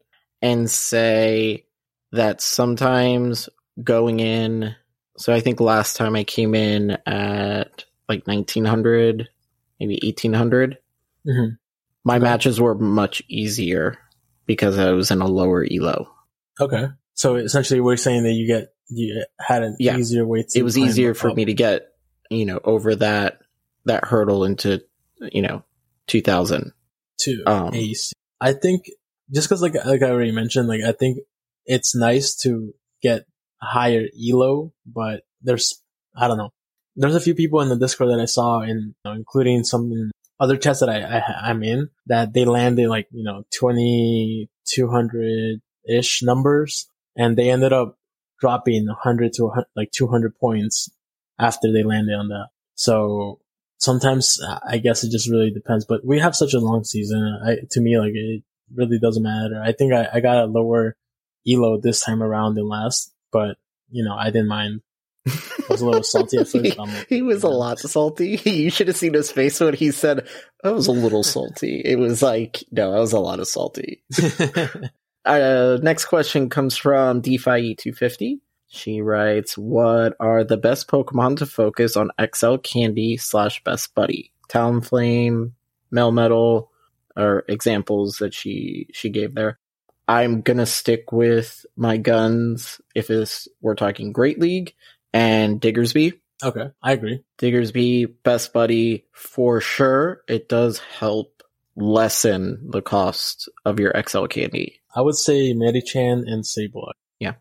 and 0.41 0.69
say 0.69 1.65
that 2.11 2.41
sometimes 2.41 3.49
going 3.81 4.19
in. 4.19 4.76
So 5.19 5.33
I 5.33 5.41
think 5.41 5.59
last 5.59 5.97
time 5.97 6.15
I 6.15 6.23
came 6.23 6.55
in 6.55 6.91
at 7.05 7.83
like 8.07 8.25
1900, 8.25 9.27
maybe 9.79 9.99
1800. 10.01 10.77
Mhm. 11.27 11.57
My 12.05 12.15
Okay. 12.15 12.23
matches 12.23 12.59
were 12.61 12.73
much 12.75 13.21
easier 13.27 13.97
because 14.45 14.77
I 14.79 14.91
was 14.91 15.11
in 15.11 15.21
a 15.21 15.27
lower 15.27 15.65
elo. 15.69 16.09
Okay. 16.59 16.85
So 17.15 17.35
essentially, 17.35 17.81
we're 17.81 17.97
saying 17.97 18.23
that 18.23 18.31
you 18.33 18.47
get 18.47 18.69
you 18.87 19.23
had 19.39 19.61
an 19.63 19.75
Yeah. 19.77 19.97
easier 19.97 20.25
way 20.25 20.43
to. 20.43 20.57
it 20.59 20.63
was 20.63 20.77
easier 20.77 21.13
for 21.13 21.31
me 21.33 21.45
to 21.45 21.53
get 21.53 21.89
you 22.31 22.45
know 22.45 22.59
over 22.63 22.95
that 22.95 23.39
that 23.85 24.05
hurdle 24.05 24.45
into 24.45 24.81
you 25.31 25.41
know 25.41 25.63
2000 26.07 26.71
to 27.19 27.43
Um, 27.45 27.73
ace. 27.75 28.13
I 28.41 28.53
think 28.53 28.85
just 29.31 29.47
because 29.49 29.61
like 29.61 29.75
like 29.85 30.01
I 30.01 30.09
already 30.09 30.31
mentioned, 30.31 30.67
like 30.69 30.81
I 30.81 30.93
think 30.93 31.19
it's 31.65 31.93
nice 31.93 32.33
to 32.37 32.73
get 33.03 33.25
higher 33.61 34.07
elo, 34.18 34.73
but 34.86 35.23
there's 35.41 35.81
I 36.15 36.27
don't 36.27 36.38
know. 36.38 36.52
There's 36.95 37.15
a 37.15 37.22
few 37.22 37.36
people 37.36 37.61
in 37.61 37.69
the 37.69 37.77
Discord 37.77 38.10
that 38.10 38.19
I 38.19 38.26
saw, 38.26 38.61
in 38.61 38.77
you 38.77 38.94
know, 39.06 39.14
including 39.14 39.64
some 39.64 40.11
other 40.40 40.57
chats 40.57 40.80
that 40.80 40.90
I, 40.90 41.02
I 41.02 41.49
I'm 41.49 41.64
in, 41.64 41.90
that 42.07 42.34
they 42.34 42.45
landed 42.45 42.90
like 42.90 43.07
you 43.11 43.23
know 43.23 43.44
20, 43.57 44.49
200 44.65 45.61
ish 45.88 46.22
numbers, 46.23 46.88
and 47.15 47.38
they 47.38 47.49
ended 47.49 47.73
up 47.73 47.98
dropping 48.40 48.88
100 48.88 49.34
to 49.34 49.45
100, 49.45 49.65
like 49.76 49.91
200 49.91 50.38
points 50.38 50.90
after 51.38 51.72
they 51.72 51.84
landed 51.84 52.14
on 52.14 52.30
that. 52.30 52.48
So 52.76 53.40
sometimes 53.77 54.40
I 54.65 54.77
guess 54.77 55.03
it 55.03 55.11
just 55.11 55.30
really 55.30 55.52
depends. 55.52 55.86
But 55.86 56.06
we 56.06 56.19
have 56.19 56.36
such 56.36 56.53
a 56.53 56.60
long 56.60 56.84
season. 56.84 57.40
I, 57.45 57.57
to 57.72 57.81
me, 57.81 57.98
like 57.98 58.14
it 58.14 58.44
really 58.73 58.99
doesn't 58.99 59.23
matter. 59.23 59.61
I 59.64 59.72
think 59.72 59.94
I, 59.94 60.07
I 60.14 60.19
got 60.19 60.44
a 60.44 60.45
lower 60.45 60.95
elo 61.48 61.80
this 61.80 62.02
time 62.02 62.22
around 62.22 62.56
than 62.56 62.68
last, 62.68 63.14
but 63.31 63.57
you 63.89 64.03
know, 64.03 64.15
I 64.15 64.26
didn't 64.26 64.47
mind. 64.47 64.81
I 65.27 65.31
was 65.69 65.81
a 65.81 65.85
little 65.85 66.03
salty 66.03 66.38
at 66.38 66.47
first. 66.49 66.65
he, 66.65 67.15
he 67.15 67.22
was 67.22 67.43
a 67.43 67.49
lot 67.49 67.80
salty. 67.80 68.38
You 68.45 68.69
should 68.72 68.88
have 68.88 68.97
seen 68.97 69.14
his 69.14 69.31
face 69.31 69.60
when 69.60 69.73
he 69.73 69.91
said, 69.91 70.27
"I 70.64 70.72
was 70.72 70.88
a 70.88 70.91
little 70.91 71.23
salty." 71.35 71.81
It 71.84 71.97
was 71.97 72.22
like, 72.22 72.64
no, 72.72 72.93
I 72.93 72.99
was 72.99 73.14
a 73.14 73.19
lot 73.19 73.39
of 73.39 73.47
salty. 73.47 74.03
Uh, 75.26 75.77
next 75.81 76.06
question 76.06 76.49
comes 76.49 76.77
from 76.77 77.22
DeFi 77.22 77.76
E250. 77.76 78.39
She 78.68 79.01
writes, 79.01 79.57
"What 79.57 80.15
are 80.19 80.43
the 80.43 80.57
best 80.57 80.88
Pokemon 80.88 81.38
to 81.38 81.45
focus 81.45 81.97
on 81.97 82.11
XL 82.34 82.57
Candy 82.57 83.18
slash 83.18 83.64
Best 83.64 83.93
Buddy? 83.93 84.31
Talonflame, 84.49 85.51
Melmetal, 85.93 86.68
are 87.15 87.43
examples 87.47 88.18
that 88.18 88.34
she 88.34 88.88
she 88.93 89.10
gave 89.10 89.35
there. 89.35 89.60
I'm 90.10 90.41
gonna 90.41 90.65
stick 90.65 91.11
with 91.11 91.65
my 91.77 91.98
guns 91.98 92.81
if 92.95 93.10
it's 93.11 93.48
we're 93.61 93.76
talking 93.76 94.11
Great 94.11 94.40
League 94.40 94.73
and 95.14 95.61
Diggersby. 95.61 96.14
okay, 96.44 96.72
I 96.81 96.94
agree. 96.94 97.22
Diggersby, 97.38 98.11
Best 98.23 98.52
Buddy, 98.52 99.06
for 99.14 99.61
sure. 99.61 100.22
It 100.27 100.49
does 100.49 100.80
help 100.80 101.44
lessen 101.76 102.69
the 102.72 102.81
cost 102.81 103.49
of 103.65 103.80
your 103.80 103.94
XL 104.07 104.26
candy. 104.26 104.81
I 104.95 105.02
would 105.02 105.15
say 105.15 105.53
Medicham 105.53 106.23
and 106.26 106.44
Sableye. 106.44 106.91
Yeah. 107.19 107.34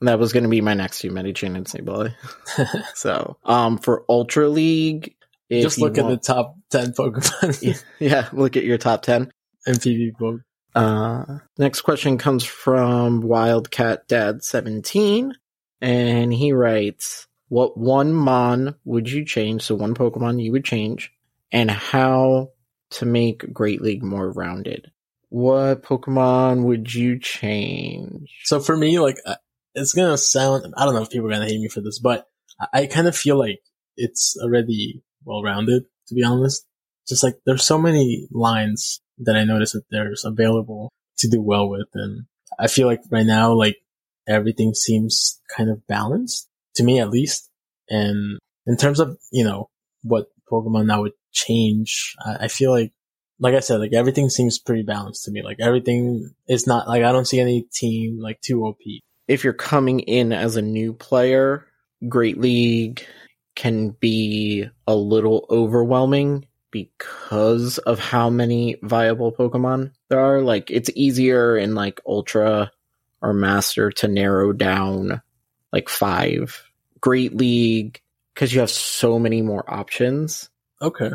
That 0.00 0.18
was 0.20 0.32
going 0.32 0.44
to 0.44 0.48
be 0.48 0.60
my 0.60 0.74
next 0.74 1.00
two, 1.00 1.10
Medicham 1.10 1.56
and 1.56 1.66
Sableye. 1.66 2.14
so, 2.94 3.36
um, 3.44 3.78
for 3.78 4.04
Ultra 4.08 4.48
League, 4.48 5.14
if 5.50 5.62
Just 5.64 5.78
look 5.80 5.98
at 5.98 6.04
want- 6.04 6.22
the 6.22 6.26
top 6.32 6.54
10 6.70 6.92
Pokemon 6.92 7.82
yeah, 7.98 8.28
look 8.32 8.56
at 8.56 8.64
your 8.64 8.78
top 8.78 9.02
10. 9.02 9.30
in 9.66 9.74
PvP. 9.74 10.40
Uh, 10.74 11.38
next 11.58 11.82
question 11.82 12.16
comes 12.18 12.44
from 12.44 13.20
Wildcat 13.20 14.08
Dad 14.08 14.42
17, 14.42 15.34
and 15.80 16.32
he 16.32 16.52
writes, 16.52 17.26
"What 17.48 17.76
one 17.76 18.12
Mon 18.14 18.76
would 18.84 19.10
you 19.10 19.24
change? 19.24 19.62
So 19.62 19.74
one 19.74 19.94
Pokemon 19.94 20.42
you 20.42 20.52
would 20.52 20.64
change, 20.64 21.12
and 21.50 21.70
how 21.70 22.52
to 22.92 23.06
make 23.06 23.52
Great 23.52 23.82
League 23.82 24.02
more 24.02 24.30
rounded? 24.30 24.90
What 25.28 25.82
Pokemon 25.82 26.64
would 26.64 26.94
you 26.94 27.18
change? 27.18 28.30
So 28.44 28.60
for 28.60 28.76
me, 28.76 28.98
like, 28.98 29.18
uh, 29.26 29.36
it's 29.74 29.92
gonna 29.92 30.18
sound, 30.18 30.72
I 30.76 30.84
don't 30.84 30.94
know 30.94 31.02
if 31.02 31.10
people 31.10 31.26
are 31.28 31.32
gonna 31.32 31.46
hate 31.46 31.60
me 31.60 31.68
for 31.68 31.82
this, 31.82 31.98
but 31.98 32.26
I, 32.58 32.82
I 32.82 32.86
kind 32.86 33.08
of 33.08 33.16
feel 33.16 33.38
like 33.38 33.60
it's 33.96 34.36
already 34.42 35.02
well 35.24 35.42
rounded, 35.42 35.84
to 36.08 36.14
be 36.14 36.24
honest. 36.24 36.66
Just 37.06 37.22
like, 37.22 37.34
there's 37.44 37.64
so 37.64 37.78
many 37.78 38.28
lines 38.30 39.01
that 39.24 39.36
I 39.36 39.44
notice 39.44 39.72
that 39.72 39.84
there's 39.90 40.24
available 40.24 40.90
to 41.18 41.28
do 41.28 41.40
well 41.40 41.68
with. 41.68 41.88
And 41.94 42.26
I 42.58 42.66
feel 42.66 42.86
like 42.86 43.00
right 43.10 43.26
now, 43.26 43.52
like, 43.52 43.76
everything 44.28 44.74
seems 44.74 45.40
kind 45.56 45.70
of 45.70 45.86
balanced, 45.86 46.48
to 46.76 46.84
me 46.84 47.00
at 47.00 47.10
least. 47.10 47.48
And 47.88 48.38
in 48.66 48.76
terms 48.76 49.00
of, 49.00 49.18
you 49.30 49.44
know, 49.44 49.68
what 50.02 50.26
Pokemon 50.50 50.86
now 50.86 51.02
would 51.02 51.12
change, 51.32 52.14
I, 52.24 52.44
I 52.44 52.48
feel 52.48 52.70
like 52.70 52.92
like 53.42 53.54
I 53.56 53.60
said, 53.60 53.80
like 53.80 53.92
everything 53.92 54.30
seems 54.30 54.60
pretty 54.60 54.84
balanced 54.84 55.24
to 55.24 55.32
me. 55.32 55.42
Like 55.42 55.58
everything 55.58 56.32
is 56.48 56.66
not 56.66 56.86
like 56.86 57.02
I 57.02 57.10
don't 57.10 57.26
see 57.26 57.40
any 57.40 57.62
team 57.62 58.20
like 58.20 58.40
too 58.40 58.64
OP. 58.64 58.78
If 59.26 59.42
you're 59.42 59.52
coming 59.52 60.00
in 60.00 60.32
as 60.32 60.56
a 60.56 60.62
new 60.62 60.92
player, 60.92 61.66
Great 62.08 62.38
League 62.38 63.04
can 63.56 63.90
be 63.90 64.66
a 64.86 64.94
little 64.94 65.46
overwhelming 65.50 66.46
because 66.72 67.78
of 67.78 68.00
how 68.00 68.28
many 68.30 68.76
viable 68.82 69.30
Pokemon 69.30 69.92
there 70.08 70.18
are. 70.18 70.40
Like 70.42 70.70
it's 70.72 70.90
easier 70.96 71.56
in 71.56 71.76
like 71.76 72.00
Ultra 72.06 72.72
or 73.20 73.32
Master 73.32 73.92
to 73.92 74.08
narrow 74.08 74.52
down 74.52 75.22
like 75.72 75.88
five. 75.88 76.64
Great 77.00 77.36
League, 77.36 78.00
because 78.34 78.52
you 78.52 78.60
have 78.60 78.70
so 78.70 79.18
many 79.18 79.42
more 79.42 79.64
options 79.68 80.48
Okay. 80.80 81.10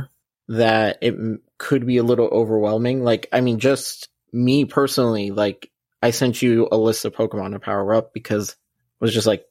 that 0.49 0.97
it 1.01 1.13
m- 1.13 1.41
could 1.57 1.85
be 1.87 1.97
a 1.97 2.03
little 2.03 2.27
overwhelming. 2.27 3.03
Like, 3.03 3.27
I 3.31 3.39
mean, 3.39 3.59
just 3.59 4.09
me 4.33 4.65
personally, 4.65 5.31
like, 5.31 5.71
I 6.03 6.11
sent 6.11 6.41
you 6.41 6.67
a 6.71 6.77
list 6.77 7.05
of 7.05 7.13
Pokemon 7.13 7.53
to 7.53 7.59
power 7.59 7.93
up 7.93 8.13
because 8.13 8.51
I 8.51 9.05
was 9.05 9.13
just 9.13 9.27
like 9.27 9.45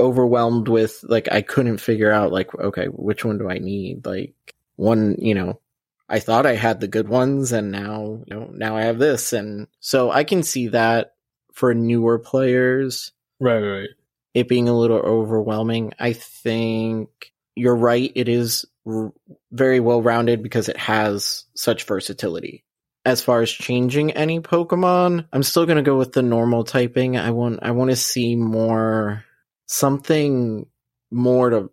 overwhelmed 0.00 0.68
with, 0.68 1.04
like, 1.06 1.28
I 1.30 1.42
couldn't 1.42 1.76
figure 1.78 2.10
out, 2.10 2.32
like, 2.32 2.54
okay, 2.54 2.86
which 2.86 3.22
one 3.24 3.36
do 3.36 3.50
I 3.50 3.58
need? 3.58 4.06
Like, 4.06 4.34
one, 4.76 5.16
you 5.18 5.34
know, 5.34 5.60
I 6.08 6.20
thought 6.20 6.44
I 6.44 6.56
had 6.56 6.80
the 6.80 6.88
good 6.88 7.08
ones 7.08 7.52
and 7.52 7.72
now, 7.72 8.22
you 8.26 8.36
know, 8.36 8.50
now 8.52 8.76
I 8.76 8.82
have 8.82 8.98
this. 8.98 9.32
And 9.32 9.66
so 9.80 10.10
I 10.10 10.24
can 10.24 10.42
see 10.42 10.68
that 10.68 11.14
for 11.54 11.74
newer 11.74 12.18
players, 12.18 13.12
Right, 13.40 13.60
right, 13.60 13.88
it 14.34 14.46
being 14.46 14.68
a 14.68 14.78
little 14.78 14.98
overwhelming. 14.98 15.94
I 15.98 16.12
think 16.12 17.08
you're 17.54 17.76
right. 17.76 18.12
It 18.14 18.28
is 18.28 18.64
r- 18.86 19.12
very 19.50 19.80
well 19.80 20.02
rounded 20.02 20.42
because 20.42 20.68
it 20.68 20.76
has 20.76 21.44
such 21.54 21.84
versatility. 21.84 22.64
As 23.04 23.20
far 23.20 23.42
as 23.42 23.50
changing 23.50 24.12
any 24.12 24.40
Pokemon, 24.40 25.26
I'm 25.32 25.42
still 25.42 25.66
going 25.66 25.76
to 25.76 25.82
go 25.82 25.98
with 25.98 26.12
the 26.12 26.22
normal 26.22 26.62
typing. 26.62 27.16
I 27.16 27.30
want, 27.30 27.60
I 27.62 27.72
want 27.72 27.90
to 27.90 27.96
see 27.96 28.36
more, 28.36 29.24
something 29.66 30.66
more 31.10 31.50
to 31.50 31.70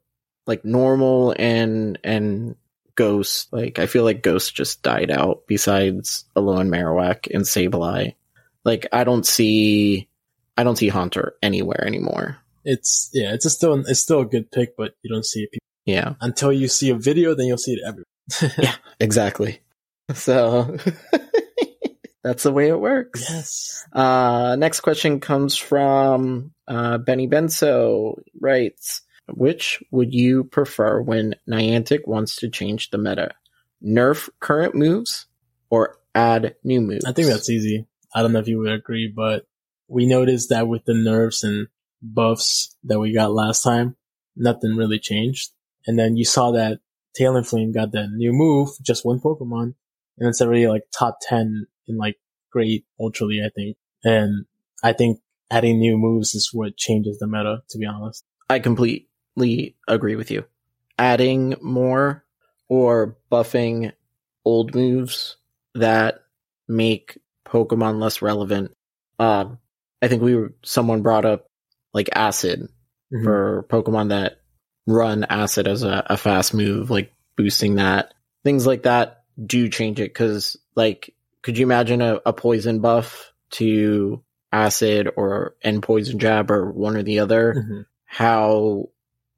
like 0.47 0.65
normal 0.65 1.35
and, 1.37 1.99
and 2.03 2.55
ghost. 2.99 3.47
Like, 3.53 3.79
I 3.79 3.85
feel 3.85 4.03
like 4.03 4.21
ghost 4.21 4.53
just 4.53 4.83
died 4.83 5.09
out 5.09 5.43
besides 5.47 6.25
Alolan 6.35 6.67
Marowak 6.67 7.33
and 7.33 7.45
Sableye. 7.45 8.15
Like, 8.65 8.87
I 8.91 9.05
don't 9.05 9.25
see, 9.25 10.09
I 10.57 10.65
don't 10.65 10.75
see 10.75 10.89
Haunter 10.89 11.35
anywhere 11.41 11.85
anymore. 11.87 12.37
It's 12.65 13.09
yeah, 13.13 13.33
it's 13.33 13.45
a 13.45 13.49
still 13.49 13.73
it's 13.87 14.01
still 14.01 14.19
a 14.19 14.25
good 14.25 14.51
pick, 14.51 14.75
but 14.75 14.93
you 15.01 15.09
don't 15.09 15.25
see 15.25 15.47
it 15.49 15.59
Yeah, 15.85 16.15
until 16.19 16.51
you 16.51 16.67
see 16.67 16.89
a 16.89 16.95
video. 16.95 17.33
Then 17.33 17.47
you'll 17.47 17.57
see 17.57 17.75
it 17.75 17.79
everywhere. 17.87 18.55
yeah, 18.61 18.75
exactly. 18.99 19.61
So 20.13 20.77
that's 22.23 22.43
the 22.43 22.51
way 22.51 22.67
it 22.67 22.79
works. 22.79 23.25
Yes. 23.29 23.85
Uh, 23.93 24.57
next 24.59 24.81
question 24.81 25.21
comes 25.21 25.55
from 25.55 26.51
uh, 26.67 26.97
Benny 26.97 27.29
Benso. 27.29 28.21
Writes, 28.39 29.03
which 29.37 29.81
would 29.91 30.13
you 30.13 30.43
prefer 30.45 31.01
when 31.01 31.35
Niantic 31.49 32.07
wants 32.07 32.35
to 32.37 32.49
change 32.49 32.89
the 32.89 32.97
meta? 32.97 33.31
Nerf 33.83 34.29
current 34.39 34.75
moves 34.75 35.27
or 35.69 35.97
add 36.15 36.55
new 36.63 36.81
moves? 36.81 37.05
I 37.05 37.13
think 37.13 37.27
that's 37.27 37.49
easy. 37.49 37.87
I 38.13 38.21
don't 38.21 38.33
know 38.33 38.39
if 38.39 38.47
you 38.47 38.59
would 38.59 38.71
agree, 38.71 39.11
but 39.13 39.45
we 39.87 40.05
noticed 40.05 40.49
that 40.49 40.67
with 40.67 40.85
the 40.85 40.93
nerfs 40.93 41.43
and 41.43 41.67
buffs 42.01 42.75
that 42.83 42.99
we 42.99 43.13
got 43.13 43.31
last 43.33 43.61
time, 43.61 43.95
nothing 44.35 44.75
really 44.75 44.99
changed. 44.99 45.51
And 45.85 45.97
then 45.97 46.17
you 46.17 46.25
saw 46.25 46.51
that 46.51 46.79
Talonflame 47.19 47.73
got 47.73 47.91
that 47.93 48.09
new 48.11 48.31
move, 48.31 48.69
just 48.81 49.05
one 49.05 49.19
Pokemon, 49.19 49.73
and 50.17 50.29
it's 50.29 50.41
already 50.41 50.67
like 50.67 50.83
top 50.97 51.17
10 51.21 51.65
in 51.87 51.97
like 51.97 52.17
great 52.51 52.85
Ultra 52.99 53.27
League, 53.27 53.43
I 53.45 53.49
think. 53.49 53.77
And 54.03 54.45
I 54.83 54.93
think 54.93 55.19
adding 55.51 55.79
new 55.79 55.97
moves 55.97 56.35
is 56.35 56.51
what 56.53 56.77
changes 56.77 57.17
the 57.19 57.27
meta, 57.27 57.63
to 57.69 57.77
be 57.77 57.85
honest. 57.85 58.23
I 58.49 58.59
completely 59.33 59.75
agree 59.87 60.15
with 60.15 60.31
you. 60.31 60.45
Adding 60.97 61.55
more 61.61 62.25
or 62.67 63.17
buffing 63.31 63.93
old 64.45 64.75
moves 64.75 65.37
that 65.75 66.23
make 66.67 67.17
Pokemon 67.45 67.99
less 68.01 68.21
relevant. 68.21 68.71
Um, 69.17 69.59
I 70.01 70.07
think 70.07 70.21
we 70.21 70.35
were, 70.35 70.53
someone 70.63 71.01
brought 71.01 71.25
up 71.25 71.47
like 71.93 72.09
acid 72.13 72.67
Mhm. 73.11 73.23
for 73.23 73.65
Pokemon 73.69 74.09
that 74.09 74.39
run 74.85 75.23
acid 75.23 75.67
as 75.67 75.83
a, 75.83 76.03
a 76.07 76.17
fast 76.17 76.53
move, 76.53 76.89
like 76.91 77.11
boosting 77.35 77.75
that. 77.75 78.13
Things 78.43 78.67
like 78.67 78.83
that 78.83 79.23
do 79.43 79.67
change 79.69 79.99
it 79.99 80.09
because, 80.13 80.57
like, 80.75 81.13
could 81.41 81.57
you 81.57 81.65
imagine 81.65 82.01
a, 82.01 82.19
a 82.25 82.33
poison 82.33 82.81
buff 82.81 83.33
to 83.51 84.21
acid 84.51 85.09
or 85.15 85.55
and 85.63 85.81
poison 85.81 86.19
jab 86.19 86.51
or 86.51 86.71
one 86.71 86.95
or 86.95 87.03
the 87.03 87.19
other? 87.19 87.53
Mhm. 87.55 87.85
How 88.05 88.89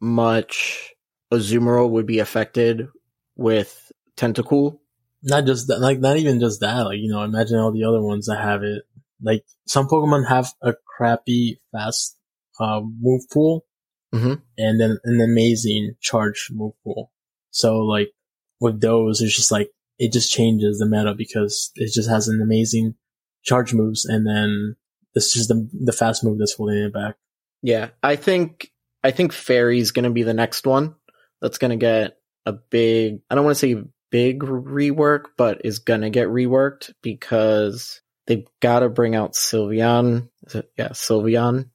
much 0.02 0.94
Azumarill 1.32 1.90
would 1.91 2.06
be 2.06 2.19
affected 2.19 2.88
with 3.36 3.91
Tentacool? 4.18 4.80
Not 5.23 5.45
just 5.45 5.68
that, 5.68 5.80
like 5.80 5.99
not 5.99 6.18
even 6.18 6.40
just 6.40 6.60
that. 6.61 6.82
Like 6.82 6.98
you 6.99 7.11
know, 7.11 7.22
imagine 7.23 7.60
all 7.60 7.72
the 7.72 7.84
other 7.84 8.02
ones 8.02 8.26
that 8.26 8.40
have 8.41 8.64
it. 8.64 8.84
Like 9.22 9.44
some 9.68 9.88
Pokemon 9.88 10.28
have 10.28 10.52
a 10.64 10.73
crappy 10.98 11.60
fast 11.72 12.18
uh, 12.60 12.82
move 12.82 13.22
pool, 13.32 13.65
Mhm. 14.14 14.41
and 14.57 14.82
then 14.82 14.98
an 15.03 15.22
amazing 15.22 15.94
charge 16.02 16.49
move 16.52 16.73
pool. 16.84 17.11
So 17.52 17.78
like 17.80 18.10
with 18.60 18.82
those, 18.82 19.22
it's 19.22 19.36
just 19.36 19.52
like 19.52 19.69
it 19.99 20.11
just 20.11 20.32
changes 20.32 20.80
the 20.80 20.88
meta 20.88 21.14
because 21.15 21.72
it 21.76 21.94
just 21.94 22.10
has 22.10 22.28
an 22.28 22.41
amazing 22.41 22.95
charge 23.44 23.73
moves, 23.76 24.06
and 24.06 24.26
then 24.26 24.76
it's 25.14 25.34
just 25.34 25.49
the 25.49 25.69
the 25.86 25.91
fast 25.94 26.23
move 26.23 26.40
that's 26.40 26.53
holding 26.56 26.78
it 26.84 26.94
back. 26.94 27.15
Yeah, 27.61 27.90
I 28.02 28.15
think 28.15 28.72
I 29.03 29.11
think 29.11 29.34
Fairy's 29.34 29.91
going 29.91 30.06
to 30.06 30.11
be 30.11 30.23
the 30.23 30.34
next 30.34 30.65
one 30.68 30.95
that's 31.41 31.57
going 31.57 31.72
to 31.72 31.78
get 31.78 32.18
a 32.45 32.53
big. 32.53 33.22
I 33.30 33.36
don't 33.36 33.45
want 33.45 33.57
to 33.57 33.60
say 33.60 33.84
big 34.11 34.41
rework, 34.41 35.26
but 35.38 35.61
is 35.65 35.80
going 35.80 36.02
to 36.02 36.10
get 36.10 36.28
reworked 36.28 36.94
because 37.02 38.02
they've 38.28 38.45
got 38.60 38.80
to 38.80 38.90
bring 38.90 39.15
out 39.15 39.34
Sylveon 39.34 40.30
yeah, 40.78 40.90
Sylveon 40.90 41.69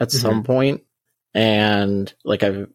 at 0.00 0.08
Mm-hmm. 0.08 0.18
some 0.18 0.42
point, 0.42 0.82
and 1.34 2.12
like 2.24 2.42
I've 2.42 2.68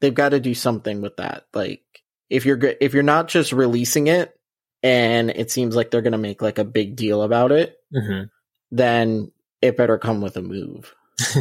they've 0.00 0.14
got 0.14 0.30
to 0.30 0.40
do 0.40 0.54
something 0.54 1.00
with 1.00 1.16
that. 1.18 1.44
Like 1.54 1.82
if 2.30 2.46
you're 2.46 2.58
if 2.80 2.94
you're 2.94 3.02
not 3.02 3.28
just 3.28 3.52
releasing 3.52 4.08
it, 4.08 4.34
and 4.82 5.30
it 5.30 5.50
seems 5.50 5.76
like 5.76 5.90
they're 5.90 6.02
gonna 6.02 6.18
make 6.18 6.42
like 6.42 6.58
a 6.58 6.64
big 6.64 6.96
deal 6.96 7.22
about 7.22 7.52
it, 7.52 7.76
hmm 7.94 8.22
then 8.70 9.30
it 9.60 9.76
better 9.76 9.98
come 9.98 10.20
with 10.22 10.36
a 10.36 10.42
move. 10.42 10.94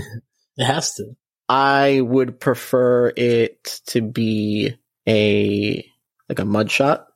It 0.57 0.65
has 0.65 0.93
to. 0.95 1.15
I 1.51 1.99
would 1.99 2.39
prefer 2.39 3.11
it 3.15 3.81
to 3.87 4.01
be 4.01 4.77
a 5.05 5.85
like 6.29 6.39
a 6.39 6.45
mud 6.45 6.71
shot. 6.71 7.07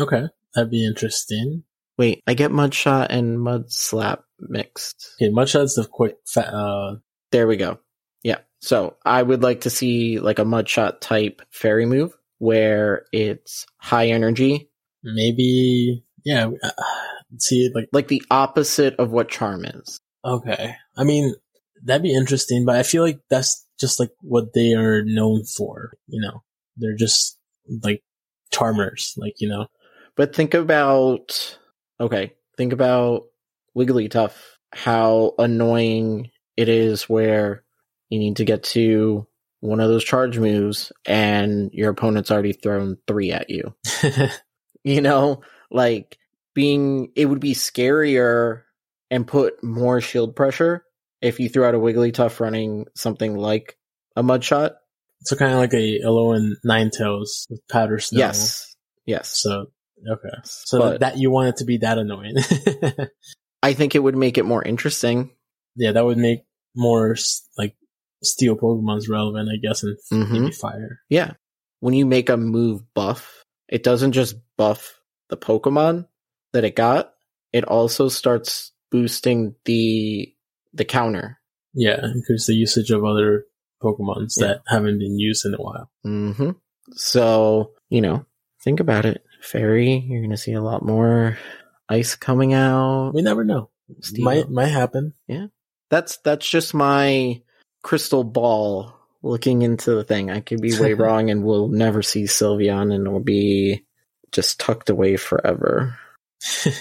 Okay, 0.00 0.24
that'd 0.54 0.70
be 0.70 0.84
interesting. 0.84 1.62
Wait, 1.96 2.20
I 2.26 2.34
get 2.34 2.50
mud 2.50 2.74
shot 2.74 3.12
and 3.12 3.40
mud 3.40 3.70
slap 3.70 4.24
mixed. 4.40 5.14
Okay, 5.22 5.30
much 5.30 5.54
as 5.54 5.74
the 5.74 5.84
quick, 5.84 6.16
fa- 6.26 6.52
uh, 6.52 6.96
There 7.30 7.46
we 7.46 7.56
go. 7.56 7.78
Yeah. 8.24 8.38
So 8.60 8.96
I 9.04 9.22
would 9.22 9.44
like 9.44 9.60
to 9.60 9.70
see 9.70 10.18
like 10.18 10.40
a 10.40 10.44
mud 10.44 10.68
shot 10.68 11.00
type 11.00 11.42
fairy 11.50 11.86
move 11.86 12.16
where 12.38 13.04
it's 13.12 13.64
high 13.76 14.08
energy, 14.08 14.70
maybe, 15.04 16.02
yeah. 16.24 16.48
Uh, 16.60 16.70
see, 17.38 17.70
like, 17.72 17.88
like 17.92 18.08
the 18.08 18.24
opposite 18.28 18.96
of 18.96 19.12
what 19.12 19.28
charm 19.28 19.64
is. 19.64 20.00
okay. 20.24 20.74
I 20.96 21.04
mean, 21.04 21.34
that'd 21.84 22.02
be 22.02 22.14
interesting, 22.14 22.64
but 22.64 22.76
I 22.76 22.82
feel 22.82 23.02
like 23.02 23.20
that's 23.30 23.66
just 23.78 24.00
like 24.00 24.10
what 24.20 24.52
they 24.54 24.72
are 24.72 25.02
known 25.04 25.44
for. 25.44 25.92
You 26.06 26.20
know, 26.20 26.42
they're 26.76 26.96
just 26.96 27.38
like 27.82 28.02
charmers, 28.50 29.14
like 29.16 29.34
you 29.38 29.48
know. 29.48 29.66
But 30.16 30.34
think 30.34 30.54
about 30.54 31.58
okay, 32.00 32.34
think 32.56 32.72
about 32.72 33.24
Wigglytuff, 33.76 34.32
how 34.72 35.34
annoying 35.38 36.30
it 36.56 36.68
is 36.68 37.08
where 37.08 37.64
you 38.08 38.18
need 38.18 38.36
to 38.36 38.44
get 38.44 38.62
to 38.62 39.26
one 39.60 39.80
of 39.80 39.88
those 39.88 40.04
charge 40.04 40.38
moves 40.38 40.92
and 41.06 41.70
your 41.72 41.90
opponent's 41.90 42.30
already 42.30 42.52
thrown 42.52 42.98
three 43.06 43.32
at 43.32 43.50
you. 43.50 43.74
You 44.84 45.00
know, 45.00 45.40
like 45.70 46.18
being 46.54 47.10
it 47.16 47.24
would 47.24 47.40
be 47.40 47.54
scarier 47.54 48.62
and 49.10 49.26
put 49.26 49.64
more 49.64 50.00
shield 50.02 50.36
pressure 50.36 50.84
if 51.24 51.40
you 51.40 51.48
threw 51.48 51.64
out 51.64 51.74
a 51.74 51.78
Wigglytuff 51.78 52.38
running 52.40 52.86
something 52.94 53.36
like 53.36 53.76
a 54.16 54.22
mud 54.22 54.44
shot. 54.44 54.72
so 55.22 55.36
kind 55.36 55.52
of 55.52 55.58
like 55.58 55.72
a 55.74 56.00
Alolan 56.04 56.50
Ninetales 56.64 57.46
with 57.50 57.60
powder 57.70 57.98
snow. 57.98 58.18
Yes. 58.18 58.76
Yes. 59.06 59.28
So 59.42 59.66
okay. 60.08 60.28
So 60.44 60.78
But- 60.78 61.00
that 61.00 61.18
you 61.18 61.30
want 61.30 61.48
it 61.48 61.56
to 61.56 61.64
be 61.64 61.78
that 61.78 61.98
annoying. 61.98 62.34
I 63.62 63.72
think 63.72 63.94
it 63.94 64.00
would 64.02 64.16
make 64.16 64.36
it 64.38 64.44
more 64.44 64.62
interesting. 64.62 65.30
yeah, 65.76 65.92
that 65.92 66.04
would 66.04 66.18
make 66.18 66.40
more 66.76 67.16
like 67.56 67.74
steel 68.22 68.56
Pokemon's 68.56 69.08
relevant, 69.08 69.48
I 69.48 69.56
guess, 69.66 69.82
and 69.82 69.96
Mhm. 70.12 70.30
maybe 70.30 70.52
fire. 70.52 71.00
Yeah. 71.08 71.32
When 71.80 71.94
you 71.94 72.04
make 72.06 72.28
a 72.28 72.36
move 72.36 72.82
buff, 72.94 73.42
it 73.68 73.82
doesn't 73.82 74.12
just 74.12 74.36
buff 74.56 75.00
the 75.30 75.36
Pokemon 75.36 76.06
that 76.52 76.64
it 76.64 76.76
got, 76.76 77.14
it 77.52 77.64
also 77.64 78.08
starts 78.08 78.72
boosting 78.90 79.54
the 79.64 80.33
the 80.74 80.84
counter. 80.84 81.38
Yeah, 81.72 82.04
increase 82.04 82.46
the 82.46 82.54
usage 82.54 82.90
of 82.90 83.04
other 83.04 83.44
Pokemons 83.82 84.34
Yeah. 84.36 84.46
that 84.48 84.62
haven't 84.66 84.98
been 84.98 85.18
used 85.18 85.44
in 85.46 85.54
a 85.54 85.58
while. 85.62 85.90
hmm 86.02 86.50
So, 86.92 87.72
you 87.88 88.00
know, 88.00 88.26
think 88.62 88.80
about 88.80 89.04
it. 89.06 89.24
Fairy, 89.42 89.98
you're 89.98 90.22
gonna 90.22 90.36
see 90.36 90.52
a 90.52 90.62
lot 90.62 90.84
more 90.84 91.38
ice 91.88 92.14
coming 92.14 92.54
out. 92.54 93.12
We 93.14 93.22
never 93.22 93.44
know. 93.44 93.70
Steel. 94.00 94.24
Might 94.24 94.50
might 94.50 94.68
happen. 94.68 95.12
Yeah. 95.26 95.46
That's 95.90 96.16
that's 96.18 96.48
just 96.48 96.72
my 96.74 97.42
crystal 97.82 98.24
ball 98.24 98.94
looking 99.22 99.62
into 99.62 99.94
the 99.94 100.04
thing. 100.04 100.30
I 100.30 100.40
could 100.40 100.60
be 100.62 100.78
way 100.78 100.94
wrong 100.94 101.28
and 101.30 101.44
we'll 101.44 101.68
never 101.68 102.02
see 102.02 102.24
Sylveon 102.24 102.94
and 102.94 103.06
it'll 103.06 103.20
be 103.20 103.84
just 104.32 104.58
tucked 104.60 104.88
away 104.90 105.16
forever. 105.16 105.98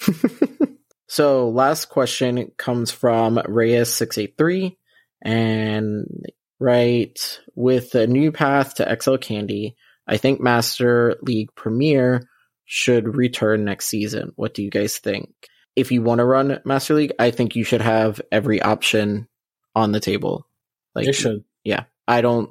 so 1.06 1.48
last 1.48 1.86
question 1.86 2.50
comes 2.56 2.90
from 2.90 3.36
Reyes683 3.36 4.76
and 5.22 6.06
right 6.58 7.40
with 7.54 7.94
a 7.94 8.06
new 8.06 8.32
path 8.32 8.74
to 8.74 8.98
XL 9.00 9.16
Candy, 9.16 9.76
I 10.06 10.16
think 10.16 10.40
Master 10.40 11.16
League 11.22 11.54
Premier 11.54 12.28
should 12.64 13.16
return 13.16 13.64
next 13.64 13.86
season. 13.86 14.32
What 14.36 14.54
do 14.54 14.62
you 14.62 14.70
guys 14.70 14.98
think? 14.98 15.30
If 15.74 15.92
you 15.92 16.02
want 16.02 16.18
to 16.18 16.24
run 16.24 16.60
Master 16.64 16.94
League, 16.94 17.12
I 17.18 17.30
think 17.30 17.54
you 17.54 17.64
should 17.64 17.82
have 17.82 18.20
every 18.32 18.60
option 18.62 19.28
on 19.74 19.92
the 19.92 20.00
table. 20.00 20.46
Like 20.94 21.06
They 21.06 21.12
should. 21.12 21.44
yeah. 21.64 21.84
I 22.08 22.20
don't 22.20 22.50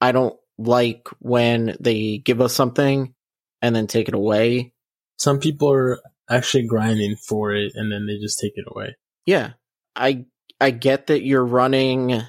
I 0.00 0.12
don't 0.12 0.36
like 0.58 1.08
when 1.20 1.76
they 1.80 2.18
give 2.18 2.40
us 2.40 2.52
something 2.52 3.14
and 3.62 3.74
then 3.74 3.86
take 3.86 4.08
it 4.08 4.14
away. 4.14 4.72
Some 5.16 5.38
people 5.38 5.72
are 5.72 6.00
actually 6.28 6.66
grinding 6.66 7.16
for 7.16 7.52
it, 7.52 7.72
and 7.74 7.90
then 7.90 8.06
they 8.06 8.18
just 8.18 8.38
take 8.38 8.52
it 8.56 8.64
away. 8.66 8.96
Yeah. 9.26 9.52
I 9.96 10.26
I 10.60 10.70
get 10.70 11.08
that 11.08 11.24
you're 11.24 11.44
running 11.44 12.22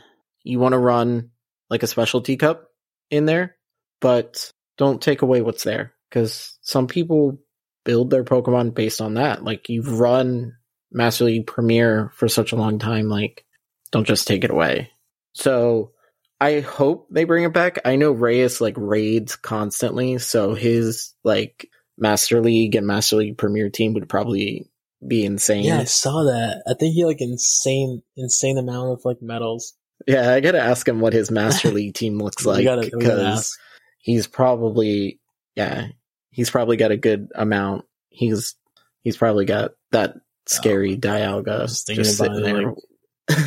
you 0.44 0.60
want 0.60 0.74
to 0.74 0.80
run 0.80 1.32
like 1.70 1.84
a 1.84 1.88
specialty 1.88 2.38
cup 2.38 2.68
in 3.10 3.26
there, 3.26 3.56
but 4.00 4.52
don't 4.78 5.02
take 5.02 5.22
away 5.22 5.42
what's 5.42 5.64
there 5.64 5.94
cuz 6.12 6.58
some 6.62 6.88
people 6.88 7.40
build 7.84 8.10
their 8.10 8.24
Pokemon 8.24 8.74
based 8.74 9.02
on 9.02 9.16
that. 9.16 9.44
Like 9.44 9.70
you've 9.70 10.00
run 10.00 10.54
Master 10.92 11.26
League 11.26 11.48
Premier 11.48 12.12
for 12.16 12.28
such 12.28 12.52
a 12.52 12.56
long 12.56 12.80
time 12.80 13.10
like 13.10 13.46
don't 13.92 14.08
just 14.08 14.28
take 14.28 14.44
it 14.44 14.52
away. 14.52 14.92
So 15.34 15.92
I 16.40 16.60
hope 16.60 17.08
they 17.10 17.24
bring 17.24 17.44
it 17.44 17.54
back. 17.54 17.80
I 17.86 17.96
know 17.96 18.12
Reyes 18.12 18.60
like 18.60 18.76
raids 18.78 19.36
constantly, 19.36 20.18
so 20.18 20.54
his 20.54 21.14
like 21.24 21.70
Master 21.98 22.42
League 22.42 22.76
and 22.76 22.88
Master 22.88 23.18
League 23.18 23.38
Premier 23.38 23.70
team 23.70 23.94
would 23.94 24.10
probably 24.10 24.70
be 25.06 25.26
insane. 25.26 25.64
Yeah, 25.64 25.80
I 25.80 25.84
saw 25.86 26.24
that. 26.24 26.64
I 26.68 26.74
think 26.74 26.94
he 26.94 27.06
like 27.06 27.22
insane, 27.22 28.02
insane 28.18 28.58
amount 28.58 28.92
of 28.92 29.06
like 29.06 29.22
medals. 29.22 29.74
Yeah, 30.08 30.34
I 30.34 30.40
gotta 30.40 30.62
ask 30.62 30.88
him 30.88 31.00
what 31.00 31.14
his 31.14 31.32
Master 31.32 31.72
League 31.72 31.96
team 31.96 32.18
looks 32.18 32.46
like 32.46 32.64
gotta- 32.64 32.82
we 32.82 32.90
gotta 32.90 33.00
because 33.00 33.58
he's 34.00 34.28
probably 34.28 35.20
yeah, 35.56 35.88
he's 36.32 36.50
probably 36.50 36.78
got 36.78 36.92
a 36.92 36.98
good 36.98 37.32
amount. 37.36 37.86
He's 38.10 38.56
he's 39.04 39.18
probably 39.18 39.46
got 39.46 39.72
that 39.92 40.16
scary 40.48 40.94
oh, 40.94 40.98
Dialga 40.98 41.62
was 41.62 41.84
just, 41.86 42.18
sitting 42.18 42.46
it, 42.46 42.76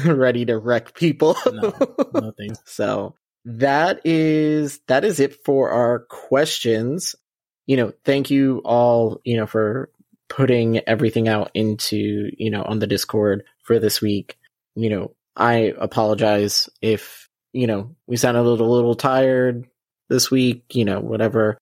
there 0.05 0.15
ready 0.15 0.45
to 0.47 0.59
wreck 0.59 0.95
people. 0.95 1.37
No, 1.47 1.73
nothing. 2.15 2.57
So 2.65 3.15
that 3.45 4.01
is 4.05 4.81
that 4.89 5.05
is 5.05 5.20
it 5.20 5.45
for 5.45 5.70
our 5.70 6.01
questions. 6.01 7.15
You 7.69 7.77
know, 7.77 7.93
thank 8.05 8.31
you 8.31 8.62
all, 8.65 9.20
you 9.24 9.36
know, 9.36 9.47
for 9.47 9.90
putting 10.28 10.78
everything 10.89 11.28
out 11.28 11.51
into, 11.55 12.31
you 12.36 12.51
know, 12.51 12.62
on 12.62 12.81
the 12.81 12.86
Discord 12.86 13.45
for 13.62 13.78
this 13.78 14.01
week. 14.01 14.39
You 14.74 14.90
know, 14.90 15.15
I 15.36 15.74
apologize 15.78 16.69
if, 16.82 17.28
you 17.53 17.66
know, 17.66 17.95
we 18.07 18.16
sounded 18.16 18.40
a 18.40 18.43
little, 18.43 18.70
little 18.70 18.95
tired 18.95 19.69
this 20.09 20.31
week, 20.31 20.65
you 20.74 20.85
know, 20.85 21.01
whatever. 21.01 21.59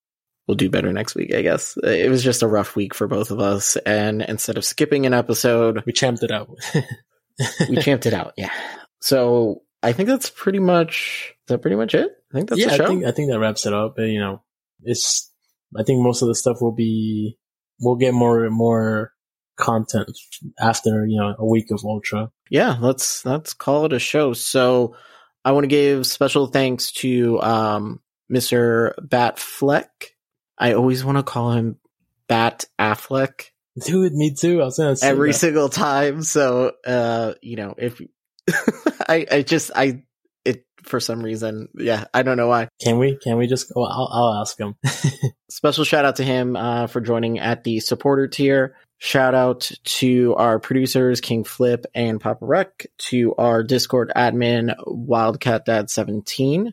We'll 0.47 0.57
do 0.57 0.71
better 0.71 0.93
next 0.93 1.17
week, 1.17 1.35
I 1.35 1.43
guess. 1.43 1.77
It 1.83 2.09
was 2.09 2.23
just 2.23 2.43
a 2.43 2.49
rough 2.49 2.77
week 2.77 2.95
for 2.95 3.09
both 3.09 3.33
of 3.33 3.41
us. 3.41 3.75
And 3.85 4.23
instead 4.23 4.57
of 4.57 4.65
skipping 4.65 5.05
an 5.05 5.13
episode, 5.13 5.83
We 5.87 5.93
champed 5.93 6.23
it 6.23 6.31
out. 6.31 6.57
we 7.69 7.77
champed 7.79 8.07
it 8.07 8.15
out. 8.15 8.35
Yeah. 8.37 8.53
So 9.01 9.63
I 9.83 9.93
think 9.93 10.09
that's 10.09 10.31
pretty 10.31 10.61
much 10.61 11.35
that 11.49 11.63
pretty 11.63 11.77
much 11.77 11.95
it. 11.95 12.13
I 12.33 12.37
think 12.37 12.49
that's 12.49 12.61
yeah, 12.61 12.69
the 12.69 12.77
show. 12.77 12.85
I 12.85 12.89
think 12.89 13.05
I 13.05 13.11
think 13.11 13.31
that 13.31 13.41
wraps 13.41 13.67
it 13.67 13.75
up. 13.75 13.97
But, 13.97 14.05
you 14.05 14.21
know, 14.21 14.43
it's. 14.83 15.33
I 15.79 15.83
think 15.83 16.03
most 16.03 16.23
of 16.23 16.29
the 16.29 16.35
stuff 16.35 16.59
will 16.61 16.75
be. 16.75 17.39
We'll 17.81 17.97
get 17.97 18.15
more 18.15 18.49
more 18.51 19.13
content 19.57 20.11
after 20.61 21.07
you 21.07 21.19
know 21.21 21.35
a 21.39 21.47
week 21.47 21.71
of 21.71 21.81
Ultra. 21.85 22.31
yeah, 22.51 22.77
let's 22.81 23.25
let's 23.25 23.55
call 23.55 23.87
it 23.87 23.93
a 23.93 23.99
show. 23.99 24.33
So 24.33 24.97
I 25.45 25.53
want 25.53 25.65
to 25.65 25.69
give 25.69 26.07
special 26.07 26.47
thanks 26.47 26.93
to 26.93 27.41
um 27.43 28.01
Mr. 28.33 28.93
Bat 29.03 29.39
Fleck. 29.39 29.91
I 30.59 30.73
always 30.73 31.05
want 31.05 31.19
to 31.19 31.23
call 31.23 31.53
him 31.53 31.77
Bat 32.29 32.65
Affleck 32.79 33.51
Dude, 33.85 34.15
me 34.15 34.35
too. 34.35 34.63
I 34.63 34.65
was 34.65 34.79
gonna 34.79 34.97
say 34.97 35.07
every 35.07 35.33
that. 35.33 35.39
single 35.39 35.69
time. 35.69 36.23
So 36.23 36.73
uh, 36.87 37.35
you 37.43 37.57
know, 37.57 37.75
if 37.77 38.01
I 39.09 39.27
I 39.31 39.43
just 39.43 39.71
I 39.75 40.03
it 40.47 40.65
for 40.85 41.01
some 41.01 41.23
reason, 41.23 41.69
yeah, 41.75 42.05
I 42.15 42.23
don't 42.23 42.37
know 42.37 42.49
why. 42.49 42.69
Can 42.81 42.99
we? 42.99 43.17
Can 43.17 43.37
we 43.39 43.47
just? 43.47 43.73
Well, 43.75 43.87
I'll, 43.87 44.09
I'll 44.11 44.41
ask 44.41 44.59
him. 44.59 44.77
special 45.51 45.85
shout 45.85 46.05
out 46.05 46.17
to 46.17 46.25
him 46.25 46.57
uh, 46.57 46.87
for 46.87 47.01
joining 47.01 47.39
at 47.39 47.65
the 47.65 47.81
supporter 47.81 48.29
tier. 48.29 48.77
Shout 48.99 49.35
out 49.35 49.71
to 49.85 50.35
our 50.37 50.59
producers, 50.59 51.21
King 51.21 51.45
Flip 51.45 51.85
and 51.95 52.21
Papa 52.21 52.47
Rec, 52.47 52.87
to 52.99 53.35
our 53.37 53.63
Discord 53.63 54.11
admin, 54.17 54.75
Wildcat 54.87 55.67
Dad 55.67 55.91
17. 55.91 56.73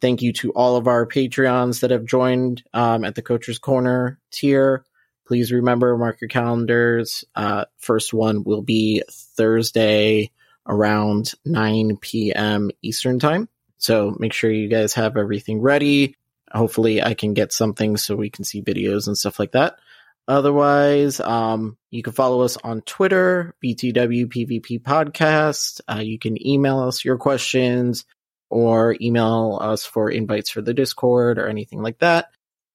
Thank 0.00 0.22
you 0.22 0.32
to 0.34 0.52
all 0.52 0.76
of 0.76 0.86
our 0.86 1.06
Patreons 1.06 1.80
that 1.80 1.90
have 1.90 2.04
joined 2.04 2.62
um, 2.72 3.04
at 3.04 3.16
the 3.16 3.22
Coach's 3.22 3.58
Corner 3.58 4.20
tier. 4.30 4.84
Please 5.26 5.50
remember, 5.50 5.96
mark 5.96 6.20
your 6.20 6.28
calendars. 6.28 7.24
Uh, 7.34 7.64
first 7.78 8.12
one 8.12 8.44
will 8.44 8.62
be 8.62 9.02
Thursday, 9.10 10.30
around 10.66 11.32
9 11.44 11.98
p.m. 11.98 12.70
Eastern 12.82 13.18
time. 13.18 13.48
So 13.78 14.16
make 14.18 14.32
sure 14.32 14.50
you 14.50 14.68
guys 14.68 14.94
have 14.94 15.16
everything 15.16 15.60
ready. 15.60 16.16
Hopefully 16.50 17.02
I 17.02 17.14
can 17.14 17.34
get 17.34 17.52
something 17.52 17.96
so 17.96 18.16
we 18.16 18.30
can 18.30 18.44
see 18.44 18.62
videos 18.62 19.06
and 19.06 19.18
stuff 19.18 19.38
like 19.38 19.52
that. 19.52 19.78
Otherwise, 20.26 21.20
um, 21.20 21.76
you 21.90 22.02
can 22.02 22.14
follow 22.14 22.40
us 22.40 22.56
on 22.56 22.80
Twitter, 22.82 23.54
BTW 23.62 24.26
PvP 24.26 24.80
Podcast. 24.80 25.82
Uh, 25.86 26.00
you 26.00 26.18
can 26.18 26.44
email 26.46 26.80
us 26.80 27.04
your 27.04 27.18
questions 27.18 28.06
or 28.48 28.96
email 29.00 29.58
us 29.60 29.84
for 29.84 30.10
invites 30.10 30.48
for 30.48 30.62
the 30.62 30.72
Discord 30.72 31.38
or 31.38 31.48
anything 31.48 31.82
like 31.82 31.98
that. 31.98 32.28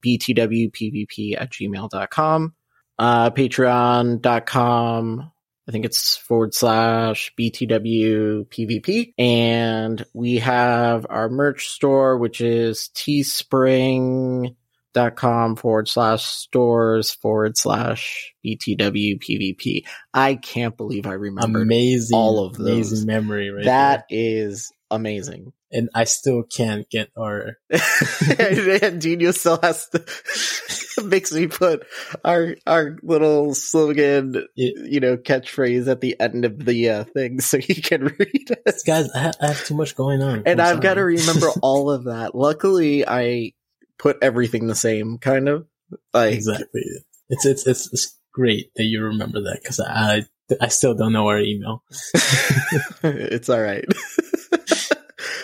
BTWPVP 0.06 1.41
at 1.41 1.52
gmail.com. 1.52 2.53
Uh, 2.99 3.32
Patreon.com. 3.32 5.32
I 5.70 5.72
think 5.72 5.86
it's 5.86 6.18
forward 6.18 6.56
slash 6.56 7.32
BTW 7.40 8.48
PvP. 8.48 9.14
And 9.20 10.04
we 10.14 10.40
have 10.40 11.06
our 11.08 11.30
merch 11.30 11.70
store, 11.70 12.18
which 12.18 12.41
is 12.41 12.90
Teespring 12.96 14.56
dot 14.96 15.16
com 15.16 15.56
forward 15.56 15.88
slash 15.88 16.26
stores 16.26 17.12
forward 17.12 17.56
slash 17.56 18.34
BTW 18.44 19.20
PvP. 19.20 19.84
I 20.12 20.34
can't 20.34 20.76
believe 20.76 21.06
I 21.06 21.14
remember 21.14 21.62
amazing, 21.62 22.18
all 22.18 22.44
of 22.48 22.58
those. 22.58 22.68
amazing 22.68 23.06
memory 23.06 23.52
right 23.52 23.66
That 23.66 24.06
is 24.10 24.72
amazing. 24.91 25.53
and 25.72 25.90
I 25.94 26.03
still 26.06 26.44
can't 26.44 26.90
get 26.90 27.10
our 27.18 27.57
and 28.82 28.99
Dino 29.02 29.32
still 29.32 29.60
has 29.61 29.88
to 29.90 30.03
makes 31.03 31.32
me 31.32 31.48
put 31.48 31.86
our 32.26 32.56
our 32.68 32.98
little 33.03 33.53
slogan, 33.56 34.45
you 34.56 34.99
know, 34.99 35.16
catchphrase 35.16 35.88
at 35.88 36.02
the 36.02 36.20
end 36.20 36.44
of 36.44 36.66
the 36.66 36.90
uh, 36.90 37.03
thing 37.06 37.40
so 37.40 37.57
he 37.57 37.76
can 37.76 38.03
read 38.20 38.49
it. 38.52 38.82
guys. 38.86 39.10
I, 39.11 39.20
ha- 39.20 39.32
I 39.41 39.48
have 39.48 39.64
too 39.66 39.76
much 39.76 39.95
going 39.95 40.22
on, 40.22 40.44
And 40.45 40.61
I've 40.61 40.82
got 40.82 40.95
to 40.95 41.03
remember 41.03 41.48
all 41.61 41.90
of 41.91 42.06
that. 42.06 42.36
Luckily, 42.36 43.07
I 43.07 43.53
put 43.98 44.18
everything 44.22 44.68
the 44.68 44.76
same, 44.76 45.18
kind 45.20 45.48
of. 45.48 45.68
Like, 46.14 46.34
exactly. 46.34 46.82
It's 47.30 47.45
it's 47.45 47.66
it's, 47.66 47.94
it's 47.94 48.20
great 48.34 48.72
that 48.76 48.84
you 48.84 49.02
remember 49.03 49.41
that 49.41 49.60
because 49.61 49.80
I 49.80 50.24
I 50.60 50.68
still 50.68 50.95
don't 50.95 51.14
know 51.14 51.28
our 51.28 51.40
email. 51.40 51.84
it's 53.03 53.49
all 53.49 53.61
right. 53.61 53.86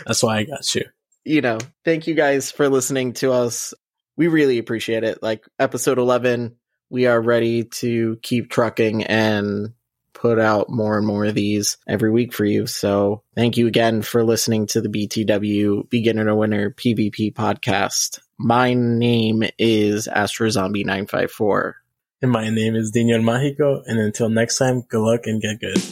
That's 0.06 0.23
why 0.23 0.38
I 0.38 0.44
got 0.44 0.76
you. 0.76 0.86
you 1.23 1.41
know, 1.41 1.57
thank 1.84 2.07
you 2.07 2.14
guys 2.14 2.52
for 2.52 2.69
listening 2.69 3.14
to 3.14 3.32
us. 3.32 3.73
We 4.18 4.27
really 4.27 4.60
appreciate 4.60 5.03
it. 5.03 5.22
Like 5.23 5.44
episode 5.60 5.98
11, 5.98 6.56
we 6.90 7.07
are 7.07 7.19
ready 7.19 7.64
to 7.65 8.18
keep 8.22 8.49
trucking 8.49 9.03
and 9.03 9.73
put 10.14 10.40
out 10.40 10.69
more 10.69 10.98
and 10.98 11.06
more 11.06 11.26
of 11.26 11.36
these 11.36 11.77
every 11.88 12.10
week 12.11 12.32
for 12.34 12.45
you. 12.45 12.68
So 12.68 13.23
thank 13.36 13.57
you 13.57 13.68
again 13.68 14.02
for 14.02 14.23
listening 14.23 14.68
to 14.68 14.82
the 14.82 14.88
BTW 14.90 15.90
Beginner 15.90 16.26
to 16.26 16.36
Winner 16.36 16.69
PvP 16.72 17.34
podcast. 17.34 18.19
My 18.38 18.73
name 18.73 19.44
is 19.57 20.07
Astro 20.07 20.49
Zombie 20.49 20.84
954. 20.84 21.76
And 22.22 22.32
my 22.32 22.49
name 22.49 22.76
is 22.76 22.91
Daniel 22.91 23.19
Mágico. 23.22 23.82
And 23.86 23.99
until 23.99 24.30
next 24.30 24.57
time, 24.57 24.82
good 24.82 25.02
luck 25.02 25.22
and 25.26 25.41
get 25.41 25.60
good. 25.60 25.84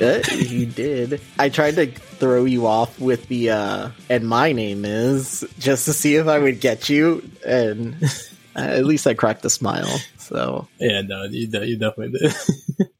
Uh, 0.00 0.22
you 0.34 0.66
did. 0.66 1.20
I 1.38 1.48
tried 1.48 1.76
to 1.76 1.86
throw 1.90 2.44
you 2.44 2.66
off 2.66 2.98
with 2.98 3.28
the 3.28 3.50
uh 3.50 3.90
and 4.08 4.28
my 4.28 4.52
name 4.52 4.84
is 4.84 5.44
just 5.58 5.84
to 5.86 5.92
see 5.92 6.16
if 6.16 6.26
I 6.26 6.38
would 6.38 6.60
get 6.60 6.88
you 6.88 7.22
and 7.46 7.96
uh, 8.02 8.08
at 8.60 8.84
least 8.84 9.06
I 9.06 9.14
cracked 9.14 9.44
a 9.44 9.50
smile. 9.50 10.00
So 10.18 10.68
Yeah, 10.78 11.02
no, 11.02 11.24
you, 11.24 11.46
de- 11.48 11.66
you 11.66 11.78
definitely 11.78 12.18
did. 12.18 12.88